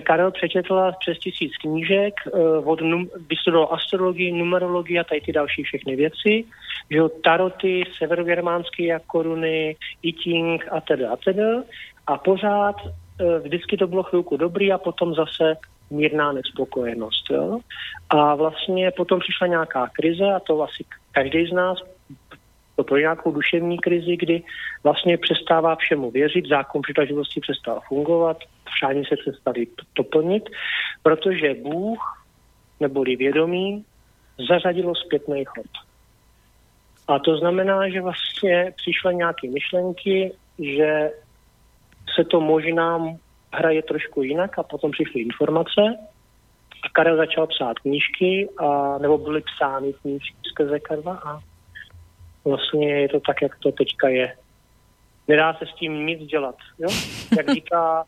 Karel 0.02 0.30
přečetla 0.30 0.92
přes 0.92 1.18
tisíc 1.18 1.56
knížek, 1.56 2.14
eh, 2.26 2.38
od 2.64 2.80
num- 2.80 3.10
vystudoval 3.30 3.68
astrologii, 3.72 4.32
numerologii 4.32 4.98
a 4.98 5.04
tady 5.04 5.20
ty 5.20 5.32
další 5.32 5.62
všechny 5.62 5.96
věci, 5.96 6.44
že 6.90 7.00
taroty, 7.24 7.82
severogermánské 7.98 9.00
koruny, 9.06 9.76
I 10.02 10.14
a 10.70 10.80
teda 10.80 11.12
a 11.12 11.16
teda 11.16 11.62
a 12.06 12.18
pořád 12.18 12.76
eh, 12.80 13.38
vždycky 13.38 13.76
to 13.76 13.86
bylo 13.86 14.02
chvilku 14.02 14.36
dobrý 14.36 14.72
a 14.72 14.78
potom 14.78 15.14
zase 15.14 15.56
mírná 15.90 16.32
nespokojenost. 16.32 17.30
Jo? 17.30 17.58
A 18.10 18.34
vlastně 18.34 18.90
potom 18.90 19.20
přišla 19.20 19.46
nějaká 19.46 19.90
krize 19.92 20.24
a 20.24 20.40
to 20.40 20.62
asi 20.62 20.84
každý 21.12 21.46
z 21.46 21.52
nás 21.52 21.78
to 22.76 22.84
pro 22.84 22.98
nějakou 22.98 23.32
duševní 23.32 23.78
krizi, 23.78 24.16
kdy 24.16 24.42
vlastně 24.84 25.18
přestává 25.18 25.76
všemu 25.76 26.10
věřit, 26.10 26.48
zákon 26.48 26.82
přitažlivosti 26.82 27.40
přestal 27.40 27.80
fungovat, 27.88 28.36
přání 28.76 29.04
se 29.04 29.16
přestali 29.16 29.66
doplnit, 29.96 30.50
protože 31.02 31.54
Bůh 31.54 32.24
neboli 32.80 33.16
vědomí 33.16 33.84
zařadilo 34.48 34.94
zpětný 34.94 35.44
chod. 35.44 35.66
A 37.08 37.18
to 37.18 37.36
znamená, 37.36 37.88
že 37.88 38.00
vlastně 38.00 38.72
přišly 38.76 39.14
nějaké 39.14 39.48
myšlenky, 39.48 40.32
že 40.58 41.10
se 42.14 42.24
to 42.24 42.40
možná 42.40 42.98
hraje 43.52 43.82
trošku 43.82 44.22
jinak 44.22 44.58
a 44.58 44.62
potom 44.62 44.90
přišly 44.90 45.20
informace 45.20 45.80
a 46.84 46.88
Karel 46.92 47.16
začal 47.16 47.46
psát 47.46 47.78
knížky, 47.78 48.48
a, 48.58 48.98
nebo 48.98 49.18
byly 49.18 49.42
psány 49.54 49.92
knížky 49.92 50.36
skrze 50.50 50.80
Karla 50.80 51.22
a 51.24 51.40
vlastně 52.44 53.00
je 53.00 53.08
to 53.08 53.20
tak, 53.20 53.42
jak 53.42 53.58
to 53.58 53.72
teďka 53.72 54.08
je. 54.08 54.36
Nedá 55.28 55.54
se 55.54 55.66
s 55.66 55.74
tím 55.74 56.06
nic 56.06 56.26
dělat. 56.26 56.56
Jo? 56.78 56.88
Jak 57.36 57.54
říká, 57.54 58.04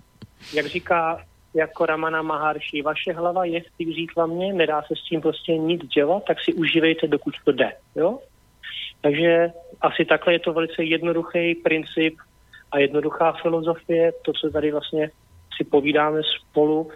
jak 0.55 0.67
říká 0.67 1.25
jako 1.55 1.87
Ramana 1.87 2.23
Maharshi, 2.23 2.83
vaše 2.83 3.13
hlava 3.13 3.45
je 3.45 3.61
v 3.61 3.77
těch 3.79 4.17
mě, 4.27 4.53
nedá 4.53 4.83
se 4.83 4.95
s 4.97 5.09
tím 5.09 5.21
prostě 5.21 5.57
nic 5.59 5.85
dělat, 5.85 6.23
tak 6.27 6.37
si 6.45 6.55
užívejte, 6.55 7.07
dokud 7.09 7.35
to 7.45 7.53
jde. 7.53 7.73
Jo? 7.97 8.19
Takže 9.01 9.53
asi 9.81 10.05
takhle 10.05 10.33
je 10.33 10.39
to 10.39 10.53
velice 10.53 10.85
jednoduchý 10.85 11.55
princip 11.55 12.17
a 12.73 12.79
jednoduchá 12.79 13.33
filozofie, 13.33 14.13
to, 14.25 14.33
co 14.33 14.51
tady 14.51 14.73
vlastně 14.73 15.11
si 15.57 15.65
povídáme 15.65 16.21
spolu, 16.23 16.91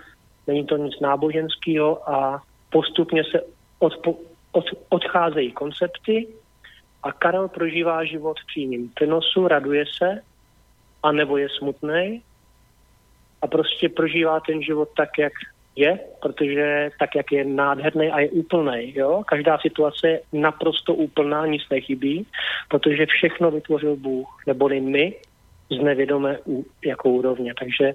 není 0.46 0.66
to 0.66 0.76
nic 0.76 1.00
náboženského 1.00 2.10
a 2.10 2.42
postupně 2.70 3.24
se 3.24 3.40
odpo, 3.78 4.18
od, 4.52 4.64
odcházejí 4.88 5.52
koncepty, 5.52 6.28
A 7.02 7.12
Karel 7.12 7.48
prožívá 7.48 8.04
život 8.04 8.40
v 8.40 8.46
přímém 8.46 8.88
přenosu, 8.94 9.48
raduje 9.48 9.84
se, 9.98 10.22
anebo 11.02 11.36
je 11.36 11.48
smutný 11.58 12.22
a 13.46 13.48
prostě 13.48 13.88
prožívá 13.88 14.40
ten 14.40 14.62
život 14.62 14.88
tak, 14.96 15.18
jak 15.18 15.32
je, 15.76 15.98
protože 16.22 16.90
tak, 16.98 17.14
jak 17.14 17.32
je 17.32 17.44
nádherný 17.44 18.10
a 18.10 18.20
je 18.20 18.30
úplný. 18.30 18.92
Jo? 18.96 19.22
Každá 19.26 19.58
situace 19.58 20.08
je 20.08 20.20
naprosto 20.32 20.94
úplná, 20.94 21.46
nic 21.46 21.62
nechybí, 21.70 22.26
protože 22.68 23.06
všechno 23.06 23.50
vytvořil 23.50 23.96
Bůh, 23.96 24.26
neboli 24.46 24.80
my 24.80 25.14
z 25.70 25.78
nevědomé 25.78 26.38
jako 26.84 27.10
úrovně. 27.10 27.54
Takže 27.54 27.94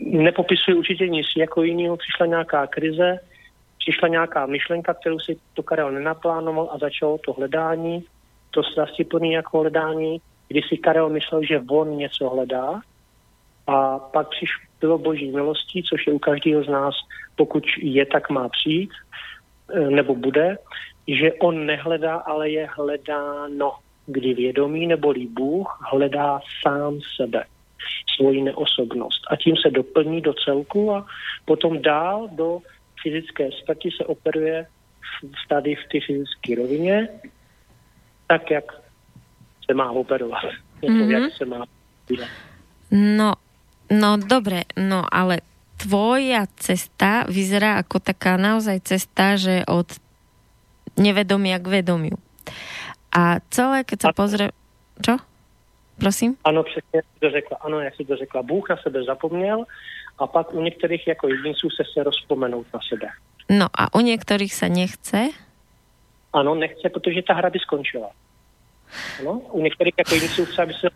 nepopisuji 0.00 0.76
určitě 0.76 1.08
nic 1.08 1.26
jako 1.36 1.62
jiného. 1.62 1.96
Přišla 1.96 2.26
nějaká 2.26 2.66
krize, 2.66 3.18
přišla 3.78 4.08
nějaká 4.08 4.46
myšlenka, 4.46 4.94
kterou 4.94 5.18
si 5.18 5.36
to 5.54 5.62
Karel 5.62 5.92
nenaplánoval 5.92 6.68
a 6.72 6.78
začalo 6.78 7.18
to 7.18 7.32
hledání, 7.32 8.04
to 8.50 8.62
strastiplný 8.62 9.32
jako 9.32 9.60
hledání, 9.60 10.20
kdy 10.48 10.60
si 10.68 10.76
Karel 10.76 11.08
myslel, 11.08 11.40
že 11.42 11.60
on 11.68 11.96
něco 11.96 12.28
hledá 12.28 12.80
a 13.66 13.98
pak 13.98 14.28
přišlo 14.28 14.98
boží 14.98 15.30
milostí, 15.30 15.82
což 15.82 16.06
je 16.06 16.12
u 16.12 16.18
každého 16.18 16.64
z 16.64 16.68
nás, 16.68 16.94
pokud 17.36 17.64
je, 17.78 18.06
tak 18.06 18.30
má 18.30 18.48
přijít, 18.48 18.90
e, 19.74 19.90
nebo 19.90 20.14
bude, 20.14 20.58
že 21.08 21.32
on 21.32 21.66
nehledá, 21.66 22.16
ale 22.16 22.50
je 22.50 22.68
hledáno, 22.76 23.72
kdy 24.06 24.34
vědomí 24.34 24.86
neboli 24.86 25.26
Bůh 25.26 25.78
hledá 25.92 26.40
sám 26.62 26.98
sebe 27.16 27.44
svoji 28.16 28.42
neosobnost. 28.42 29.22
A 29.30 29.36
tím 29.36 29.56
se 29.56 29.70
doplní 29.70 30.20
do 30.20 30.34
celku 30.44 30.94
a 30.94 31.06
potom 31.44 31.82
dál 31.82 32.28
do 32.32 32.58
fyzické 33.02 33.50
stati 33.62 33.90
se 33.96 34.04
operuje 34.04 34.66
tady 35.48 35.74
v 35.74 35.88
té 35.92 35.98
fyzické 36.06 36.54
rovině, 36.54 37.08
tak, 38.26 38.50
jak 38.50 38.64
se 39.66 39.74
má 39.74 39.90
operovat. 39.90 40.44
Mm-hmm. 40.82 41.10
jak 41.10 41.32
se 41.32 41.44
má 41.44 41.64
No, 42.90 43.32
no 43.90 44.16
dobre, 44.16 44.64
no 44.76 45.04
ale 45.06 45.40
tvoja 45.76 46.48
cesta 46.56 47.28
vyzerá 47.28 47.78
ako 47.80 48.00
taká 48.00 48.40
naozaj 48.40 48.80
cesta, 48.84 49.36
že 49.36 49.62
od 49.68 49.86
nevedomia 50.96 51.60
k 51.60 51.80
vedomiu. 51.80 52.16
A 53.12 53.40
celé, 53.52 53.84
keď 53.84 53.98
sa 54.00 54.10
pozrie... 54.12 54.52
Čo? 55.00 55.20
Prosím? 55.98 56.36
Ano, 56.44 56.62
přesně 56.62 57.02
to 57.20 57.30
řekla. 57.30 57.56
Ano, 57.60 57.80
jak 57.80 57.94
si 57.94 58.04
to 58.04 58.16
řekla. 58.16 58.42
Bůh 58.42 58.68
na 58.70 58.76
sebe 58.76 59.04
zapomněl 59.04 59.64
a 60.18 60.26
pak 60.26 60.54
u 60.54 60.60
některých 60.60 61.06
jako 61.06 61.28
jedinců 61.28 61.68
se 61.70 61.82
se 61.92 62.02
rozpomenout 62.02 62.66
na 62.74 62.80
sebe. 62.88 63.08
No 63.50 63.66
a 63.78 63.94
u 63.94 64.00
některých 64.00 64.54
se 64.54 64.68
nechce? 64.68 65.28
Ano, 66.32 66.54
nechce, 66.54 66.88
protože 66.88 67.22
ta 67.22 67.34
hra 67.34 67.50
by 67.50 67.58
skončila. 67.58 68.10
Ano, 69.20 69.32
u 69.32 69.60
některých 69.60 69.94
jako 69.98 70.14
jedinců 70.14 70.44
chce, 70.44 70.62
aby 70.62 70.74
se 70.74 70.88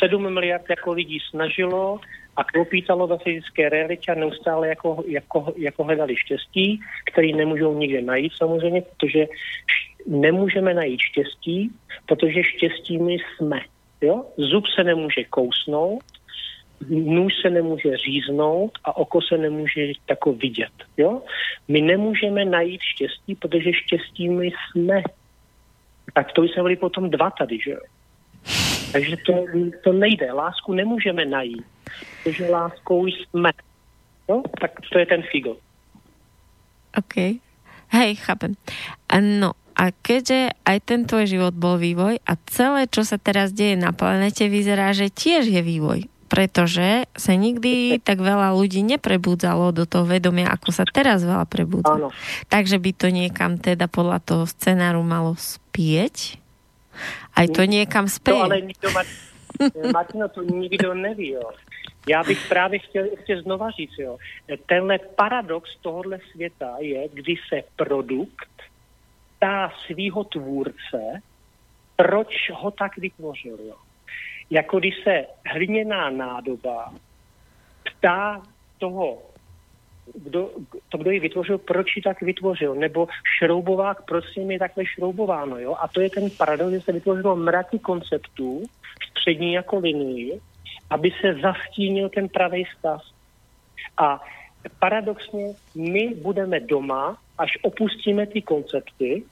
7 0.00 0.34
miliard 0.34 0.64
jako 0.70 0.92
lidí 0.92 1.18
snažilo 1.30 2.00
a 2.36 2.44
klopítalo 2.44 3.06
ve 3.06 3.18
fyzické 3.18 3.68
realitě 3.68 4.12
a 4.12 4.14
neustále 4.14 4.68
jako, 4.68 5.04
jako, 5.06 5.54
jako 5.56 5.84
hledali 5.84 6.16
štěstí, 6.16 6.80
který 7.12 7.32
nemůžou 7.32 7.74
nikde 7.78 8.02
najít 8.02 8.32
samozřejmě, 8.36 8.82
protože 8.82 9.26
nemůžeme 10.06 10.74
najít 10.74 11.00
štěstí, 11.00 11.70
protože 12.06 12.44
štěstí 12.44 12.98
my 12.98 13.16
jsme. 13.18 13.60
Jo? 14.00 14.24
Zub 14.36 14.64
se 14.66 14.84
nemůže 14.84 15.24
kousnout, 15.24 16.04
nůž 16.88 17.32
se 17.42 17.50
nemůže 17.50 17.96
říznout 17.96 18.70
a 18.84 18.96
oko 18.96 19.20
se 19.22 19.38
nemůže 19.38 19.92
tako 20.06 20.32
vidět. 20.32 20.72
Jo? 20.96 21.22
My 21.68 21.80
nemůžeme 21.80 22.44
najít 22.44 22.80
štěstí, 22.82 23.34
protože 23.34 23.72
štěstí 23.72 24.28
my 24.28 24.50
jsme. 24.50 25.02
Tak 26.14 26.32
to 26.32 26.42
jsme 26.42 26.62
byli 26.62 26.76
potom 26.76 27.10
dva 27.10 27.30
tady, 27.30 27.58
že 27.64 27.70
jo? 27.70 27.80
Takže 28.92 29.16
to, 29.26 29.46
to 29.84 29.92
nejde. 29.92 30.32
Lásku 30.32 30.72
nemůžeme 30.72 31.24
najít, 31.24 31.64
protože 32.22 32.50
láskou 32.50 33.06
jsme. 33.06 33.50
No, 34.28 34.42
tak 34.60 34.70
to 34.92 34.98
je 34.98 35.06
ten 35.06 35.22
figo. 35.22 35.56
OK. 36.98 37.14
Hej, 37.90 38.14
chápem. 38.22 38.54
No, 39.20 39.52
a 39.74 39.90
keďže 39.90 40.54
aj 40.62 40.78
ten 40.86 41.00
tvoj 41.06 41.26
život 41.26 41.54
bol 41.54 41.78
vývoj 41.78 42.22
a 42.22 42.32
celé, 42.46 42.86
čo 42.86 43.02
sa 43.02 43.18
teraz 43.18 43.50
deje 43.50 43.74
na 43.74 43.90
planete, 43.90 44.46
vyzerá, 44.46 44.94
že 44.94 45.10
tiež 45.10 45.50
je 45.50 45.62
vývoj. 45.62 46.06
Pretože 46.30 47.10
sa 47.18 47.34
nikdy 47.34 47.98
tak 47.98 48.22
veľa 48.22 48.54
ľudí 48.54 48.86
neprebudzalo 48.86 49.74
do 49.74 49.82
toho 49.82 50.06
vedomia, 50.06 50.54
ako 50.54 50.70
sa 50.70 50.86
teraz 50.86 51.26
veľa 51.26 51.42
prebudza. 51.50 51.90
Áno. 51.90 52.14
Takže 52.46 52.78
by 52.78 52.90
to 52.94 53.10
niekam 53.10 53.58
teda 53.58 53.90
podľa 53.90 54.22
toho 54.22 54.44
scenáru 54.46 55.02
malo 55.02 55.34
spieť. 55.34 56.38
Aj 57.36 57.46
to 57.48 57.62
niekam 57.64 58.08
spieť. 58.08 58.36
To 58.36 58.44
ale 58.46 58.60
nikdo, 58.60 58.88
Martino, 59.94 60.28
to 60.28 60.42
nikdo 60.42 60.94
neví, 60.94 61.28
jo. 61.30 61.50
Já 62.08 62.24
bych 62.24 62.48
právě 62.48 62.78
chtěl 62.78 63.04
ještě 63.04 63.42
znova 63.42 63.70
říct, 63.70 63.98
jo. 63.98 64.18
Tenhle 64.66 64.98
paradox 64.98 65.76
tohohle 65.80 66.18
světa 66.32 66.76
je, 66.78 67.08
kdy 67.12 67.34
se 67.48 67.62
produkt 67.76 68.50
ptá 69.36 69.72
svýho 69.86 70.24
tvůrce, 70.24 71.22
proč 71.96 72.50
ho 72.54 72.70
tak 72.70 72.96
vytvořil. 72.96 73.58
Jo. 73.68 73.76
Jako 74.50 74.78
když 74.78 74.94
se 75.04 75.26
hliněná 75.46 76.10
nádoba 76.10 76.92
ptá 77.84 78.42
toho, 78.78 79.22
kdo, 80.14 80.50
to, 80.88 80.98
kdo 80.98 81.10
ji 81.10 81.20
vytvořil, 81.20 81.58
proč 81.58 81.96
ji 81.96 82.02
tak 82.02 82.20
vytvořil, 82.20 82.74
nebo 82.74 83.08
šroubovák, 83.38 84.02
proč 84.04 84.24
s 84.24 84.36
je 84.36 84.58
takhle 84.58 84.86
šroubováno. 84.86 85.58
Jo? 85.58 85.76
A 85.80 85.88
to 85.88 86.00
je 86.00 86.10
ten 86.10 86.30
paradox, 86.30 86.72
že 86.72 86.80
se 86.80 86.92
vytvořilo 86.92 87.36
mraky 87.36 87.78
konceptů, 87.78 88.62
střední 89.10 89.52
jako 89.52 89.78
linii, 89.78 90.40
aby 90.90 91.10
se 91.20 91.34
zastínil 91.34 92.08
ten 92.08 92.28
pravý 92.28 92.64
stav. 92.78 93.02
A 93.96 94.20
paradoxně 94.78 95.54
my 95.74 96.14
budeme 96.14 96.60
doma 96.60 97.18
až 97.38 97.58
opustíme 97.62 98.26
ty 98.26 98.42
koncepty 98.42 99.22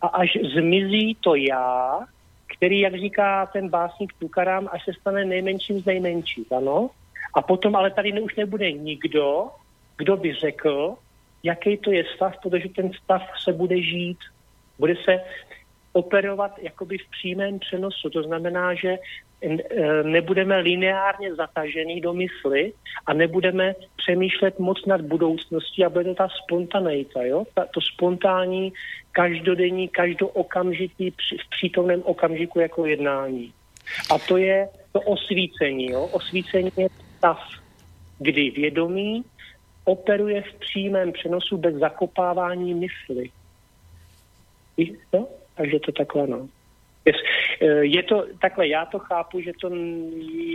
a 0.00 0.06
až 0.06 0.38
zmizí 0.54 1.16
to 1.20 1.34
já, 1.34 2.00
který, 2.56 2.80
jak 2.80 2.94
říká 2.94 3.46
ten 3.46 3.68
básník 3.68 4.12
Tukaram, 4.18 4.68
až 4.72 4.84
se 4.84 4.92
stane 5.00 5.24
nejmenším 5.24 5.80
z 5.80 5.84
nejmenších, 5.84 6.52
ano? 6.52 6.90
A 7.34 7.42
potom 7.42 7.76
ale 7.76 7.90
tady 7.90 8.20
už 8.20 8.36
nebude 8.36 8.72
nikdo, 8.72 9.48
kdo 9.96 10.16
by 10.16 10.34
řekl, 10.34 10.94
jaký 11.42 11.76
to 11.76 11.92
je 11.92 12.04
stav, 12.16 12.34
protože 12.42 12.68
ten 12.68 12.90
stav 13.04 13.22
se 13.44 13.52
bude 13.52 13.82
žít, 13.82 14.18
bude 14.78 14.94
se 15.04 15.20
operovat 15.92 16.58
jakoby 16.58 16.98
v 16.98 17.10
přímém 17.10 17.58
přenosu. 17.58 18.10
To 18.10 18.22
znamená, 18.22 18.74
že 18.74 18.98
Eh, 19.42 20.02
nebudeme 20.02 20.58
lineárně 20.58 21.34
zatažený 21.34 22.00
do 22.00 22.12
mysli 22.12 22.72
a 23.06 23.12
nebudeme 23.12 23.74
přemýšlet 23.96 24.58
moc 24.58 24.86
nad 24.86 25.00
budoucností 25.00 25.84
a 25.84 25.88
bude 25.88 26.04
to 26.04 26.14
ta 26.14 26.28
spontaneita, 26.44 27.22
jo? 27.22 27.44
Ta, 27.54 27.66
to 27.74 27.80
spontánní, 27.80 28.72
každodenní, 29.12 29.88
každookamžitý 29.88 31.10
v 31.10 31.50
přítomném 31.50 32.02
okamžiku 32.04 32.60
jako 32.60 32.86
jednání. 32.86 33.52
A 34.10 34.18
to 34.18 34.36
je 34.36 34.68
to 34.92 35.00
osvícení. 35.00 35.90
Jo? 35.90 36.02
Osvícení 36.02 36.72
je 36.76 36.88
stav, 37.18 37.38
kdy 38.18 38.50
vědomí 38.50 39.24
operuje 39.86 40.42
v 40.42 40.54
přímém 40.54 41.12
přenosu 41.12 41.56
bez 41.56 41.74
zakopávání 41.74 42.74
mysli. 42.74 43.30
Víš 44.76 44.90
to? 45.10 45.28
Takže 45.56 45.78
to 45.80 45.92
takhle, 45.92 46.26
no. 46.26 46.48
Eh, 47.60 47.66
je 47.66 48.02
to 48.02 48.26
takhle, 48.40 48.68
já 48.68 48.84
to 48.84 48.98
chápu, 48.98 49.40
že 49.40 49.52
to 49.60 49.70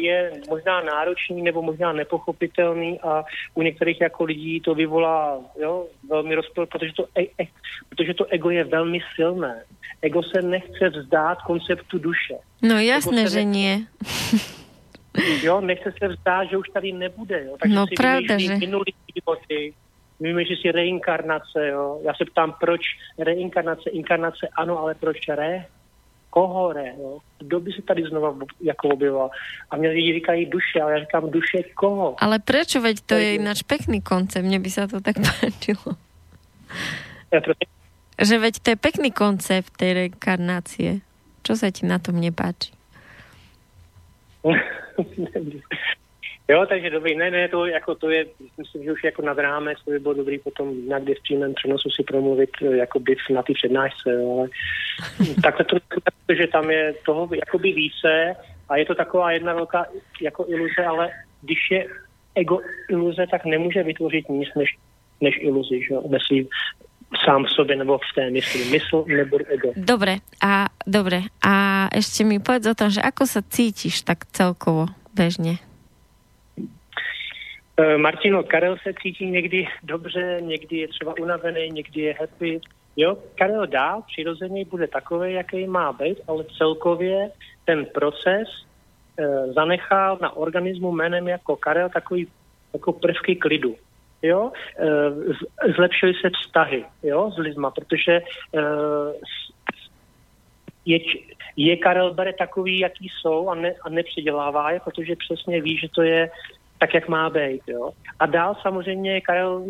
je 0.02 0.32
možná 0.50 0.82
náročný 0.82 1.42
nebo 1.42 1.62
možná 1.62 1.94
nepochopitelný 1.94 3.00
a 3.00 3.24
u 3.54 3.62
některých 3.62 4.02
jako 4.02 4.24
lidí 4.24 4.60
to 4.60 4.76
vyvolá 4.76 5.40
jo, 5.60 5.88
velmi 6.10 6.36
rozpor, 6.36 6.68
protože 6.68 6.94
to, 6.94 7.06
e, 7.16 7.22
e, 7.22 7.48
protože 7.90 8.14
to 8.14 8.26
ego 8.26 8.50
je 8.50 8.64
velmi 8.64 9.00
silné. 9.16 9.64
Ego 10.02 10.24
se 10.24 10.42
nechce 10.42 10.90
vzdát 10.90 11.42
konceptu 11.42 11.98
duše. 11.98 12.36
No 12.62 12.80
jasné, 12.80 13.30
že 13.30 13.44
nie. 13.44 13.80
Jo, 15.44 15.62
nechce 15.62 15.94
se 16.00 16.08
vzdát, 16.08 16.44
že 16.50 16.58
už 16.58 16.70
tady 16.70 16.92
nebude. 16.92 17.46
Jo. 17.46 17.58
Takže 17.60 17.76
no 17.76 17.88
si 17.88 17.96
pravda, 17.96 18.38
že... 18.38 18.56
minulý 18.56 18.94
životy, 19.16 19.74
vymýšlí 20.20 20.56
si 20.56 20.72
reinkarnace. 20.72 21.68
Jo. 21.68 22.00
Já 22.04 22.14
se 22.14 22.26
ptám, 22.26 22.56
proč 22.60 22.82
reinkarnace, 23.20 23.90
inkarnace, 23.90 24.48
ano, 24.56 24.80
ale 24.80 24.96
proč 24.96 25.18
re? 25.28 25.66
kohore, 26.32 26.96
jo? 26.98 27.20
kdo 27.40 27.60
by 27.60 27.72
se 27.72 27.82
tady 27.82 28.04
znova 28.04 28.36
jako 28.62 28.90
objevil. 28.90 29.30
A 29.72 29.76
mě 29.76 29.90
lidi 29.90 30.14
říkají 30.14 30.46
duše, 30.46 30.82
ale 30.82 30.92
já 30.92 31.00
říkám 31.00 31.30
duše 31.30 31.64
koho? 31.76 32.16
Ale 32.24 32.40
proč, 32.40 32.76
veď 32.76 32.98
to 33.06 33.14
je 33.14 33.36
ináč 33.36 33.62
pekný 33.62 34.02
koncept, 34.02 34.46
mně 34.46 34.60
by 34.60 34.70
se 34.70 34.88
to 34.88 35.02
tak 35.02 35.16
páčilo. 35.28 36.00
Že 38.22 38.40
veď 38.40 38.56
to 38.60 38.70
je 38.70 38.76
pekný 38.76 39.12
koncept 39.12 39.76
tej 39.76 39.94
reinkarnácie. 39.94 41.04
Čo 41.42 41.58
sa 41.58 41.74
ti 41.74 41.90
na 41.90 41.98
tom 41.98 42.22
nepáči? 42.22 42.70
Jo, 46.48 46.66
takže 46.70 46.90
dobrý, 46.90 47.16
ne, 47.16 47.32
ne, 47.32 47.48
to, 47.48 47.66
jako, 47.66 47.96
to 47.96 48.10
je, 48.10 48.26
myslím, 48.58 48.84
že 48.84 48.92
už 48.92 49.04
jako 49.04 49.22
nad 49.22 49.38
rámec, 49.38 49.78
to 49.86 49.92
by 49.92 50.00
bylo 50.00 50.14
dobrý 50.14 50.40
potom 50.40 50.88
někdy 50.88 51.16
v 51.16 51.22
přímém 51.24 51.54
přenosu 51.54 51.90
si 51.90 52.04
promluvit 52.04 52.50
jako 52.62 53.00
by 53.00 53.16
na 53.34 53.44
té 53.44 53.54
přednášce, 53.54 54.12
jo, 54.12 54.38
ale 54.38 54.48
takhle 55.44 55.66
to 55.66 55.78
protože 56.26 56.48
tam 56.48 56.70
je 56.72 56.94
toho 57.06 57.30
jakoby 57.36 57.72
více 57.72 58.36
a 58.70 58.78
je 58.78 58.86
to 58.86 58.96
taková 58.96 59.32
jedna 59.32 59.54
velká 59.54 59.86
jako 60.22 60.46
iluze, 60.48 60.86
ale 60.88 61.10
když 61.42 61.60
je 61.72 61.88
ego 62.36 62.60
iluze, 62.90 63.26
tak 63.32 63.46
nemůže 63.46 63.84
vytvořit 63.84 64.30
nic 64.30 64.50
než, 64.56 64.78
než 65.22 65.36
iluzi, 65.40 65.82
že 65.88 65.96
ve 66.08 66.18
svým 66.28 66.48
sám 67.26 67.44
v 67.46 67.50
sobě 67.50 67.76
nebo 67.76 67.98
v 67.98 68.16
té 68.16 68.30
mysli. 68.30 68.66
Mysl 68.66 69.04
nebo 69.08 69.38
ego. 69.48 69.74
Dobre, 69.76 70.24
a, 70.44 70.68
dobre. 70.88 71.22
A 71.44 71.88
ešte 71.92 72.24
mi 72.24 72.40
povedz 72.40 72.72
o 72.72 72.78
tom, 72.78 72.90
že 72.90 73.04
ako 73.04 73.28
sa 73.28 73.42
cítiš 73.44 74.02
tak 74.08 74.26
celkovo 74.32 74.88
bežně? 75.14 75.60
Uh, 77.80 77.98
Martino, 77.98 78.44
Karel 78.44 78.78
se 78.84 78.94
cítí 79.02 79.26
někdy 79.26 79.68
dobře, 79.84 80.38
někdy 80.42 80.78
je 80.78 80.88
třeba 80.88 81.14
unavený, 81.20 81.70
někdy 81.70 82.02
je 82.02 82.16
happy. 82.20 82.62
Jo, 82.98 83.18
Karel 83.36 83.68
dál 83.68 84.04
přirozeně 84.08 84.66
bude 84.66 84.88
takový, 84.88 85.34
jaký 85.34 85.68
má 85.68 85.94
být, 85.94 86.18
ale 86.28 86.46
celkově 86.58 87.32
ten 87.66 87.86
proces 87.86 88.48
uh, 88.48 89.54
zanechal 89.54 90.18
na 90.22 90.38
organismu 90.38 90.92
jménem 90.92 91.28
jako 91.28 91.56
Karel 91.56 91.90
takový 91.90 92.28
jako 92.74 92.94
prvky 92.94 93.36
klidu. 93.36 93.76
Jo, 94.24 94.52
uh, 94.80 95.36
zlepšily 95.76 96.14
se 96.14 96.30
vztahy 96.30 96.86
jo, 97.04 97.32
s 97.32 97.38
lidma, 97.38 97.72
protože 97.72 98.22
uh, 98.52 98.62
je, 100.86 101.00
je 101.56 101.78
Karel 101.78 102.14
bere 102.14 102.34
takový, 102.34 102.80
jaký 102.80 103.08
jsou 103.10 103.50
a, 103.50 103.56
ne, 103.56 103.74
a 103.82 103.90
nepředělává 103.90 104.72
je, 104.72 104.80
protože 104.80 105.16
přesně 105.16 105.62
ví, 105.62 105.78
že 105.78 105.88
to 105.90 106.02
je 106.02 106.30
tak, 106.82 106.94
jak 106.94 107.08
má 107.08 107.30
být. 107.30 107.62
Jo? 107.68 107.92
A 108.20 108.26
dál 108.26 108.56
samozřejmě 108.62 109.22
Karel 109.22 109.66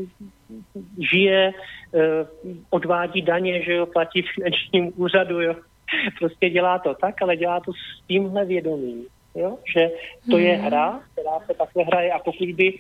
žije, 1.12 1.52
eh, 1.52 2.26
odvádí 2.70 3.22
daně, 3.22 3.64
že 3.64 3.74
jo, 3.74 3.86
platí 3.86 4.22
v 4.22 4.34
finančním 4.36 4.94
úřadu, 4.96 5.42
jo. 5.42 5.56
Prostě 6.20 6.50
dělá 6.50 6.80
to 6.80 6.96
tak, 6.96 7.22
ale 7.22 7.38
dělá 7.38 7.60
to 7.60 7.72
s 7.74 8.08
tímhle 8.08 8.46
vědomím, 8.46 9.06
jo, 9.36 9.58
že 9.76 9.92
to 10.32 10.38
je 10.38 10.56
hmm. 10.56 10.66
hra, 10.66 11.02
která 11.12 11.40
se 11.40 11.54
takhle 11.54 11.84
hraje 11.84 12.12
a 12.12 12.20
pokud 12.20 12.48
by 12.56 12.80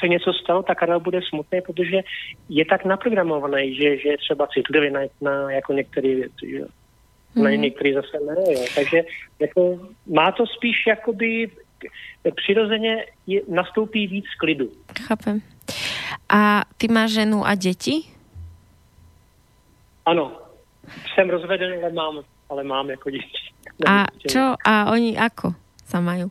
se 0.00 0.08
něco 0.08 0.32
stalo, 0.32 0.62
tak 0.62 0.78
Karel 0.78 1.00
bude 1.00 1.20
smutný, 1.28 1.60
protože 1.60 2.00
je 2.48 2.64
tak 2.64 2.84
naprogramovaný, 2.84 3.74
že, 3.74 3.98
že 3.98 4.08
je 4.08 4.18
třeba 4.18 4.46
citlivý 4.46 4.90
na, 4.90 5.00
na 5.20 5.50
jako 5.50 5.72
některé 5.72 6.14
věci. 6.14 6.50
Že? 6.50 6.64
Mm. 7.34 7.44
Na 7.44 7.50
některé 7.50 7.94
zase 7.94 8.18
ne. 8.26 8.52
Jo. 8.52 8.64
Takže 8.74 9.02
jako, 9.38 9.80
má 10.06 10.32
to 10.32 10.46
spíš 10.46 10.86
jakoby 10.86 11.50
přirozeně 12.36 13.04
je, 13.26 13.42
nastoupí 13.48 14.06
víc 14.06 14.24
klidu. 14.38 14.70
Chápem. 15.02 15.40
A 16.28 16.62
ty 16.78 16.88
máš 16.88 17.10
ženu 17.10 17.46
a 17.46 17.54
děti? 17.54 18.02
Ano. 20.06 20.32
Jsem 21.14 21.30
rozvedený, 21.30 21.82
ale 21.82 21.92
mám, 21.92 22.20
ale 22.48 22.64
mám 22.64 22.90
jako 22.90 23.10
děti. 23.10 23.48
A 23.86 24.04
čo? 24.28 24.54
A 24.64 24.92
oni 24.92 25.18
ako? 25.18 25.54
Sa 25.88 26.04
majú. 26.04 26.28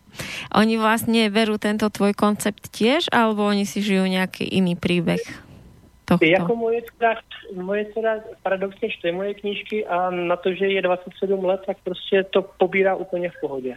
Oni 0.54 0.78
vlastne 0.78 1.34
verú 1.34 1.58
tento 1.58 1.90
tvoj 1.90 2.14
koncept 2.14 2.70
tiež, 2.70 3.10
alebo 3.10 3.42
oni 3.50 3.66
si 3.66 3.82
žijú 3.82 4.06
nejaký 4.06 4.46
iný 4.46 4.78
príbeh? 4.78 5.22
Tohto? 6.06 6.24
Jako 6.24 6.56
moje 6.56 6.82
dcera, 6.88 7.20
moje 7.52 7.86
dcera 7.92 8.14
paradoxně 8.44 8.90
čte 8.90 9.12
moje 9.12 9.34
knížky 9.34 9.86
a 9.86 10.10
na 10.10 10.36
to, 10.36 10.54
že 10.54 10.66
je 10.72 10.82
27 10.82 11.46
let, 11.46 11.62
tak 11.66 11.78
prostě 11.84 12.24
to 12.24 12.42
pobírá 12.42 12.96
úplně 12.96 13.30
v 13.30 13.40
pohodě. 13.42 13.74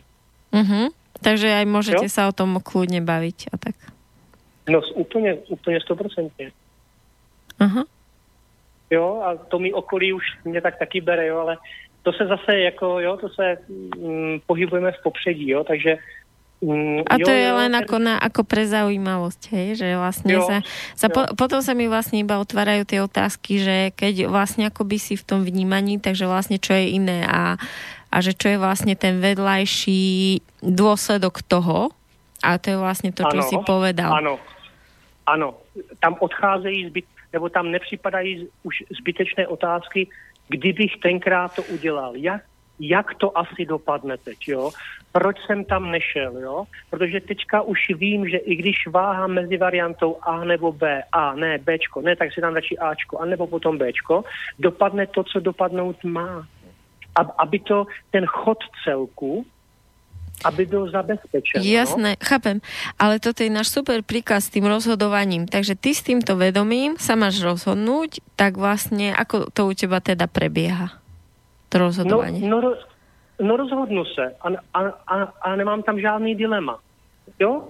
Uh-huh. 0.52 0.94
Takže 1.20 1.51
aj 1.51 1.66
môžete 1.66 2.07
jo? 2.07 2.12
sa 2.12 2.31
o 2.31 2.32
tom 2.32 2.59
kľudne 2.62 3.02
baviť 3.02 3.51
a 3.52 3.57
tak. 3.59 3.77
No 4.70 4.81
úplně, 4.94 5.35
úplně 5.51 5.81
stoprocentně. 5.81 6.52
Aha. 7.59 7.85
Jo, 8.90 9.23
a 9.23 9.36
to 9.36 9.59
mi 9.59 9.73
okolí 9.73 10.12
už 10.12 10.24
mě 10.44 10.61
tak 10.61 10.78
taky 10.78 11.01
bere, 11.01 11.27
jo, 11.27 11.39
ale 11.39 11.57
to 12.02 12.12
se 12.12 12.27
zase 12.27 12.59
jako, 12.59 13.01
jo, 13.01 13.16
to 13.16 13.28
se 13.28 13.56
mm, 13.98 14.40
pohybujeme 14.47 14.93
v 14.93 15.02
popředí, 15.02 15.48
jo, 15.48 15.64
takže 15.64 15.98
Mm, 16.60 17.09
a 17.09 17.16
to 17.16 17.32
jo, 17.32 17.36
je 17.40 17.48
jo, 17.48 17.56
len 17.56 17.72
ako, 17.72 17.97
na, 17.97 18.20
ako 18.20 18.44
pre 18.44 18.68
zaujímavosť, 18.68 19.43
hej? 19.56 19.68
že 19.81 19.97
vlastne 19.97 20.36
jo, 20.36 20.44
sa, 20.44 20.60
sa 20.93 21.09
po, 21.09 21.24
potom 21.32 21.64
sa 21.64 21.72
mi 21.72 21.89
vlastne 21.89 22.20
iba 22.20 22.36
otvárajú 22.36 22.85
tie 22.85 23.01
otázky, 23.01 23.64
že 23.64 23.77
keď 23.97 24.28
vlastne 24.28 24.68
akoby 24.68 25.01
si 25.01 25.16
v 25.16 25.24
tom 25.24 25.40
vnímaní, 25.40 25.97
takže 25.97 26.28
vlastne 26.28 26.60
čo 26.60 26.77
je 26.77 27.01
iné 27.01 27.24
a, 27.24 27.56
a 28.12 28.16
že 28.20 28.36
čo 28.36 28.52
je 28.52 28.60
vlastne 28.60 28.93
ten 28.93 29.24
vedľajší 29.24 30.05
dôsledok 30.60 31.40
toho 31.48 31.97
a 32.44 32.60
to 32.60 32.77
je 32.77 32.77
vlastne 32.77 33.09
to, 33.16 33.24
čo 33.24 33.40
ano, 33.40 33.48
si 33.48 33.56
povedal. 33.64 34.12
Ano, 34.12 34.36
ano, 35.24 35.64
tam 36.05 36.20
odcházejí 36.20 36.93
zbyt, 36.93 37.06
nebo 37.32 37.48
tam 37.48 37.72
nepřipadají 37.72 38.48
už 38.68 38.85
zbytečné 39.01 39.48
otázky, 39.48 40.12
kdybych 40.51 40.97
tenkrát 41.02 41.55
to 41.55 41.62
udělal, 41.62 42.16
jak, 42.16 42.43
jak 42.81 43.14
to 43.14 43.39
asi 43.39 43.66
dopadne 43.66 44.16
teď, 44.16 44.48
jo? 44.48 44.70
Proč 45.12 45.36
jsem 45.47 45.64
tam 45.64 45.90
nešel, 45.90 46.39
jo? 46.39 46.64
Protože 46.90 47.20
teďka 47.20 47.62
už 47.62 47.78
vím, 47.94 48.28
že 48.28 48.36
i 48.36 48.56
když 48.56 48.86
váhám 48.86 49.31
mezi 49.31 49.56
variantou 49.56 50.16
A 50.22 50.44
nebo 50.44 50.72
B, 50.72 51.02
A, 51.12 51.35
ne, 51.35 51.59
Bčko, 51.59 52.01
ne, 52.01 52.16
tak 52.16 52.32
si 52.32 52.40
dám 52.40 52.55
radši 52.55 52.78
Ačko, 52.78 53.18
anebo 53.18 53.47
potom 53.47 53.78
Bčko, 53.78 54.24
dopadne 54.59 55.06
to, 55.06 55.24
co 55.24 55.40
dopadnout 55.40 56.05
má. 56.05 56.47
Aby 57.39 57.59
to, 57.59 57.86
ten 58.10 58.27
chod 58.27 58.59
celku, 58.85 59.47
aby 60.44 60.66
byl 60.66 60.90
zabezpečen. 60.90 61.62
Jasné, 61.62 62.10
no? 62.16 62.22
chápem. 62.24 62.60
Ale 62.98 63.20
toto 63.20 63.42
je 63.42 63.50
náš 63.52 63.68
super 63.68 64.00
príkaz 64.02 64.48
s 64.48 64.54
tým 64.56 64.64
rozhodovaním. 64.66 65.44
Takže 65.44 65.76
ty 65.76 65.94
s 65.94 66.02
týmto 66.02 66.36
vedomím 66.36 66.96
sa 66.96 67.16
máš 67.16 67.44
rozhodnúť, 67.44 68.24
tak 68.36 68.56
vlastne 68.56 69.12
ako 69.12 69.52
to 69.52 69.68
u 69.68 69.72
teba 69.76 70.00
teda 70.00 70.26
prebieha? 70.26 70.96
To 71.68 71.78
rozhodování. 71.78 72.48
No, 72.48 72.60
no, 72.60 72.74
no 73.40 73.56
rozhodnu 73.56 74.04
se 74.04 74.34
a, 74.40 74.48
a, 74.74 74.80
a, 75.06 75.16
a 75.22 75.56
nemám 75.56 75.82
tam 75.82 76.00
žádný 76.00 76.34
dilema. 76.34 76.78
Jo? 77.38 77.68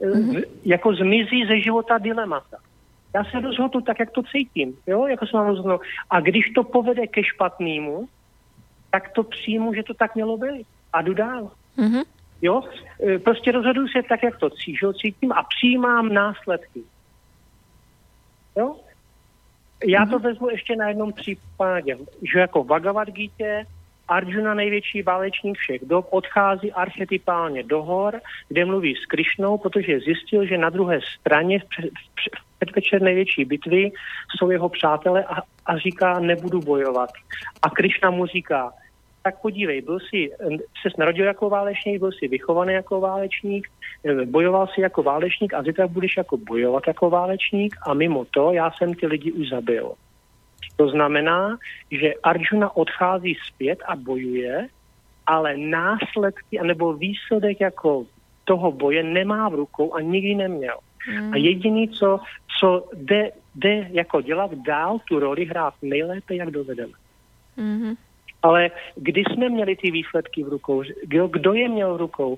Mm-hmm. 0.00 0.42
Jako 0.64 0.94
zmizí 0.94 1.46
ze 1.46 1.60
života 1.60 1.98
dilemata. 1.98 2.56
Já 3.14 3.24
se 3.24 3.40
rozhodnu 3.40 3.80
tak, 3.80 4.00
jak 4.00 4.10
to 4.10 4.22
cítím. 4.22 4.74
Jo? 4.86 5.06
Jako 5.06 5.26
se 5.26 5.36
mám 5.36 5.46
rozhodnout. 5.46 5.80
A 6.10 6.20
když 6.20 6.50
to 6.50 6.64
povede 6.64 7.06
ke 7.06 7.24
špatnému, 7.24 8.08
tak 8.90 9.12
to 9.12 9.22
přijmu, 9.22 9.74
že 9.74 9.82
to 9.82 9.94
tak 9.94 10.14
mělo 10.14 10.36
být. 10.36 10.66
A 10.92 11.02
jdu 11.02 11.14
dál. 11.14 11.50
Mm-hmm. 11.78 12.04
Jo? 12.42 12.62
E, 13.06 13.18
prostě 13.18 13.52
rozhoduji 13.52 13.88
se 13.88 14.02
tak, 14.08 14.22
jak 14.22 14.38
to 14.38 14.50
cítím 15.00 15.32
a 15.32 15.42
přijímám 15.42 16.12
následky. 16.12 16.80
Jo? 18.56 18.76
Já 19.86 20.06
to 20.06 20.18
mhm. 20.18 20.22
vezmu 20.22 20.50
ještě 20.50 20.76
na 20.76 20.88
jednom 20.88 21.12
případě, 21.12 21.96
že 22.32 22.38
jako 22.38 22.64
Bhagavad 22.64 23.08
Gita 23.08 23.64
Arjuna, 24.08 24.54
největší 24.54 25.02
válečník 25.02 25.58
všech 25.58 25.80
dob, 25.84 26.08
odchází 26.10 26.72
archetypálně 26.72 27.62
do 27.62 27.82
hor, 27.82 28.20
kde 28.48 28.64
mluví 28.64 28.94
s 28.96 29.06
Krišnou, 29.06 29.58
protože 29.58 30.00
zjistil, 30.00 30.46
že 30.46 30.58
na 30.58 30.70
druhé 30.70 31.00
straně 31.18 31.60
v 31.60 31.64
předvečer 32.58 33.02
největší 33.02 33.44
bitvy 33.44 33.92
jsou 34.36 34.50
jeho 34.50 34.68
přátelé 34.68 35.24
a, 35.24 35.42
a 35.66 35.78
říká, 35.78 36.20
nebudu 36.20 36.60
bojovat. 36.60 37.10
A 37.62 37.70
Krišna 37.70 38.10
mu 38.10 38.26
říká, 38.26 38.72
tak 39.24 39.40
podívej, 39.40 39.80
byl 39.80 39.98
jsi, 40.00 40.30
se 40.82 40.88
narodil 40.98 41.26
jako 41.26 41.48
válečník, 41.48 41.98
byl 41.98 42.12
jsi 42.12 42.28
vychovaný 42.28 42.72
jako 42.72 43.00
válečník, 43.00 43.68
bojoval 44.24 44.66
si 44.66 44.80
jako 44.80 45.02
válečník 45.02 45.54
a 45.54 45.62
zítra 45.62 45.86
budeš 45.86 46.16
jako 46.16 46.36
bojovat 46.36 46.82
jako 46.86 47.10
válečník 47.10 47.76
a 47.86 47.94
mimo 47.94 48.24
to 48.24 48.52
já 48.52 48.70
jsem 48.70 48.94
ty 48.94 49.06
lidi 49.06 49.32
už 49.32 49.48
zabil. 49.48 49.92
To 50.76 50.88
znamená, 50.88 51.58
že 51.90 52.14
Arjuna 52.22 52.76
odchází 52.76 53.36
zpět 53.46 53.78
a 53.86 53.96
bojuje, 53.96 54.68
ale 55.26 55.56
následky 55.56 56.58
anebo 56.58 56.92
výsledek 56.92 57.60
jako 57.60 58.06
toho 58.44 58.72
boje 58.72 59.02
nemá 59.02 59.48
v 59.48 59.54
rukou 59.54 59.94
a 59.94 60.00
nikdy 60.00 60.34
neměl. 60.34 60.78
Mm. 61.08 61.32
A 61.32 61.36
jediný, 61.36 61.88
co, 61.88 62.20
co 62.60 62.88
jde, 62.94 63.30
jde 63.54 63.88
jako 63.90 64.20
dělat 64.20 64.54
dál 64.54 64.98
tu 65.08 65.18
roli, 65.18 65.44
hrát 65.44 65.74
nejlépe, 65.82 66.34
jak 66.34 66.50
dovedeme. 66.50 66.92
Mm-hmm. 67.58 67.96
Ale 68.44 68.70
kdy 68.96 69.24
jsme 69.24 69.48
měli 69.48 69.76
ty 69.76 69.90
výsledky 69.90 70.44
v 70.44 70.48
rukou? 70.48 70.82
Kdo, 71.02 71.28
kdo 71.28 71.52
je 71.52 71.68
měl 71.68 71.94
v 71.94 72.00
rukou? 72.00 72.36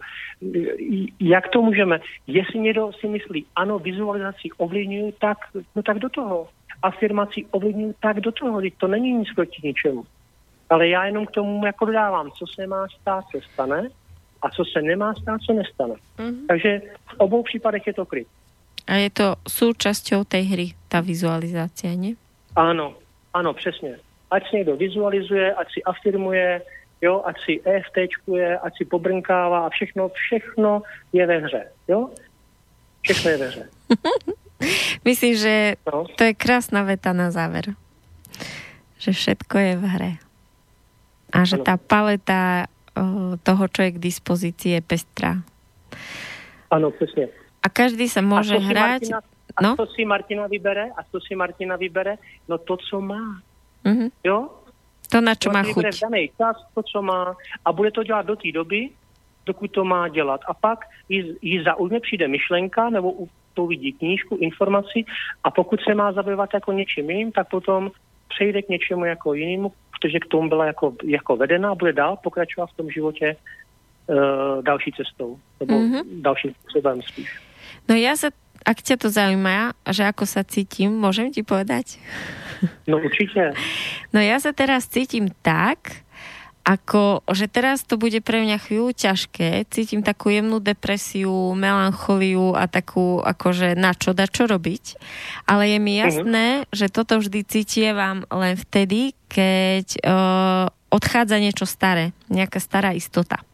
Jak 1.21 1.49
to 1.49 1.63
můžeme? 1.63 2.01
Jestli 2.27 2.59
někdo 2.59 2.91
si 3.01 3.09
myslí, 3.09 3.47
ano, 3.57 3.79
vizualizaci 3.79 4.49
ovlivňují, 4.57 5.13
tak, 5.21 5.39
no 5.77 5.83
tak 5.83 5.99
do 5.99 6.09
toho. 6.09 6.49
Afirmací 6.83 7.47
ovlivňují, 7.51 7.95
tak 8.01 8.21
do 8.21 8.33
toho. 8.33 8.61
To 8.77 8.87
není 8.87 9.13
nic 9.13 9.29
proti 9.35 9.61
ničemu. 9.65 10.05
Ale 10.71 10.89
já 10.89 11.07
jenom 11.07 11.27
k 11.27 11.31
tomu 11.31 11.67
jako 11.67 11.85
dodávám, 11.85 12.31
co 12.31 12.47
se 12.55 12.67
má 12.67 12.87
stát, 13.01 13.25
se 13.31 13.39
stane 13.53 13.89
a 14.43 14.51
co 14.51 14.65
se 14.65 14.83
nemá 14.83 15.15
stát, 15.15 15.41
co 15.47 15.53
nestane. 15.53 15.95
Mm-hmm. 16.19 16.47
Takže 16.49 16.83
v 17.07 17.15
obou 17.19 17.43
případech 17.43 17.87
je 17.87 17.95
to 17.95 18.07
kryt. 18.07 18.29
A 18.87 18.95
je 18.95 19.11
to 19.11 19.35
součástí 19.49 20.15
té 20.29 20.39
hry, 20.39 20.69
ta 20.89 21.01
vizualizace, 21.01 21.97
ne? 21.97 22.15
Ano, 22.57 22.95
ano, 23.35 23.55
přesně 23.55 23.99
ať 24.37 24.51
si 24.51 24.57
někdo 24.57 24.77
vizualizuje, 24.77 25.55
ať 25.55 25.69
si 25.73 25.81
afirmuje, 25.83 26.63
jo, 27.01 27.23
ať 27.25 27.37
si 27.45 27.53
EFTčkuje, 27.65 28.59
ať 28.59 28.73
si 28.77 28.85
pobrnkává 28.85 29.67
a 29.67 29.73
všechno, 29.73 30.09
všechno 30.09 30.83
je 31.13 31.27
ve 31.27 31.39
hře, 31.39 31.63
jo? 31.89 32.11
Všechno 33.03 33.31
je 33.31 33.37
ve 33.37 33.47
hře. 33.47 33.65
Myslím, 35.05 35.35
že 35.37 35.77
no. 35.93 36.05
to 36.17 36.25
je 36.25 36.35
krásná 36.35 36.83
veta 36.83 37.13
na 37.13 37.31
záver. 37.31 37.77
Že 38.99 39.13
všetko 39.13 39.57
je 39.59 39.73
v 39.77 39.85
hře. 39.85 40.13
A 41.33 41.45
že 41.45 41.61
tá 41.61 41.77
paleta 41.77 42.65
toho, 43.43 43.65
čo 43.69 43.81
je 43.85 43.91
k 43.93 43.99
dispozícii, 43.99 44.73
je 44.73 44.81
pestrá. 44.81 45.37
Ano, 46.71 46.91
přesně. 46.91 47.29
A 47.63 47.69
každý 47.69 48.09
a 48.17 48.21
hrať. 48.59 49.03
Martina, 49.13 49.21
a 49.57 49.63
no? 49.63 49.77
to 49.77 49.87
si 49.87 50.05
Martina 50.05 50.47
vybere? 50.47 50.91
A 50.97 51.03
to 51.13 51.21
si 51.21 51.37
Martina 51.37 51.77
vybere? 51.77 52.17
No 52.49 52.59
to, 52.59 52.77
co 52.77 53.01
má. 53.01 53.41
Mm-hmm. 53.87 54.11
Jo? 54.25 54.51
To, 55.07 55.21
na 55.23 55.39
čo 55.39 55.55
má 55.55 55.63
si 55.63 55.71
chuť. 55.71 55.83
vybere 55.87 55.95
v 55.95 56.03
danej 56.03 56.27
čas, 56.35 56.57
to, 56.75 56.83
co 56.83 56.99
má. 57.03 57.31
A 57.65 57.69
bude 57.73 57.91
to 57.95 58.03
dělat 58.03 58.27
do 58.27 58.35
té 58.37 58.51
doby, 58.53 58.91
dokud 59.47 59.71
to 59.71 59.85
má 59.87 60.09
dělat. 60.11 60.41
A 60.51 60.55
pak 60.55 60.83
jí, 61.09 61.37
jí 61.43 61.63
zaujme 61.63 62.01
přijde 62.01 62.29
myšlenka, 62.29 62.91
nebo 62.91 63.13
u- 63.13 63.29
to 63.55 63.67
vidí 63.67 63.93
knížku, 63.93 64.37
informaci 64.37 65.05
a 65.45 65.51
pokud 65.51 65.81
se 65.81 65.95
má 65.95 66.13
zabývat 66.13 66.51
jako 66.55 66.73
něčím 66.73 67.11
jiným, 67.11 67.33
tak 67.33 67.49
potom 67.49 67.91
přejde 68.29 68.63
k 68.63 68.69
něčemu 68.69 69.05
jako 69.05 69.35
jinému, 69.35 69.73
protože 69.95 70.19
k 70.21 70.27
tomu 70.27 70.49
byla 70.49 70.67
jako, 70.67 70.93
jako 71.05 71.37
vedená 71.37 71.71
a 71.71 71.75
bude 71.75 71.93
dál 71.93 72.17
pokračovat 72.23 72.67
v 72.71 72.77
tom 72.77 72.91
životě 72.91 73.37
uh, 74.07 74.63
další 74.63 74.93
cestou, 74.93 75.39
nebo 75.61 75.75
Mhm. 75.79 75.93
mm-hmm. 75.95 76.05
dalším 76.23 76.51
způsobem 76.55 77.03
spíš. 77.03 77.31
No 77.89 77.95
ja 77.95 78.19
sa, 78.19 78.35
ak 78.67 78.83
ťa 78.83 78.97
to 78.99 79.09
zaujíma, 79.15 79.79
že 79.87 80.03
ako 80.03 80.27
sa 80.27 80.43
cítim, 80.43 80.91
môžem 80.91 81.31
ti 81.31 81.47
povedať? 81.47 82.03
No 82.87 82.99
určitě. 82.99 83.53
No 84.13 84.21
ja 84.21 84.41
sa 84.41 84.57
teraz 84.57 84.89
cítim 84.89 85.29
tak, 85.45 86.03
ako, 86.67 87.23
že 87.31 87.47
teraz 87.47 87.87
to 87.87 87.95
bude 87.95 88.19
pre 88.27 88.43
mňa 88.43 88.59
chvíľu 88.59 88.91
ťažké, 88.91 89.71
cítim 89.71 90.03
takú 90.03 90.35
jemnú 90.35 90.59
depresiu, 90.59 91.55
melancholiu 91.55 92.59
a 92.59 92.67
takú, 92.67 93.23
akože 93.23 93.79
na 93.79 93.95
čo 93.95 94.11
da 94.11 94.27
čo 94.27 94.51
robiť. 94.51 94.99
Ale 95.47 95.71
je 95.71 95.79
mi 95.79 96.03
jasné, 96.03 96.67
že 96.75 96.91
toto 96.91 97.23
vždy 97.23 97.47
cítievam 97.47 98.27
len 98.35 98.59
vtedy, 98.59 99.15
keď 99.31 99.87
uh, 100.03 100.67
odchádza 100.91 101.39
niečo 101.39 101.71
staré, 101.71 102.11
nejaká 102.27 102.59
stará 102.59 102.91
istota. 102.99 103.47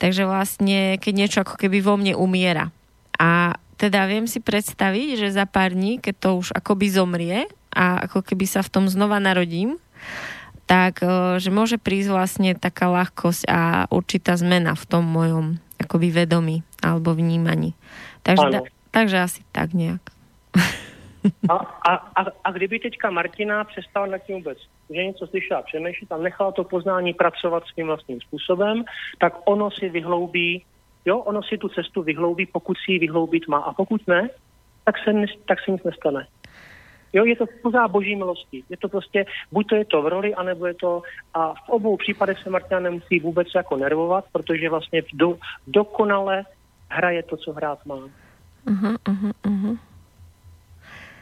Takže 0.00 0.24
vlastne, 0.24 0.96
keď 0.96 1.12
niečo 1.12 1.38
ako 1.44 1.60
keby 1.60 1.84
vo 1.84 2.00
mne 2.00 2.16
umiera. 2.16 2.72
A 3.20 3.60
teda 3.82 4.06
viem 4.06 4.30
si 4.30 4.38
predstaviť, 4.38 5.18
že 5.18 5.34
za 5.34 5.42
pár 5.42 5.74
dní, 5.74 5.98
keď 5.98 6.14
to 6.22 6.30
už 6.38 6.54
akoby 6.54 6.86
zomrie 6.86 7.50
a 7.74 8.06
ako 8.06 8.22
keby 8.22 8.46
sa 8.46 8.62
v 8.62 8.70
tom 8.70 8.84
znova 8.86 9.18
narodím, 9.18 9.74
tak 10.70 11.02
e, 11.02 11.42
že 11.42 11.50
môže 11.50 11.82
prísť 11.82 12.14
vlastne 12.14 12.54
taká 12.54 12.86
ľahkosť 12.86 13.42
a 13.50 13.90
určitá 13.90 14.38
zmena 14.38 14.78
v 14.78 14.84
tom 14.86 15.02
mojom 15.02 15.58
akoby 15.82 16.14
vedomí 16.14 16.62
alebo 16.78 17.10
vnímaní. 17.10 17.74
Takže, 18.22 18.46
Ano. 18.46 18.54
da, 18.54 18.60
takže 18.94 19.16
asi 19.18 19.40
tak 19.50 19.74
nejak. 19.74 20.02
A, 21.22 21.54
a, 21.86 21.92
a, 22.18 22.20
a 22.44 22.48
kdyby 22.50 22.78
teďka 22.78 23.10
Martina 23.10 23.64
přestala 23.64 24.06
nad 24.06 24.18
tím 24.18 24.36
vůbec, 24.42 24.58
že 24.90 25.04
něco 25.06 25.26
slyšela 25.26 25.62
přemýšlet 25.62 26.12
a 26.12 26.18
nechala 26.18 26.52
to 26.52 26.64
poznání 26.64 27.14
pracovat 27.14 27.62
svým 27.72 27.86
vlastním 27.86 28.20
způsobem, 28.20 28.84
tak 29.18 29.38
ono 29.44 29.70
si 29.70 29.88
vyhloubí, 29.88 30.64
jo, 31.04 31.18
ono 31.18 31.42
si 31.42 31.58
tu 31.58 31.68
cestu 31.68 32.02
vyhloubí, 32.02 32.46
pokud 32.46 32.76
si 32.78 32.92
ji 32.92 32.98
vyhloubit 32.98 33.48
má. 33.48 33.58
A 33.58 33.72
pokud 33.72 34.06
ne, 34.06 34.30
tak 34.84 34.94
se, 35.04 35.12
tak 35.48 35.58
se 35.64 35.70
nic 35.70 35.82
nestane. 35.82 36.26
Jo, 37.12 37.24
je 37.24 37.36
to 37.36 37.46
pořád 37.62 37.88
boží 37.88 38.16
milosti. 38.16 38.64
Je 38.68 38.76
to 38.76 38.88
prostě, 38.88 39.24
buď 39.52 39.66
to 39.68 39.74
je 39.76 39.84
to 39.84 40.02
v 40.02 40.08
roli, 40.08 40.34
anebo 40.34 40.66
je 40.66 40.74
to, 40.74 41.02
a 41.34 41.54
v 41.54 41.68
obou 41.68 41.96
případech 41.96 42.38
se 42.38 42.50
Martina 42.50 42.80
nemusí 42.80 43.20
vůbec 43.20 43.48
jako 43.54 43.76
nervovat, 43.76 44.24
protože 44.32 44.70
vlastně 44.70 45.02
do, 45.12 45.38
dokonale 45.66 46.44
hraje 46.88 47.22
to, 47.22 47.36
co 47.36 47.52
hrát 47.52 47.86
má. 47.86 47.96
Uh-huh, 48.66 48.96
uh-huh, 49.04 49.32
uh-huh. 49.42 49.78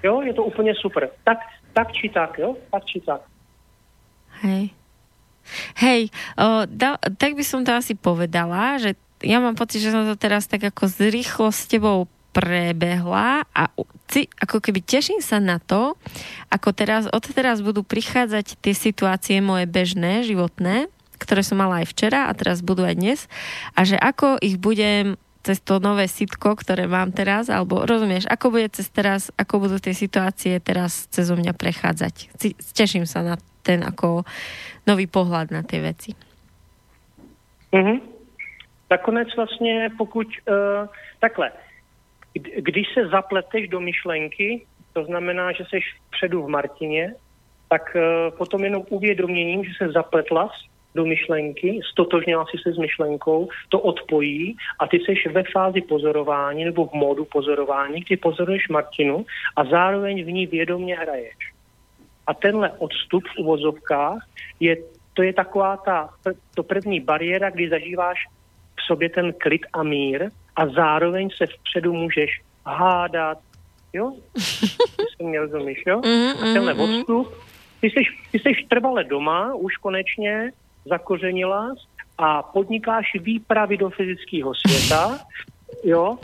Jo, 0.02 0.20
je 0.20 0.35
to 0.35 0.44
úplně 0.44 0.74
super. 0.74 1.11
Tak, 1.24 1.39
tak 1.73 1.93
či 1.93 2.09
tak, 2.09 2.39
jo? 2.39 2.57
Tak 2.70 2.85
či 2.85 3.01
tak. 3.01 3.20
Hej. 4.40 4.70
Hej, 5.77 6.09
o, 6.39 6.62
da, 6.69 7.01
tak 7.16 7.35
by 7.35 7.43
som 7.43 7.65
to 7.66 7.74
asi 7.74 7.98
povedala, 7.98 8.78
že 8.78 8.94
ja 9.20 9.38
mám 9.40 9.56
pocit, 9.56 9.84
že 9.84 9.92
som 9.92 10.09
to 10.09 10.16
teraz 10.16 10.48
tak 10.48 10.64
ako 10.64 10.88
z 10.88 11.12
rýchlo 11.12 11.52
s 11.52 11.68
tebou 11.68 12.09
prebehla 12.30 13.42
a 13.51 13.62
ci, 14.06 14.30
ako 14.38 14.62
keby 14.62 14.80
teším 14.86 15.18
sa 15.18 15.42
na 15.42 15.59
to, 15.59 15.98
ako 16.51 16.70
teraz, 16.70 17.10
od 17.10 17.26
teraz 17.26 17.59
budú 17.59 17.82
prichádzať 17.82 18.59
tie 18.62 18.74
situácie 18.74 19.42
moje 19.42 19.66
bežné, 19.66 20.22
životné, 20.22 20.86
ktoré 21.18 21.42
som 21.42 21.59
mala 21.59 21.82
aj 21.82 21.90
včera 21.90 22.30
a 22.30 22.32
teraz 22.32 22.62
budú 22.62 22.86
aj 22.86 22.97
dnes 22.97 23.20
a 23.74 23.82
že 23.82 23.98
ako 23.98 24.38
ich 24.40 24.56
budem 24.62 25.18
cez 25.40 25.56
to 25.64 25.80
nové 25.80 26.05
sitko, 26.05 26.52
ktoré 26.52 26.84
mám 26.84 27.16
teraz, 27.16 27.48
alebo 27.48 27.88
rozumieš, 27.88 28.28
ako 28.28 28.60
bude 28.60 28.68
cez 28.76 28.92
teraz, 28.92 29.32
ako 29.40 29.66
budú 29.66 29.80
tie 29.80 29.97
situácie 29.97 30.60
teraz 30.60 31.09
cez 31.09 31.32
mňa 31.32 31.56
prechádzať. 31.56 32.36
Teším 32.76 33.09
sa 33.09 33.24
na 33.24 33.34
ten 33.64 33.80
ako 33.80 34.28
nový 34.84 35.09
pohľad 35.09 35.48
na 35.48 35.64
tie 35.64 35.80
veci. 35.80 36.12
Mhm. 37.72 38.10
Nakonec 38.90 39.36
vlastně, 39.36 39.90
pokud 39.98 40.26
uh, 40.26 40.54
takhle, 41.20 41.52
kdy- 42.32 42.62
když 42.62 42.86
se 42.94 43.08
zapleteš 43.08 43.68
do 43.68 43.80
myšlenky, 43.80 44.66
to 44.92 45.04
znamená, 45.04 45.52
že 45.52 45.64
jsi 45.64 45.80
vpředu 46.06 46.42
v 46.42 46.48
Martině, 46.48 47.14
tak 47.68 47.96
uh, 47.96 48.36
potom 48.36 48.64
jenom 48.64 48.82
uvědoměním, 48.88 49.64
že 49.64 49.70
se 49.78 49.92
zapletla 49.92 50.50
do 50.94 51.04
myšlenky, 51.04 51.80
stotožnila 51.92 52.44
si 52.44 52.58
se 52.62 52.72
s 52.72 52.78
myšlenkou, 52.78 53.48
to 53.68 53.80
odpojí 53.80 54.56
a 54.78 54.86
ty 54.86 54.96
jsi 54.96 55.28
ve 55.28 55.42
fázi 55.52 55.80
pozorování 55.80 56.64
nebo 56.64 56.86
v 56.86 56.92
módu 56.92 57.24
pozorování, 57.24 58.00
kdy 58.00 58.16
pozoruješ 58.16 58.68
Martinu 58.68 59.26
a 59.56 59.64
zároveň 59.64 60.24
v 60.24 60.32
ní 60.32 60.46
vědomě 60.46 60.96
hraješ. 60.96 61.36
A 62.26 62.34
tenhle 62.34 62.70
odstup 62.78 63.24
v 63.28 63.38
uvozovkách 63.38 64.18
je, 64.60 64.76
to 65.14 65.22
je 65.22 65.32
taková 65.32 65.76
ta, 65.76 66.10
to 66.54 66.62
první 66.62 67.00
bariéra, 67.00 67.50
kdy 67.50 67.68
zažíváš 67.68 68.18
sobě 68.90 69.08
ten 69.08 69.32
klid 69.32 69.62
a 69.72 69.82
mír 69.82 70.30
a 70.56 70.66
zároveň 70.66 71.28
se 71.36 71.46
vpředu 71.46 71.92
můžeš 71.92 72.30
hádat, 72.66 73.38
jo? 73.92 74.12
Ty 74.96 75.04
se 75.16 75.22
mě 75.22 75.40
rozumíš, 75.40 75.82
jo? 75.86 76.00
Mhm, 76.04 76.36
A 76.36 76.40
tenhle 76.40 76.74
mhm, 76.74 76.82
mhm. 76.82 76.98
odstup, 76.98 77.34
ty 77.80 77.86
jsi, 77.86 78.02
ty 78.32 78.38
jsi 78.38 78.66
trvale 78.68 79.04
doma, 79.04 79.54
už 79.54 79.76
konečně 79.76 80.52
zakořenila 80.84 81.74
a 82.18 82.42
podnikáš 82.42 83.06
výpravy 83.20 83.76
do 83.76 83.90
fyzického 83.90 84.52
světa, 84.54 85.18
jo, 85.84 86.18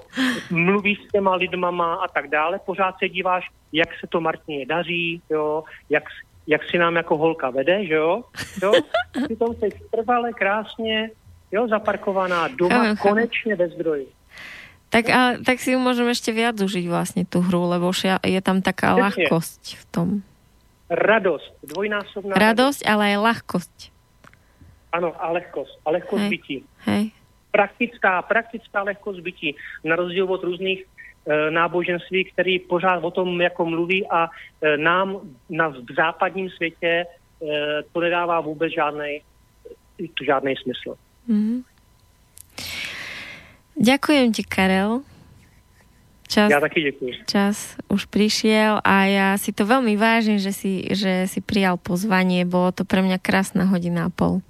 mluvíš 0.51 0.99
s 0.99 1.13
těma 1.13 1.35
lidmama 1.35 1.95
a 1.95 2.09
tak 2.09 2.29
dále, 2.29 2.61
pořád 2.67 2.95
se 2.99 3.09
díváš, 3.09 3.49
jak 3.73 3.89
se 4.01 4.07
to 4.07 4.21
Martině 4.21 4.67
daří, 4.67 5.23
jo, 5.31 5.65
jak, 5.91 6.05
jak 6.47 6.65
si 6.71 6.79
nám 6.79 6.97
jako 6.97 7.17
holka 7.17 7.51
vede, 7.51 7.87
že 7.87 7.95
jo, 7.95 8.23
jo, 8.63 8.73
přitom 9.25 9.55
jsi 9.55 9.69
trvale 9.91 10.33
krásně, 10.33 11.11
jo, 11.53 11.69
zaparkovaná 11.69 12.49
doma, 12.49 12.75
chápem. 12.75 12.97
konečně 12.97 13.57
ve 13.57 13.69
zdroji. 13.69 14.07
Tak, 14.89 15.11
ale, 15.11 15.43
tak 15.43 15.59
si 15.59 15.75
ju 15.75 15.83
môžem 15.83 16.07
ešte 16.15 16.31
viac 16.31 16.55
užiť 16.63 16.87
vlastne 16.87 17.27
tú 17.27 17.43
hru, 17.43 17.67
lebo 17.67 17.91
je 18.23 18.41
tam 18.41 18.63
taká 18.63 18.95
Presne. 18.95 19.03
ľahkosť 19.03 19.63
v 19.83 19.85
tom. 19.91 20.09
Radost, 20.87 21.51
dvojnásobná 21.67 22.39
Radosť, 22.39 22.87
ale 22.87 23.03
aj 23.13 23.17
ľahkosť. 23.19 23.77
Ano, 24.95 25.11
a 25.19 25.35
lehkost, 25.35 25.75
a 25.83 25.91
lehkost 25.91 26.23
Hej. 26.23 26.31
bytí. 26.31 26.57
Hej. 26.87 27.05
praktická, 27.57 28.23
praktická 28.23 28.83
lehkost 28.83 29.21
bytí, 29.21 29.57
na 29.85 29.97
rozdíl 29.97 30.29
od 30.29 30.45
různých 30.45 30.85
e, 30.85 31.51
náboženství, 31.51 32.25
který 32.25 32.59
pořád 32.59 33.05
o 33.05 33.11
tom 33.11 33.41
jako 33.41 33.65
mluví 33.65 34.07
a 34.07 34.29
e, 34.29 34.77
nám 34.77 35.21
na, 35.51 35.69
v 35.69 35.93
západním 35.97 36.51
světě 36.51 36.87
e, 36.87 37.07
to 37.93 38.01
nedává 38.01 38.41
vůbec 38.41 38.73
žádný 38.73 39.21
žádný 40.21 40.55
smysl. 40.57 40.97
Mhm. 41.29 41.63
Ďakujem 43.77 44.27
ti, 44.33 44.43
Karel. 44.45 45.05
Čas, 46.27 46.51
Já 46.51 46.61
taky 46.61 46.83
děkuji. 46.83 47.13
čas 47.27 47.77
už 47.87 48.11
prišiel 48.11 48.83
a 48.83 49.07
ja 49.07 49.39
si 49.39 49.55
to 49.55 49.63
veľmi 49.63 49.95
vážim, 49.95 50.43
že 50.43 50.51
si, 50.51 50.83
že 50.91 51.31
si 51.31 51.39
prijal 51.39 51.79
pozvanie. 51.79 52.43
Bolo 52.43 52.75
to 52.75 52.83
pre 52.83 52.99
mňa 52.99 53.23
krásna 53.23 53.63
hodina 53.63 54.07
a 54.07 54.11
pol. 54.11 54.43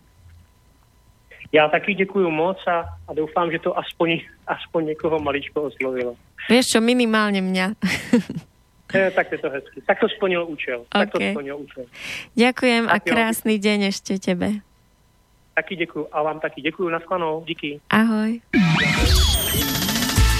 Já 1.53 1.69
taky 1.69 1.94
děkuji 1.94 2.31
moc 2.31 2.57
a, 2.66 2.89
a 3.09 3.15
doufám, 3.15 3.53
že 3.53 3.59
to 3.59 3.78
aspoň, 3.78 4.20
aspoň 4.47 4.86
někoho 4.86 5.19
maličko 5.20 5.62
oslovilo. 5.62 6.16
Vieš 6.48 6.66
čo, 6.73 6.81
minimálne 6.81 7.40
mňa. 7.44 7.66
E, 8.94 9.11
tak 9.11 9.32
je 9.32 9.39
to 9.39 9.51
hezky. 9.51 9.82
Tak 9.85 10.01
to 10.01 10.09
splnil 10.09 10.47
účel. 10.48 10.86
Tak 10.89 11.12
to 11.12 11.19
splnil 11.20 11.59
účel. 11.61 11.85
Ďakujem 12.39 12.89
a 12.89 12.97
Tak 12.97 13.05
jo. 13.05 13.11
krásny 13.12 13.55
deň 13.61 13.78
ešte 13.93 14.16
tebe. 14.16 14.65
Taky 15.57 15.77
děkuji 15.77 16.07
a 16.12 16.23
vám 16.23 16.41
taky 16.41 16.61
děkuji. 16.61 16.89
Naschledanou. 16.89 17.45
Díky. 17.47 17.81
Ahoj. 17.91 18.41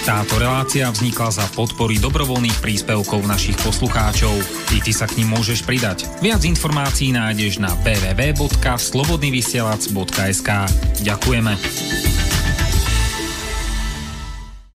Táto 0.06 0.38
relácia 0.38 0.86
vznikla 0.86 1.34
za 1.34 1.43
podpory 1.59 1.98
dobrovoľných 1.98 2.62
príspevkov 2.62 3.26
našich 3.26 3.59
poslucháčov. 3.59 4.38
I 4.70 4.78
ty 4.78 4.94
sa 4.94 5.10
k 5.10 5.18
ním 5.18 5.34
môžeš 5.34 5.66
pridať. 5.66 6.06
Viac 6.22 6.47
informácií 6.47 7.10
nájdeš 7.10 7.59
na 7.59 7.74
www.slobodnyvysielac.sk 7.82 10.51
Ďakujeme. 11.02 12.15